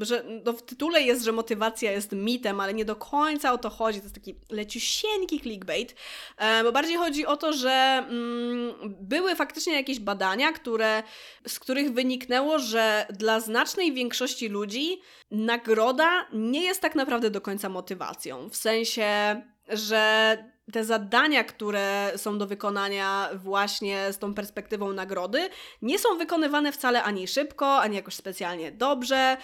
że 0.00 0.24
no 0.44 0.52
w 0.52 0.62
tytule 0.62 1.02
jest, 1.02 1.24
że 1.24 1.32
motywacja 1.32 1.92
jest 1.92 2.12
mitem, 2.12 2.60
ale 2.60 2.74
nie 2.74 2.84
do 2.84 2.96
końca 2.96 3.52
o 3.52 3.58
to 3.58 3.70
chodzi. 3.70 3.98
To 3.98 4.04
jest 4.04 4.14
taki 4.14 4.34
leciusieńki 4.50 5.40
clickbait, 5.40 5.94
e, 6.38 6.64
bo 6.64 6.72
bardziej 6.72 6.96
chodzi 6.96 7.26
o 7.26 7.36
to, 7.36 7.52
że 7.52 7.70
mm, 7.70 8.74
były 9.00 9.34
faktycznie 9.34 9.72
jakieś 9.74 10.00
badania, 10.00 10.52
które, 10.52 11.02
z 11.46 11.58
których 11.58 11.92
wyniknęło, 11.92 12.58
że 12.58 13.06
dla 13.10 13.40
znacznej 13.40 13.92
większości 13.92 14.48
ludzi 14.48 15.00
nagroda 15.30 16.26
nie 16.32 16.62
jest 16.62 16.80
tak 16.80 16.94
naprawdę 16.94 17.30
do 17.30 17.40
końca 17.40 17.68
motywacją. 17.68 18.48
W 18.50 18.56
sensie, 18.56 19.42
że 19.68 20.53
te 20.72 20.84
zadania, 20.84 21.44
które 21.44 22.12
są 22.16 22.38
do 22.38 22.46
wykonania 22.46 23.30
właśnie 23.34 24.12
z 24.12 24.18
tą 24.18 24.34
perspektywą 24.34 24.92
nagrody, 24.92 25.48
nie 25.82 25.98
są 25.98 26.18
wykonywane 26.18 26.72
wcale 26.72 27.02
ani 27.02 27.28
szybko, 27.28 27.80
ani 27.80 27.96
jakoś 27.96 28.14
specjalnie 28.14 28.72
dobrze. 28.72 29.36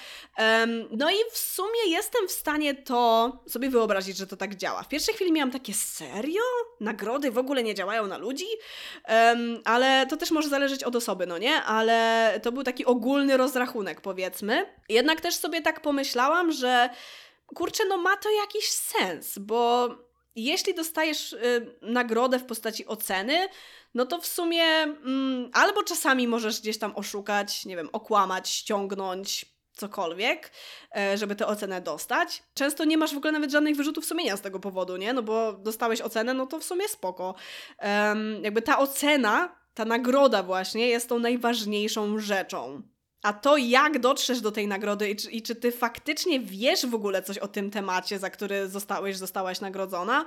No 0.90 1.10
i 1.10 1.16
w 1.32 1.38
sumie 1.38 1.86
jestem 1.86 2.28
w 2.28 2.32
stanie 2.32 2.74
to 2.74 3.32
sobie 3.48 3.70
wyobrazić, 3.70 4.16
że 4.16 4.26
to 4.26 4.36
tak 4.36 4.54
działa. 4.54 4.82
W 4.82 4.88
pierwszej 4.88 5.14
chwili 5.14 5.32
miałam 5.32 5.50
takie 5.50 5.74
serio? 5.74 6.42
Nagrody 6.80 7.30
w 7.30 7.38
ogóle 7.38 7.62
nie 7.62 7.74
działają 7.74 8.06
na 8.06 8.18
ludzi? 8.18 8.46
Ale 9.64 10.06
to 10.06 10.16
też 10.16 10.30
może 10.30 10.48
zależeć 10.48 10.84
od 10.84 10.96
osoby, 10.96 11.26
no 11.26 11.38
nie? 11.38 11.62
Ale 11.62 12.40
to 12.42 12.52
był 12.52 12.62
taki 12.62 12.84
ogólny 12.84 13.36
rozrachunek, 13.36 14.00
powiedzmy. 14.00 14.74
Jednak 14.88 15.20
też 15.20 15.34
sobie 15.34 15.62
tak 15.62 15.80
pomyślałam, 15.82 16.52
że 16.52 16.90
kurczę, 17.46 17.84
no 17.88 17.96
ma 17.96 18.16
to 18.16 18.30
jakiś 18.30 18.68
sens, 18.68 19.38
bo 19.38 19.88
jeśli 20.36 20.74
dostajesz 20.74 21.32
y, 21.32 21.78
nagrodę 21.82 22.38
w 22.38 22.44
postaci 22.44 22.86
oceny, 22.86 23.48
no 23.94 24.06
to 24.06 24.18
w 24.18 24.26
sumie 24.26 24.64
mm, 24.64 25.50
albo 25.52 25.82
czasami 25.82 26.28
możesz 26.28 26.60
gdzieś 26.60 26.78
tam 26.78 26.92
oszukać, 26.96 27.64
nie 27.64 27.76
wiem, 27.76 27.88
okłamać, 27.92 28.48
ściągnąć, 28.48 29.46
cokolwiek, 29.80 30.50
e, 30.96 31.18
żeby 31.18 31.36
tę 31.36 31.46
ocenę 31.46 31.80
dostać. 31.80 32.42
Często 32.54 32.84
nie 32.84 32.98
masz 32.98 33.14
w 33.14 33.16
ogóle 33.16 33.32
nawet 33.32 33.50
żadnych 33.50 33.76
wyrzutów 33.76 34.06
sumienia 34.06 34.36
z 34.36 34.40
tego 34.40 34.60
powodu, 34.60 34.96
nie? 34.96 35.12
No 35.12 35.22
bo 35.22 35.52
dostałeś 35.52 36.00
ocenę, 36.00 36.34
no 36.34 36.46
to 36.46 36.58
w 36.60 36.64
sumie 36.64 36.88
spoko. 36.88 37.34
Um, 37.82 38.44
jakby 38.44 38.62
ta 38.62 38.78
ocena, 38.78 39.56
ta 39.74 39.84
nagroda 39.84 40.42
właśnie 40.42 40.88
jest 40.88 41.08
tą 41.08 41.18
najważniejszą 41.18 42.18
rzeczą. 42.18 42.82
A 43.22 43.32
to, 43.32 43.56
jak 43.56 43.98
dotrzesz 43.98 44.40
do 44.40 44.52
tej 44.52 44.66
nagrody 44.66 45.10
i 45.10 45.16
czy, 45.16 45.30
i 45.30 45.42
czy, 45.42 45.54
ty 45.54 45.72
faktycznie 45.72 46.40
wiesz 46.40 46.86
w 46.86 46.94
ogóle 46.94 47.22
coś 47.22 47.38
o 47.38 47.48
tym 47.48 47.70
temacie, 47.70 48.18
za 48.18 48.30
który 48.30 48.68
zostałeś, 48.68 49.16
zostałaś 49.16 49.60
nagrodzona, 49.60 50.24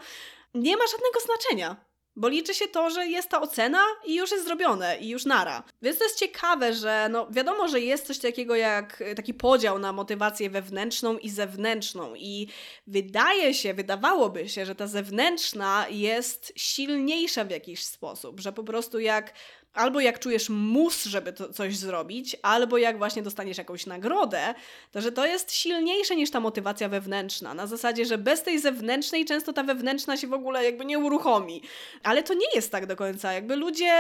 nie 0.53 0.77
ma 0.77 0.83
żadnego 0.87 1.19
znaczenia. 1.25 1.93
Bo 2.15 2.27
liczy 2.27 2.53
się 2.53 2.67
to, 2.67 2.89
że 2.89 3.07
jest 3.07 3.29
ta 3.29 3.41
ocena 3.41 3.83
i 4.05 4.15
już 4.15 4.31
jest 4.31 4.45
zrobione, 4.45 4.97
i 4.99 5.09
już 5.09 5.25
nara. 5.25 5.63
Więc 5.81 5.97
to 5.97 6.03
jest 6.03 6.19
ciekawe, 6.19 6.73
że 6.73 7.07
no 7.11 7.27
wiadomo, 7.31 7.67
że 7.67 7.79
jest 7.79 8.07
coś 8.07 8.19
takiego 8.19 8.55
jak 8.55 9.03
taki 9.15 9.33
podział 9.33 9.79
na 9.79 9.93
motywację 9.93 10.49
wewnętrzną 10.49 11.17
i 11.17 11.29
zewnętrzną. 11.29 12.15
I 12.15 12.47
wydaje 12.87 13.53
się, 13.53 13.73
wydawałoby 13.73 14.49
się, 14.49 14.65
że 14.65 14.75
ta 14.75 14.87
zewnętrzna 14.87 15.85
jest 15.89 16.53
silniejsza 16.55 17.45
w 17.45 17.49
jakiś 17.49 17.83
sposób, 17.83 18.39
że 18.39 18.51
po 18.51 18.63
prostu 18.63 18.99
jak 18.99 19.33
albo 19.73 19.99
jak 19.99 20.19
czujesz 20.19 20.49
mus, 20.49 21.03
żeby 21.03 21.33
to 21.33 21.53
coś 21.53 21.77
zrobić, 21.77 22.35
albo 22.41 22.77
jak 22.77 22.97
właśnie 22.97 23.21
dostaniesz 23.21 23.57
jakąś 23.57 23.85
nagrodę, 23.85 24.53
to 24.91 25.01
że 25.01 25.11
to 25.11 25.25
jest 25.25 25.51
silniejsze 25.51 26.15
niż 26.15 26.31
ta 26.31 26.39
motywacja 26.39 26.89
wewnętrzna. 26.89 27.53
Na 27.53 27.67
zasadzie, 27.67 28.05
że 28.05 28.17
bez 28.17 28.43
tej 28.43 28.59
zewnętrznej 28.59 29.25
często 29.25 29.53
ta 29.53 29.63
wewnętrzna 29.63 30.17
się 30.17 30.27
w 30.27 30.33
ogóle 30.33 30.63
jakby 30.63 30.85
nie 30.85 30.99
uruchomi. 30.99 31.61
Ale 32.03 32.23
to 32.23 32.33
nie 32.33 32.47
jest 32.55 32.71
tak 32.71 32.85
do 32.85 32.95
końca. 32.95 33.33
Jakby 33.33 33.55
ludzie 33.55 33.93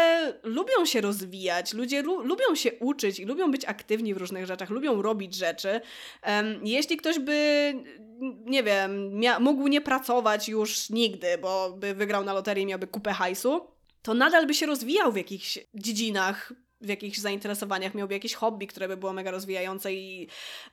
lubią 0.43 0.85
się 0.85 1.01
rozwijać, 1.01 1.73
ludzie 1.73 2.01
lubią 2.01 2.55
się 2.55 2.71
uczyć 2.79 3.19
i 3.19 3.25
lubią 3.25 3.51
być 3.51 3.65
aktywni 3.65 4.13
w 4.13 4.17
różnych 4.17 4.45
rzeczach, 4.45 4.69
lubią 4.69 5.01
robić 5.01 5.35
rzeczy. 5.35 5.81
Um, 6.27 6.59
jeśli 6.63 6.97
ktoś 6.97 7.19
by 7.19 7.73
nie 8.45 8.63
wiem, 8.63 9.21
mógł 9.39 9.67
nie 9.67 9.81
pracować 9.81 10.49
już 10.49 10.89
nigdy, 10.89 11.37
bo 11.37 11.71
by 11.77 11.93
wygrał 11.93 12.23
na 12.23 12.33
loterii 12.33 12.63
i 12.63 12.67
miałby 12.67 12.87
kupę 12.87 13.13
hajsu, 13.13 13.72
to 14.03 14.13
nadal 14.13 14.47
by 14.47 14.53
się 14.53 14.65
rozwijał 14.65 15.11
w 15.11 15.17
jakichś 15.17 15.59
dziedzinach, 15.73 16.53
w 16.81 16.89
jakichś 16.89 17.17
zainteresowaniach, 17.17 17.95
miałby 17.95 18.13
jakieś 18.13 18.33
hobby, 18.33 18.67
które 18.67 18.87
by 18.87 18.97
było 18.97 19.13
mega 19.13 19.31
rozwijające 19.31 19.93
i 19.93 20.27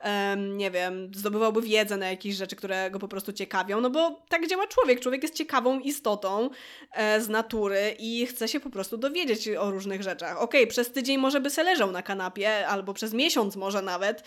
um, 0.04 0.56
nie 0.56 0.70
wiem, 0.70 1.10
zdobywałby 1.14 1.62
wiedzę 1.62 1.96
na 1.96 2.10
jakieś 2.10 2.34
rzeczy, 2.34 2.56
które 2.56 2.90
go 2.90 2.98
po 2.98 3.08
prostu 3.08 3.32
ciekawią, 3.32 3.80
no 3.80 3.90
bo 3.90 4.22
tak 4.28 4.48
działa 4.48 4.66
człowiek. 4.66 5.00
Człowiek 5.00 5.22
jest 5.22 5.34
ciekawą 5.34 5.80
istotą 5.80 6.50
e, 6.92 7.20
z 7.20 7.28
natury 7.28 7.96
i 7.98 8.26
chce 8.26 8.48
się 8.48 8.60
po 8.60 8.70
prostu 8.70 8.96
dowiedzieć 8.96 9.48
o 9.48 9.70
różnych 9.70 10.02
rzeczach. 10.02 10.42
Okej, 10.42 10.60
okay, 10.60 10.66
przez 10.66 10.92
tydzień 10.92 11.18
może 11.18 11.40
by 11.40 11.50
se 11.50 11.62
leżał 11.62 11.90
na 11.90 12.02
kanapie, 12.02 12.68
albo 12.68 12.94
przez 12.94 13.12
miesiąc 13.12 13.56
może 13.56 13.82
nawet, 13.82 14.24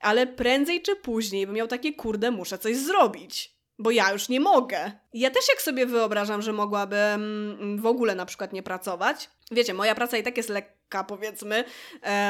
ale 0.00 0.26
prędzej 0.26 0.82
czy 0.82 0.96
później 0.96 1.46
by 1.46 1.52
miał 1.52 1.66
takie 1.66 1.92
kurde, 1.92 2.30
muszę 2.30 2.58
coś 2.58 2.76
zrobić 2.76 3.59
bo 3.80 3.90
ja 3.90 4.12
już 4.12 4.28
nie 4.28 4.40
mogę. 4.40 4.92
Ja 5.14 5.30
też 5.30 5.44
jak 5.48 5.62
sobie 5.62 5.86
wyobrażam, 5.86 6.42
że 6.42 6.52
mogłabym 6.52 7.76
w 7.80 7.86
ogóle 7.86 8.14
na 8.14 8.26
przykład 8.26 8.52
nie 8.52 8.62
pracować. 8.62 9.30
Wiecie, 9.50 9.74
moja 9.74 9.94
praca 9.94 10.16
i 10.16 10.22
tak 10.22 10.36
jest 10.36 10.48
lekka, 10.48 11.04
powiedzmy, 11.04 11.64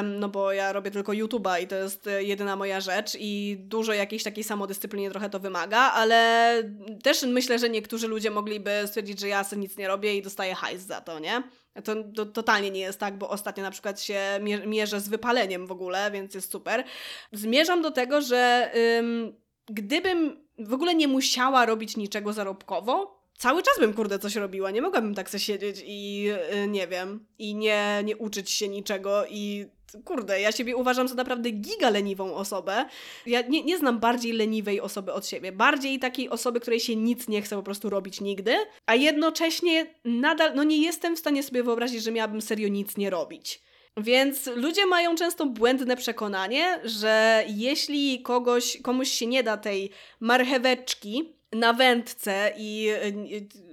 no 0.05 0.28
bo 0.28 0.53
ja 0.53 0.72
robię 0.72 0.90
tylko 0.90 1.12
YouTube'a 1.12 1.62
i 1.62 1.66
to 1.66 1.76
jest 1.76 2.07
e, 2.07 2.22
jedyna 2.22 2.57
moja 2.57 2.80
rzecz 2.80 3.16
i 3.20 3.57
dużo 3.61 3.92
jakiejś 3.92 4.22
takiej 4.22 4.44
samodyscypliny 4.44 5.11
trochę 5.11 5.30
to 5.30 5.40
wymaga, 5.40 5.78
ale 5.78 6.55
też 7.03 7.22
myślę, 7.22 7.59
że 7.59 7.70
niektórzy 7.70 8.09
ludzie 8.09 8.30
mogliby 8.30 8.70
stwierdzić, 8.86 9.20
że 9.20 9.28
ja 9.28 9.44
sobie 9.44 9.62
nic 9.62 9.76
nie 9.76 9.88
robię 9.88 10.16
i 10.16 10.22
dostaję 10.22 10.55
hajs 10.55 10.82
za 10.82 11.01
to, 11.01 11.18
nie? 11.18 11.42
To, 11.84 11.94
to, 12.16 12.26
totalnie 12.26 12.70
nie 12.70 12.80
jest 12.80 13.01
tak, 13.01 13.18
bo 13.18 13.30
ostatnio 13.30 13.62
na 13.62 13.70
przykład 13.70 14.01
się 14.01 14.20
mierzę 14.66 15.01
z 15.01 15.09
wypaleniem 15.09 15.66
w 15.66 15.72
ogóle, 15.72 16.11
więc 16.11 16.34
jest 16.34 16.53
super. 16.53 16.84
Zmierzam 17.32 17.82
do 17.82 17.90
tego, 17.90 18.20
że 18.20 18.70
ym, 18.98 19.40
gdybym 19.66 20.49
w 20.61 20.74
ogóle 20.74 20.94
nie 20.94 21.08
musiała 21.08 21.66
robić 21.66 21.96
niczego 21.96 22.32
zarobkowo. 22.32 23.20
Cały 23.38 23.62
czas 23.62 23.78
bym, 23.78 23.94
kurde, 23.94 24.18
coś 24.18 24.36
robiła. 24.36 24.70
Nie 24.70 24.82
mogłabym 24.82 25.14
tak 25.14 25.30
sobie 25.30 25.40
siedzieć 25.40 25.82
i 25.86 26.22
yy, 26.22 26.68
nie 26.68 26.88
wiem, 26.88 27.26
i 27.38 27.54
nie, 27.54 28.02
nie 28.04 28.16
uczyć 28.16 28.50
się 28.50 28.68
niczego 28.68 29.26
i 29.30 29.66
kurde, 30.04 30.40
ja 30.40 30.52
siebie 30.52 30.76
uważam 30.76 31.08
za 31.08 31.14
naprawdę 31.14 31.50
giga 31.50 31.90
leniwą 31.90 32.34
osobę. 32.34 32.84
Ja 33.26 33.42
nie, 33.42 33.62
nie 33.64 33.78
znam 33.78 33.98
bardziej 33.98 34.32
leniwej 34.32 34.80
osoby 34.80 35.12
od 35.12 35.26
siebie. 35.26 35.52
Bardziej 35.52 35.98
takiej 35.98 36.28
osoby, 36.28 36.61
której 36.61 36.80
się 36.80 36.96
nic 36.96 37.28
nie 37.28 37.42
chce 37.42 37.56
po 37.56 37.62
prostu 37.62 37.90
robić 37.90 38.20
nigdy, 38.20 38.56
a 38.86 38.94
jednocześnie 38.94 39.94
nadal, 40.04 40.54
no 40.54 40.64
nie 40.64 40.82
jestem 40.82 41.16
w 41.16 41.18
stanie 41.18 41.42
sobie 41.42 41.62
wyobrazić, 41.62 42.02
że 42.02 42.12
miałabym 42.12 42.42
serio 42.42 42.68
nic 42.68 42.96
nie 42.96 43.11
robić. 43.11 43.62
Więc 43.97 44.47
ludzie 44.47 44.86
mają 44.86 45.14
często 45.14 45.47
błędne 45.47 45.97
przekonanie, 45.97 46.80
że 46.84 47.45
jeśli 47.49 48.22
kogoś, 48.22 48.78
komuś 48.82 49.11
się 49.11 49.26
nie 49.26 49.43
da 49.43 49.57
tej 49.57 49.91
marcheweczki 50.20 51.34
na 51.53 51.72
wędce 51.72 52.53
i 52.57 52.91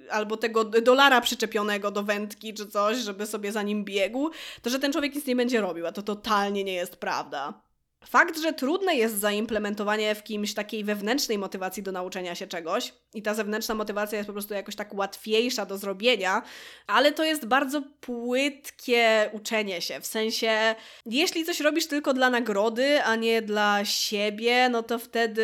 albo 0.09 0.37
tego 0.37 0.63
dolara 0.63 1.21
przyczepionego 1.21 1.91
do 1.91 2.03
wędki 2.03 2.53
czy 2.53 2.67
coś, 2.67 2.97
żeby 2.97 3.25
sobie 3.25 3.51
za 3.51 3.61
nim 3.61 3.85
biegł, 3.85 4.29
to 4.61 4.69
że 4.69 4.79
ten 4.79 4.91
człowiek 4.91 5.15
nic 5.15 5.25
nie 5.25 5.35
będzie 5.35 5.61
robił, 5.61 5.87
a 5.87 5.91
to 5.91 6.01
totalnie 6.01 6.63
nie 6.63 6.73
jest 6.73 6.95
prawda. 6.95 7.66
Fakt, 8.09 8.39
że 8.39 8.53
trudne 8.53 8.95
jest 8.95 9.19
zaimplementowanie 9.19 10.15
w 10.15 10.23
kimś 10.23 10.53
takiej 10.53 10.83
wewnętrznej 10.83 11.37
motywacji 11.37 11.83
do 11.83 11.91
nauczenia 11.91 12.35
się 12.35 12.47
czegoś 12.47 12.93
i 13.13 13.21
ta 13.21 13.33
zewnętrzna 13.33 13.75
motywacja 13.75 14.17
jest 14.17 14.27
po 14.27 14.33
prostu 14.33 14.53
jakoś 14.53 14.75
tak 14.75 14.93
łatwiejsza 14.93 15.65
do 15.65 15.77
zrobienia, 15.77 16.41
ale 16.87 17.11
to 17.11 17.23
jest 17.23 17.45
bardzo 17.45 17.81
płytkie 18.01 19.29
uczenie 19.33 19.81
się. 19.81 20.01
W 20.01 20.05
sensie, 20.05 20.75
jeśli 21.05 21.45
coś 21.45 21.59
robisz 21.59 21.87
tylko 21.87 22.13
dla 22.13 22.29
nagrody, 22.29 23.03
a 23.03 23.15
nie 23.15 23.41
dla 23.41 23.85
siebie, 23.85 24.69
no 24.69 24.83
to 24.83 24.99
wtedy 24.99 25.43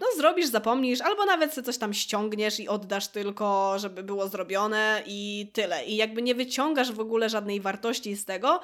no 0.00 0.06
zrobisz, 0.16 0.46
zapomnisz, 0.46 1.00
albo 1.00 1.24
nawet 1.24 1.54
sobie 1.54 1.64
coś 1.64 1.78
tam 1.78 1.94
ściągniesz 1.94 2.60
i 2.60 2.68
oddasz 2.68 3.08
tylko, 3.08 3.78
żeby 3.78 4.02
było 4.02 4.28
zrobione 4.28 5.02
i 5.06 5.50
tyle. 5.52 5.84
I 5.84 5.96
jakby 5.96 6.22
nie 6.22 6.34
wyciągasz 6.34 6.92
w 6.92 7.00
ogóle 7.00 7.28
żadnej 7.28 7.60
wartości 7.60 8.16
z 8.16 8.24
tego, 8.24 8.60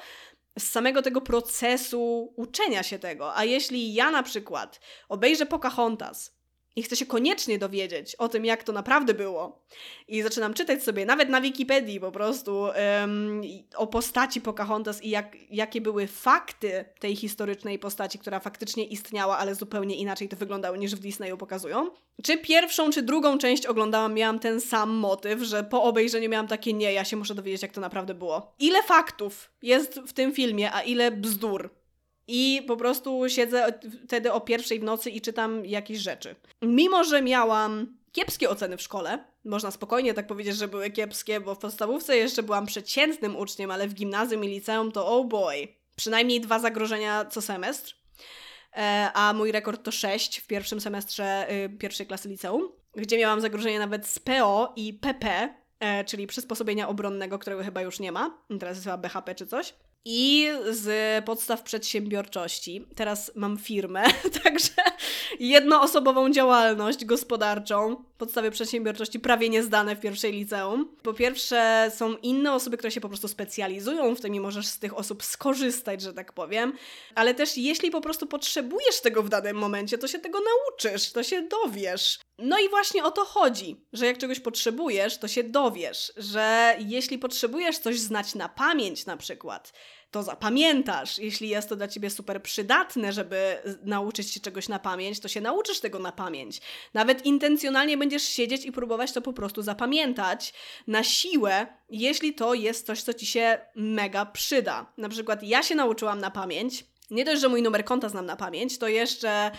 z 0.59 0.63
samego 0.63 1.01
tego 1.01 1.21
procesu 1.21 2.33
uczenia 2.35 2.83
się 2.83 2.99
tego. 2.99 3.35
A 3.35 3.43
jeśli 3.43 3.93
ja 3.93 4.11
na 4.11 4.23
przykład 4.23 4.79
obejrzę 5.09 5.45
Pocahontas 5.45 6.40
i 6.75 6.83
chcę 6.83 6.95
się 6.95 7.05
koniecznie 7.05 7.59
dowiedzieć 7.59 8.15
o 8.15 8.29
tym, 8.29 8.45
jak 8.45 8.63
to 8.63 8.71
naprawdę 8.71 9.13
było. 9.13 9.65
I 10.07 10.21
zaczynam 10.21 10.53
czytać 10.53 10.83
sobie, 10.83 11.05
nawet 11.05 11.29
na 11.29 11.41
Wikipedii 11.41 11.99
po 11.99 12.11
prostu, 12.11 12.61
um, 13.01 13.41
o 13.75 13.87
postaci 13.87 14.41
Pocahontas 14.41 15.03
i 15.03 15.09
jak, 15.09 15.37
jakie 15.49 15.81
były 15.81 16.07
fakty 16.07 16.85
tej 16.99 17.15
historycznej 17.15 17.79
postaci, 17.79 18.19
która 18.19 18.39
faktycznie 18.39 18.85
istniała, 18.85 19.37
ale 19.37 19.55
zupełnie 19.55 19.95
inaczej 19.95 20.29
to 20.29 20.37
wyglądało 20.37 20.77
niż 20.77 20.95
w 20.95 20.99
Disneyu 20.99 21.37
pokazują. 21.37 21.91
Czy 22.23 22.37
pierwszą, 22.37 22.89
czy 22.89 23.01
drugą 23.01 23.37
część 23.37 23.65
oglądałam, 23.65 24.13
miałam 24.13 24.39
ten 24.39 24.61
sam 24.61 24.89
motyw, 24.89 25.41
że 25.41 25.63
po 25.63 25.83
obejrzeniu 25.83 26.29
miałam 26.29 26.47
takie 26.47 26.73
nie, 26.73 26.93
ja 26.93 27.05
się 27.05 27.17
muszę 27.17 27.35
dowiedzieć, 27.35 27.61
jak 27.61 27.71
to 27.71 27.81
naprawdę 27.81 28.13
było. 28.13 28.55
Ile 28.59 28.83
faktów 28.83 29.51
jest 29.61 29.99
w 29.99 30.13
tym 30.13 30.33
filmie, 30.33 30.73
a 30.73 30.81
ile 30.81 31.11
bzdur. 31.11 31.80
I 32.33 32.63
po 32.67 32.77
prostu 32.77 33.23
siedzę 33.27 33.79
wtedy 34.05 34.33
o 34.33 34.41
pierwszej 34.41 34.79
w 34.79 34.83
nocy 34.83 35.09
i 35.09 35.21
czytam 35.21 35.65
jakieś 35.65 35.99
rzeczy. 35.99 36.35
Mimo, 36.61 37.03
że 37.03 37.21
miałam 37.21 37.97
kiepskie 38.11 38.49
oceny 38.49 38.77
w 38.77 38.81
szkole, 38.81 39.23
można 39.45 39.71
spokojnie 39.71 40.13
tak 40.13 40.27
powiedzieć, 40.27 40.55
że 40.55 40.67
były 40.67 40.89
kiepskie, 40.89 41.39
bo 41.39 41.55
w 41.55 41.57
podstawówce 41.57 42.17
jeszcze 42.17 42.43
byłam 42.43 42.65
przeciętnym 42.65 43.35
uczniem, 43.35 43.71
ale 43.71 43.87
w 43.87 43.93
gimnazjum 43.93 44.43
i 44.43 44.47
liceum 44.47 44.91
to 44.91 45.07
oh 45.07 45.27
boy. 45.27 45.67
przynajmniej 45.95 46.41
dwa 46.41 46.59
zagrożenia 46.59 47.25
co 47.25 47.41
semestr, 47.41 47.95
e, 48.73 49.11
a 49.13 49.33
mój 49.33 49.51
rekord 49.51 49.83
to 49.83 49.91
sześć 49.91 50.39
w 50.39 50.47
pierwszym 50.47 50.81
semestrze 50.81 51.47
y, 51.51 51.69
pierwszej 51.69 52.07
klasy 52.07 52.29
liceum, 52.29 52.71
gdzie 52.95 53.17
miałam 53.17 53.41
zagrożenie 53.41 53.79
nawet 53.79 54.07
z 54.07 54.19
PO 54.19 54.73
i 54.75 54.93
PP, 54.93 55.55
e, 55.79 56.05
czyli 56.05 56.27
przysposobienia 56.27 56.87
obronnego, 56.87 57.39
którego 57.39 57.63
chyba 57.63 57.81
już 57.81 57.99
nie 57.99 58.11
ma, 58.11 58.37
teraz 58.59 58.77
jest 58.77 58.83
chyba 58.83 58.97
BHP 58.97 59.35
czy 59.35 59.47
coś 59.47 59.73
i 60.05 60.49
z 60.69 61.25
podstaw 61.25 61.63
przedsiębiorczości. 61.63 62.85
Teraz 62.95 63.31
mam 63.35 63.57
firmę, 63.57 64.03
także 64.43 64.73
jednoosobową 65.39 66.31
działalność 66.31 67.05
gospodarczą. 67.05 68.03
Podstawy 68.17 68.51
przedsiębiorczości 68.51 69.19
prawie 69.19 69.49
niezdane 69.49 69.95
w 69.95 69.99
pierwszej 69.99 70.31
liceum. 70.31 70.95
Po 71.03 71.13
pierwsze, 71.13 71.91
są 71.95 72.15
inne 72.15 72.53
osoby, 72.53 72.77
które 72.77 72.91
się 72.91 73.01
po 73.01 73.09
prostu 73.09 73.27
specjalizują 73.27 74.15
w 74.15 74.21
tym 74.21 74.35
i 74.35 74.39
możesz 74.39 74.67
z 74.67 74.79
tych 74.79 74.97
osób 74.97 75.23
skorzystać, 75.23 76.01
że 76.01 76.13
tak 76.13 76.33
powiem. 76.33 76.73
Ale 77.15 77.33
też, 77.33 77.57
jeśli 77.57 77.91
po 77.91 78.01
prostu 78.01 78.27
potrzebujesz 78.27 79.01
tego 79.01 79.23
w 79.23 79.29
danym 79.29 79.57
momencie, 79.57 79.97
to 79.97 80.07
się 80.07 80.19
tego 80.19 80.39
nauczysz, 80.39 81.11
to 81.11 81.23
się 81.23 81.41
dowiesz. 81.41 82.19
No 82.41 82.59
i 82.59 82.69
właśnie 82.69 83.03
o 83.03 83.11
to 83.11 83.25
chodzi, 83.25 83.85
że 83.93 84.05
jak 84.05 84.17
czegoś 84.17 84.39
potrzebujesz, 84.39 85.17
to 85.17 85.27
się 85.27 85.43
dowiesz, 85.43 86.13
że 86.17 86.75
jeśli 86.79 87.17
potrzebujesz 87.17 87.77
coś 87.77 87.99
znać 87.99 88.35
na 88.35 88.49
pamięć 88.49 89.05
na 89.05 89.17
przykład, 89.17 89.73
to 90.11 90.23
zapamiętasz. 90.23 91.19
Jeśli 91.19 91.49
jest 91.49 91.69
to 91.69 91.75
dla 91.75 91.87
ciebie 91.87 92.09
super 92.09 92.43
przydatne, 92.43 93.13
żeby 93.13 93.57
nauczyć 93.83 94.31
się 94.31 94.39
czegoś 94.39 94.69
na 94.69 94.79
pamięć, 94.79 95.19
to 95.19 95.27
się 95.27 95.41
nauczysz 95.41 95.79
tego 95.79 95.99
na 95.99 96.11
pamięć. 96.11 96.61
Nawet 96.93 97.25
intencjonalnie 97.25 97.97
będziesz 97.97 98.23
siedzieć 98.23 98.65
i 98.65 98.71
próbować 98.71 99.11
to 99.11 99.21
po 99.21 99.33
prostu 99.33 99.61
zapamiętać 99.61 100.53
na 100.87 101.03
siłę, 101.03 101.67
jeśli 101.89 102.33
to 102.33 102.53
jest 102.53 102.85
coś, 102.85 103.01
co 103.03 103.13
ci 103.13 103.25
się 103.25 103.57
mega 103.75 104.25
przyda. 104.25 104.93
Na 104.97 105.09
przykład 105.09 105.43
ja 105.43 105.63
się 105.63 105.75
nauczyłam 105.75 106.19
na 106.19 106.31
pamięć 106.31 106.90
nie 107.11 107.25
dość, 107.25 107.41
że 107.41 107.49
mój 107.49 107.61
numer 107.61 107.85
konta 107.85 108.09
znam 108.09 108.25
na 108.25 108.35
pamięć, 108.35 108.77
to 108.77 108.87
jeszcze 108.87 109.51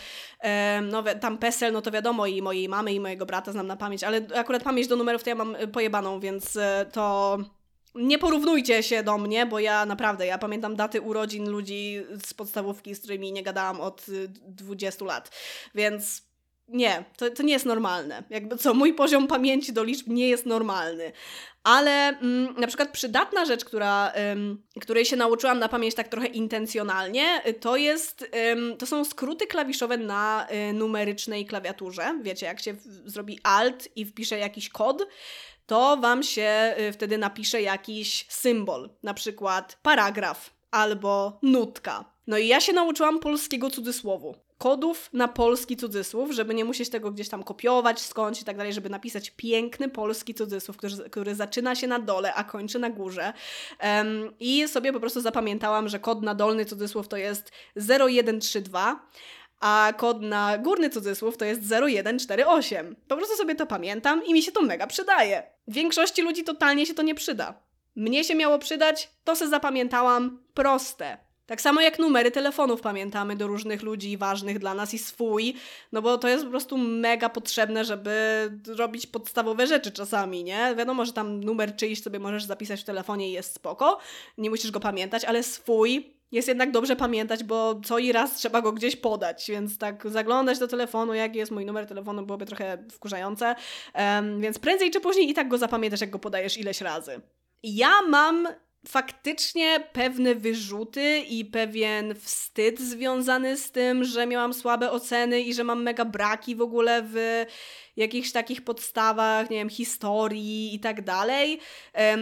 no, 0.82 1.02
tam 1.20 1.38
PESEL, 1.38 1.72
no 1.72 1.82
to 1.82 1.90
wiadomo, 1.90 2.26
i 2.26 2.42
mojej 2.42 2.68
mamy, 2.68 2.92
i 2.92 3.00
mojego 3.00 3.26
brata 3.26 3.52
znam 3.52 3.66
na 3.66 3.76
pamięć, 3.76 4.04
ale 4.04 4.26
akurat 4.34 4.62
pamięć 4.62 4.88
do 4.88 4.96
numerów 4.96 5.22
to 5.22 5.30
ja 5.30 5.36
mam 5.36 5.56
pojebaną, 5.72 6.20
więc 6.20 6.56
e, 6.56 6.86
to 6.92 7.38
nie 7.94 8.18
porównujcie 8.18 8.82
się 8.82 9.02
do 9.02 9.18
mnie, 9.18 9.46
bo 9.46 9.58
ja 9.58 9.86
naprawdę, 9.86 10.26
ja 10.26 10.38
pamiętam 10.38 10.76
daty 10.76 11.00
urodzin 11.00 11.50
ludzi 11.50 12.02
z 12.26 12.34
podstawówki, 12.34 12.94
z 12.94 12.98
którymi 12.98 13.32
nie 13.32 13.42
gadałam 13.42 13.80
od 13.80 14.06
20 14.46 15.04
y, 15.04 15.08
lat, 15.08 15.30
więc 15.74 16.31
nie, 16.68 17.04
to, 17.16 17.30
to 17.30 17.42
nie 17.42 17.52
jest 17.52 17.66
normalne. 17.66 18.22
Jakby 18.30 18.56
co, 18.56 18.74
mój 18.74 18.94
poziom 18.94 19.26
pamięci 19.26 19.72
do 19.72 19.84
liczb 19.84 20.08
nie 20.08 20.28
jest 20.28 20.46
normalny. 20.46 21.12
Ale 21.64 22.08
mm, 22.08 22.54
na 22.58 22.66
przykład 22.66 22.92
przydatna 22.92 23.44
rzecz, 23.44 23.64
która, 23.64 24.12
ym, 24.32 24.62
której 24.80 25.04
się 25.04 25.16
nauczyłam 25.16 25.58
na 25.58 25.68
pamięć 25.68 25.94
tak 25.94 26.08
trochę 26.08 26.26
intencjonalnie, 26.26 27.42
to 27.60 27.76
jest, 27.76 28.28
ym, 28.52 28.76
to 28.76 28.86
są 28.86 29.04
skróty 29.04 29.46
klawiszowe 29.46 29.96
na 29.96 30.46
y, 30.70 30.72
numerycznej 30.72 31.46
klawiaturze. 31.46 32.18
Wiecie, 32.22 32.46
jak 32.46 32.60
się 32.60 32.72
w, 32.72 33.10
zrobi 33.10 33.38
alt 33.42 33.88
i 33.96 34.04
wpisze 34.04 34.38
jakiś 34.38 34.68
kod, 34.68 35.08
to 35.66 35.96
Wam 35.96 36.22
się 36.22 36.74
y, 36.80 36.92
wtedy 36.92 37.18
napisze 37.18 37.62
jakiś 37.62 38.26
symbol, 38.28 38.90
na 39.02 39.14
przykład 39.14 39.78
paragraf 39.82 40.50
albo 40.70 41.38
nutka. 41.42 42.12
No 42.26 42.38
i 42.38 42.48
ja 42.48 42.60
się 42.60 42.72
nauczyłam 42.72 43.18
polskiego 43.18 43.70
cudzysłowu. 43.70 44.34
Kodów 44.62 45.10
na 45.12 45.28
polski 45.28 45.76
cudzysłów, 45.76 46.30
żeby 46.32 46.54
nie 46.54 46.64
musieć 46.64 46.88
tego 46.90 47.10
gdzieś 47.10 47.28
tam 47.28 47.42
kopiować 47.42 48.00
skądś 48.00 48.42
i 48.42 48.44
tak 48.44 48.56
dalej, 48.56 48.72
żeby 48.72 48.90
napisać 48.90 49.30
piękny 49.30 49.88
polski 49.88 50.34
cudzysłów, 50.34 50.76
który, 50.76 51.10
który 51.10 51.34
zaczyna 51.34 51.74
się 51.74 51.86
na 51.86 51.98
dole, 51.98 52.34
a 52.34 52.44
kończy 52.44 52.78
na 52.78 52.90
górze. 52.90 53.32
Um, 53.82 54.32
I 54.40 54.68
sobie 54.68 54.92
po 54.92 55.00
prostu 55.00 55.20
zapamiętałam, 55.20 55.88
że 55.88 55.98
kod 55.98 56.22
na 56.22 56.34
dolny 56.34 56.64
cudzysłów 56.64 57.08
to 57.08 57.16
jest 57.16 57.50
0132, 57.76 59.08
a 59.60 59.92
kod 59.96 60.22
na 60.22 60.58
górny 60.58 60.90
cudzysłów 60.90 61.36
to 61.36 61.44
jest 61.44 61.60
0148. 61.62 62.96
Po 63.08 63.16
prostu 63.16 63.36
sobie 63.36 63.54
to 63.54 63.66
pamiętam 63.66 64.24
i 64.24 64.32
mi 64.32 64.42
się 64.42 64.52
to 64.52 64.62
mega 64.62 64.86
przydaje. 64.86 65.42
Większości 65.68 66.22
ludzi 66.22 66.44
totalnie 66.44 66.86
się 66.86 66.94
to 66.94 67.02
nie 67.02 67.14
przyda. 67.14 67.54
Mnie 67.96 68.24
się 68.24 68.34
miało 68.34 68.58
przydać, 68.58 69.10
to 69.24 69.36
se 69.36 69.48
zapamiętałam, 69.48 70.42
proste. 70.54 71.31
Tak 71.52 71.60
samo 71.60 71.80
jak 71.80 71.98
numery 71.98 72.30
telefonów 72.30 72.80
pamiętamy 72.80 73.36
do 73.36 73.46
różnych 73.46 73.82
ludzi 73.82 74.16
ważnych 74.16 74.58
dla 74.58 74.74
nas 74.74 74.94
i 74.94 74.98
swój, 74.98 75.54
no 75.92 76.02
bo 76.02 76.18
to 76.18 76.28
jest 76.28 76.44
po 76.44 76.50
prostu 76.50 76.78
mega 76.78 77.28
potrzebne, 77.28 77.84
żeby 77.84 78.12
robić 78.66 79.06
podstawowe 79.06 79.66
rzeczy 79.66 79.90
czasami, 79.90 80.44
nie? 80.44 80.74
Wiadomo, 80.78 81.04
że 81.04 81.12
tam 81.12 81.44
numer 81.44 81.76
czyjś 81.76 82.02
sobie 82.02 82.18
możesz 82.18 82.44
zapisać 82.44 82.80
w 82.80 82.84
telefonie 82.84 83.28
i 83.28 83.32
jest 83.32 83.54
spoko, 83.54 83.98
nie 84.38 84.50
musisz 84.50 84.70
go 84.70 84.80
pamiętać, 84.80 85.24
ale 85.24 85.42
swój 85.42 86.14
jest 86.30 86.48
jednak 86.48 86.70
dobrze 86.70 86.96
pamiętać, 86.96 87.44
bo 87.44 87.80
co 87.84 87.98
i 87.98 88.12
raz 88.12 88.34
trzeba 88.34 88.62
go 88.62 88.72
gdzieś 88.72 88.96
podać, 88.96 89.46
więc 89.48 89.78
tak 89.78 90.10
zaglądać 90.10 90.58
do 90.58 90.68
telefonu, 90.68 91.14
jaki 91.14 91.38
jest 91.38 91.52
mój 91.52 91.66
numer 91.66 91.86
telefonu, 91.86 92.22
byłoby 92.22 92.46
trochę 92.46 92.78
wkurzające, 92.90 93.54
um, 93.94 94.40
więc 94.40 94.58
prędzej 94.58 94.90
czy 94.90 95.00
później 95.00 95.30
i 95.30 95.34
tak 95.34 95.48
go 95.48 95.58
zapamiętasz, 95.58 96.00
jak 96.00 96.10
go 96.10 96.18
podajesz 96.18 96.58
ileś 96.58 96.80
razy. 96.80 97.20
Ja 97.62 98.02
mam 98.08 98.48
faktycznie 98.86 99.88
pewne 99.92 100.34
wyrzuty 100.34 101.18
i 101.18 101.44
pewien 101.44 102.14
wstyd 102.14 102.80
związany 102.80 103.56
z 103.56 103.70
tym, 103.70 104.04
że 104.04 104.26
miałam 104.26 104.54
słabe 104.54 104.90
oceny 104.90 105.40
i 105.40 105.54
że 105.54 105.64
mam 105.64 105.82
mega 105.82 106.04
braki 106.04 106.56
w 106.56 106.60
ogóle 106.60 107.02
w 107.06 107.44
jakichś 107.96 108.32
takich 108.32 108.62
podstawach, 108.62 109.50
nie 109.50 109.56
wiem, 109.56 109.70
historii 109.70 110.74
i 110.74 110.80
tak 110.80 111.04
dalej. 111.04 111.60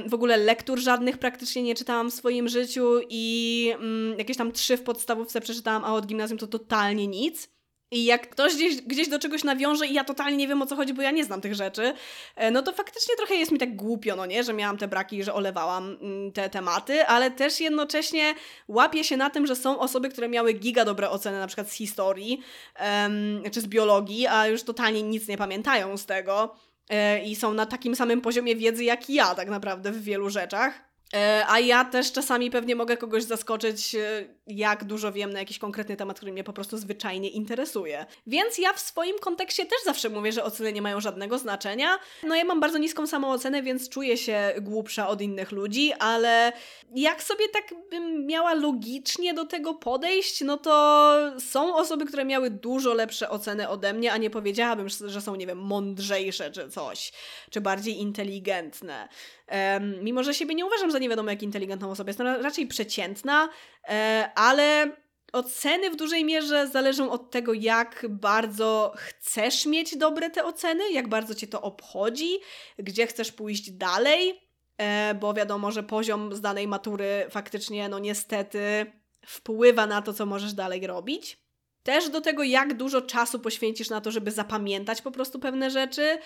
W 0.07 0.15
ogóle 0.15 0.37
lektur 0.37 0.79
żadnych 0.79 1.19
praktycznie 1.19 1.63
nie 1.63 1.75
czytałam 1.75 2.11
w 2.11 2.15
swoim 2.15 2.49
życiu 2.49 3.01
i 3.09 3.73
mm, 3.75 4.19
jakieś 4.19 4.37
tam 4.37 4.53
trzy 4.53 4.77
w 4.77 4.83
podstawówce 4.83 5.41
przeczytałam, 5.41 5.85
a 5.85 5.95
od 5.95 6.07
gimnazjum 6.07 6.39
to 6.39 6.47
totalnie 6.47 7.07
nic. 7.07 7.60
I 7.93 8.05
jak 8.05 8.31
ktoś 8.31 8.55
gdzieś, 8.55 8.81
gdzieś 8.83 9.09
do 9.09 9.19
czegoś 9.19 9.45
nawiąże 9.45 9.87
i 9.87 9.95
ja 9.95 10.05
totalnie 10.05 10.37
nie 10.37 10.49
wiem 10.49 10.63
o 10.63 10.67
co 10.67 10.77
chodzi, 10.77 10.95
bo 10.95 11.03
ja 11.03 11.11
nie 11.11 11.25
znam 11.25 11.41
tych 11.41 11.55
rzeczy, 11.55 11.93
e, 12.37 12.51
no 12.51 12.63
to 12.63 12.73
faktycznie 12.73 13.17
trochę 13.17 13.35
jest 13.35 13.53
mi 13.53 13.59
tak 13.59 13.77
głupio, 13.77 14.17
no 14.17 14.27
nie, 14.27 14.45
że 14.45 14.53
miałam 14.53 14.79
te 14.79 14.89
braki, 14.89 15.25
że 15.25 15.35
olewałam 15.35 15.97
mm, 16.01 16.33
te 16.33 16.51
tematy, 16.51 17.07
ale 17.07 17.31
też 17.31 17.61
jednocześnie 17.61 18.35
łapię 18.69 19.05
się 19.05 19.17
na 19.17 19.31
tym, 19.31 19.47
że 19.47 19.57
są 19.57 19.79
osoby, 19.79 20.09
które 20.09 20.29
miały 20.29 20.53
giga 20.53 20.85
dobre 20.85 21.11
oceny 21.11 21.39
na 21.39 21.47
przykład 21.47 21.71
z 21.71 21.75
historii 21.75 22.41
um, 22.81 23.43
czy 23.53 23.61
z 23.61 23.67
biologii, 23.67 24.27
a 24.27 24.47
już 24.47 24.63
totalnie 24.63 25.03
nic 25.03 25.29
nie 25.29 25.37
pamiętają 25.37 25.97
z 25.97 26.07
tego 26.07 26.55
e, 26.89 27.25
i 27.25 27.37
są 27.37 27.55
na 27.55 27.67
takim 27.67 27.97
samym 27.97 28.21
poziomie 28.21 28.57
wiedzy 28.57 28.85
jak 28.85 29.11
ja 29.11 29.35
tak 29.35 29.49
naprawdę 29.49 29.93
w 29.93 30.03
wielu 30.03 30.31
rzeczach. 30.31 30.90
E, 31.15 31.45
a 31.49 31.61
ja 31.61 31.85
też 31.85 32.13
czasami 32.13 32.51
pewnie 32.51 32.77
mogę 32.77 32.97
kogoś 32.97 33.25
zaskoczyć, 33.25 33.95
e, 33.95 34.25
jak 34.47 34.85
dużo 34.85 35.13
wiem 35.13 35.33
na 35.33 35.39
jakiś 35.39 35.59
konkretny 35.59 35.97
temat, 35.97 36.17
który 36.17 36.33
mnie 36.33 36.45
po 36.45 36.53
prostu 36.53 36.79
zwyczajnie 36.79 37.29
interesuje. 37.29 38.07
Więc 38.27 38.59
ja 38.59 38.73
w 38.73 38.81
swoim 38.81 39.19
kontekście 39.19 39.67
też 39.67 39.79
zawsze 39.85 40.09
mówię, 40.09 40.33
że 40.33 40.45
oceny 40.45 40.73
nie 40.73 40.83
mają 40.83 41.01
żadnego 41.01 41.39
znaczenia. 41.39 41.99
No 42.23 42.35
ja 42.35 42.45
mam 42.45 42.61
bardzo 42.61 42.79
niską 42.79 43.07
samoocenę, 43.07 43.63
więc 43.63 43.89
czuję 43.89 44.17
się 44.17 44.53
głupsza 44.61 45.09
od 45.09 45.21
innych 45.21 45.53
ludzi, 45.53 45.93
ale 45.93 46.53
jak 46.95 47.23
sobie 47.23 47.49
tak 47.49 47.75
bym 47.91 48.27
miała 48.27 48.55
logicznie 48.55 49.35
do 49.35 49.45
tego 49.45 49.75
podejść, 49.75 50.41
no 50.41 50.57
to 50.57 51.17
są 51.39 51.77
osoby, 51.77 52.07
które 52.07 52.25
miały 52.25 52.51
dużo 52.51 52.95
lepsze 52.95 53.31
oceny 53.31 53.69
ode 53.69 53.93
mnie, 53.93 54.13
a 54.13 54.17
nie 54.17 54.31
powiedziałabym, 54.31 54.89
że 54.89 55.21
są, 55.21 55.35
nie 55.35 55.47
wiem, 55.47 55.59
mądrzejsze 55.59 56.51
czy 56.51 56.69
coś, 56.69 57.13
czy 57.51 57.61
bardziej 57.61 58.01
inteligentne. 58.01 59.09
Mimo, 60.03 60.23
że 60.23 60.35
siebie 60.35 60.55
nie 60.55 60.67
uważam 60.67 60.91
za 60.91 60.99
nie 60.99 61.09
wiadomo 61.09 61.31
jak 61.31 61.43
inteligentną 61.43 61.91
osobę, 61.91 62.11
jestem 62.11 62.27
raczej 62.27 62.67
przeciętna, 62.67 63.49
e, 63.89 64.31
ale 64.35 64.93
oceny 65.33 65.91
w 65.91 65.97
dużej 65.97 66.25
mierze 66.25 66.69
zależą 66.69 67.11
od 67.11 67.31
tego, 67.31 67.53
jak 67.53 68.07
bardzo 68.09 68.93
chcesz 68.97 69.67
mieć 69.67 69.97
dobre 69.97 70.31
te 70.31 70.45
oceny, 70.45 70.91
jak 70.93 71.09
bardzo 71.09 71.35
cię 71.35 71.47
to 71.47 71.63
obchodzi, 71.63 72.39
gdzie 72.79 73.07
chcesz 73.07 73.33
pójść 73.33 73.71
dalej, 73.71 74.41
e, 74.79 75.15
bo 75.15 75.35
wiadomo, 75.35 75.71
że 75.71 75.83
poziom 75.83 76.35
z 76.35 76.41
danej 76.41 76.69
matury 76.69 77.27
faktycznie, 77.31 77.89
no 77.89 77.99
niestety, 77.99 78.93
wpływa 79.27 79.87
na 79.87 80.03
to, 80.03 80.13
co 80.13 80.27
możesz 80.27 80.53
dalej 80.53 80.87
robić. 80.87 81.50
Też 81.91 82.09
do 82.09 82.21
tego, 82.21 82.43
jak 82.43 82.75
dużo 82.75 83.01
czasu 83.03 83.39
poświęcisz 83.39 83.91
na 83.91 84.01
to, 84.01 84.11
żeby 84.11 84.31
zapamiętać 84.31 85.03
po 85.03 85.11
prostu 85.11 85.39
pewne 85.39 85.71
rzeczy 85.71 86.19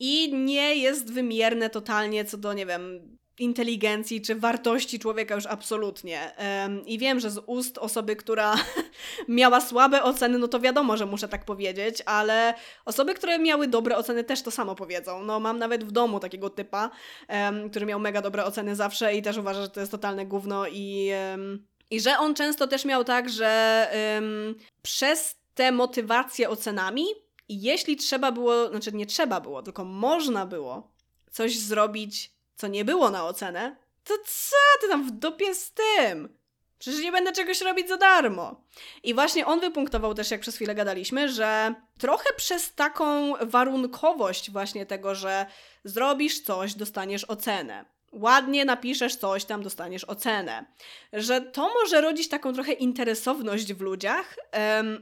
i 0.00 0.34
nie 0.34 0.76
jest 0.76 1.12
wymierne 1.12 1.70
totalnie 1.70 2.24
co 2.24 2.36
do, 2.36 2.52
nie 2.52 2.66
wiem, 2.66 3.16
inteligencji 3.38 4.22
czy 4.22 4.34
wartości 4.34 4.98
człowieka 4.98 5.34
już 5.34 5.46
absolutnie. 5.46 6.32
Um, 6.38 6.86
I 6.86 6.98
wiem, 6.98 7.20
że 7.20 7.30
z 7.30 7.42
ust 7.46 7.78
osoby, 7.78 8.16
która 8.16 8.54
miała 9.28 9.60
słabe 9.60 10.02
oceny, 10.02 10.38
no 10.38 10.48
to 10.48 10.60
wiadomo, 10.60 10.96
że 10.96 11.06
muszę 11.06 11.28
tak 11.28 11.44
powiedzieć, 11.44 12.02
ale 12.06 12.54
osoby, 12.84 13.14
które 13.14 13.38
miały 13.38 13.68
dobre 13.68 13.96
oceny 13.96 14.24
też 14.24 14.42
to 14.42 14.50
samo 14.50 14.74
powiedzą. 14.74 15.22
No 15.22 15.40
mam 15.40 15.58
nawet 15.58 15.84
w 15.84 15.92
domu 15.92 16.20
takiego 16.20 16.50
typa, 16.50 16.90
um, 17.28 17.70
który 17.70 17.86
miał 17.86 18.00
mega 18.00 18.22
dobre 18.22 18.44
oceny 18.44 18.76
zawsze 18.76 19.14
i 19.14 19.22
też 19.22 19.36
uważa, 19.36 19.62
że 19.62 19.68
to 19.68 19.80
jest 19.80 19.92
totalne 19.92 20.26
gówno 20.26 20.66
i... 20.66 21.10
Um, 21.30 21.71
i 21.92 22.00
że 22.00 22.18
on 22.18 22.34
często 22.34 22.66
też 22.66 22.84
miał 22.84 23.04
tak, 23.04 23.30
że 23.30 23.88
ym, 24.18 24.54
przez 24.82 25.36
te 25.54 25.72
motywacje 25.72 26.50
ocenami, 26.50 27.04
jeśli 27.48 27.96
trzeba 27.96 28.32
było, 28.32 28.68
znaczy 28.68 28.92
nie 28.92 29.06
trzeba 29.06 29.40
było, 29.40 29.62
tylko 29.62 29.84
można 29.84 30.46
było 30.46 30.92
coś 31.30 31.58
zrobić, 31.58 32.32
co 32.56 32.68
nie 32.68 32.84
było 32.84 33.10
na 33.10 33.24
ocenę, 33.24 33.76
to 34.04 34.14
co 34.26 34.56
ty 34.80 34.88
tam 34.88 35.06
w 35.06 35.10
dupie 35.10 35.54
z 35.54 35.72
tym? 35.72 36.38
Przecież 36.78 37.00
nie 37.00 37.12
będę 37.12 37.32
czegoś 37.32 37.60
robić 37.60 37.88
za 37.88 37.96
darmo. 37.96 38.64
I 39.02 39.14
właśnie 39.14 39.46
on 39.46 39.60
wypunktował 39.60 40.14
też, 40.14 40.30
jak 40.30 40.40
przez 40.40 40.54
chwilę 40.56 40.74
gadaliśmy, 40.74 41.28
że 41.28 41.74
trochę 41.98 42.34
przez 42.36 42.74
taką 42.74 43.32
warunkowość 43.40 44.50
właśnie 44.50 44.86
tego, 44.86 45.14
że 45.14 45.46
zrobisz 45.84 46.40
coś, 46.40 46.74
dostaniesz 46.74 47.24
ocenę. 47.24 47.84
Ładnie 48.12 48.64
napiszesz 48.64 49.16
coś, 49.16 49.44
tam 49.44 49.62
dostaniesz 49.62 50.04
ocenę. 50.04 50.64
Że 51.12 51.40
to 51.40 51.70
może 51.82 52.00
rodzić 52.00 52.28
taką 52.28 52.52
trochę 52.52 52.72
interesowność 52.72 53.72
w 53.72 53.80
ludziach 53.80 54.36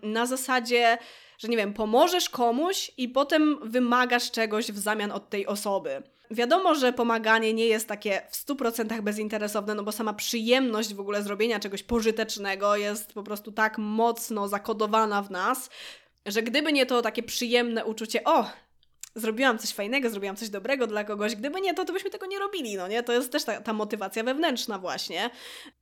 na 0.03 0.27
zasadzie, 0.27 0.99
że 1.39 1.49
nie 1.49 1.57
wiem, 1.57 1.75
pomożesz 1.75 2.29
komuś 2.29 2.91
i 2.97 3.09
potem 3.09 3.59
wymagasz 3.63 4.31
czegoś 4.31 4.73
w 4.73 4.79
zamian 4.79 5.13
od 5.13 5.31
tej 5.31 5.47
osoby. 5.47 6.03
Wiadomo, 6.30 6.75
że 6.75 6.93
pomaganie 6.93 7.55
nie 7.55 7.67
jest 7.67 7.89
takie 7.89 8.22
w 8.30 8.47
100% 8.47 9.01
bezinteresowne, 9.01 9.75
no 9.75 9.83
bo 9.83 9.93
sama 9.93 10.14
przyjemność 10.14 10.95
w 10.95 11.01
ogóle 11.01 11.22
zrobienia 11.22 11.61
czegoś 11.61 11.83
pożytecznego 11.83 12.76
jest 12.76 13.13
po 13.13 13.22
prostu 13.22 13.53
tak 13.53 13.79
mocno 13.79 14.49
zakodowana 14.49 15.22
w 15.22 15.30
nas, 15.30 15.71
że 16.26 16.43
gdyby 16.43 16.72
nie 16.72 16.87
to 16.87 17.03
takie 17.03 17.22
przyjemne 17.22 17.84
uczucie, 17.84 18.25
o, 18.25 18.51
zrobiłam 19.14 19.58
coś 19.58 19.72
fajnego, 19.72 20.11
zrobiłam 20.11 20.37
coś 20.37 20.49
dobrego 20.49 20.87
dla 20.87 21.04
kogoś. 21.04 21.37
Gdyby 21.37 21.61
nie 21.61 21.74
to, 21.74 21.84
to 21.84 21.92
byśmy 21.92 22.11
tego 22.11 22.26
nie 22.26 22.38
robili, 22.38 22.76
no 22.76 22.88
nie? 22.88 23.03
To 23.03 23.12
jest 23.12 23.32
też 23.32 23.45
ta, 23.45 23.61
ta 23.61 23.72
motywacja 23.72 24.24
wewnętrzna 24.24 24.78
właśnie, 24.78 25.30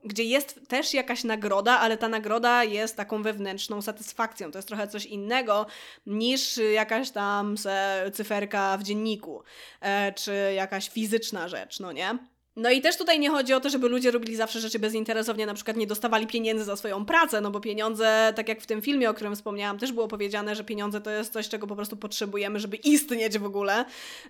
gdzie 0.05 0.25
jest 0.25 0.69
też 0.69 0.95
jakaś 0.95 1.25
nagroda, 1.25 1.79
ale 1.79 1.97
ta 1.97 2.09
nagroda 2.09 2.65
jest 2.65 2.97
taką 2.97 3.23
wewnętrzną 3.23 3.83
satysfakcją. 3.83 4.51
To 4.51 4.59
jest 4.59 4.69
trochę 4.69 4.89
coś 4.89 5.07
innego 5.07 5.67
niż 6.07 6.61
jakaś 6.73 7.11
tam 7.11 7.57
cyferka 8.13 8.79
w 8.79 8.83
dzienniku, 8.83 9.43
e, 9.81 10.13
czy 10.13 10.53
jakaś 10.55 10.89
fizyczna 10.89 11.49
rzecz, 11.49 11.81
no 11.81 11.93
nie? 11.93 12.19
No 12.59 12.71
i 12.71 12.81
też 12.81 12.97
tutaj 12.97 13.21
nie 13.21 13.31
chodzi 13.31 13.55
o 13.55 13.61
to, 13.61 13.71
żeby 13.71 13.89
ludzie 13.89 14.11
robili 14.11 14.37
zawsze 14.37 14.61
rzeczy 14.61 14.79
bezinteresownie, 14.79 15.47
na 15.47 15.55
przykład 15.55 15.77
nie 15.77 15.87
dostawali 15.87 16.27
pieniędzy 16.27 16.65
za 16.65 16.77
swoją 16.77 17.05
pracę, 17.05 17.41
no 17.41 17.51
bo 17.51 17.61
pieniądze, 17.61 18.33
tak 18.37 18.49
jak 18.49 18.61
w 18.61 18.67
tym 18.67 18.83
filmie, 18.83 19.11
o 19.11 19.15
którym 19.15 19.35
wspomniałam, 19.35 19.79
też 19.79 19.93
było 19.93 20.09
powiedziane, 20.09 20.55
że 20.55 20.65
pieniądze 20.65 21.01
to 21.01 21.11
jest 21.11 21.33
coś, 21.33 21.49
czego 21.49 21.67
po 21.67 21.77
prostu 21.77 21.97
potrzebujemy, 21.97 22.61
żeby 22.61 22.77
istnieć 22.77 23.39
w 23.39 23.45
ogóle. 23.45 23.85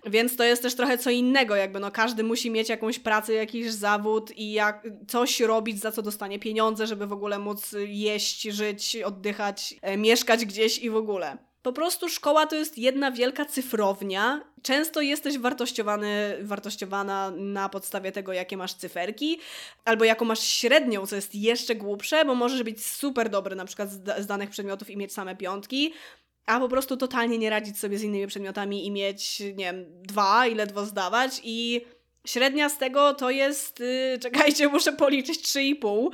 Więc 0.05 0.35
to 0.35 0.43
jest 0.43 0.61
też 0.61 0.75
trochę 0.75 0.97
co 0.97 1.09
innego, 1.09 1.55
jakby 1.55 1.79
no 1.79 1.91
każdy 1.91 2.23
musi 2.23 2.51
mieć 2.51 2.69
jakąś 2.69 2.99
pracę, 2.99 3.33
jakiś 3.33 3.71
zawód 3.71 4.37
i 4.37 4.51
jak 4.51 4.87
coś 5.07 5.39
robić, 5.39 5.79
za 5.79 5.91
co 5.91 6.01
dostanie 6.01 6.39
pieniądze, 6.39 6.87
żeby 6.87 7.07
w 7.07 7.13
ogóle 7.13 7.39
móc 7.39 7.75
jeść, 7.87 8.41
żyć, 8.41 8.97
oddychać, 9.05 9.75
e, 9.81 9.97
mieszkać 9.97 10.45
gdzieś 10.45 10.79
i 10.79 10.89
w 10.89 10.95
ogóle. 10.95 11.48
Po 11.69 11.73
prostu 11.73 12.09
szkoła 12.09 12.47
to 12.47 12.55
jest 12.55 12.77
jedna 12.77 13.11
wielka 13.11 13.45
cyfrownia. 13.45 14.41
Często 14.61 15.01
jesteś 15.01 15.37
wartościowany, 15.37 16.37
wartościowana 16.41 17.31
na 17.31 17.69
podstawie 17.69 18.11
tego, 18.11 18.33
jakie 18.33 18.57
masz 18.57 18.73
cyferki, 18.73 19.39
albo 19.85 20.05
jaką 20.05 20.25
masz 20.25 20.39
średnią, 20.39 21.07
co 21.07 21.15
jest 21.15 21.35
jeszcze 21.35 21.75
głupsze, 21.75 22.25
bo 22.25 22.35
możesz 22.35 22.63
być 22.63 22.85
super 22.85 23.29
dobry 23.29 23.55
na 23.55 23.65
przykład 23.65 23.89
z, 23.91 24.25
danych 24.25 24.49
przedmiotów 24.49 24.89
i 24.89 24.97
mieć 24.97 25.13
same 25.13 25.35
piątki, 25.35 25.93
a 26.45 26.59
po 26.59 26.69
prostu 26.69 26.97
totalnie 26.97 27.37
nie 27.37 27.49
radzić 27.49 27.79
sobie 27.79 27.97
z 27.97 28.03
innymi 28.03 28.27
przedmiotami 28.27 28.85
i 28.85 28.91
mieć, 28.91 29.39
nie 29.39 29.65
wiem, 29.65 29.85
dwa 30.01 30.47
i 30.47 30.55
ledwo 30.55 30.85
zdawać 30.85 31.41
i 31.43 31.85
średnia 32.27 32.69
z 32.69 32.77
tego 32.77 33.13
to 33.13 33.29
jest, 33.29 33.79
yy, 33.79 34.19
czekajcie, 34.23 34.67
muszę 34.67 34.93
policzyć 34.93 35.39
3,5. 35.39 36.09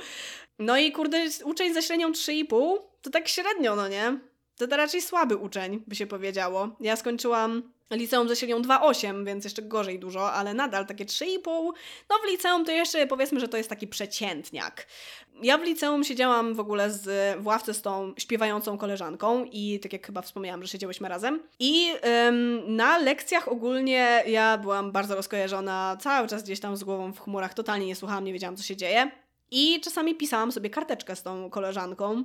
No 0.58 0.78
i 0.78 0.92
kurde, 0.92 1.24
uczeń 1.44 1.74
ze 1.74 1.82
średnią 1.82 2.12
3,5 2.12 2.76
to 3.02 3.10
tak 3.10 3.28
średnio, 3.28 3.76
no 3.76 3.88
nie? 3.88 4.18
To 4.56 4.66
to 4.66 4.76
raczej 4.76 5.02
słaby 5.02 5.36
uczeń, 5.36 5.82
by 5.86 5.94
się 5.94 6.06
powiedziało. 6.06 6.68
Ja 6.80 6.96
skończyłam 6.96 7.62
liceum 7.90 8.28
ze 8.28 8.36
średnią 8.36 8.62
2,8, 8.62 9.24
więc 9.26 9.44
jeszcze 9.44 9.62
gorzej 9.62 9.98
dużo, 9.98 10.32
ale 10.32 10.54
nadal 10.54 10.86
takie 10.86 11.04
3,5. 11.04 11.72
No 12.10 12.16
w 12.24 12.30
liceum 12.30 12.64
to 12.64 12.72
jeszcze 12.72 13.06
powiedzmy, 13.06 13.40
że 13.40 13.48
to 13.48 13.56
jest 13.56 13.68
taki 13.68 13.86
przeciętniak. 13.86 14.86
Ja 15.42 15.58
w 15.58 15.62
liceum 15.62 16.04
siedziałam 16.04 16.54
w 16.54 16.60
ogóle 16.60 16.90
z, 16.90 17.38
w 17.40 17.46
ławce 17.46 17.74
z 17.74 17.82
tą 17.82 18.14
śpiewającą 18.18 18.78
koleżanką 18.78 19.44
i 19.44 19.80
tak 19.80 19.92
jak 19.92 20.06
chyba 20.06 20.22
wspomniałam, 20.22 20.62
że 20.62 20.68
siedziałyśmy 20.68 21.08
razem. 21.08 21.42
I 21.58 21.92
ym, 22.28 22.76
na 22.76 22.98
lekcjach 22.98 23.48
ogólnie 23.48 24.22
ja 24.26 24.58
byłam 24.58 24.92
bardzo 24.92 25.14
rozkojarzona, 25.14 25.96
cały 26.00 26.28
czas 26.28 26.42
gdzieś 26.42 26.60
tam 26.60 26.76
z 26.76 26.84
głową 26.84 27.12
w 27.12 27.20
chmurach, 27.20 27.54
totalnie 27.54 27.86
nie 27.86 27.96
słuchałam, 27.96 28.24
nie 28.24 28.32
wiedziałam 28.32 28.56
co 28.56 28.62
się 28.62 28.76
dzieje. 28.76 29.10
I 29.50 29.80
czasami 29.80 30.14
pisałam 30.14 30.52
sobie 30.52 30.70
karteczkę 30.70 31.16
z 31.16 31.22
tą 31.22 31.50
koleżanką, 31.50 32.24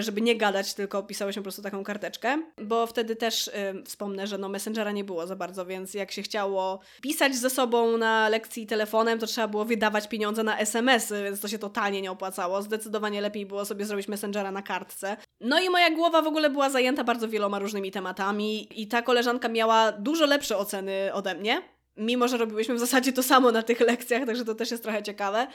żeby 0.00 0.20
nie 0.20 0.36
gadać, 0.36 0.74
tylko 0.74 1.02
pisało 1.02 1.32
się 1.32 1.40
po 1.40 1.42
prostu 1.42 1.62
taką 1.62 1.84
karteczkę, 1.84 2.42
bo 2.62 2.86
wtedy 2.86 3.16
też 3.16 3.48
y, 3.48 3.52
wspomnę, 3.84 4.26
że 4.26 4.38
no 4.38 4.48
Messengera 4.48 4.92
nie 4.92 5.04
było 5.04 5.26
za 5.26 5.36
bardzo, 5.36 5.66
więc 5.66 5.94
jak 5.94 6.12
się 6.12 6.22
chciało 6.22 6.80
pisać 7.00 7.36
ze 7.36 7.50
sobą 7.50 7.96
na 7.96 8.28
lekcji 8.28 8.66
telefonem, 8.66 9.18
to 9.18 9.26
trzeba 9.26 9.48
było 9.48 9.64
wydawać 9.64 10.08
pieniądze 10.08 10.42
na 10.42 10.58
SMS-y, 10.58 11.24
więc 11.24 11.40
to 11.40 11.48
się 11.48 11.58
totalnie 11.58 12.02
nie 12.02 12.10
opłacało. 12.10 12.62
Zdecydowanie 12.62 13.20
lepiej 13.20 13.46
było 13.46 13.64
sobie 13.64 13.84
zrobić 13.84 14.08
Messengera 14.08 14.50
na 14.50 14.62
kartce. 14.62 15.16
No 15.40 15.60
i 15.60 15.70
moja 15.70 15.90
głowa 15.90 16.22
w 16.22 16.26
ogóle 16.26 16.50
była 16.50 16.70
zajęta 16.70 17.04
bardzo 17.04 17.28
wieloma 17.28 17.58
różnymi 17.58 17.90
tematami 17.90 18.82
i 18.82 18.88
ta 18.88 19.02
koleżanka 19.02 19.48
miała 19.48 19.92
dużo 19.92 20.26
lepsze 20.26 20.58
oceny 20.58 21.10
ode 21.12 21.34
mnie, 21.34 21.62
mimo 21.98 22.28
że 22.28 22.36
robiłyśmy 22.36 22.74
w 22.74 22.78
zasadzie 22.78 23.12
to 23.12 23.22
samo 23.22 23.52
na 23.52 23.62
tych 23.62 23.80
lekcjach, 23.90 24.26
także 24.26 24.44
to 24.44 24.54
też 24.54 24.70
jest 24.70 24.82
trochę 24.82 25.02
ciekawe, 25.02 25.46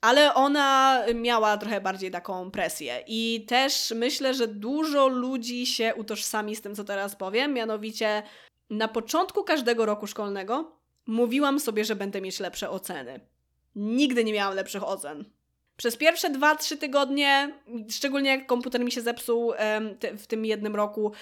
ale 0.00 0.34
ona 0.34 1.00
miała 1.14 1.56
trochę 1.56 1.80
bardziej 1.80 2.10
taką 2.10 2.50
presję. 2.50 3.04
I 3.06 3.44
też 3.48 3.92
myślę, 3.96 4.34
że 4.34 4.48
dużo 4.48 5.08
ludzi 5.08 5.66
się 5.66 5.94
utożsami 5.94 6.56
z 6.56 6.60
tym, 6.60 6.74
co 6.74 6.84
teraz 6.84 7.16
powiem, 7.16 7.52
mianowicie 7.52 8.22
na 8.70 8.88
początku 8.88 9.44
każdego 9.44 9.86
roku 9.86 10.06
szkolnego 10.06 10.72
mówiłam 11.06 11.60
sobie, 11.60 11.84
że 11.84 11.96
będę 11.96 12.20
mieć 12.20 12.40
lepsze 12.40 12.70
oceny. 12.70 13.20
Nigdy 13.76 14.24
nie 14.24 14.32
miałam 14.32 14.56
lepszych 14.56 14.88
ocen. 14.88 15.24
Przez 15.76 15.96
pierwsze 15.96 16.30
2-3 16.30 16.76
tygodnie, 16.76 17.54
szczególnie 17.90 18.30
jak 18.30 18.46
komputer 18.46 18.80
mi 18.84 18.92
się 18.92 19.00
zepsuł 19.00 19.52
w 20.18 20.26
tym 20.26 20.44
jednym 20.44 20.76
roku, 20.76 21.12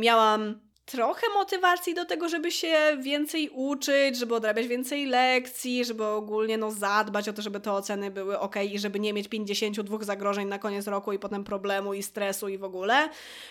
miałam 0.00 0.69
trochę 0.90 1.26
motywacji 1.34 1.94
do 1.94 2.04
tego, 2.04 2.28
żeby 2.28 2.50
się 2.50 2.76
więcej 3.00 3.50
uczyć, 3.50 4.16
żeby 4.16 4.34
odrabiać 4.34 4.66
więcej 4.66 5.06
lekcji, 5.06 5.84
żeby 5.84 6.04
ogólnie 6.04 6.58
no, 6.58 6.70
zadbać 6.70 7.28
o 7.28 7.32
to, 7.32 7.42
żeby 7.42 7.60
te 7.60 7.72
oceny 7.72 8.10
były 8.10 8.38
ok 8.38 8.56
i 8.72 8.78
żeby 8.78 9.00
nie 9.00 9.12
mieć 9.12 9.28
52 9.28 10.04
zagrożeń 10.04 10.48
na 10.48 10.58
koniec 10.58 10.86
roku 10.86 11.12
i 11.12 11.18
potem 11.18 11.44
problemu 11.44 11.94
i 11.94 12.02
stresu 12.02 12.48
i 12.48 12.58
w 12.58 12.64
ogóle. 12.64 13.08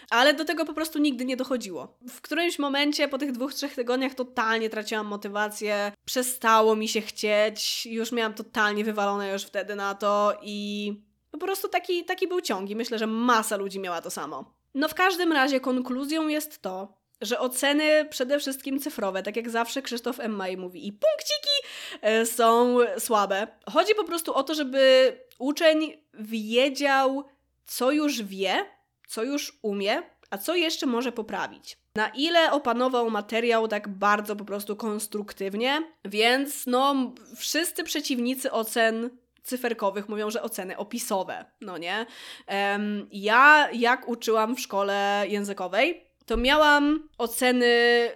Ale 0.09 0.33
do 0.33 0.45
tego 0.45 0.65
po 0.65 0.73
prostu 0.73 0.99
nigdy 0.99 1.25
nie 1.25 1.37
dochodziło. 1.37 1.97
W 2.09 2.21
którymś 2.21 2.59
momencie 2.59 3.07
po 3.07 3.17
tych 3.17 3.31
dwóch, 3.31 3.53
trzech 3.53 3.75
tygodniach 3.75 4.13
totalnie 4.13 4.69
traciłam 4.69 5.07
motywację, 5.07 5.91
przestało 6.05 6.75
mi 6.75 6.87
się 6.87 7.01
chcieć, 7.01 7.85
już 7.85 8.11
miałam 8.11 8.33
totalnie 8.33 8.83
wywalone 8.83 9.33
już 9.33 9.43
wtedy 9.43 9.75
na 9.75 9.95
to 9.95 10.37
i 10.41 10.93
po 11.31 11.37
prostu 11.37 11.67
taki, 11.67 12.05
taki 12.05 12.27
był 12.27 12.41
ciąg 12.41 12.69
i 12.69 12.75
myślę, 12.75 12.99
że 12.99 13.07
masa 13.07 13.57
ludzi 13.57 13.79
miała 13.79 14.01
to 14.01 14.09
samo. 14.09 14.59
No 14.75 14.87
w 14.87 14.93
każdym 14.93 15.31
razie 15.31 15.59
konkluzją 15.59 16.27
jest 16.27 16.61
to, 16.61 16.98
że 17.21 17.39
oceny 17.39 18.05
przede 18.09 18.39
wszystkim 18.39 18.79
cyfrowe, 18.79 19.23
tak 19.23 19.35
jak 19.35 19.49
zawsze 19.49 19.81
Krzysztof 19.81 20.19
M. 20.19 20.31
Maj 20.31 20.57
mówi, 20.57 20.87
i 20.87 20.91
punkciki 20.91 21.77
e, 22.01 22.25
są 22.25 22.77
słabe. 22.97 23.47
Chodzi 23.71 23.95
po 23.95 24.03
prostu 24.03 24.33
o 24.33 24.43
to, 24.43 24.53
żeby 24.53 25.13
uczeń 25.39 25.93
wiedział, 26.13 27.23
co 27.65 27.91
już 27.91 28.21
wie, 28.21 28.65
co 29.07 29.23
już 29.23 29.59
umie, 29.61 30.03
a 30.29 30.37
co 30.37 30.55
jeszcze 30.55 30.85
może 30.85 31.11
poprawić. 31.11 31.77
Na 31.95 32.09
ile 32.09 32.51
opanował 32.51 33.09
materiał 33.09 33.67
tak 33.67 33.87
bardzo 33.87 34.35
po 34.35 34.45
prostu 34.45 34.75
konstruktywnie, 34.75 35.81
więc 36.05 36.67
no 36.67 37.13
wszyscy 37.35 37.83
przeciwnicy 37.83 38.51
ocen 38.51 39.09
cyferkowych 39.43 40.09
mówią, 40.09 40.29
że 40.29 40.41
oceny 40.41 40.77
opisowe, 40.77 41.45
no 41.61 41.77
nie? 41.77 42.05
Um, 42.47 43.07
ja 43.11 43.69
jak 43.73 44.07
uczyłam 44.07 44.55
w 44.55 44.59
szkole 44.59 45.25
językowej, 45.27 46.08
to 46.29 46.37
miałam 46.37 47.09
oceny 47.17 47.67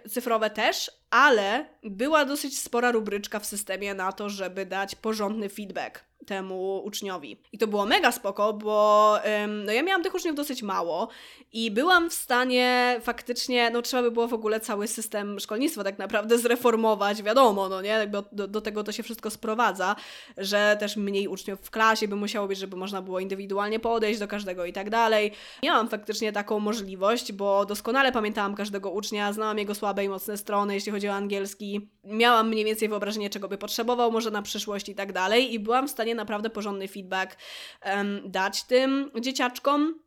cyfrowe 0.10 0.50
też, 0.50 0.92
ale 1.10 1.66
była 1.84 2.26
dosyć 2.26 2.60
spora 2.60 2.92
rubryczka 2.92 3.40
w 3.40 3.46
systemie 3.46 3.94
na 3.94 4.12
to, 4.12 4.30
żeby 4.30 4.66
dać 4.66 4.96
porządny 4.96 5.50
feedback 5.50 6.04
temu 6.26 6.82
uczniowi. 6.86 7.38
I 7.52 7.58
to 7.58 7.68
było 7.68 7.86
mega 7.86 8.12
spoko, 8.12 8.54
bo 8.54 9.18
ym, 9.44 9.66
no 9.66 9.72
ja 9.72 9.84
miałam 9.84 10.04
tych 10.04 10.16
uczniów 10.16 10.36
dosyć 10.36 10.64
mało 10.64 11.08
i 11.54 11.72
byłam 11.72 12.10
w 12.10 12.14
stanie 12.14 13.00
faktycznie, 13.02 13.70
no 13.70 13.82
trzeba 13.82 14.04
by 14.04 14.12
było 14.12 14.28
w 14.28 14.34
ogóle 14.34 14.60
cały 14.60 14.88
system 14.88 15.40
szkolnictwa 15.40 15.84
tak 15.84 15.98
naprawdę 15.98 16.38
zreformować, 16.38 17.24
wiadomo, 17.24 17.70
no 17.70 17.82
nie, 17.82 17.90
jakby 17.90 18.18
do, 18.32 18.48
do 18.48 18.62
tego 18.62 18.84
to 18.84 18.92
się 18.92 19.04
wszystko 19.04 19.30
sprowadza, 19.30 19.96
że 20.38 20.78
też 20.80 20.98
mniej 20.98 21.28
uczniów 21.28 21.60
w 21.60 21.72
klasie 21.72 22.08
by 22.08 22.16
musiało 22.16 22.48
być, 22.48 22.60
żeby 22.60 22.78
można 22.78 23.02
było 23.02 23.20
indywidualnie 23.20 23.80
podejść 23.80 24.20
do 24.20 24.28
każdego 24.28 24.66
i 24.66 24.74
tak 24.74 24.90
dalej. 24.90 25.32
Miałam 25.64 25.90
faktycznie 25.90 26.32
taką 26.32 26.60
możliwość, 26.60 27.32
bo 27.32 27.66
doskonale 27.66 28.12
pamiętałam 28.12 28.56
każdego 28.56 28.92
ucznia, 28.92 29.34
znałam 29.34 29.58
jego 29.58 29.76
słabe 29.76 30.06
i 30.06 30.10
mocne 30.10 30.38
strony, 30.38 30.74
jeśli 30.74 30.92
chodzi 30.92 31.10
o 31.10 31.14
angielski. 31.14 31.90
Miałam 32.04 32.50
mniej 32.50 32.66
więcej 32.66 32.90
wyobrażenie, 32.90 33.30
czego 33.30 33.48
by 33.48 33.58
potrzebował 33.58 34.12
może 34.12 34.32
na 34.32 34.42
przyszłość 34.42 34.90
i 34.90 34.96
tak 34.96 35.14
dalej 35.14 35.54
i 35.54 35.60
byłam 35.60 35.88
w 35.88 35.92
stanie 35.92 36.13
naprawdę 36.16 36.50
porządny 36.50 36.88
feedback 36.88 37.38
um, 37.86 38.22
dać 38.32 38.64
tym 38.64 39.12
dzieciaczkom 39.22 40.04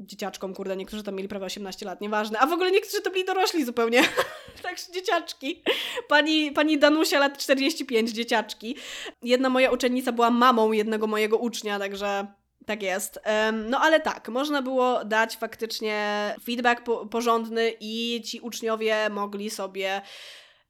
dzieciaczkom, 0.00 0.54
kurde, 0.54 0.76
niektórzy 0.76 1.02
tam 1.02 1.14
mieli 1.14 1.28
prawie 1.28 1.46
18 1.46 1.86
lat, 1.86 2.00
nieważne. 2.00 2.38
A 2.38 2.46
w 2.46 2.52
ogóle 2.52 2.70
niektórzy 2.70 3.02
to 3.02 3.10
byli 3.10 3.24
dorośli 3.24 3.64
zupełnie. 3.64 4.02
Także 4.62 4.92
dzieciaczki. 4.92 5.62
Pani, 6.08 6.52
pani 6.52 6.78
Danusia 6.78 7.18
lat 7.18 7.38
45, 7.38 8.10
dzieciaczki. 8.10 8.76
Jedna 9.22 9.48
moja 9.48 9.70
uczennica 9.70 10.12
była 10.12 10.30
mamą 10.30 10.72
jednego 10.72 11.06
mojego 11.06 11.36
ucznia, 11.36 11.78
także 11.78 12.26
Tak 12.66 12.82
jest. 12.82 13.20
No 13.52 13.80
ale 13.80 14.00
tak, 14.00 14.28
można 14.28 14.62
było 14.62 15.04
dać 15.04 15.36
faktycznie 15.36 16.34
feedback 16.44 16.82
po 16.82 17.06
porządny 17.06 17.72
i 17.80 18.22
ci 18.24 18.40
uczniowie 18.40 19.10
mogli 19.10 19.50
sobie 19.50 20.02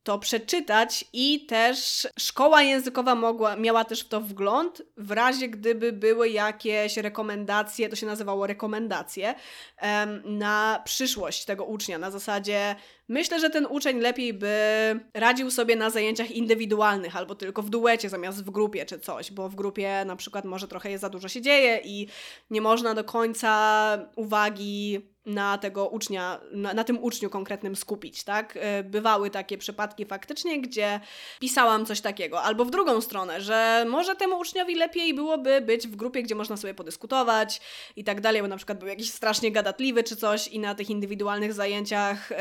to 0.06 0.18
przeczytać 0.18 1.04
i 1.12 1.46
też 1.46 2.08
szkoła 2.18 2.62
językowa 2.62 3.14
mogła, 3.14 3.56
miała 3.56 3.84
też 3.84 4.00
w 4.00 4.08
to 4.08 4.20
wgląd, 4.20 4.82
w 4.96 5.10
razie 5.10 5.48
gdyby 5.48 5.92
były 5.92 6.28
jakieś 6.28 6.96
rekomendacje, 6.96 7.88
to 7.88 7.96
się 7.96 8.06
nazywało 8.06 8.46
rekomendacje, 8.46 9.34
na 10.24 10.82
przyszłość 10.84 11.44
tego 11.44 11.64
ucznia. 11.64 11.98
Na 11.98 12.10
zasadzie 12.10 12.76
myślę, 13.08 13.40
że 13.40 13.50
ten 13.50 13.66
uczeń 13.66 14.00
lepiej 14.00 14.34
by 14.34 14.50
radził 15.14 15.50
sobie 15.50 15.76
na 15.76 15.90
zajęciach 15.90 16.30
indywidualnych 16.30 17.16
albo 17.16 17.34
tylko 17.34 17.62
w 17.62 17.70
duecie 17.70 18.08
zamiast 18.08 18.44
w 18.44 18.50
grupie 18.50 18.86
czy 18.86 18.98
coś, 18.98 19.32
bo 19.32 19.48
w 19.48 19.54
grupie 19.54 20.04
na 20.06 20.16
przykład 20.16 20.44
może 20.44 20.68
trochę 20.68 20.90
jest 20.90 21.02
za 21.02 21.08
dużo 21.08 21.28
się 21.28 21.40
dzieje 21.40 21.80
i 21.84 22.08
nie 22.50 22.60
można 22.60 22.94
do 22.94 23.04
końca 23.04 23.98
uwagi 24.16 25.15
na 25.26 25.58
tego 25.58 25.88
ucznia, 25.88 26.40
na, 26.52 26.74
na, 26.74 26.84
tym 26.84 27.04
uczniu 27.04 27.30
konkretnym 27.30 27.76
skupić, 27.76 28.24
tak? 28.24 28.58
E, 28.60 28.84
bywały 28.84 29.30
takie 29.30 29.58
przypadki 29.58 30.04
faktycznie, 30.04 30.60
gdzie 30.60 31.00
pisałam 31.40 31.86
coś 31.86 32.00
takiego, 32.00 32.42
albo 32.42 32.64
w 32.64 32.70
drugą 32.70 33.00
stronę, 33.00 33.40
że 33.40 33.84
może 33.88 34.16
temu 34.16 34.38
uczniowi 34.38 34.74
lepiej 34.74 35.14
byłoby 35.14 35.60
być 35.60 35.88
w 35.88 35.96
grupie, 35.96 36.22
gdzie 36.22 36.34
można 36.34 36.56
sobie 36.56 36.74
podyskutować 36.74 37.60
i 37.96 38.04
tak 38.04 38.20
dalej, 38.20 38.42
bo 38.42 38.48
na 38.48 38.56
przykład 38.56 38.78
był 38.78 38.88
jakiś 38.88 39.10
strasznie 39.10 39.52
gadatliwy 39.52 40.02
czy 40.02 40.16
coś 40.16 40.48
i 40.48 40.58
na 40.58 40.74
tych 40.74 40.90
indywidualnych 40.90 41.52
zajęciach 41.52 42.32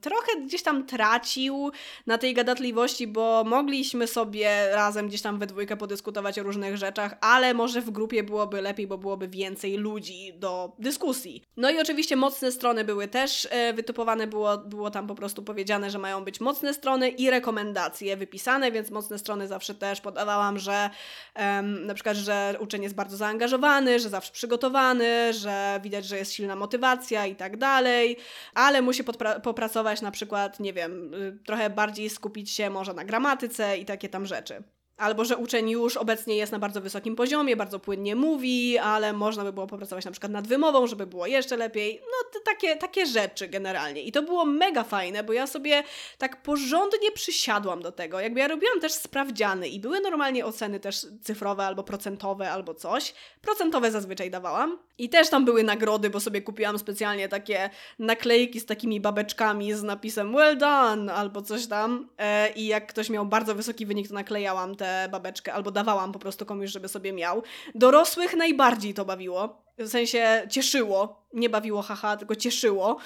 trochę 0.00 0.40
gdzieś 0.46 0.62
tam 0.62 0.86
tracił 0.86 1.70
na 2.06 2.18
tej 2.18 2.34
gadatliwości, 2.34 3.06
bo 3.06 3.44
mogliśmy 3.44 4.06
sobie 4.06 4.70
razem 4.72 5.08
gdzieś 5.08 5.22
tam 5.22 5.38
we 5.38 5.46
dwójkę 5.46 5.76
podyskutować 5.76 6.38
o 6.38 6.42
różnych 6.42 6.76
rzeczach, 6.76 7.16
ale 7.20 7.54
może 7.54 7.80
w 7.80 7.90
grupie 7.90 8.22
byłoby 8.22 8.62
lepiej, 8.62 8.86
bo 8.86 8.98
byłoby 8.98 9.28
więcej 9.28 9.76
ludzi 9.76 10.32
do 10.34 10.72
dyskusji. 10.78 11.42
No 11.56 11.70
i 11.70 11.80
oczywiście 11.80 12.16
mocne 12.22 12.52
strony 12.52 12.84
były 12.84 13.08
też 13.08 13.48
e, 13.50 13.72
wytypowane, 13.72 14.26
było, 14.26 14.58
było 14.58 14.90
tam 14.90 15.06
po 15.06 15.14
prostu 15.14 15.42
powiedziane, 15.42 15.90
że 15.90 15.98
mają 15.98 16.24
być 16.24 16.40
mocne 16.40 16.74
strony 16.74 17.08
i 17.08 17.30
rekomendacje 17.30 18.16
wypisane, 18.16 18.72
więc 18.72 18.90
mocne 18.90 19.18
strony 19.18 19.48
zawsze 19.48 19.74
też 19.74 20.00
podawałam, 20.00 20.58
że 20.58 20.90
um, 21.36 21.86
na 21.86 21.94
przykład, 21.94 22.16
że 22.16 22.56
uczeń 22.60 22.82
jest 22.82 22.94
bardzo 22.94 23.16
zaangażowany, 23.16 24.00
że 24.00 24.08
zawsze 24.08 24.32
przygotowany, 24.32 25.32
że 25.32 25.80
widać, 25.82 26.04
że 26.04 26.18
jest 26.18 26.32
silna 26.32 26.56
motywacja 26.56 27.26
i 27.26 27.36
tak 27.36 27.56
dalej, 27.56 28.16
ale 28.54 28.82
musi 28.82 29.04
popracować 29.42 30.02
na 30.02 30.10
przykład, 30.10 30.60
nie 30.60 30.72
wiem, 30.72 31.14
y, 31.14 31.38
trochę 31.46 31.70
bardziej 31.70 32.10
skupić 32.10 32.50
się 32.50 32.70
może 32.70 32.94
na 32.94 33.04
gramatyce 33.04 33.78
i 33.78 33.84
takie 33.84 34.08
tam 34.08 34.26
rzeczy. 34.26 34.62
Albo 34.96 35.24
że 35.24 35.36
uczeń 35.36 35.70
już 35.70 35.96
obecnie 35.96 36.36
jest 36.36 36.52
na 36.52 36.58
bardzo 36.58 36.80
wysokim 36.80 37.16
poziomie, 37.16 37.56
bardzo 37.56 37.80
płynnie 37.80 38.16
mówi, 38.16 38.78
ale 38.78 39.12
można 39.12 39.44
by 39.44 39.52
było 39.52 39.66
popracować 39.66 40.04
na 40.04 40.10
przykład 40.10 40.32
nad 40.32 40.46
wymową, 40.46 40.86
żeby 40.86 41.06
było 41.06 41.26
jeszcze 41.26 41.56
lepiej. 41.56 42.00
No 42.00 42.40
takie, 42.44 42.76
takie 42.76 43.06
rzeczy 43.06 43.48
generalnie. 43.48 44.02
I 44.02 44.12
to 44.12 44.22
było 44.22 44.44
mega 44.44 44.84
fajne, 44.84 45.24
bo 45.24 45.32
ja 45.32 45.46
sobie 45.46 45.82
tak 46.18 46.42
porządnie 46.42 47.12
przysiadłam 47.14 47.82
do 47.82 47.92
tego. 47.92 48.20
Jakby 48.20 48.40
ja 48.40 48.48
robiłam 48.48 48.80
też 48.80 48.92
sprawdziany 48.92 49.68
i 49.68 49.80
były 49.80 50.00
normalnie 50.00 50.46
oceny 50.46 50.80
też 50.80 51.06
cyfrowe 51.22 51.66
albo 51.66 51.82
procentowe 51.82 52.50
albo 52.50 52.74
coś. 52.74 53.14
Procentowe 53.40 53.90
zazwyczaj 53.90 54.30
dawałam. 54.30 54.78
I 54.98 55.08
też 55.08 55.30
tam 55.30 55.44
były 55.44 55.62
nagrody, 55.62 56.10
bo 56.10 56.20
sobie 56.20 56.42
kupiłam 56.42 56.78
specjalnie 56.78 57.28
takie 57.28 57.70
naklejki 57.98 58.60
z 58.60 58.66
takimi 58.66 59.00
babeczkami 59.00 59.74
z 59.74 59.82
napisem 59.82 60.34
well 60.34 60.58
done 60.58 61.14
albo 61.14 61.42
coś 61.42 61.66
tam. 61.66 62.08
E, 62.18 62.52
I 62.52 62.66
jak 62.66 62.86
ktoś 62.86 63.10
miał 63.10 63.26
bardzo 63.26 63.54
wysoki 63.54 63.86
wynik, 63.86 64.08
to 64.08 64.14
naklejałam 64.14 64.76
te 64.82 65.08
babeczkę, 65.10 65.52
albo 65.52 65.70
dawałam 65.70 66.12
po 66.12 66.18
prostu 66.18 66.46
komuś, 66.46 66.70
żeby 66.70 66.88
sobie 66.88 67.12
miał. 67.12 67.42
Dorosłych 67.74 68.36
najbardziej 68.36 68.94
to 68.94 69.04
bawiło. 69.04 69.62
W 69.78 69.88
sensie 69.88 70.46
cieszyło, 70.50 71.26
nie 71.32 71.48
bawiło 71.48 71.82
haha, 71.82 72.16
tylko 72.16 72.36
cieszyło, 72.36 72.96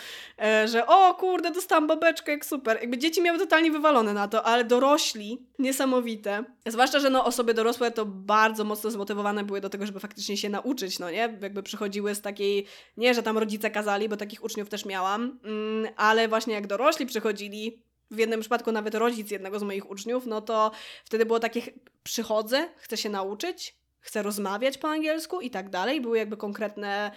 e, 0.43 0.69
że 0.69 0.87
o 0.87 1.15
kurde, 1.15 1.51
dostałam 1.51 1.87
babeczkę, 1.87 2.33
jak 2.33 2.45
super. 2.45 2.79
Jakby 2.81 2.99
dzieci 2.99 3.23
miały 3.23 3.39
totalnie 3.39 3.71
wywalone 3.71 4.13
na 4.13 4.29
to, 4.29 4.43
ale 4.43 4.65
dorośli, 4.65 5.47
niesamowite. 5.59 6.45
Zwłaszcza, 6.67 7.01
że 7.01 7.11
no 7.11 7.25
osoby 7.25 7.55
dorosłe 7.55 7.91
to 7.91 8.07
bardzo 8.07 8.65
mocno 8.65 8.91
zmotywowane 8.91 9.45
były 9.45 9.61
do 9.61 9.69
tego, 9.69 9.87
żeby 9.87 10.01
faktycznie 10.01 10.37
się 10.37 10.49
nauczyć, 10.49 10.99
no 10.99 11.11
nie? 11.11 11.39
Jakby 11.41 11.63
przychodziły 11.63 12.15
z 12.15 12.21
takiej, 12.21 12.67
nie, 12.97 13.15
że 13.15 13.23
tam 13.23 13.39
rodzice 13.39 13.71
kazali, 13.71 14.09
bo 14.09 14.17
takich 14.17 14.45
uczniów 14.45 14.69
też 14.69 14.85
miałam, 14.85 15.39
mm, 15.45 15.93
ale 15.97 16.29
właśnie 16.29 16.55
jak 16.55 16.67
dorośli 16.67 17.07
przychodzili, 17.07 17.83
w 18.11 18.19
jednym 18.19 18.41
przypadku 18.41 18.73
nawet 18.73 18.95
rodzic 18.95 19.31
jednego 19.31 19.59
z 19.59 19.63
moich 19.63 19.91
uczniów, 19.91 20.27
no 20.27 20.41
to 20.41 20.71
wtedy 21.05 21.27
było 21.27 21.41
takie, 21.41 21.63
przychodzę, 22.03 22.69
chcę 22.77 22.97
się 22.97 23.09
nauczyć, 23.09 23.77
chcę 24.01 24.23
rozmawiać 24.23 24.79
po 24.79 24.89
angielsku 24.89 25.41
i 25.41 25.51
tak 25.51 25.71
dalej. 25.71 26.01
Były 26.01 26.19
jakby 26.19 26.37
konkretne 26.37 27.11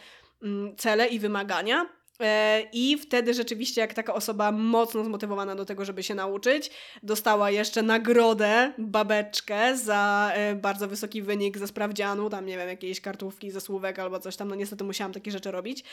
mm, 0.44 0.76
cele 0.76 1.08
i 1.08 1.20
wymagania. 1.20 2.00
E, 2.22 2.64
I 2.74 2.98
wtedy 2.98 3.34
rzeczywiście, 3.34 3.82
jak 3.82 3.94
taka 3.94 4.14
osoba 4.14 4.52
mocno 4.52 5.04
zmotywowana 5.04 5.56
do 5.56 5.66
tego, 5.66 5.86
żeby 5.86 6.04
się 6.04 6.16
nauczyć, 6.16 6.72
dostała 7.04 7.52
jeszcze 7.52 7.82
nagrodę, 7.82 8.74
babeczkę 8.78 9.78
za 9.78 10.32
e, 10.34 10.56
bardzo 10.56 10.88
wysoki 10.88 11.22
wynik 11.22 11.58
ze 11.58 11.68
sprawdzianu, 11.68 12.30
tam 12.30 12.46
nie 12.46 12.58
wiem, 12.58 12.70
jakieś 12.70 13.02
kartówki 13.02 13.52
ze 13.52 13.62
słówek 13.62 14.00
albo 14.00 14.20
coś 14.20 14.36
tam, 14.36 14.48
no 14.48 14.56
niestety 14.56 14.84
musiałam 14.84 15.14
takie 15.14 15.32
rzeczy 15.32 15.52
robić. 15.52 15.84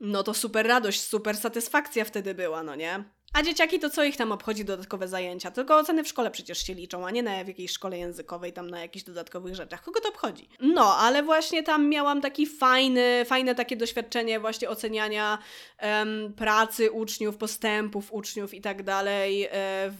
No 0.00 0.22
to 0.22 0.34
super 0.34 0.66
radość, 0.66 1.02
super 1.02 1.36
satysfakcja 1.36 2.04
wtedy 2.04 2.34
była, 2.34 2.62
no 2.62 2.74
nie? 2.74 3.04
A 3.32 3.42
dzieciaki 3.42 3.78
to 3.78 3.90
co 3.90 4.04
ich 4.04 4.16
tam 4.16 4.32
obchodzi 4.32 4.64
dodatkowe 4.64 5.08
zajęcia? 5.08 5.50
Tylko 5.50 5.76
oceny 5.76 6.04
w 6.04 6.08
szkole 6.08 6.30
przecież 6.30 6.66
się 6.66 6.74
liczą, 6.74 7.06
a 7.06 7.10
nie 7.10 7.22
na 7.22 7.34
jakiejś 7.34 7.70
szkole 7.70 7.98
językowej, 7.98 8.52
tam 8.52 8.70
na 8.70 8.80
jakichś 8.80 9.04
dodatkowych 9.04 9.54
rzeczach. 9.54 9.82
Kogo 9.82 10.00
to 10.00 10.08
obchodzi? 10.08 10.48
No, 10.60 10.96
ale 10.96 11.22
właśnie 11.22 11.62
tam 11.62 11.88
miałam 11.88 12.20
taki 12.20 12.46
fajny, 12.46 13.24
fajne 13.26 13.54
takie 13.54 13.76
doświadczenie 13.76 14.40
właśnie 14.40 14.68
oceniania 14.68 15.38
pracy 16.36 16.90
uczniów, 16.90 17.36
postępów 17.36 18.12
uczniów 18.12 18.54
i 18.54 18.60
tak 18.60 18.82
dalej 18.82 19.44
e, 19.44 19.48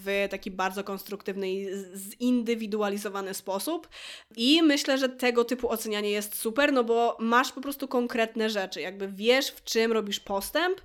w 0.03 0.27
taki 0.31 0.51
bardzo 0.51 0.83
konstruktywny 0.83 1.51
i 1.51 1.67
zindywidualizowany 1.95 3.33
sposób. 3.33 3.89
I 4.35 4.61
myślę, 4.63 4.97
że 4.97 5.09
tego 5.09 5.45
typu 5.45 5.69
ocenianie 5.69 6.09
jest 6.09 6.35
super, 6.35 6.73
no 6.73 6.83
bo 6.83 7.17
masz 7.19 7.51
po 7.51 7.61
prostu 7.61 7.87
konkretne 7.87 8.49
rzeczy, 8.49 8.81
jakby 8.81 9.07
wiesz 9.07 9.47
w 9.47 9.63
czym 9.63 9.91
robisz 9.91 10.19
postęp, 10.19 10.81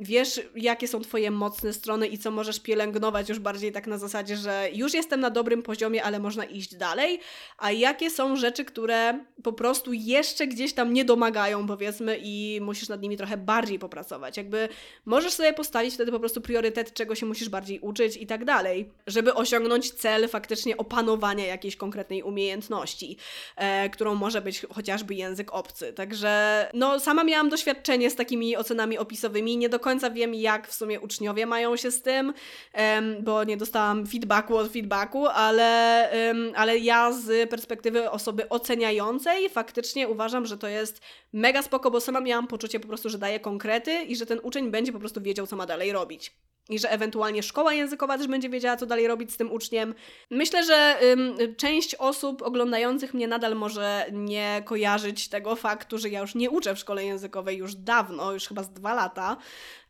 wiesz, 0.00 0.40
jakie 0.56 0.88
są 0.88 1.00
Twoje 1.00 1.30
mocne 1.30 1.72
strony 1.72 2.06
i 2.08 2.18
co 2.18 2.30
możesz 2.30 2.60
pielęgnować 2.60 3.28
już 3.28 3.38
bardziej 3.38 3.72
tak 3.72 3.86
na 3.86 3.98
zasadzie, 3.98 4.36
że 4.36 4.68
już 4.72 4.94
jestem 4.94 5.20
na 5.20 5.30
dobrym 5.30 5.62
poziomie, 5.62 6.04
ale 6.04 6.18
można 6.18 6.44
iść 6.44 6.74
dalej, 6.74 7.20
a 7.58 7.70
jakie 7.70 8.10
są 8.10 8.36
rzeczy, 8.36 8.64
które 8.64 9.24
po 9.42 9.52
prostu 9.52 9.92
jeszcze 9.92 10.46
gdzieś 10.46 10.72
tam 10.72 10.92
nie 10.92 11.04
domagają, 11.04 11.66
powiedzmy, 11.66 12.18
i 12.22 12.60
musisz 12.62 12.88
nad 12.88 13.02
nimi 13.02 13.16
trochę 13.16 13.36
bardziej 13.36 13.78
popracować. 13.78 14.36
Jakby 14.36 14.68
możesz 15.04 15.32
sobie 15.32 15.52
postawić 15.52 15.94
wtedy 15.94 16.12
po 16.12 16.20
prostu 16.20 16.40
priorytet, 16.40 16.94
czego 16.94 17.14
się 17.14 17.26
musisz 17.26 17.48
bardziej 17.48 17.80
uczyć 17.80 18.16
i 18.16 18.26
tak 18.26 18.44
dalej, 18.44 18.92
żeby 19.06 19.34
osiągnąć 19.34 19.90
cel 19.90 20.28
faktycznie 20.28 20.76
opanowania 20.76 21.46
jakiejś 21.46 21.76
konkretnej 21.76 22.22
umiejętności, 22.22 23.16
e, 23.56 23.90
którą 23.90 24.14
może 24.14 24.40
być 24.40 24.66
chociażby 24.74 25.14
język 25.14 25.54
obcy. 25.54 25.92
Także, 25.92 26.66
no, 26.74 27.00
sama 27.00 27.24
miałam 27.24 27.48
doświadczenie 27.48 28.10
z 28.10 28.16
takimi 28.16 28.56
ocenami 28.56 28.98
opisowymi, 28.98 29.56
nie 29.56 29.68
do 29.68 29.78
końca 29.78 29.89
końca 29.90 30.10
wiem, 30.10 30.34
jak 30.34 30.68
w 30.68 30.74
sumie 30.74 31.00
uczniowie 31.00 31.46
mają 31.46 31.76
się 31.76 31.90
z 31.90 32.02
tym, 32.02 32.34
bo 33.20 33.44
nie 33.44 33.56
dostałam 33.56 34.06
feedbacku 34.06 34.56
od 34.56 34.72
feedbacku, 34.72 35.26
ale, 35.26 36.10
ale 36.54 36.78
ja 36.78 37.12
z 37.12 37.50
perspektywy 37.50 38.10
osoby 38.10 38.48
oceniającej 38.48 39.48
faktycznie 39.48 40.08
uważam, 40.08 40.46
że 40.46 40.58
to 40.58 40.68
jest 40.68 41.00
mega 41.32 41.62
spoko, 41.62 41.90
bo 41.90 42.00
sama 42.00 42.20
miałam 42.20 42.46
poczucie 42.46 42.80
po 42.80 42.88
prostu, 42.88 43.08
że 43.08 43.18
daję 43.18 43.40
konkrety 43.40 44.02
i 44.02 44.16
że 44.16 44.26
ten 44.26 44.40
uczeń 44.42 44.70
będzie 44.70 44.92
po 44.92 44.98
prostu 44.98 45.20
wiedział, 45.20 45.46
co 45.46 45.56
ma 45.56 45.66
dalej 45.66 45.92
robić 45.92 46.32
i 46.70 46.78
że 46.78 46.90
ewentualnie 46.90 47.42
szkoła 47.42 47.74
językowa 47.74 48.18
też 48.18 48.26
będzie 48.26 48.48
wiedziała, 48.48 48.76
co 48.76 48.86
dalej 48.86 49.08
robić 49.08 49.32
z 49.32 49.36
tym 49.36 49.52
uczniem. 49.52 49.94
Myślę, 50.30 50.64
że 50.64 50.96
ym, 51.02 51.36
część 51.56 51.94
osób 51.94 52.42
oglądających 52.42 53.14
mnie 53.14 53.28
nadal 53.28 53.56
może 53.56 54.06
nie 54.12 54.62
kojarzyć 54.64 55.28
tego 55.28 55.56
faktu, 55.56 55.98
że 55.98 56.08
ja 56.08 56.20
już 56.20 56.34
nie 56.34 56.50
uczę 56.50 56.74
w 56.74 56.78
szkole 56.78 57.04
językowej 57.04 57.56
już 57.56 57.74
dawno, 57.74 58.32
już 58.32 58.48
chyba 58.48 58.62
z 58.62 58.70
dwa 58.72 58.94
lata. 58.94 59.36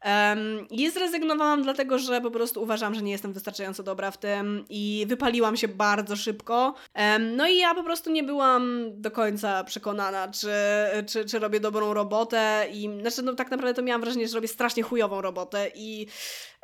Um, 0.05 0.69
I 0.71 0.91
zrezygnowałam 0.91 1.63
dlatego, 1.63 1.99
że 1.99 2.21
po 2.21 2.31
prostu 2.31 2.63
uważam, 2.63 2.95
że 2.95 3.03
nie 3.03 3.13
jestem 3.13 3.33
wystarczająco 3.33 3.83
dobra 3.83 4.11
w 4.11 4.19
tym 4.19 4.65
i 4.69 5.05
wypaliłam 5.09 5.57
się 5.57 5.69
bardzo 5.69 6.17
szybko. 6.17 6.75
Um, 6.97 7.37
no 7.37 7.49
i 7.49 7.59
ja 7.59 7.75
po 7.75 7.83
prostu 7.83 8.11
nie 8.11 8.23
byłam 8.23 8.91
do 8.95 9.11
końca 9.11 9.65
przekonana, 9.65 10.29
czy, 10.29 10.51
czy, 11.07 11.25
czy 11.25 11.39
robię 11.39 11.61
dobrą 11.61 11.95
robotę 11.95 12.67
i 12.73 12.91
znaczy 13.01 13.23
no 13.23 13.35
tak 13.35 13.51
naprawdę 13.51 13.75
to 13.75 13.83
miałam 13.83 14.01
wrażenie, 14.01 14.29
że 14.29 14.35
robię 14.35 14.49
strasznie 14.49 14.83
chujową 14.83 15.21
robotę 15.21 15.71
i 15.75 16.07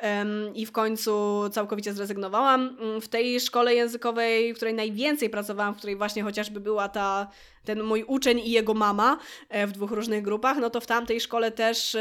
um, 0.03 0.55
i 0.55 0.65
w 0.65 0.71
końcu 0.71 1.43
całkowicie 1.51 1.93
zrezygnowałam. 1.93 2.77
W 3.01 3.07
tej 3.07 3.39
szkole 3.39 3.75
językowej, 3.75 4.53
w 4.53 4.55
której 4.55 4.73
najwięcej 4.73 5.29
pracowałam, 5.29 5.73
w 5.73 5.77
której 5.77 5.95
właśnie 5.95 6.23
chociażby 6.23 6.59
była 6.59 6.89
ta, 6.89 7.27
ten 7.65 7.83
mój 7.83 8.03
uczeń 8.03 8.39
i 8.39 8.51
jego 8.51 8.73
mama 8.73 9.17
e, 9.49 9.67
w 9.67 9.71
dwóch 9.71 9.91
różnych 9.91 10.23
grupach, 10.23 10.57
no 10.57 10.69
to 10.69 10.81
w 10.81 10.87
tamtej 10.87 11.21
szkole 11.21 11.51
też 11.51 11.97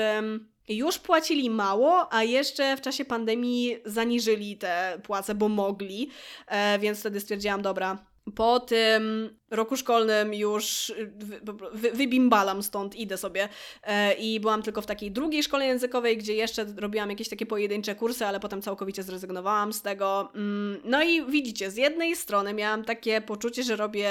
już 0.68 0.98
płacili 0.98 1.50
mało, 1.50 2.12
a 2.14 2.22
jeszcze 2.22 2.76
w 2.76 2.80
czasie 2.80 3.04
pandemii 3.04 3.76
zaniżyli 3.84 4.56
te 4.56 5.00
płace, 5.02 5.34
bo 5.34 5.48
mogli, 5.48 6.10
e, 6.46 6.78
więc 6.78 7.00
wtedy 7.00 7.20
stwierdziłam, 7.20 7.62
dobra, 7.62 7.98
po 8.34 8.60
tym 8.60 9.30
roku 9.50 9.76
szkolnym 9.76 10.34
już 10.34 10.92
wy, 11.16 11.40
wy, 11.72 11.90
wybimbalam 11.90 12.62
stąd, 12.62 12.96
idę 12.96 13.16
sobie. 13.16 13.48
E, 13.82 14.14
I 14.14 14.40
byłam 14.40 14.62
tylko 14.62 14.82
w 14.82 14.86
takiej 14.86 15.10
drugiej 15.10 15.42
szkole 15.42 15.66
językowej, 15.66 16.16
gdzie 16.16 16.34
jeszcze 16.34 16.66
robiłam 16.76 17.10
jakieś 17.10 17.28
takie 17.28 17.46
pojedyncze 17.46 17.94
kursy, 17.94 18.26
ale 18.26 18.40
potem 18.40 18.62
całkowicie 18.62 19.02
zrezygnowałam 19.02 19.72
z 19.72 19.82
tego. 19.82 20.30
Mm, 20.34 20.80
no 20.84 21.02
i 21.02 21.26
widzicie, 21.30 21.70
z 21.70 21.76
jednej 21.76 22.16
strony 22.16 22.54
miałam 22.54 22.84
takie 22.84 23.20
poczucie, 23.20 23.62
że 23.62 23.76
robię 23.76 24.10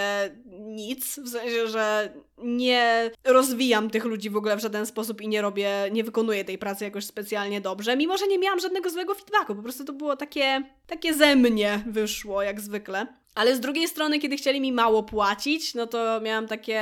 nic, 0.60 1.20
w 1.20 1.30
sensie, 1.30 1.68
że 1.68 2.14
nie 2.38 3.12
rozwijam 3.24 3.90
tych 3.90 4.06
ludzi 4.06 4.30
w 4.30 4.38
ogóle 4.38 4.58
w 4.58 4.62
żaden 4.62 4.86
sposób 4.86 5.22
i 5.22 5.28
nie 5.28 5.42
robię, 5.42 5.72
nie 5.92 6.04
wykonuję 6.04 6.46
tej 6.46 6.58
pracy 6.58 6.84
jakoś 6.84 7.06
specjalnie 7.06 7.62
dobrze, 7.62 7.98
mimo 7.98 8.18
że 8.18 8.28
nie 8.28 8.40
miałam 8.40 8.60
żadnego 8.60 8.90
złego 8.90 9.16
feedbacku, 9.16 9.56
po 9.56 9.64
prostu 9.64 9.84
to 9.84 9.94
było 9.94 10.16
takie, 10.16 10.64
takie 10.88 11.14
ze 11.14 11.36
mnie 11.36 11.84
wyszło, 11.88 12.42
jak 12.42 12.62
zwykle. 12.62 13.08
Ale 13.36 13.56
z 13.56 13.60
drugiej 13.60 13.88
strony, 13.88 14.20
kiedy 14.20 14.38
chcieli 14.38 14.62
mi 14.62 14.72
mało 14.72 15.04
płacić, 15.04 15.74
no 15.74 15.88
to 15.88 16.22
miałam 16.22 16.48
takie 16.48 16.82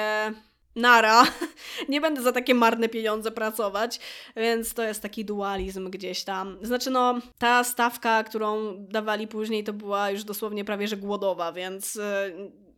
nara, 0.75 1.23
nie 1.89 2.01
będę 2.01 2.21
za 2.21 2.31
takie 2.31 2.53
marne 2.53 2.89
pieniądze 2.89 3.31
pracować, 3.31 3.99
więc 4.35 4.73
to 4.73 4.83
jest 4.83 5.01
taki 5.01 5.25
dualizm 5.25 5.89
gdzieś 5.89 6.23
tam. 6.23 6.57
Znaczy 6.61 6.89
no, 6.89 7.19
ta 7.37 7.63
stawka, 7.63 8.23
którą 8.23 8.75
dawali 8.77 9.27
później, 9.27 9.63
to 9.63 9.73
była 9.73 10.11
już 10.11 10.23
dosłownie 10.23 10.65
prawie 10.65 10.87
że 10.87 10.97
głodowa, 10.97 11.51
więc 11.51 11.95
y, 11.95 12.01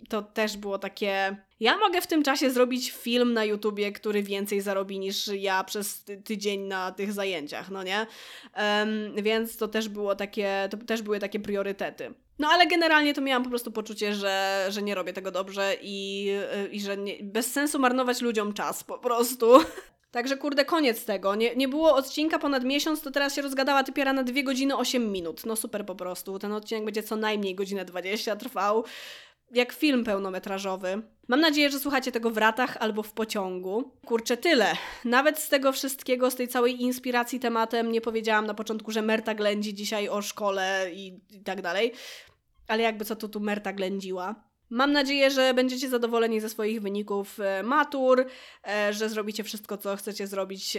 to 0.09 0.21
też 0.21 0.57
było 0.57 0.79
takie... 0.79 1.37
Ja 1.59 1.77
mogę 1.77 2.01
w 2.01 2.07
tym 2.07 2.23
czasie 2.23 2.49
zrobić 2.49 2.91
film 2.91 3.33
na 3.33 3.45
YouTubie, 3.45 3.91
który 3.91 4.23
więcej 4.23 4.61
zarobi 4.61 4.99
niż 4.99 5.27
ja 5.27 5.63
przez 5.63 6.03
tydzień 6.23 6.61
na 6.61 6.91
tych 6.91 7.13
zajęciach, 7.13 7.69
no 7.69 7.83
nie? 7.83 8.07
Um, 8.57 9.23
więc 9.23 9.57
to 9.57 9.67
też 9.67 9.89
było 9.89 10.15
takie, 10.15 10.67
to 10.71 10.77
też 10.77 11.01
były 11.01 11.19
takie 11.19 11.39
priorytety. 11.39 12.13
No 12.39 12.47
ale 12.47 12.67
generalnie 12.67 13.13
to 13.13 13.21
miałam 13.21 13.43
po 13.43 13.49
prostu 13.49 13.71
poczucie, 13.71 14.13
że, 14.13 14.65
że 14.69 14.81
nie 14.81 14.95
robię 14.95 15.13
tego 15.13 15.31
dobrze 15.31 15.75
i, 15.81 16.27
i 16.71 16.81
że 16.81 16.97
nie, 16.97 17.15
bez 17.23 17.51
sensu 17.51 17.79
marnować 17.79 18.21
ludziom 18.21 18.53
czas 18.53 18.83
po 18.83 18.97
prostu. 18.97 19.47
Także 20.11 20.37
kurde, 20.37 20.65
koniec 20.65 21.05
tego. 21.05 21.35
Nie, 21.35 21.55
nie 21.55 21.67
było 21.67 21.95
odcinka 21.95 22.39
ponad 22.39 22.63
miesiąc, 22.63 23.01
to 23.01 23.11
teraz 23.11 23.35
się 23.35 23.41
rozgadała 23.41 23.83
typiera 23.83 24.13
na 24.13 24.23
2 24.23 24.43
godziny 24.43 24.77
8 24.77 25.11
minut. 25.11 25.45
No 25.45 25.55
super 25.55 25.85
po 25.85 25.95
prostu. 25.95 26.39
Ten 26.39 26.51
odcinek 26.51 26.85
będzie 26.85 27.03
co 27.03 27.15
najmniej 27.15 27.55
godzinę 27.55 27.85
20 27.85 28.35
trwał. 28.35 28.83
Jak 29.51 29.73
film 29.73 30.03
pełnometrażowy. 30.03 31.01
Mam 31.27 31.39
nadzieję, 31.39 31.69
że 31.69 31.79
słuchacie 31.79 32.11
tego 32.11 32.31
w 32.31 32.37
ratach 32.37 32.77
albo 32.79 33.03
w 33.03 33.13
pociągu. 33.13 33.91
Kurczę, 34.05 34.37
tyle. 34.37 34.73
Nawet 35.05 35.39
z 35.39 35.49
tego 35.49 35.71
wszystkiego, 35.71 36.31
z 36.31 36.35
tej 36.35 36.47
całej 36.47 36.81
inspiracji 36.81 37.39
tematem, 37.39 37.91
nie 37.91 38.01
powiedziałam 38.01 38.45
na 38.45 38.53
początku, 38.53 38.91
że 38.91 39.01
Merta 39.01 39.35
ględzi 39.35 39.73
dzisiaj 39.73 40.09
o 40.09 40.21
szkole 40.21 40.87
i, 40.93 41.19
i 41.31 41.43
tak 41.43 41.61
dalej. 41.61 41.91
Ale 42.67 42.83
jakby 42.83 43.05
co 43.05 43.15
to 43.15 43.29
tu 43.29 43.39
Merta 43.39 43.73
ględziła. 43.73 44.35
Mam 44.69 44.91
nadzieję, 44.91 45.31
że 45.31 45.53
będziecie 45.53 45.89
zadowoleni 45.89 46.39
ze 46.39 46.49
swoich 46.49 46.81
wyników 46.81 47.39
e, 47.39 47.63
matur, 47.63 48.25
e, 48.67 48.93
że 48.93 49.09
zrobicie 49.09 49.43
wszystko, 49.43 49.77
co 49.77 49.95
chcecie 49.95 50.27
zrobić, 50.27 50.77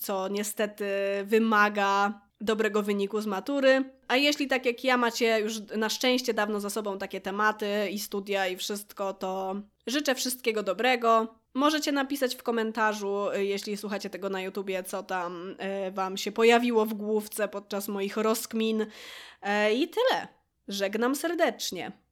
co 0.00 0.28
niestety 0.28 0.86
wymaga 1.24 2.20
dobrego 2.44 2.82
wyniku 2.82 3.20
z 3.20 3.26
matury. 3.26 3.84
A 4.08 4.16
jeśli 4.16 4.48
tak 4.48 4.66
jak 4.66 4.84
ja 4.84 4.96
macie 4.96 5.40
już 5.40 5.60
na 5.76 5.88
szczęście 5.88 6.34
dawno 6.34 6.60
za 6.60 6.70
sobą 6.70 6.98
takie 6.98 7.20
tematy 7.20 7.88
i 7.90 7.98
studia 7.98 8.46
i 8.46 8.56
wszystko, 8.56 9.12
to 9.14 9.54
życzę 9.86 10.14
wszystkiego 10.14 10.62
dobrego. 10.62 11.34
Możecie 11.54 11.92
napisać 11.92 12.34
w 12.34 12.42
komentarzu, 12.42 13.30
e, 13.30 13.44
jeśli 13.44 13.76
słuchacie 13.76 14.10
tego 14.10 14.30
na 14.30 14.40
YouTubie, 14.40 14.82
co 14.82 15.02
tam 15.02 15.56
Wam 15.92 16.16
się 16.16 16.32
pojawiło 16.32 16.86
w 16.86 16.94
główce 16.94 17.48
podczas 17.48 17.88
moich 17.88 18.16
rozkmin. 18.16 18.86
I 19.74 19.88
tyle. 19.88 20.28
Żegnam 20.68 21.16
serdecznie. 21.16 22.03